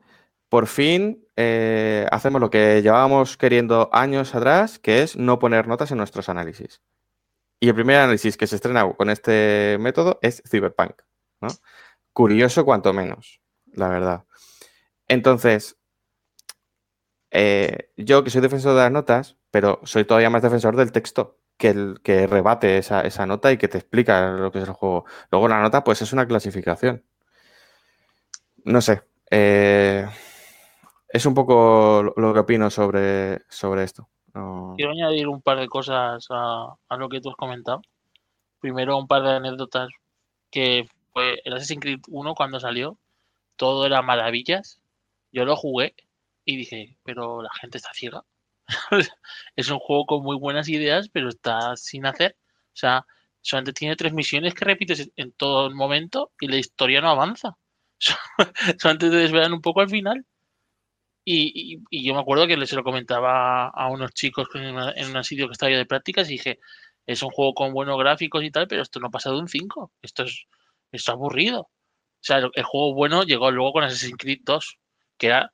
por 0.49 0.68
fin 0.68 1.26
eh, 1.36 2.07
hacemos 2.11 2.40
lo 2.40 2.49
que 2.49 2.82
llevábamos 2.82 3.38
queriendo 3.38 3.90
años 3.91 4.36
atrás, 4.36 4.80
que 4.80 5.02
es 5.02 5.15
no 5.18 5.40
poner 5.40 5.68
notas 5.68 5.91
en 5.91 5.98
nuestros 5.98 6.30
análisis. 6.30 6.82
Y 7.60 7.69
el 7.69 7.76
primer 7.76 7.98
análisis 7.98 8.38
que 8.38 8.48
se 8.48 8.56
estrena 8.56 8.91
con 8.94 9.10
este 9.10 9.77
método 9.80 10.19
es 10.22 10.44
Cyberpunk. 10.49 11.02
Curioso 12.14 12.65
cuanto 12.65 12.94
menos, 12.94 13.41
la 13.73 13.90
verdad. 13.90 14.26
Entonces, 15.07 15.77
eh, 17.32 17.91
yo 17.98 18.23
que 18.23 18.30
soy 18.30 18.41
defensor 18.41 18.76
de 18.76 18.82
las 18.82 18.91
notas, 18.91 19.38
pero 19.52 19.82
soy 19.84 20.06
todavía 20.06 20.30
más 20.30 20.41
defensor 20.41 20.76
del 20.76 20.91
texto, 20.91 21.40
que, 21.57 22.27
rebate 22.27 22.77
esa, 22.77 23.26
nota 23.26 23.52
y 23.52 23.57
que 23.57 23.68
te 23.68 23.77
explica 23.77 24.32
lo 24.32 24.52
que 24.52 24.60
es 24.60 24.68
el 24.68 24.73
juego. 24.73 25.06
Luego 25.32 25.48
la 25.48 25.61
nota, 25.61 25.84
pues 25.84 26.02
es 26.02 26.14
una 26.14 26.27
clasificación. 26.27 27.03
No 28.64 28.82
sé. 28.82 29.03
Eh, 29.32 30.06
es 31.10 31.26
un 31.26 31.34
poco 31.34 32.03
lo, 32.15 32.34
que 32.34 32.40
opino 32.40 32.69
sobre, 32.69 33.41
sobre 33.49 33.84
esto. 33.84 34.10
Quiero 34.76 34.91
añadir 34.91 35.30
un 35.30 35.41
par 35.41 35.60
de 35.60 35.68
cosas 35.68 36.27
a, 36.30 36.76
lo 36.98 37.10
que 37.10 37.22
tú 37.22 37.30
has 37.30 37.38
comentado. 37.38 37.82
Primero, 38.60 38.98
un 38.98 39.07
par 39.07 39.23
de 39.23 39.32
anécdotas 39.32 39.90
que 40.52 40.90
fue 41.14 41.40
el 41.45 41.53
Assassin's 41.53 41.82
Creed 41.82 42.02
1 42.10 42.36
cuando 42.36 42.60
salió, 42.60 42.98
todo 43.56 43.86
era 43.86 44.02
maravillas. 44.02 44.82
Yo 45.32 45.45
lo 45.45 45.56
jugué 45.56 45.95
y 46.44 46.57
dije, 46.57 46.98
pero 47.03 47.41
la 47.41 47.49
gente 47.61 47.77
está 47.77 47.91
ciega. 47.94 48.26
es 49.56 49.70
un 49.70 49.80
juego 49.80 50.06
con 50.06 50.24
muy 50.24 50.38
buenas 50.38 50.70
ideas, 50.70 51.10
pero 51.10 51.30
está 51.30 51.76
sin 51.76 52.06
hacer. 52.06 52.36
O 52.40 52.78
sea, 52.78 53.06
solamente 53.42 53.74
tiene 53.74 53.96
tres 53.96 54.14
misiones 54.14 54.54
que 54.54 54.66
repites 54.66 55.12
en 55.16 55.32
todo 55.34 55.68
el 55.68 55.76
momento 55.76 56.32
y 56.40 56.48
la 56.48 56.58
historia 56.58 57.02
no 57.02 57.10
avanza. 57.10 57.58
solamente 58.80 59.10
te 59.10 59.16
desvelan 59.16 59.54
un 59.54 59.62
poco 59.62 59.82
al 59.82 59.90
final. 59.90 60.26
Y, 61.28 61.82
yo 61.92 62.14
me 62.14 62.20
acuerdo 62.20 62.46
que 62.46 62.68
se 62.68 62.76
lo 62.76 62.84
comentaba 62.84 63.70
a 63.70 63.88
unos 63.90 64.12
chicos 64.14 64.48
en, 64.54 65.16
un 65.16 65.24
sitio 65.24 65.48
que 65.48 65.54
estaba 65.54 65.72
yo 65.72 65.78
de 65.78 65.86
prácticas 65.88 66.30
y 66.30 66.34
dije, 66.34 66.60
es 67.08 67.24
un 67.24 67.32
juego 67.32 67.54
con 67.56 67.74
buenos 67.74 67.98
gráficos 67.98 68.44
y 68.44 68.52
tal, 68.52 68.68
pero 68.68 68.84
esto 68.84 69.00
no 69.00 69.10
pasa 69.10 69.32
de 69.32 69.40
un 69.40 69.48
5. 69.48 69.92
Esto 70.02 70.24
es, 70.24 70.46
esto 70.92 71.12
aburrido. 71.12 71.62
O 71.62 71.70
sea, 72.22 72.38
el, 72.38 72.64
juego 72.64 72.94
bueno 72.94 73.24
llegó 73.24 73.52
luego 73.52 73.74
con 73.74 73.84
Assassin's 73.84 74.18
Creed 74.18 74.42
2, 74.44 74.80
que 75.18 75.28
era 75.28 75.52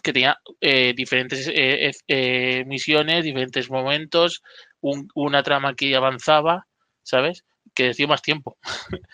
que 0.00 0.12
tenía 0.12 0.38
eh, 0.60 0.92
diferentes 0.96 1.48
eh, 1.48 1.90
eh, 2.06 2.64
misiones, 2.66 3.24
diferentes 3.24 3.70
momentos, 3.70 4.42
una 4.80 5.42
trama 5.42 5.74
que 5.74 5.94
avanzaba, 5.96 6.66
¿sabes? 7.02 7.44
Que 7.74 7.84
decía 7.84 8.06
más 8.06 8.22
tiempo. 8.22 8.58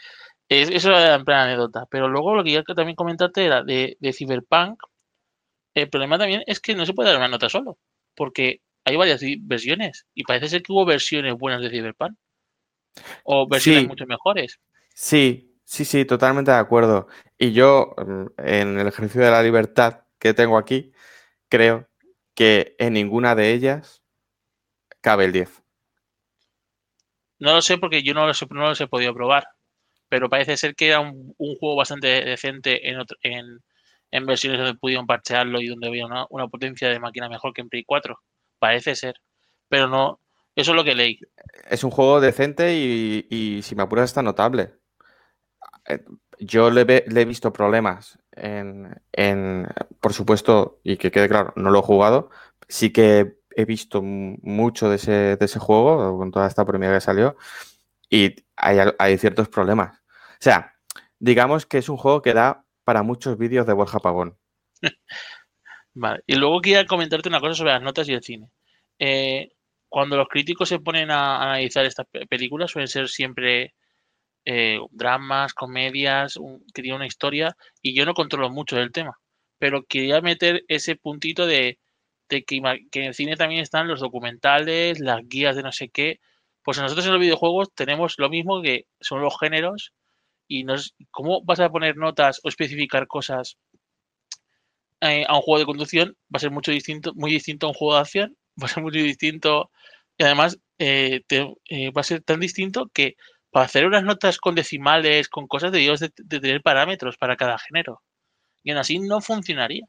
eso 0.49 0.91
era 0.91 1.15
en 1.15 1.25
plan 1.25 1.49
anécdota. 1.49 1.87
Pero 1.91 2.09
luego 2.09 2.35
lo 2.35 2.45
que 2.45 2.53
yo 2.53 2.63
también 2.63 2.97
comentarte 2.97 3.45
era 3.45 3.63
de, 3.63 3.97
de 4.01 4.13
Cyberpunk, 4.13 4.83
el 5.75 5.89
problema 5.89 6.19
también 6.19 6.43
es 6.47 6.61
que 6.61 6.75
no 6.75 6.87
se 6.87 6.93
puede 6.93 7.11
dar 7.11 7.19
una 7.19 7.29
nota 7.29 7.49
solo, 7.49 7.79
porque 8.15 8.61
hay 8.85 8.97
varias 8.97 9.21
versiones 9.41 10.07
y 10.15 10.25
parece 10.25 10.49
ser 10.49 10.63
que 10.63 10.73
hubo 10.73 10.85
versiones 10.85 11.35
buenas 11.37 11.63
de 11.63 11.71
Cyberpunk 11.71 12.17
o 13.25 13.49
versiones 13.49 13.89
mucho 13.89 14.07
mejores. 14.07 14.61
Sí, 14.95 15.59
sí, 15.65 15.85
sí, 15.85 16.05
totalmente 16.05 16.53
de 16.53 16.59
acuerdo. 16.59 17.09
Y 17.37 17.53
yo, 17.53 17.95
mm, 17.97 18.27
en 18.39 18.79
el 18.79 18.87
ejercicio 18.87 19.23
de 19.23 19.31
la 19.31 19.43
libertad 19.43 20.04
que 20.25 20.33
tengo 20.33 20.57
aquí, 20.57 20.91
creo 21.51 21.87
que 22.35 22.75
en 22.79 22.95
ninguna 22.95 23.35
de 23.35 23.53
ellas 23.53 24.03
cabe 25.03 25.27
el 25.27 25.33
10. 25.33 25.63
No 27.41 27.53
lo 27.53 27.61
sé 27.61 27.77
porque 27.77 28.03
yo 28.03 28.15
no 28.15 28.27
los, 28.27 28.51
no 28.51 28.69
los 28.69 28.81
he 28.81 28.87
podido 28.87 29.13
probar, 29.13 29.47
pero 30.09 30.31
parece 30.31 30.57
ser 30.57 30.75
que 30.75 30.89
era 30.89 31.01
un, 31.01 31.35
juego 31.37 31.77
bastante 31.77 32.09
decente 32.09 32.89
en, 32.89 33.05
en, 33.21 33.63
en 34.11 34.27
versiones 34.27 34.61
donde 34.61 34.79
pudieron 34.79 35.07
parchearlo 35.07 35.61
y 35.61 35.69
donde 35.69 35.89
había 35.89 36.07
una, 36.07 36.49
potencia 36.49 36.89
de 36.89 36.99
máquina 36.99 37.29
mejor 37.29 37.53
que 37.53 37.61
en 37.61 37.69
Play 37.69 37.85
4. 37.85 38.19
Parece 38.59 38.95
ser. 38.95 39.21
Pero 39.69 39.89
no, 39.89 40.21
eso 40.57 40.71
es 40.71 40.77
lo 40.77 40.85
que 40.85 40.95
leí. 40.95 41.21
Es 41.69 41.85
un 41.85 41.91
juego 41.91 42.19
decente 42.23 42.75
y, 42.75 43.61
si 43.63 43.75
me 43.75 43.83
apuras 43.83 44.07
está 44.07 44.23
notable. 44.23 44.73
Eh, 45.87 46.03
yo 46.39 46.71
le, 46.71 46.81
he 46.81 47.25
visto 47.27 47.53
problemas 47.53 48.19
por 50.01 50.13
supuesto, 50.13 50.81
y 50.83 50.97
que 50.97 51.11
quede 51.11 51.29
claro, 51.29 51.53
no 51.57 51.71
lo 51.71 51.81
he 51.81 51.83
jugado, 51.83 52.31
sí 52.69 52.93
que 52.93 53.39
he 53.57 53.65
visto 53.65 54.03
mucho 54.03 54.89
de 54.89 54.97
ese, 54.97 55.59
juego 55.59 56.19
con 56.19 56.31
toda 56.31 56.47
esta 56.47 56.65
premia 56.65 56.93
que 56.93 57.01
salió 57.01 57.37
y 58.11 58.35
hay, 58.57 59.19
ciertos 59.19 59.49
problemas. 59.49 59.99
O 60.09 60.41
sea, 60.41 60.75
digamos 61.19 61.67
que 61.67 61.79
es 61.79 61.89
un 61.89 61.97
juego 61.97 62.23
que 62.23 62.35
da 62.35 62.65
para 62.85 63.03
muchos 63.03 63.39
vídeos 63.39 63.67
de 63.67 63.73
Borja 63.73 64.01
Pagón. 64.01 64.37
vale, 65.95 66.23
y 66.27 66.35
luego 66.37 66.61
quería 66.61 66.87
comentarte 66.87 67.29
una 67.29 67.41
cosa 67.41 67.55
sobre 67.55 67.73
las 67.73 67.83
notas 67.83 68.09
y 68.09 68.13
el 68.13 68.23
cine. 68.23 68.51
Eh, 68.99 69.53
cuando 69.89 70.17
los 70.17 70.29
críticos 70.29 70.69
se 70.69 70.81
ponen 70.81 71.11
a 71.11 71.41
analizar 71.43 71.85
estas 71.85 72.07
películas, 72.29 72.71
suelen 72.71 72.89
ser 72.89 73.09
siempre 73.09 73.75
eh, 74.45 74.79
dramas, 74.91 75.55
comedias, 75.55 76.39
que 76.75 76.83
tienen 76.83 76.97
una 76.97 77.07
historia, 77.07 77.57
y 77.83 77.95
yo 77.95 78.05
no 78.07 78.15
controlo 78.15 78.51
mucho 78.51 78.77
del 78.77 78.93
tema, 78.93 79.19
pero 79.59 79.85
quería 79.85 80.21
meter 80.21 80.65
ese 80.69 80.97
puntito 80.97 81.47
de, 81.47 81.79
que, 82.29 82.45
en 82.51 83.05
el 83.05 83.15
cine 83.15 83.37
también 83.37 83.63
están 83.63 83.89
los 83.89 84.01
documentales, 84.01 85.01
las 85.01 85.21
guías 85.29 85.57
de 85.57 85.63
no 85.63 85.73
sé 85.73 85.89
qué. 85.89 86.21
Pues 86.63 86.79
nosotros 86.79 87.07
en 87.07 87.13
los 87.13 87.21
videojuegos 87.21 87.73
tenemos 87.75 88.15
lo 88.19 88.31
mismo 88.31 88.63
que 88.63 88.87
son 89.01 89.21
los 89.21 89.39
géneros 89.39 89.93
y 90.49 90.65
cómo 91.11 91.43
vas 91.45 91.61
a 91.61 91.71
poner 91.71 91.97
notas 91.97 92.41
o 92.45 92.49
especificar 92.49 93.07
cosas 93.07 93.59
eh, 95.01 95.25
a 95.29 95.37
un 95.37 95.43
juego 95.43 95.59
de 95.59 95.67
conducción 95.67 96.17
va 96.35 96.37
a 96.37 96.39
ser 96.39 96.51
mucho 96.51 96.71
distinto, 96.71 97.13
muy 97.15 97.31
distinto 97.31 97.67
a 97.67 97.71
un 97.71 97.75
juego 97.75 97.95
de 97.95 98.01
acción, 98.01 98.37
va 98.63 98.67
a 98.67 98.69
ser 98.69 98.83
muy 98.83 98.93
distinto 98.93 99.71
y 100.17 100.25
además 100.25 100.59
eh, 100.79 101.23
va 101.97 102.01
a 102.01 102.05
ser 102.05 102.23
tan 102.23 102.41
distinto 102.41 102.91
que 102.93 103.17
para 103.55 103.67
hacer 103.67 103.87
unas 103.87 104.03
notas 104.03 104.39
con 104.39 104.57
decimales, 104.57 105.29
con 105.29 105.47
cosas, 105.47 105.71
debíamos 105.71 106.01
de, 106.01 106.11
de, 106.17 106.41
tener 106.41 106.61
parámetros 106.61 107.17
para 107.17 107.37
cada 107.37 107.57
género. 107.57 108.03
Y 108.65 108.73
aún 108.73 108.81
así 108.81 108.99
no 108.99 109.21
funcionaría. 109.21 109.87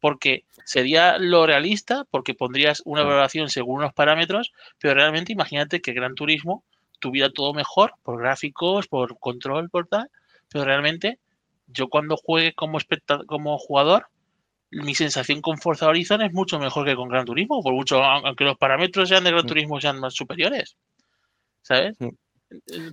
Porque 0.00 0.44
sería 0.66 1.16
lo 1.16 1.46
realista, 1.46 2.04
porque 2.10 2.34
pondrías 2.34 2.82
una 2.84 3.02
valoración 3.02 3.48
según 3.48 3.78
unos 3.78 3.94
parámetros, 3.94 4.52
pero 4.78 4.92
realmente 4.92 5.32
imagínate 5.32 5.80
que 5.80 5.94
Gran 5.94 6.14
Turismo 6.14 6.62
tuviera 6.98 7.30
todo 7.30 7.54
mejor 7.54 7.94
por 8.02 8.20
gráficos, 8.20 8.86
por 8.86 9.18
control, 9.18 9.70
por 9.70 9.86
tal, 9.86 10.10
pero 10.52 10.66
realmente 10.66 11.18
yo 11.68 11.88
cuando 11.88 12.18
juegue 12.18 12.52
como, 12.52 12.76
como 13.26 13.56
jugador, 13.56 14.08
mi 14.70 14.94
sensación 14.94 15.40
con 15.40 15.56
Forza 15.56 15.88
Horizon 15.88 16.20
es 16.20 16.34
mucho 16.34 16.58
mejor 16.58 16.84
que 16.84 16.96
con 16.96 17.08
Gran 17.08 17.24
Turismo, 17.24 17.62
por 17.62 17.72
mucho, 17.72 18.04
aunque 18.04 18.44
los 18.44 18.58
parámetros 18.58 19.08
sean 19.08 19.24
de 19.24 19.30
Gran. 19.30 19.46
Turismo 19.46 19.80
sean 19.80 19.98
más 19.98 20.12
superiores. 20.12 20.76
¿Sabes? 21.62 21.96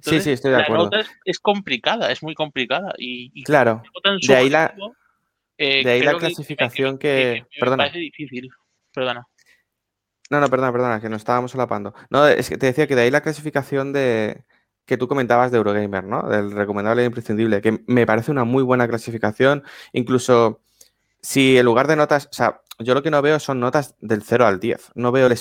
Sí, 0.01 0.21
sí, 0.21 0.31
estoy 0.31 0.51
de 0.51 0.61
acuerdo. 0.61 0.89
es, 1.25 1.39
complicada, 1.39 2.11
es 2.11 2.21
muy 2.21 2.35
complicada. 2.35 2.93
Y, 2.97 3.43
claro, 3.43 3.81
de 4.27 4.35
ahí 4.35 4.49
la, 4.49 4.73
eh, 5.57 5.83
de 5.83 5.91
ahí 5.91 6.01
la 6.01 6.17
clasificación 6.17 6.97
que, 6.97 7.45
perdona. 7.59 7.85
parece 7.85 7.99
difícil. 7.99 8.49
Perdona. 8.93 9.27
No, 10.29 10.39
no, 10.39 10.49
perdona, 10.49 10.71
perdona, 10.71 11.01
que 11.01 11.09
nos 11.09 11.21
estábamos 11.21 11.51
solapando. 11.51 11.93
No, 12.09 12.27
es 12.27 12.49
que 12.49 12.57
te 12.57 12.67
decía 12.67 12.87
que 12.87 12.95
de 12.95 13.03
ahí 13.03 13.11
la 13.11 13.21
clasificación 13.21 13.93
de 13.93 14.43
que 14.85 14.97
tú 14.97 15.07
comentabas 15.07 15.51
de 15.51 15.57
Eurogamer, 15.57 16.03
¿no? 16.03 16.27
Del 16.29 16.51
recomendable 16.51 17.03
e 17.03 17.05
imprescindible, 17.05 17.61
que 17.61 17.83
me 17.87 18.05
parece 18.05 18.31
una 18.31 18.43
muy 18.43 18.63
buena 18.63 18.87
clasificación. 18.87 19.63
Incluso 19.91 20.61
si 21.21 21.57
en 21.57 21.65
lugar 21.65 21.87
de 21.87 21.95
notas, 21.95 22.27
o 22.31 22.33
sea, 22.33 22.61
yo 22.79 22.93
lo 22.93 23.01
que 23.03 23.11
no 23.11 23.21
veo 23.21 23.39
son 23.39 23.59
notas 23.59 23.95
del 23.99 24.21
0 24.21 24.45
al 24.45 24.59
10. 24.59 24.91
No 24.95 25.11
veo 25.11 25.27
el 25.27 25.37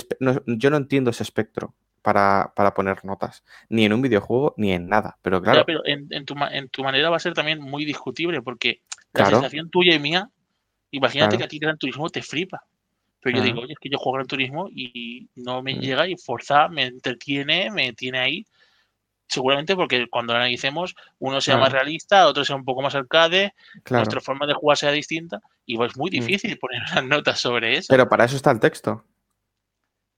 yo 0.46 0.70
no 0.70 0.76
entiendo 0.76 1.10
ese 1.10 1.22
espectro 1.22 1.74
para, 2.06 2.72
poner 2.72 3.04
notas, 3.04 3.42
ni 3.68 3.84
en 3.84 3.92
un 3.92 4.00
videojuego 4.00 4.54
ni 4.56 4.70
en 4.70 4.88
nada. 4.88 5.18
Pero 5.22 5.42
claro. 5.42 5.64
pero 5.66 5.82
en, 5.84 6.24
tu, 6.24 6.36
manera 6.84 7.10
va 7.10 7.16
a 7.16 7.20
ser 7.20 7.34
también 7.34 7.60
muy 7.60 7.84
discutible, 7.84 8.42
porque 8.42 8.82
la 9.12 9.26
sensación 9.26 9.70
tuya 9.70 9.96
y 9.96 9.98
mía, 9.98 10.30
imagínate 10.92 11.36
que 11.36 11.42
a 11.42 11.48
ti 11.48 11.58
Gran 11.58 11.78
Turismo 11.78 12.08
te 12.08 12.22
flipa. 12.22 12.62
Pero 13.20 13.38
yo 13.38 13.42
digo, 13.42 13.60
oye, 13.62 13.72
es 13.72 13.78
que 13.80 13.88
yo 13.88 13.98
juego 13.98 14.18
Gran 14.18 14.28
Turismo 14.28 14.68
y 14.70 15.28
no 15.34 15.62
me 15.62 15.74
mm. 15.74 15.80
llega 15.80 16.06
y 16.06 16.16
Forza 16.16 16.68
me 16.68 16.84
entretiene, 16.84 17.72
me 17.72 17.92
tiene 17.92 18.20
ahí. 18.20 18.46
Seguramente 19.26 19.74
porque 19.74 20.06
cuando 20.08 20.32
lo 20.32 20.38
analicemos, 20.38 20.94
uno 21.18 21.40
sea 21.40 21.56
más 21.56 21.72
realista, 21.72 22.28
otro 22.28 22.44
sea 22.44 22.54
un 22.54 22.64
poco 22.64 22.82
más 22.82 22.94
arcade, 22.94 23.52
nuestra 23.90 24.20
forma 24.20 24.46
de 24.46 24.54
jugar 24.54 24.76
sea 24.76 24.92
distinta. 24.92 25.40
Y 25.64 25.76
pues 25.76 25.90
es 25.90 25.98
muy 25.98 26.10
mm. 26.10 26.12
difícil 26.12 26.56
poner 26.60 26.82
unas 26.92 27.04
notas 27.04 27.40
sobre 27.40 27.76
eso. 27.76 27.88
Pero 27.90 28.08
para 28.08 28.26
eso 28.26 28.36
está 28.36 28.52
el 28.52 28.60
texto. 28.60 29.04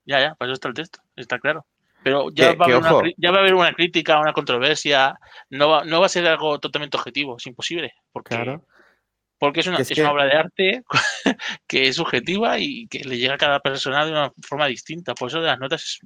Ya, 0.05 0.21
ya, 0.21 0.35
para 0.35 0.51
eso 0.51 0.55
está 0.55 0.69
el 0.69 0.75
texto, 0.75 1.01
está 1.17 1.39
claro. 1.39 1.65
Pero 2.09 2.31
ya, 2.31 2.55
va, 2.55 2.65
a 2.65 2.69
haber 2.69 2.77
una, 2.79 3.13
ya 3.19 3.31
va 3.31 3.37
a 3.37 3.41
haber 3.41 3.55
una 3.55 3.75
crítica, 3.75 4.19
una 4.19 4.33
controversia. 4.33 5.19
No 5.51 5.69
va, 5.69 5.85
no 5.85 6.01
va 6.01 6.07
a 6.07 6.09
ser 6.09 6.27
algo 6.27 6.59
totalmente 6.59 6.97
objetivo, 6.97 7.37
es 7.37 7.47
imposible. 7.47 7.93
Porque 8.11 8.35
claro. 8.35 8.65
Porque 9.39 9.61
es 9.61 9.67
una, 9.67 9.77
es, 9.77 9.91
una 9.99 10.13
obra 10.13 10.25
de 10.25 10.33
arte 10.33 10.83
que 11.67 11.87
es 11.87 11.97
subjetiva 11.97 12.59
y 12.59 12.89
que 12.89 13.01
le 13.01 13.19
llega 13.19 13.35
a 13.35 13.39
cada 13.39 13.61
persona 13.61 14.07
de 14.07 14.13
una 14.13 14.33
forma 14.41 14.67
distinta. 14.69 15.15
Por 15.15 15.29
eso 15.29 15.43
de 15.43 15.49
las 15.49 15.59
notas 15.59 15.99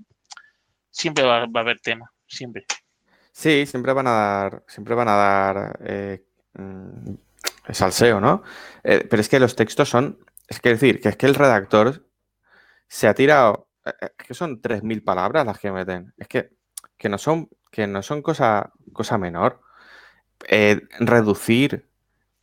siempre 0.91 1.23
va, 1.23 1.43
a 1.43 1.61
haber 1.61 1.79
tema, 1.79 2.11
siempre. 2.27 2.67
Sí, 3.31 3.65
siempre 3.65 3.93
van 3.93 4.09
a 4.09 4.11
dar, 4.11 4.65
siempre 4.67 4.97
van 4.97 5.09
a 5.09 5.13
dar 5.13 5.79
eh, 5.87 6.25
mm, 6.55 7.15
salseo, 7.71 8.21
¿no? 8.21 8.43
Eh, 8.83 9.07
pero 9.09 9.23
es 9.23 9.29
que 9.29 9.39
los 9.39 9.55
textos 9.55 9.89
son, 9.89 10.19
es 10.49 10.59
que 10.59 10.71
decir, 10.71 11.01
que 11.01 11.11
es 11.11 11.17
que 11.17 11.27
el 11.27 11.37
redactor 11.37 12.05
se 12.89 13.07
ha 13.07 13.15
tirado, 13.15 13.69
eh, 13.85 13.93
eh, 14.01 14.11
que 14.17 14.35
son 14.35 14.61
3.000 14.61 15.05
palabras 15.05 15.47
las 15.47 15.59
que 15.59 15.73
meten, 15.73 16.13
es 16.17 16.29
que, 16.29 16.51
que 16.97 17.09
no 17.09 17.19
son, 17.19 17.49
que 17.71 17.87
no 17.87 18.03
son 18.03 18.23
cosa, 18.23 18.73
cosa 18.93 19.19
menor. 19.19 19.61
reducir 21.01 21.89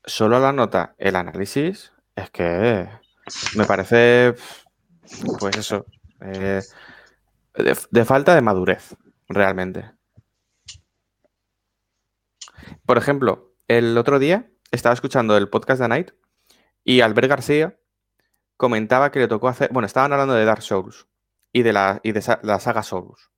solo 0.05 0.37
a 0.37 0.39
la 0.39 0.53
nota 0.53 0.95
el 0.97 1.15
análisis 1.15 1.91
es 2.15 2.29
que 2.31 2.89
me 3.55 3.65
parece, 3.65 4.35
pues 5.39 5.57
eso, 5.57 5.85
de 7.91 8.05
falta 8.05 8.35
de 8.35 8.41
madurez, 8.41 8.95
realmente. 9.27 9.91
Por 12.85 12.97
ejemplo, 12.97 13.53
el 13.67 13.97
otro 13.97 14.19
día 14.19 14.49
estaba 14.71 14.93
escuchando 14.93 15.37
el 15.37 15.49
podcast 15.49 15.81
de 15.81 15.87
Night 15.87 16.11
y 16.83 17.01
Albert 17.01 17.29
García 17.29 17.77
comentaba 18.57 19.11
que 19.11 19.19
le 19.19 19.27
tocó 19.27 19.47
hacer. 19.47 19.69
Bueno, 19.71 19.85
estaban 19.85 20.11
hablando 20.11 20.33
de 20.33 20.45
Dark 20.45 20.61
Souls 20.61 21.07
y 21.51 21.63
de 21.63 21.73
la, 21.73 21.99
y 22.03 22.11
de 22.11 22.23
la 22.43 22.59
saga 22.59 22.83
Souls. 22.83 23.29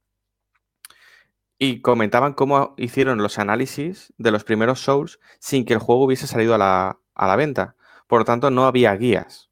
Y 1.57 1.81
comentaban 1.81 2.33
cómo 2.33 2.73
hicieron 2.77 3.19
los 3.19 3.38
análisis 3.38 4.13
de 4.17 4.31
los 4.31 4.43
primeros 4.43 4.81
Souls 4.81 5.19
sin 5.39 5.65
que 5.65 5.73
el 5.73 5.79
juego 5.79 6.05
hubiese 6.05 6.27
salido 6.27 6.55
a 6.55 6.57
la, 6.57 6.99
a 7.13 7.27
la 7.27 7.35
venta. 7.35 7.75
Por 8.07 8.19
lo 8.21 8.25
tanto, 8.25 8.49
no 8.51 8.65
había 8.65 8.95
guías. 8.95 9.51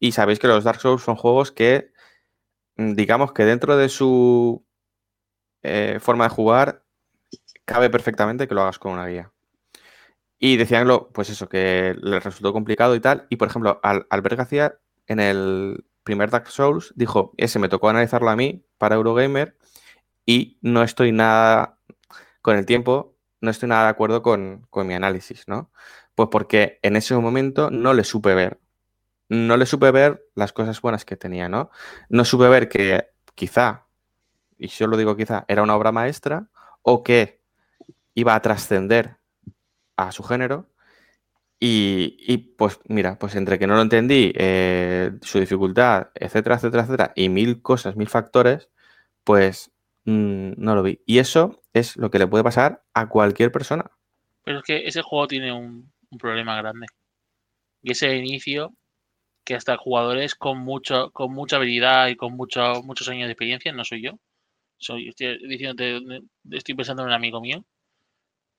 Y 0.00 0.12
sabéis 0.12 0.38
que 0.38 0.48
los 0.48 0.64
Dark 0.64 0.80
Souls 0.80 1.02
son 1.02 1.16
juegos 1.16 1.52
que, 1.52 1.92
mm, 2.76 2.94
digamos 2.94 3.32
que 3.32 3.44
dentro 3.44 3.76
de 3.76 3.88
su 3.88 4.64
eh, 5.62 5.98
forma 6.00 6.24
de 6.24 6.30
jugar, 6.30 6.84
cabe 7.64 7.90
perfectamente 7.90 8.48
que 8.48 8.54
lo 8.54 8.62
hagas 8.62 8.78
con 8.78 8.92
una 8.92 9.06
guía. 9.06 9.32
Y 10.38 10.56
decían, 10.56 10.88
pues 11.12 11.30
eso, 11.30 11.48
que 11.48 11.94
les 12.00 12.24
resultó 12.24 12.52
complicado 12.52 12.94
y 12.94 13.00
tal. 13.00 13.26
Y 13.30 13.36
por 13.36 13.48
ejemplo, 13.48 13.78
al, 13.82 14.06
Albert 14.10 14.38
García, 14.38 14.78
en 15.06 15.20
el 15.20 15.84
primer 16.10 16.30
Dark 16.30 16.48
Souls, 16.48 16.92
dijo, 16.96 17.32
ese 17.36 17.60
me 17.60 17.68
tocó 17.68 17.88
analizarlo 17.88 18.30
a 18.30 18.36
mí 18.36 18.64
para 18.78 18.96
Eurogamer 18.96 19.56
y 20.26 20.58
no 20.60 20.82
estoy 20.82 21.12
nada, 21.12 21.78
con 22.42 22.56
el 22.56 22.66
tiempo, 22.66 23.14
no 23.40 23.50
estoy 23.50 23.68
nada 23.68 23.84
de 23.84 23.90
acuerdo 23.90 24.22
con, 24.22 24.66
con 24.70 24.88
mi 24.88 24.94
análisis, 24.94 25.46
¿no? 25.46 25.70
Pues 26.16 26.28
porque 26.32 26.80
en 26.82 26.96
ese 26.96 27.14
momento 27.14 27.70
no 27.70 27.94
le 27.94 28.02
supe 28.02 28.34
ver. 28.34 28.58
No 29.28 29.56
le 29.56 29.66
supe 29.66 29.92
ver 29.92 30.26
las 30.34 30.52
cosas 30.52 30.80
buenas 30.82 31.04
que 31.04 31.16
tenía, 31.16 31.48
¿no? 31.48 31.70
No 32.08 32.24
supe 32.24 32.48
ver 32.48 32.68
que 32.68 33.10
quizá, 33.36 33.86
y 34.58 34.66
yo 34.66 34.88
lo 34.88 34.96
digo 34.96 35.16
quizá, 35.16 35.44
era 35.46 35.62
una 35.62 35.76
obra 35.76 35.92
maestra 35.92 36.48
o 36.82 37.04
que 37.04 37.40
iba 38.14 38.34
a 38.34 38.42
trascender 38.42 39.18
a 39.96 40.10
su 40.10 40.24
género. 40.24 40.66
Y, 41.62 42.38
pues 42.56 42.80
mira, 42.88 43.18
pues 43.18 43.34
entre 43.34 43.58
que 43.58 43.66
no 43.66 43.74
lo 43.74 43.82
entendí, 43.82 44.32
eh, 44.34 45.12
su 45.20 45.38
dificultad, 45.40 46.08
etcétera, 46.14 46.56
etcétera, 46.56 46.84
etcétera, 46.84 47.12
y 47.14 47.28
mil 47.28 47.60
cosas, 47.60 47.96
mil 47.96 48.08
factores, 48.08 48.70
pues 49.24 49.70
mm, 50.06 50.52
no 50.56 50.74
lo 50.74 50.82
vi. 50.82 51.02
Y 51.04 51.18
eso 51.18 51.62
es 51.74 51.98
lo 51.98 52.10
que 52.10 52.18
le 52.18 52.26
puede 52.26 52.44
pasar 52.44 52.82
a 52.94 53.10
cualquier 53.10 53.52
persona. 53.52 53.90
Pero 54.42 54.60
es 54.60 54.64
que 54.64 54.86
ese 54.86 55.02
juego 55.02 55.28
tiene 55.28 55.52
un, 55.52 55.92
problema 56.18 56.56
grande. 56.56 56.86
Y 57.82 57.92
ese 57.92 58.16
inicio 58.16 58.72
que 59.44 59.54
hasta 59.54 59.76
jugadores 59.76 60.34
con 60.34 60.58
mucho, 60.60 61.10
con 61.12 61.32
mucha 61.32 61.56
habilidad 61.56 62.08
y 62.08 62.16
con 62.16 62.34
mucho, 62.36 62.82
muchos 62.84 63.08
años 63.08 63.26
de 63.26 63.32
experiencia, 63.32 63.72
no 63.72 63.84
soy 63.84 64.02
yo. 64.02 64.18
Soy, 64.78 65.08
estoy 65.08 65.38
estoy 66.50 66.74
pensando 66.74 67.02
en 67.02 67.08
un 67.08 67.14
amigo 67.14 67.40
mío 67.42 67.66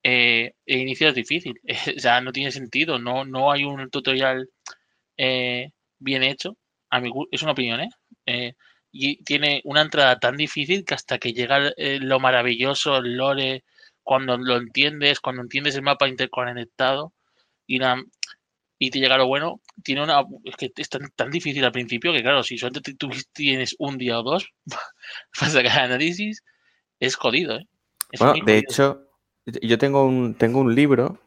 eh, 0.03 0.53
el 0.65 0.79
inicio 0.79 1.09
es 1.09 1.15
difícil. 1.15 1.59
o 1.97 1.99
sea, 1.99 2.21
no 2.21 2.31
tiene 2.31 2.51
sentido. 2.51 2.99
No, 2.99 3.25
no 3.25 3.51
hay 3.51 3.63
un 3.63 3.89
tutorial 3.89 4.49
eh, 5.17 5.71
bien 5.99 6.23
hecho. 6.23 6.57
A 6.89 6.99
mi, 6.99 7.11
es 7.31 7.41
una 7.41 7.53
opinión, 7.53 7.81
¿eh? 7.81 7.89
¿eh? 8.25 8.53
Y 8.91 9.23
tiene 9.23 9.61
una 9.63 9.81
entrada 9.81 10.19
tan 10.19 10.35
difícil 10.35 10.83
que 10.83 10.95
hasta 10.95 11.17
que 11.17 11.33
llega 11.33 11.71
lo 11.77 12.19
maravilloso, 12.19 12.97
el 12.97 13.15
lore, 13.15 13.63
cuando 14.03 14.37
lo 14.37 14.57
entiendes, 14.57 15.21
cuando 15.21 15.41
entiendes 15.41 15.75
el 15.75 15.83
mapa 15.83 16.09
interconectado 16.09 17.13
y, 17.65 17.79
y 18.79 18.89
te 18.89 18.99
llega 18.99 19.17
lo 19.17 19.27
bueno, 19.27 19.61
tiene 19.83 20.03
una. 20.03 20.25
Es 20.43 20.57
que 20.57 20.71
es 20.75 20.89
tan, 20.89 21.31
difícil 21.31 21.63
al 21.63 21.71
principio 21.71 22.11
que, 22.11 22.21
claro, 22.21 22.43
si 22.43 22.57
solamente 22.57 22.95
tú 22.95 23.09
tienes 23.31 23.75
un 23.79 23.97
día 23.97 24.19
o 24.19 24.23
dos 24.23 24.49
para 25.39 25.51
sacar 25.51 25.79
análisis, 25.79 26.43
es 26.99 27.15
jodido, 27.15 27.57
¿eh? 27.57 27.67
bueno, 28.19 28.33
de 28.45 28.57
hecho, 28.57 29.10
yo 29.45 29.77
tengo 29.77 30.05
un, 30.05 30.35
tengo 30.35 30.59
un 30.59 30.75
libro 30.75 31.19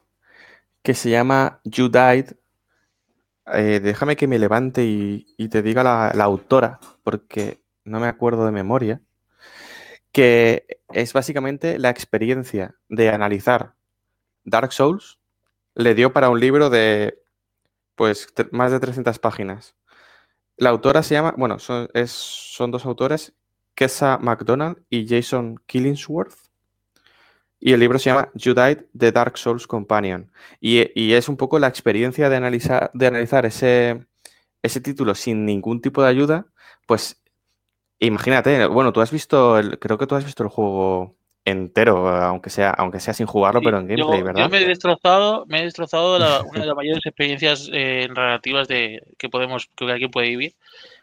que 0.82 0.94
se 0.94 1.10
llama 1.10 1.60
You 1.64 1.88
Died. 1.88 2.36
Eh, 3.52 3.80
déjame 3.82 4.16
que 4.16 4.26
me 4.26 4.38
levante 4.38 4.84
y, 4.84 5.48
te 5.48 5.62
diga 5.62 5.82
la, 5.82 6.24
autora, 6.24 6.80
porque 7.02 7.62
no 7.84 8.00
me 8.00 8.06
acuerdo 8.06 8.46
de 8.46 8.52
memoria, 8.52 9.02
que 10.12 10.66
es 10.92 11.12
básicamente 11.12 11.78
la 11.78 11.90
experiencia 11.90 12.76
de 12.88 13.10
analizar 13.10 13.74
Dark 14.44 14.72
Souls, 14.72 15.18
le 15.74 15.94
dio 15.94 16.12
para 16.12 16.30
un 16.30 16.40
libro 16.40 16.70
de 16.70 17.18
pues 17.96 18.28
más 18.52 18.72
de 18.72 18.80
300 18.80 19.18
páginas. 19.18 19.76
La 20.56 20.70
autora 20.70 21.02
se 21.02 21.14
llama, 21.14 21.34
bueno, 21.36 21.58
son, 21.58 21.88
es, 21.94 22.10
son 22.10 22.70
dos 22.70 22.86
autores, 22.86 23.34
Kessa 23.74 24.18
McDonald 24.18 24.78
y 24.88 25.06
Jason 25.08 25.60
Killingsworth. 25.66 26.43
Y 27.66 27.72
el 27.72 27.80
libro 27.80 27.98
se 27.98 28.10
llama 28.10 28.28
You 28.34 28.52
Died, 28.52 28.84
The 28.94 29.10
Dark 29.10 29.38
Souls 29.38 29.66
Companion. 29.66 30.30
Y, 30.60 31.14
es 31.14 31.30
un 31.30 31.38
poco 31.38 31.58
la 31.58 31.66
experiencia 31.66 32.28
de 32.28 32.36
analizar, 32.36 32.90
de 32.92 33.06
analizar 33.06 33.46
ese, 33.46 34.04
ese 34.62 34.82
título 34.82 35.14
sin 35.14 35.46
ningún 35.46 35.80
tipo 35.80 36.02
de 36.02 36.10
ayuda. 36.10 36.44
Pues 36.86 37.22
imagínate, 38.00 38.66
bueno, 38.66 38.92
tú 38.92 39.00
has 39.00 39.10
visto, 39.10 39.58
el, 39.58 39.78
creo 39.78 39.96
que 39.96 40.06
tú 40.06 40.14
has 40.14 40.26
visto 40.26 40.42
el 40.42 40.50
juego 40.50 41.16
entero, 41.46 42.06
aunque 42.06 42.50
sea, 42.50 42.68
aunque 42.68 43.00
sea 43.00 43.14
sin 43.14 43.26
jugarlo, 43.26 43.62
pero 43.62 43.78
en 43.78 43.86
gameplay, 43.86 44.20
¿verdad? 44.20 44.42
Yo 44.42 44.50
me 44.50 44.58
he 44.58 44.66
destrozado, 44.66 45.46
me 45.46 45.60
he 45.60 45.64
destrozado 45.64 46.16
una 46.16 46.60
de 46.60 46.66
las 46.66 46.76
mayores 46.76 47.06
experiencias 47.06 47.70
eh, 47.72 48.08
relativas 48.10 48.68
de 48.68 49.02
que 49.16 49.30
podemos, 49.30 49.70
que 49.74 49.90
alguien 49.90 50.10
puede 50.10 50.28
vivir, 50.28 50.52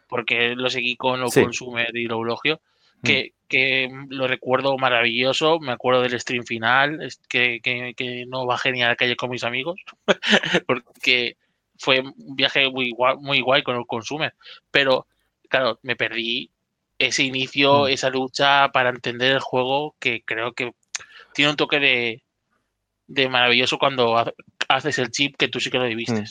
porque 0.06 0.54
lo 0.54 0.70
seguí 0.70 0.94
con 0.94 1.18
lo 1.18 1.28
consumer 1.28 1.90
y 1.96 2.04
lo 2.04 2.14
eulogio, 2.14 2.60
mm. 3.02 3.04
que, 3.04 3.32
que 3.52 3.90
lo 4.08 4.26
recuerdo 4.26 4.78
maravilloso, 4.78 5.60
me 5.60 5.72
acuerdo 5.72 6.00
del 6.00 6.18
stream 6.18 6.44
final, 6.44 7.06
que, 7.28 7.60
que, 7.62 8.24
no 8.26 8.46
bajé 8.46 8.72
ni 8.72 8.82
a 8.82 8.88
la 8.88 8.96
calle 8.96 9.14
con 9.14 9.28
mis 9.28 9.44
amigos, 9.44 9.78
porque 10.66 11.36
fue 11.76 12.00
un 12.00 12.34
viaje 12.34 12.70
muy 12.70 12.92
guay, 12.92 13.16
muy 13.18 13.42
guay 13.42 13.62
con 13.62 13.76
el 13.76 13.84
consumer, 13.84 14.32
pero 14.70 15.06
claro, 15.50 15.78
me 15.82 15.96
perdí 15.96 16.50
ese 16.98 17.24
inicio, 17.24 17.82
mm. 17.82 17.88
esa 17.88 18.08
lucha 18.08 18.70
para 18.72 18.88
entender 18.88 19.32
el 19.32 19.40
juego 19.40 19.96
que 19.98 20.22
creo 20.24 20.54
que 20.54 20.72
tiene 21.34 21.50
un 21.50 21.56
toque 21.58 21.78
de, 21.78 22.22
de 23.06 23.28
maravilloso 23.28 23.76
cuando 23.76 24.16
haces 24.66 24.98
el 24.98 25.10
chip 25.10 25.36
que 25.36 25.48
tú 25.48 25.60
sí 25.60 25.70
que 25.70 25.76
lo 25.76 25.84
viviste. 25.84 26.22
Mm. 26.22 26.26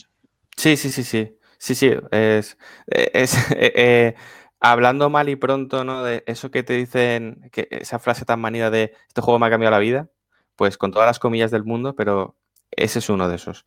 Sí, 0.58 0.76
sí, 0.76 0.90
sí, 0.90 1.04
sí. 1.04 1.38
Sí, 1.60 1.76
sí, 1.76 1.92
es, 2.10 2.58
es 2.88 3.36
eh, 3.52 3.74
eh, 3.76 4.16
hablando 4.62 5.10
mal 5.10 5.28
y 5.28 5.36
pronto, 5.36 5.84
¿no? 5.84 6.04
De 6.04 6.24
eso 6.28 6.52
que 6.52 6.64
te 6.64 6.74
dicen, 6.74 7.50
que 7.52 7.68
esa 7.72 8.00
frase 8.00 8.26
tan 8.26 8.40
manida 8.40 8.70
de 8.70 8.94
este 9.08 9.22
juego 9.22 9.40
me 9.40 9.48
ha 9.48 9.50
cambiado 9.50 9.72
la 9.72 9.80
vida, 9.80 10.10
pues 10.56 10.78
con 10.78 10.92
todas 10.92 11.08
las 11.08 11.20
comillas 11.20 11.52
del 11.52 11.66
mundo, 11.66 11.96
pero 11.96 12.38
ese 12.70 13.00
es 13.00 13.10
uno 13.10 13.28
de 13.28 13.36
esos. 13.36 13.66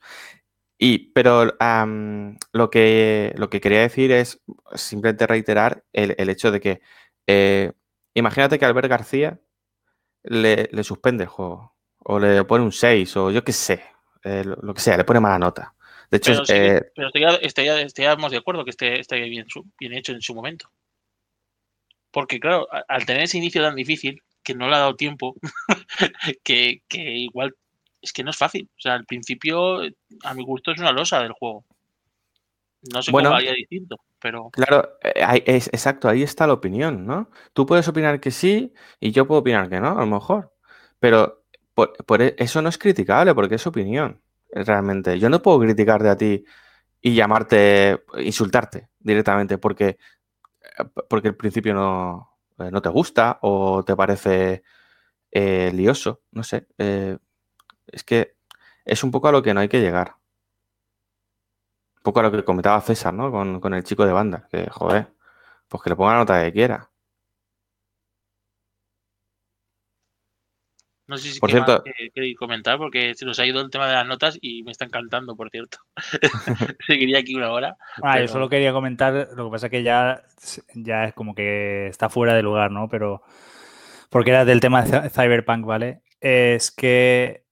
Y, 0.78 1.12
pero 1.12 1.44
lo, 2.52 2.70
que, 2.70 3.32
lo 3.36 3.50
que 3.50 3.60
quería 3.60 3.80
decir 3.80 4.12
es 4.12 4.40
simplemente 4.74 5.26
reiterar 5.26 5.84
el, 5.92 6.28
hecho 6.28 6.50
de 6.50 6.60
que 6.60 6.80
eh, 7.26 7.72
imagínate 8.14 8.58
que 8.58 8.64
Albert 8.64 8.88
García 8.88 9.40
le, 10.22 10.68
suspende 10.84 11.24
el 11.24 11.28
juego, 11.28 11.74
o 11.98 12.18
le 12.18 12.44
pone 12.44 12.64
un 12.64 12.72
6, 12.72 13.16
o 13.16 13.30
yo 13.30 13.44
qué 13.44 13.52
sé, 13.52 13.82
eh, 14.22 14.44
lo, 14.44 14.74
que 14.74 14.80
sea, 14.80 14.96
le 14.96 15.04
pone 15.04 15.20
mala 15.20 15.38
nota. 15.38 15.74
De 16.10 16.18
hecho, 16.18 16.42
pero, 16.46 16.86
pero 16.94 17.40
estaríamos 17.40 18.30
de 18.30 18.38
acuerdo 18.38 18.64
que 18.64 18.70
esté, 18.70 19.00
esté 19.00 19.20
bien, 19.20 19.46
bien 19.78 19.92
hecho 19.94 20.12
en 20.12 20.22
su 20.22 20.34
momento. 20.34 20.70
Porque, 22.14 22.38
claro, 22.38 22.68
al 22.86 23.04
tener 23.06 23.24
ese 23.24 23.38
inicio 23.38 23.60
tan 23.60 23.74
difícil, 23.74 24.22
que 24.44 24.54
no 24.54 24.68
le 24.68 24.76
ha 24.76 24.78
dado 24.78 24.94
tiempo, 24.94 25.34
que, 26.44 26.80
igual 26.88 27.56
es 28.00 28.12
que 28.12 28.22
no 28.22 28.30
es 28.30 28.36
fácil. 28.36 28.70
O 28.70 28.80
sea, 28.80 28.94
al 28.94 29.04
principio, 29.04 29.80
a 30.22 30.32
mi 30.32 30.44
gusto, 30.44 30.70
es 30.70 30.78
una 30.78 30.92
losa 30.92 31.20
del 31.20 31.32
juego. 31.32 31.64
No 32.92 33.02
sé 33.02 33.10
cómo 33.10 33.28
haría 33.30 33.52
distinto, 33.52 33.96
pero. 34.20 34.50
Claro, 34.50 34.90
eh, 35.02 35.42
es, 35.44 35.66
exacto, 35.68 36.08
ahí 36.08 36.22
está 36.22 36.46
la 36.46 36.52
opinión, 36.52 37.04
¿no? 37.04 37.30
Tú 37.52 37.66
puedes 37.66 37.88
opinar 37.88 38.20
que 38.20 38.30
sí 38.30 38.72
y 39.00 39.10
yo 39.10 39.26
puedo 39.26 39.40
opinar 39.40 39.68
que 39.68 39.80
no, 39.80 39.98
a 39.98 40.00
lo 40.02 40.06
mejor. 40.06 40.54
Pero 41.00 41.42
por, 41.74 42.22
e, 42.22 42.36
eso 42.38 42.62
no 42.62 42.68
es 42.68 42.78
criticable 42.78 43.34
porque 43.34 43.56
es 43.56 43.66
opinión, 43.66 44.22
realmente. 44.52 45.18
Yo 45.18 45.28
no 45.30 45.42
puedo 45.42 45.58
criticarte 45.58 46.08
a 46.08 46.16
ti 46.16 46.44
y 47.00 47.14
llamarte, 47.14 48.04
insultarte 48.18 48.90
directamente 49.00 49.58
porque 49.58 49.98
porque 51.08 51.28
el 51.28 51.36
principio 51.36 51.74
no, 51.74 52.30
eh, 52.58 52.70
no 52.70 52.82
te 52.82 52.88
gusta 52.88 53.38
o 53.42 53.84
te 53.84 53.96
parece 53.96 54.62
eh, 55.30 55.70
lioso, 55.74 56.22
no 56.32 56.42
sé. 56.42 56.68
Eh, 56.78 57.18
es 57.86 58.04
que 58.04 58.36
es 58.84 59.04
un 59.04 59.10
poco 59.10 59.28
a 59.28 59.32
lo 59.32 59.42
que 59.42 59.54
no 59.54 59.60
hay 59.60 59.68
que 59.68 59.80
llegar. 59.80 60.16
Un 61.98 62.02
poco 62.02 62.20
a 62.20 62.22
lo 62.24 62.32
que 62.32 62.44
comentaba 62.44 62.80
César, 62.80 63.14
¿no? 63.14 63.30
Con, 63.30 63.60
con 63.60 63.74
el 63.74 63.84
chico 63.84 64.04
de 64.06 64.12
banda, 64.12 64.46
que 64.50 64.68
joder, 64.70 65.14
pues 65.68 65.82
que 65.82 65.90
le 65.90 65.96
ponga 65.96 66.12
la 66.12 66.18
nota 66.18 66.42
que 66.42 66.52
quiera. 66.52 66.90
No 71.14 71.18
sé 71.18 71.30
si 71.30 71.38
Por 71.38 71.48
cierto- 71.52 71.84
comentar 72.36 72.76
porque 72.76 73.14
se 73.14 73.24
nos 73.24 73.38
ha 73.38 73.46
ido 73.46 73.60
el 73.60 73.70
tema 73.70 73.86
de 73.86 73.94
las 73.94 74.04
notas 74.06 74.36
y 74.40 74.64
me 74.64 74.72
está 74.72 74.84
encantando, 74.84 75.36
por 75.36 75.48
cierto. 75.48 75.78
Seguiría 76.88 77.18
aquí 77.20 77.36
una 77.36 77.52
hora. 77.52 77.76
Ah, 78.02 78.14
pero- 78.14 78.26
yo 78.26 78.32
solo 78.32 78.48
quería 78.48 78.72
comentar, 78.72 79.28
lo 79.36 79.44
que 79.44 79.50
pasa 79.52 79.66
es 79.66 79.70
que 79.70 79.82
ya, 79.84 80.24
ya 80.74 81.04
es 81.04 81.14
como 81.14 81.36
que 81.36 81.86
está 81.86 82.08
fuera 82.08 82.34
de 82.34 82.42
lugar, 82.42 82.72
¿no? 82.72 82.88
Pero 82.88 83.22
porque 84.10 84.30
era 84.30 84.44
del 84.44 84.58
tema 84.58 84.82
de 84.82 84.90
Cy- 84.90 85.10
Cyberpunk, 85.10 85.64
¿vale? 85.64 86.02
Es 86.20 86.72
que 86.72 87.44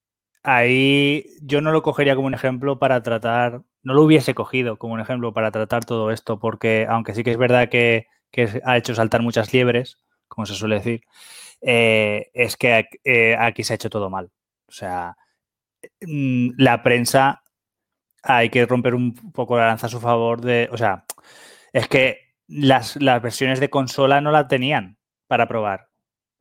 ahí 0.42 1.24
yo 1.40 1.60
no 1.60 1.70
lo 1.70 1.82
cogería 1.82 2.16
como 2.16 2.26
un 2.26 2.34
ejemplo 2.34 2.80
para 2.80 3.00
tratar, 3.04 3.62
no 3.84 3.94
lo 3.94 4.02
hubiese 4.02 4.34
cogido 4.34 4.76
como 4.76 4.94
un 4.94 5.00
ejemplo 5.00 5.32
para 5.32 5.52
tratar 5.52 5.84
todo 5.84 6.10
esto, 6.10 6.40
porque 6.40 6.84
aunque 6.88 7.14
sí 7.14 7.22
que 7.22 7.30
es 7.30 7.38
verdad 7.38 7.68
que, 7.68 8.06
que 8.32 8.60
ha 8.64 8.76
hecho 8.76 8.94
saltar 8.96 9.22
muchas 9.22 9.52
liebres, 9.52 9.98
como 10.26 10.46
se 10.46 10.54
suele 10.54 10.76
decir, 10.76 11.02
eh, 11.62 12.30
es 12.34 12.56
que 12.56 12.86
eh, 13.04 13.36
aquí 13.38 13.64
se 13.64 13.72
ha 13.72 13.76
hecho 13.76 13.90
todo 13.90 14.10
mal. 14.10 14.30
O 14.66 14.72
sea, 14.72 15.16
mm, 16.00 16.50
la 16.58 16.82
prensa 16.82 17.42
hay 18.22 18.50
que 18.50 18.66
romper 18.66 18.94
un 18.94 19.14
poco 19.32 19.56
la 19.56 19.66
lanza 19.66 19.86
a 19.86 19.90
su 19.90 20.00
favor 20.00 20.40
de. 20.40 20.68
O 20.72 20.76
sea, 20.76 21.04
es 21.72 21.88
que 21.88 22.34
las, 22.48 22.96
las 23.00 23.22
versiones 23.22 23.60
de 23.60 23.70
consola 23.70 24.20
no 24.20 24.30
la 24.30 24.48
tenían 24.48 24.98
para 25.26 25.48
probar. 25.48 25.88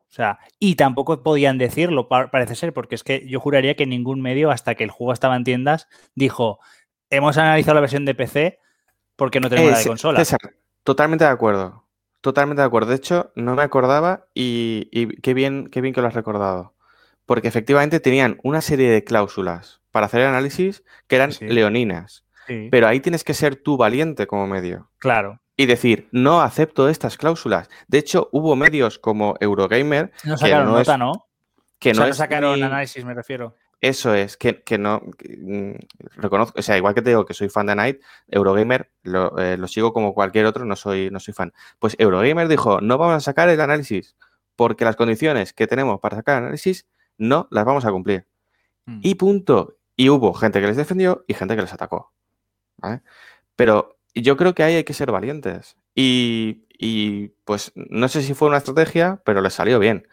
O 0.10 0.14
sea, 0.14 0.40
y 0.60 0.76
tampoco 0.76 1.24
podían 1.24 1.58
decirlo, 1.58 2.10
pa- 2.10 2.30
parece 2.30 2.56
ser, 2.56 2.74
porque 2.74 2.96
es 2.96 3.04
que 3.04 3.26
yo 3.28 3.40
juraría 3.40 3.76
que 3.76 3.86
ningún 3.86 4.22
medio, 4.22 4.52
hasta 4.52 4.76
que 4.76 4.84
el 4.84 4.92
juego 4.92 5.14
estaba 5.14 5.38
en 5.38 5.46
tiendas, 5.46 5.88
dijo: 6.16 6.60
Hemos 7.10 7.38
analizado 7.38 7.76
la 7.76 7.82
versión 7.82 8.04
de 8.06 8.16
PC 8.16 8.60
porque 9.16 9.40
no 9.40 9.50
tenemos 9.50 9.72
la 9.72 9.78
de 9.78 9.84
consola. 9.88 10.20
César, 10.20 10.40
totalmente 10.84 11.24
de 11.24 11.30
acuerdo. 11.32 11.81
Totalmente 12.22 12.62
de 12.62 12.68
acuerdo. 12.68 12.90
De 12.92 12.96
hecho, 12.96 13.32
no 13.36 13.56
me 13.56 13.64
acordaba 13.64 14.28
y, 14.34 14.88
y 14.92 15.08
qué 15.22 15.34
bien, 15.34 15.68
qué 15.72 15.82
bien 15.82 15.94
que 15.94 16.02
lo 16.02 16.08
has 16.08 16.14
recordado. 16.14 16.74
Porque 17.26 17.48
efectivamente 17.48 18.00
tenían 18.00 18.38
una 18.44 18.62
serie 18.62 18.90
de 18.90 19.04
cláusulas 19.04 19.82
para 19.92 20.06
hacer 20.06 20.22
el 20.22 20.28
análisis 20.28 20.84
que 21.08 21.16
eran 21.16 21.32
Sí. 21.32 21.46
leoninas. 21.48 22.26
Sí, 22.48 22.68
Pero 22.72 22.88
ahí 22.88 23.00
tienes 23.00 23.24
que 23.24 23.34
ser 23.34 23.56
tú 23.56 23.78
valiente 23.78 24.28
como 24.28 24.48
medio. 24.48 24.90
claro. 25.00 25.40
Y 25.58 25.68
decir, 25.68 26.08
no 26.12 26.42
acepto 26.42 26.90
estas 26.90 27.18
cláusulas. 27.18 27.70
De 27.88 28.00
hecho, 28.00 28.30
hubo 28.32 28.56
medios 28.56 28.98
como 28.98 29.36
Eurogamer 29.40 30.12
No 30.24 30.34
que 30.36 30.40
sacaron 30.40 30.70
es- 30.70 30.74
nota, 30.88 30.98
¿no? 30.98 31.28
que 31.78 31.90
o 31.92 31.94
no 31.94 31.98
sea, 32.00 32.08
no 32.08 32.14
sacaron 32.14 32.56
ni- 32.56 32.64
análisis, 32.64 33.06
me 33.06 33.14
refiero. 33.14 33.56
Eso 33.82 34.14
es, 34.14 34.38
que, 34.38 34.62
que 34.62 34.78
no 34.78 35.02
que, 35.18 35.38
mm, 35.38 36.22
reconozco, 36.22 36.60
o 36.60 36.62
sea, 36.62 36.78
igual 36.78 36.94
que 36.94 37.02
te 37.02 37.10
digo 37.10 37.26
que 37.26 37.34
soy 37.34 37.50
fan 37.50 37.66
de 37.66 37.76
Night, 37.76 38.00
Eurogamer 38.28 38.92
lo, 39.02 39.38
eh, 39.40 39.58
lo 39.58 39.68
sigo 39.68 39.92
como 39.92 40.14
cualquier 40.14 40.46
otro, 40.46 40.66
no 40.66 40.76
soy, 40.76 41.10
no 41.10 41.20
soy 41.20 41.34
fan. 41.34 41.52
Pues 41.80 41.96
Eurogamer 41.98 42.48
dijo, 42.48 42.80
no 42.80 43.00
vamos 43.00 43.16
a 43.16 43.20
sacar 43.20 43.50
el 43.50 43.60
análisis, 43.60 44.16
porque 44.56 44.86
las 44.86 44.96
condiciones 44.96 45.54
que 45.54 45.66
tenemos 45.66 46.00
para 46.00 46.18
sacar 46.18 46.38
el 46.38 46.44
análisis 46.44 46.86
no 47.18 47.48
las 47.50 47.66
vamos 47.66 47.84
a 47.86 47.92
cumplir. 47.92 48.28
Mm. 48.86 49.00
Y 49.02 49.16
punto. 49.16 49.78
Y 49.96 50.10
hubo 50.10 50.34
gente 50.34 50.62
que 50.62 50.68
les 50.68 50.78
defendió 50.78 51.26
y 51.28 51.34
gente 51.34 51.56
que 51.56 51.62
les 51.64 51.74
atacó. 51.74 52.14
¿vale? 52.78 53.02
Pero 53.56 53.98
yo 54.14 54.38
creo 54.38 54.54
que 54.54 54.64
ahí 54.64 54.76
hay 54.76 54.84
que 54.84 54.94
ser 54.94 55.12
valientes. 55.12 55.76
Y, 55.96 56.66
y, 56.78 57.30
pues 57.46 57.72
no 57.76 58.08
sé 58.08 58.22
si 58.22 58.34
fue 58.34 58.48
una 58.48 58.58
estrategia, 58.58 59.22
pero 59.26 59.42
les 59.42 59.54
salió 59.54 59.80
bien. 59.80 60.08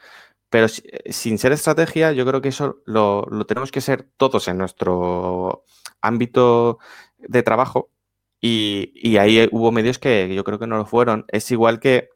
Pero 0.51 0.69
si- 0.69 0.83
eh, 0.87 1.13
sin 1.13 1.39
ser 1.39 1.53
estrategia, 1.53 2.13
yo 2.13 2.25
creo 2.27 2.41
que 2.41 2.49
eso 2.49 2.81
lo, 2.87 3.23
lo 3.31 3.47
tenemos 3.47 3.71
que 3.73 3.81
ser 3.81 4.09
todos 4.17 4.49
en 4.49 4.59
nuestro 4.59 5.65
ámbito 6.01 6.79
de 7.19 7.43
trabajo. 7.43 7.91
Y, 8.41 8.93
y 8.95 9.17
ahí 9.19 9.49
hubo 9.53 9.73
medios 9.73 9.99
que 9.99 10.33
yo 10.35 10.45
creo 10.45 10.59
que 10.59 10.67
no 10.69 10.77
lo 10.79 10.87
fueron. 10.87 11.25
Es 11.29 11.51
igual 11.51 11.81
que 11.81 12.11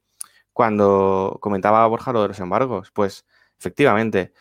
cuando 0.53 1.39
comentaba 1.41 1.87
Borja 1.89 2.13
lo 2.13 2.23
de 2.23 2.29
los 2.29 2.41
embargos. 2.41 2.91
Pues 2.93 3.27
efectivamente, 3.59 4.33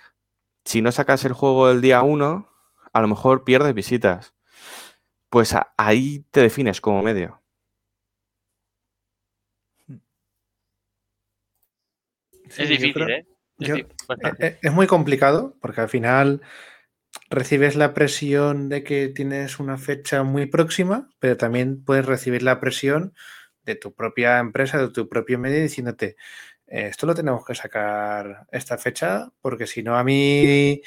si 0.66 0.82
no 0.82 0.92
sacas 0.92 1.26
el 1.26 1.34
juego 1.34 1.70
el 1.72 1.82
día 1.82 2.04
1, 2.04 2.50
a 2.94 3.02
lo 3.02 3.08
mejor 3.10 3.44
pierdes 3.46 3.74
visitas. 3.76 4.34
Pues 5.30 5.54
a- 5.56 5.74
ahí 5.78 6.26
te 6.32 6.42
defines 6.42 6.82
como 6.82 7.02
medio. 7.04 7.42
Sí, 12.50 12.64
es 12.64 12.70
difícil, 12.70 12.94
creo- 12.94 13.08
¿eh? 13.10 13.26
Yo-. 13.68 13.76
Eh, 13.76 13.88
eh, 14.40 14.58
Es 14.62 14.74
muy 14.74 14.88
complicado 14.88 15.56
porque 15.62 15.82
al 15.82 15.90
final 15.90 16.42
recibes 17.30 17.76
la 17.76 17.94
presión 17.94 18.70
de 18.70 18.84
que 18.84 19.10
tienes 19.10 19.60
una 19.60 19.78
fecha 19.78 20.24
muy 20.24 20.46
próxima, 20.48 21.10
pero 21.20 21.38
también 21.38 21.84
puedes 21.84 22.06
recibir 22.06 22.44
la 22.44 22.60
presión 22.60 23.14
de 23.66 23.76
tu 23.76 23.94
propia 23.94 24.40
empresa, 24.40 24.78
de 24.80 24.90
tu 24.90 25.08
propio 25.10 25.40
medio, 25.40 25.62
diciéndote, 25.62 26.16
"Eh, 26.68 26.88
esto 26.88 27.06
lo 27.08 27.16
tenemos 27.16 27.46
que 27.46 27.56
sacar 27.56 28.48
esta 28.52 28.78
fecha, 28.78 29.30
porque 29.42 29.68
si 29.68 29.84
no 29.84 29.98
a 29.98 30.04
mí 30.04 30.82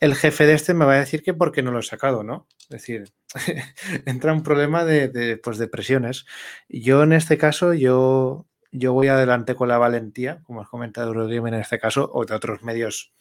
el 0.00 0.14
jefe 0.14 0.46
de 0.46 0.54
este 0.54 0.74
me 0.74 0.84
va 0.86 0.94
a 0.94 1.00
decir 1.00 1.22
que 1.22 1.34
por 1.34 1.52
qué 1.52 1.62
no 1.62 1.72
lo 1.72 1.80
he 1.80 1.82
sacado, 1.82 2.22
¿no? 2.24 2.48
Es 2.62 2.68
decir, 2.70 3.04
entra 4.06 4.32
un 4.32 4.42
problema 4.42 4.84
de, 4.84 5.08
de, 5.08 5.36
pues 5.38 5.58
de 5.58 5.68
presiones. 5.68 6.26
Yo 6.68 7.02
en 7.02 7.12
este 7.12 7.38
caso, 7.38 7.74
yo, 7.74 8.46
yo 8.72 8.92
voy 8.92 9.08
adelante 9.08 9.54
con 9.54 9.68
la 9.68 9.78
valentía, 9.78 10.40
como 10.44 10.62
has 10.62 10.68
comentado 10.68 11.08
Eurogamer 11.08 11.54
en 11.54 11.60
este 11.60 11.78
caso, 11.78 12.10
o 12.12 12.24
de 12.24 12.34
otros 12.34 12.62
medios, 12.62 13.12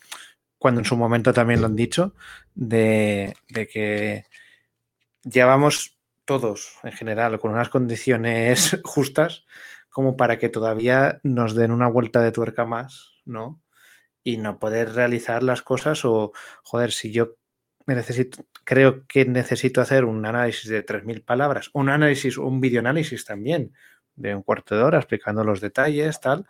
cuando 0.57 0.81
en 0.81 0.85
su 0.85 0.95
momento 0.95 1.33
también 1.33 1.61
lo 1.61 1.67
han 1.67 1.75
dicho, 1.75 2.13
de, 2.53 3.35
que 3.47 4.25
llevamos 5.23 5.97
todos 6.25 6.77
en 6.83 6.91
general 6.91 7.39
con 7.39 7.51
unas 7.51 7.69
condiciones 7.69 8.79
justas 8.83 9.45
como 9.89 10.15
para 10.15 10.37
que 10.37 10.49
todavía 10.49 11.19
nos 11.23 11.55
den 11.55 11.71
una 11.71 11.87
vuelta 11.87 12.21
de 12.21 12.31
tuerca 12.31 12.65
más, 12.65 13.13
¿no? 13.25 13.61
Y 14.23 14.37
no 14.37 14.59
poder 14.59 14.93
realizar 14.93 15.41
las 15.41 15.63
cosas 15.63 16.05
o, 16.05 16.31
joder, 16.63 16.91
si 16.91 17.11
yo 17.11 17.37
necesito, 17.87 18.45
creo 18.63 19.07
que 19.07 19.25
necesito 19.25 19.81
hacer 19.81 20.05
un 20.05 20.23
análisis 20.25 20.69
de 20.69 20.85
3.000 20.85 21.25
palabras, 21.25 21.71
un 21.73 21.89
análisis, 21.89 22.37
un 22.37 22.61
videoanálisis 22.61 23.25
también, 23.25 23.73
de 24.19 24.35
un 24.35 24.43
cuarto 24.43 24.75
de 24.75 24.83
hora 24.83 24.99
explicando 24.99 25.43
los 25.43 25.61
detalles, 25.61 26.19
tal, 26.19 26.45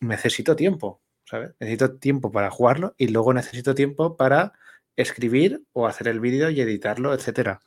necesito 0.00 0.56
tiempo, 0.56 1.00
¿sabes? 1.24 1.54
Necesito 1.60 1.96
tiempo 1.98 2.32
para 2.32 2.50
jugarlo 2.50 2.94
y 2.98 3.08
luego 3.08 3.32
necesito 3.34 3.74
tiempo 3.74 4.16
para 4.16 4.52
escribir 4.96 5.62
o 5.72 5.86
hacer 5.86 6.08
el 6.08 6.20
vídeo 6.20 6.50
y 6.50 6.60
editarlo, 6.60 7.14
etcétera. 7.14 7.60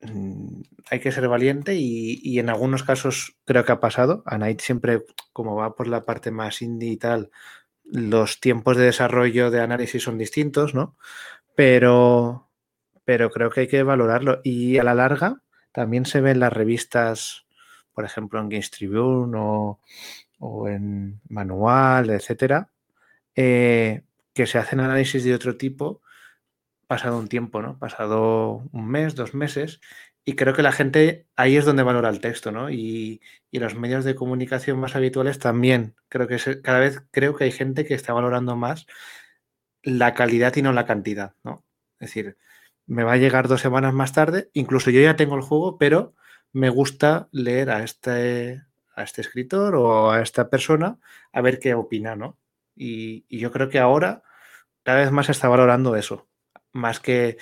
Mm, 0.00 0.62
Hay 0.90 1.00
que 1.00 1.12
ser 1.12 1.28
valiente 1.28 1.74
y, 1.74 2.20
y, 2.22 2.38
en 2.38 2.48
algunos 2.50 2.82
casos 2.82 3.36
creo 3.44 3.64
que 3.64 3.72
ha 3.72 3.80
pasado. 3.80 4.22
A 4.26 4.38
Night 4.38 4.60
siempre, 4.60 5.04
como 5.32 5.54
va 5.56 5.74
por 5.76 5.86
la 5.88 6.02
parte 6.04 6.30
más 6.30 6.60
indie 6.62 6.90
y 6.90 6.96
tal, 6.96 7.30
los 7.84 8.40
tiempos 8.40 8.76
de 8.76 8.84
desarrollo 8.86 9.50
de 9.50 9.60
análisis 9.60 10.02
son 10.02 10.18
distintos, 10.18 10.74
¿no? 10.74 10.96
Pero, 11.54 12.50
pero 13.04 13.30
creo 13.30 13.50
que 13.50 13.62
hay 13.62 13.68
que 13.68 13.82
valorarlo. 13.82 14.40
Y 14.44 14.78
a 14.78 14.84
la 14.84 14.94
larga 14.94 15.42
también 15.72 16.06
se 16.06 16.20
ven 16.20 16.40
las 16.40 16.52
revistas, 16.52 17.46
por 17.94 18.04
ejemplo, 18.04 18.40
en 18.40 18.48
Games 18.48 18.70
Tribune 18.70 19.36
o, 19.38 19.80
o 20.38 20.68
en 20.68 21.20
Manual, 21.28 22.10
etcétera, 22.10 22.68
eh, 23.34 24.02
que 24.34 24.46
se 24.46 24.58
hacen 24.58 24.80
análisis 24.80 25.24
de 25.24 25.34
otro 25.34 25.56
tipo 25.56 26.00
pasado 26.86 27.18
un 27.18 27.28
tiempo, 27.28 27.62
¿no? 27.62 27.78
Pasado 27.78 28.68
un 28.72 28.86
mes, 28.86 29.14
dos 29.14 29.32
meses, 29.34 29.80
y 30.24 30.34
creo 30.34 30.54
que 30.54 30.62
la 30.62 30.72
gente 30.72 31.26
ahí 31.36 31.56
es 31.56 31.64
donde 31.64 31.82
valora 31.82 32.10
el 32.10 32.20
texto, 32.20 32.52
¿no? 32.52 32.70
Y, 32.70 33.22
y 33.50 33.58
los 33.60 33.74
medios 33.74 34.04
de 34.04 34.14
comunicación 34.14 34.78
más 34.78 34.94
habituales 34.94 35.38
también. 35.38 35.94
Creo 36.08 36.28
que 36.28 36.38
cada 36.62 36.80
vez 36.80 37.02
creo 37.10 37.34
que 37.34 37.44
hay 37.44 37.52
gente 37.52 37.86
que 37.86 37.94
está 37.94 38.12
valorando 38.12 38.56
más 38.56 38.86
la 39.82 40.14
calidad 40.14 40.54
y 40.56 40.62
no 40.62 40.72
la 40.72 40.86
cantidad, 40.86 41.34
¿no? 41.44 41.64
Es 41.98 42.08
decir, 42.10 42.36
me 42.86 43.04
va 43.04 43.14
a 43.14 43.16
llegar 43.16 43.48
dos 43.48 43.62
semanas 43.62 43.94
más 43.94 44.12
tarde, 44.12 44.50
incluso 44.52 44.90
yo 44.90 45.00
ya 45.00 45.16
tengo 45.16 45.34
el 45.36 45.42
juego, 45.42 45.78
pero 45.78 46.14
me 46.52 46.68
gusta 46.70 47.28
leer 47.32 47.70
a 47.70 47.82
este, 47.82 48.62
a 48.94 49.02
este 49.02 49.20
escritor 49.22 49.74
o 49.76 50.10
a 50.10 50.22
esta 50.22 50.50
persona 50.50 50.98
a 51.32 51.40
ver 51.40 51.58
qué 51.58 51.74
opina, 51.74 52.16
¿no? 52.16 52.38
Y, 52.74 53.24
y 53.28 53.38
yo 53.38 53.50
creo 53.52 53.68
que 53.68 53.78
ahora 53.78 54.22
cada 54.82 55.00
vez 55.00 55.12
más 55.12 55.26
se 55.26 55.32
está 55.32 55.48
valorando 55.48 55.96
eso, 55.96 56.28
más 56.72 57.00
que 57.00 57.38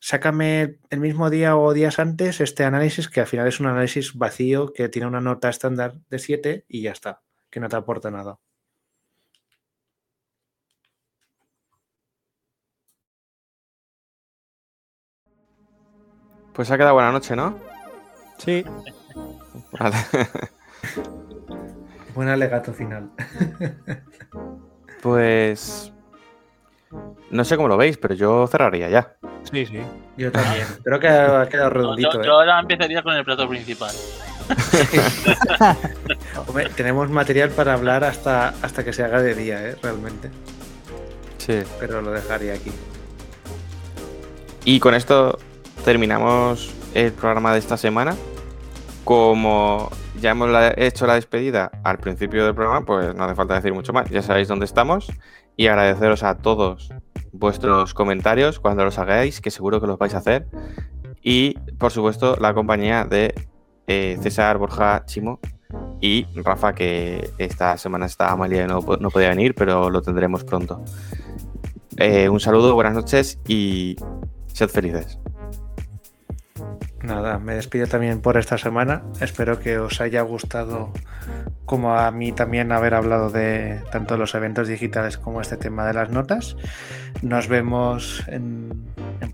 sácame 0.00 0.78
el 0.90 1.00
mismo 1.00 1.30
día 1.30 1.56
o 1.56 1.72
días 1.72 1.98
antes 1.98 2.40
este 2.40 2.64
análisis, 2.64 3.08
que 3.08 3.20
al 3.20 3.26
final 3.26 3.48
es 3.48 3.60
un 3.60 3.66
análisis 3.66 4.14
vacío 4.14 4.72
que 4.72 4.88
tiene 4.88 5.08
una 5.08 5.20
nota 5.20 5.48
estándar 5.48 5.94
de 6.10 6.18
7 6.18 6.64
y 6.68 6.82
ya 6.82 6.92
está, 6.92 7.22
que 7.50 7.60
no 7.60 7.68
te 7.68 7.76
aporta 7.76 8.10
nada. 8.10 8.38
Pues 16.52 16.70
ha 16.70 16.76
quedado 16.76 16.94
buena 16.94 17.10
noche, 17.10 17.34
¿no? 17.34 17.73
Sí. 18.38 18.64
Vale. 19.78 19.96
Buen 22.14 22.28
alegato 22.28 22.72
final. 22.72 23.10
pues 25.02 25.92
no 27.30 27.44
sé 27.44 27.56
cómo 27.56 27.68
lo 27.68 27.76
veis, 27.76 27.96
pero 27.96 28.14
yo 28.14 28.46
cerraría 28.46 28.88
ya. 28.88 29.16
Sí, 29.50 29.66
sí. 29.66 29.80
Yo 30.16 30.30
también. 30.30 30.66
Creo 30.84 31.00
que 31.00 31.08
ha 31.08 31.48
quedado 31.48 31.70
redondito. 31.70 32.12
Yo, 32.14 32.20
¿eh? 32.20 32.26
yo 32.26 32.32
ahora 32.34 32.60
empezaría 32.60 33.02
con 33.02 33.14
el 33.14 33.24
plato 33.24 33.48
principal. 33.48 33.92
Hombre, 36.46 36.68
tenemos 36.76 37.10
material 37.10 37.50
para 37.50 37.74
hablar 37.74 38.04
hasta, 38.04 38.50
hasta 38.62 38.84
que 38.84 38.92
se 38.92 39.02
haga 39.02 39.20
de 39.20 39.34
día, 39.34 39.68
¿eh? 39.68 39.76
Realmente. 39.82 40.30
Sí. 41.38 41.62
Pero 41.80 42.02
lo 42.02 42.12
dejaría 42.12 42.54
aquí. 42.54 42.70
Y 44.64 44.80
con 44.80 44.94
esto 44.94 45.38
terminamos 45.84 46.72
el 46.94 47.12
programa 47.12 47.52
de 47.52 47.58
esta 47.58 47.76
semana. 47.76 48.16
Como 49.04 49.90
ya 50.20 50.30
hemos 50.30 50.48
hecho 50.76 51.06
la 51.06 51.14
despedida 51.14 51.70
al 51.82 51.98
principio 51.98 52.44
del 52.46 52.54
programa, 52.54 52.86
pues 52.86 53.14
no 53.14 53.24
hace 53.24 53.34
falta 53.34 53.54
decir 53.54 53.74
mucho 53.74 53.92
más. 53.92 54.08
Ya 54.08 54.22
sabéis 54.22 54.48
dónde 54.48 54.64
estamos. 54.64 55.12
Y 55.56 55.66
agradeceros 55.66 56.22
a 56.22 56.36
todos 56.38 56.88
vuestros 57.32 57.94
comentarios 57.94 58.58
cuando 58.58 58.84
los 58.84 58.98
hagáis, 58.98 59.40
que 59.40 59.50
seguro 59.50 59.80
que 59.80 59.86
los 59.86 59.98
vais 59.98 60.14
a 60.14 60.18
hacer. 60.18 60.46
Y 61.22 61.54
por 61.78 61.92
supuesto, 61.92 62.36
la 62.40 62.54
compañía 62.54 63.04
de 63.04 63.34
eh, 63.86 64.18
César, 64.22 64.58
Borja, 64.58 65.04
Chimo 65.04 65.40
y 66.00 66.26
Rafa, 66.34 66.74
que 66.74 67.30
esta 67.38 67.76
semana 67.76 68.06
está 68.06 68.30
Amalia 68.30 68.64
y 68.64 68.66
no 68.66 68.80
podía 68.82 69.28
venir, 69.28 69.54
pero 69.54 69.90
lo 69.90 70.00
tendremos 70.02 70.44
pronto. 70.44 70.82
Eh, 71.96 72.28
un 72.28 72.40
saludo, 72.40 72.74
buenas 72.74 72.94
noches 72.94 73.38
y 73.46 73.96
sed 74.46 74.68
felices. 74.68 75.18
Nada, 77.04 77.38
me 77.38 77.54
despido 77.54 77.86
también 77.86 78.22
por 78.22 78.38
esta 78.38 78.56
semana. 78.56 79.02
Espero 79.20 79.60
que 79.60 79.76
os 79.78 80.00
haya 80.00 80.22
gustado, 80.22 80.90
como 81.66 81.94
a 81.98 82.10
mí 82.10 82.32
también, 82.32 82.72
haber 82.72 82.94
hablado 82.94 83.28
de 83.28 83.82
tanto 83.92 84.16
los 84.16 84.34
eventos 84.34 84.68
digitales 84.68 85.18
como 85.18 85.42
este 85.42 85.58
tema 85.58 85.86
de 85.86 85.92
las 85.92 86.08
notas. 86.08 86.56
Nos 87.20 87.46
vemos 87.46 88.24
en, 88.26 88.86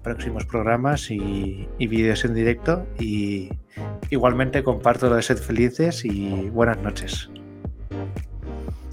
próximos 0.02 0.46
programas 0.46 1.12
y, 1.12 1.68
vídeos 1.78 2.24
en 2.24 2.34
directo. 2.34 2.88
Y 2.98 3.50
igualmente 4.10 4.64
comparto 4.64 5.08
lo 5.08 5.14
de 5.14 5.22
Sed 5.22 5.38
Felices 5.38 6.04
y 6.04 6.50
buenas 6.50 6.78
noches. 6.78 7.30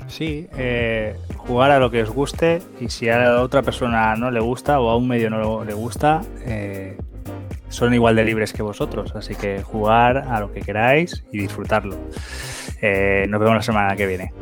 Sí, 0.08 0.48
eh, 0.56 1.16
jugar 1.36 1.72
a 1.72 1.80
lo 1.80 1.90
que 1.90 2.04
os 2.04 2.12
guste 2.12 2.62
y 2.80 2.90
si 2.90 3.10
a 3.10 3.42
otra 3.42 3.64
persona 3.64 4.16
no 4.16 4.30
le 4.30 4.40
gusta 4.40 4.80
o 4.80 4.90
a 4.90 4.96
un 4.96 5.08
medio 5.08 5.32
no 5.32 5.66
le 5.66 5.74
gusta, 5.74 6.22
eh, 6.46 6.98
son 7.70 7.94
igual 7.94 8.16
de 8.16 8.26
libres 8.26 8.54
que 8.54 8.62
vosotros. 8.62 9.16
Así 9.16 9.36
que 9.36 9.62
jugar 9.62 10.18
a 10.18 10.40
lo 10.40 10.52
que 10.52 10.62
queráis 10.62 11.24
y 11.32 11.40
disfrutarlo. 11.40 11.98
Eh, 12.82 13.26
nos 13.28 13.40
vemos 13.40 13.56
la 13.56 13.62
semana 13.62 13.96
que 13.96 14.06
viene. 14.06 14.34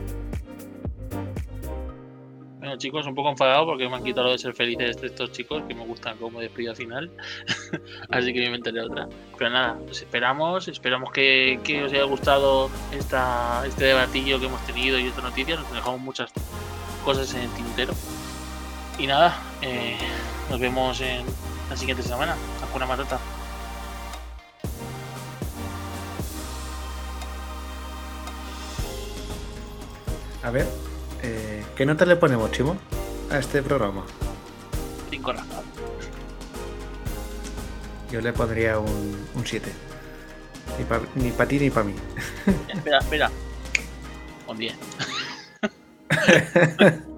Bueno, 2.59 2.77
chicos, 2.77 3.05
un 3.05 3.13
poco 3.13 3.29
enfadado 3.29 3.65
porque 3.65 3.87
me 3.87 3.95
han 3.95 4.03
quitado 4.03 4.31
de 4.31 4.37
ser 4.37 4.53
felices 4.53 4.97
estos 5.01 5.31
chicos 5.31 5.63
que 5.67 5.75
me 5.75 5.85
gustan 5.85 6.17
como 6.17 6.39
despedida 6.39 6.73
final. 6.73 7.11
Así 8.09 8.33
que 8.33 8.39
me 8.39 8.47
inventaré 8.47 8.81
otra. 8.81 9.07
Pero 9.37 9.49
nada, 9.51 9.77
pues 9.85 10.01
esperamos, 10.01 10.67
esperamos 10.67 11.11
que, 11.11 11.59
os 11.85 11.93
haya 11.93 12.03
gustado 12.03 12.69
esta, 12.91 13.63
este 13.67 13.85
debatillo 13.85 14.39
que 14.39 14.47
hemos 14.47 14.65
tenido 14.65 14.97
y 14.99 15.07
esta 15.07 15.21
noticia. 15.21 15.55
Nos 15.55 15.71
dejamos 15.71 16.01
muchas 16.01 16.31
cosas 17.03 17.33
en 17.35 17.41
el 17.41 17.49
tintero. 17.51 17.93
Y 18.97 19.07
nada, 19.07 19.37
eh, 19.61 19.97
nos 20.49 20.59
vemos 20.59 21.01
en 21.01 21.25
la 21.69 21.77
siguiente 21.77 22.03
semana. 22.03 22.35
Hakuna 22.61 22.85
Matata. 22.85 23.19
A 30.43 30.51
ver, 30.51 30.67
eh, 31.23 31.65
¿qué 31.75 31.85
nota 31.85 32.05
le 32.05 32.15
ponemos, 32.17 32.51
Chimo, 32.51 32.77
a 33.31 33.39
este 33.39 33.63
programa? 33.63 34.05
Cinco 35.09 35.33
rajas. 35.33 35.63
Yo 38.11 38.21
le 38.21 38.31
pondría 38.31 38.77
un 38.77 39.43
7. 39.43 39.71
Ni 41.15 41.31
para 41.31 41.47
ti 41.47 41.59
ni 41.59 41.69
para 41.71 41.85
mí. 41.85 41.95
Espera, 42.67 42.99
espera. 42.99 43.31
Un 44.47 44.57
10. 44.57 44.75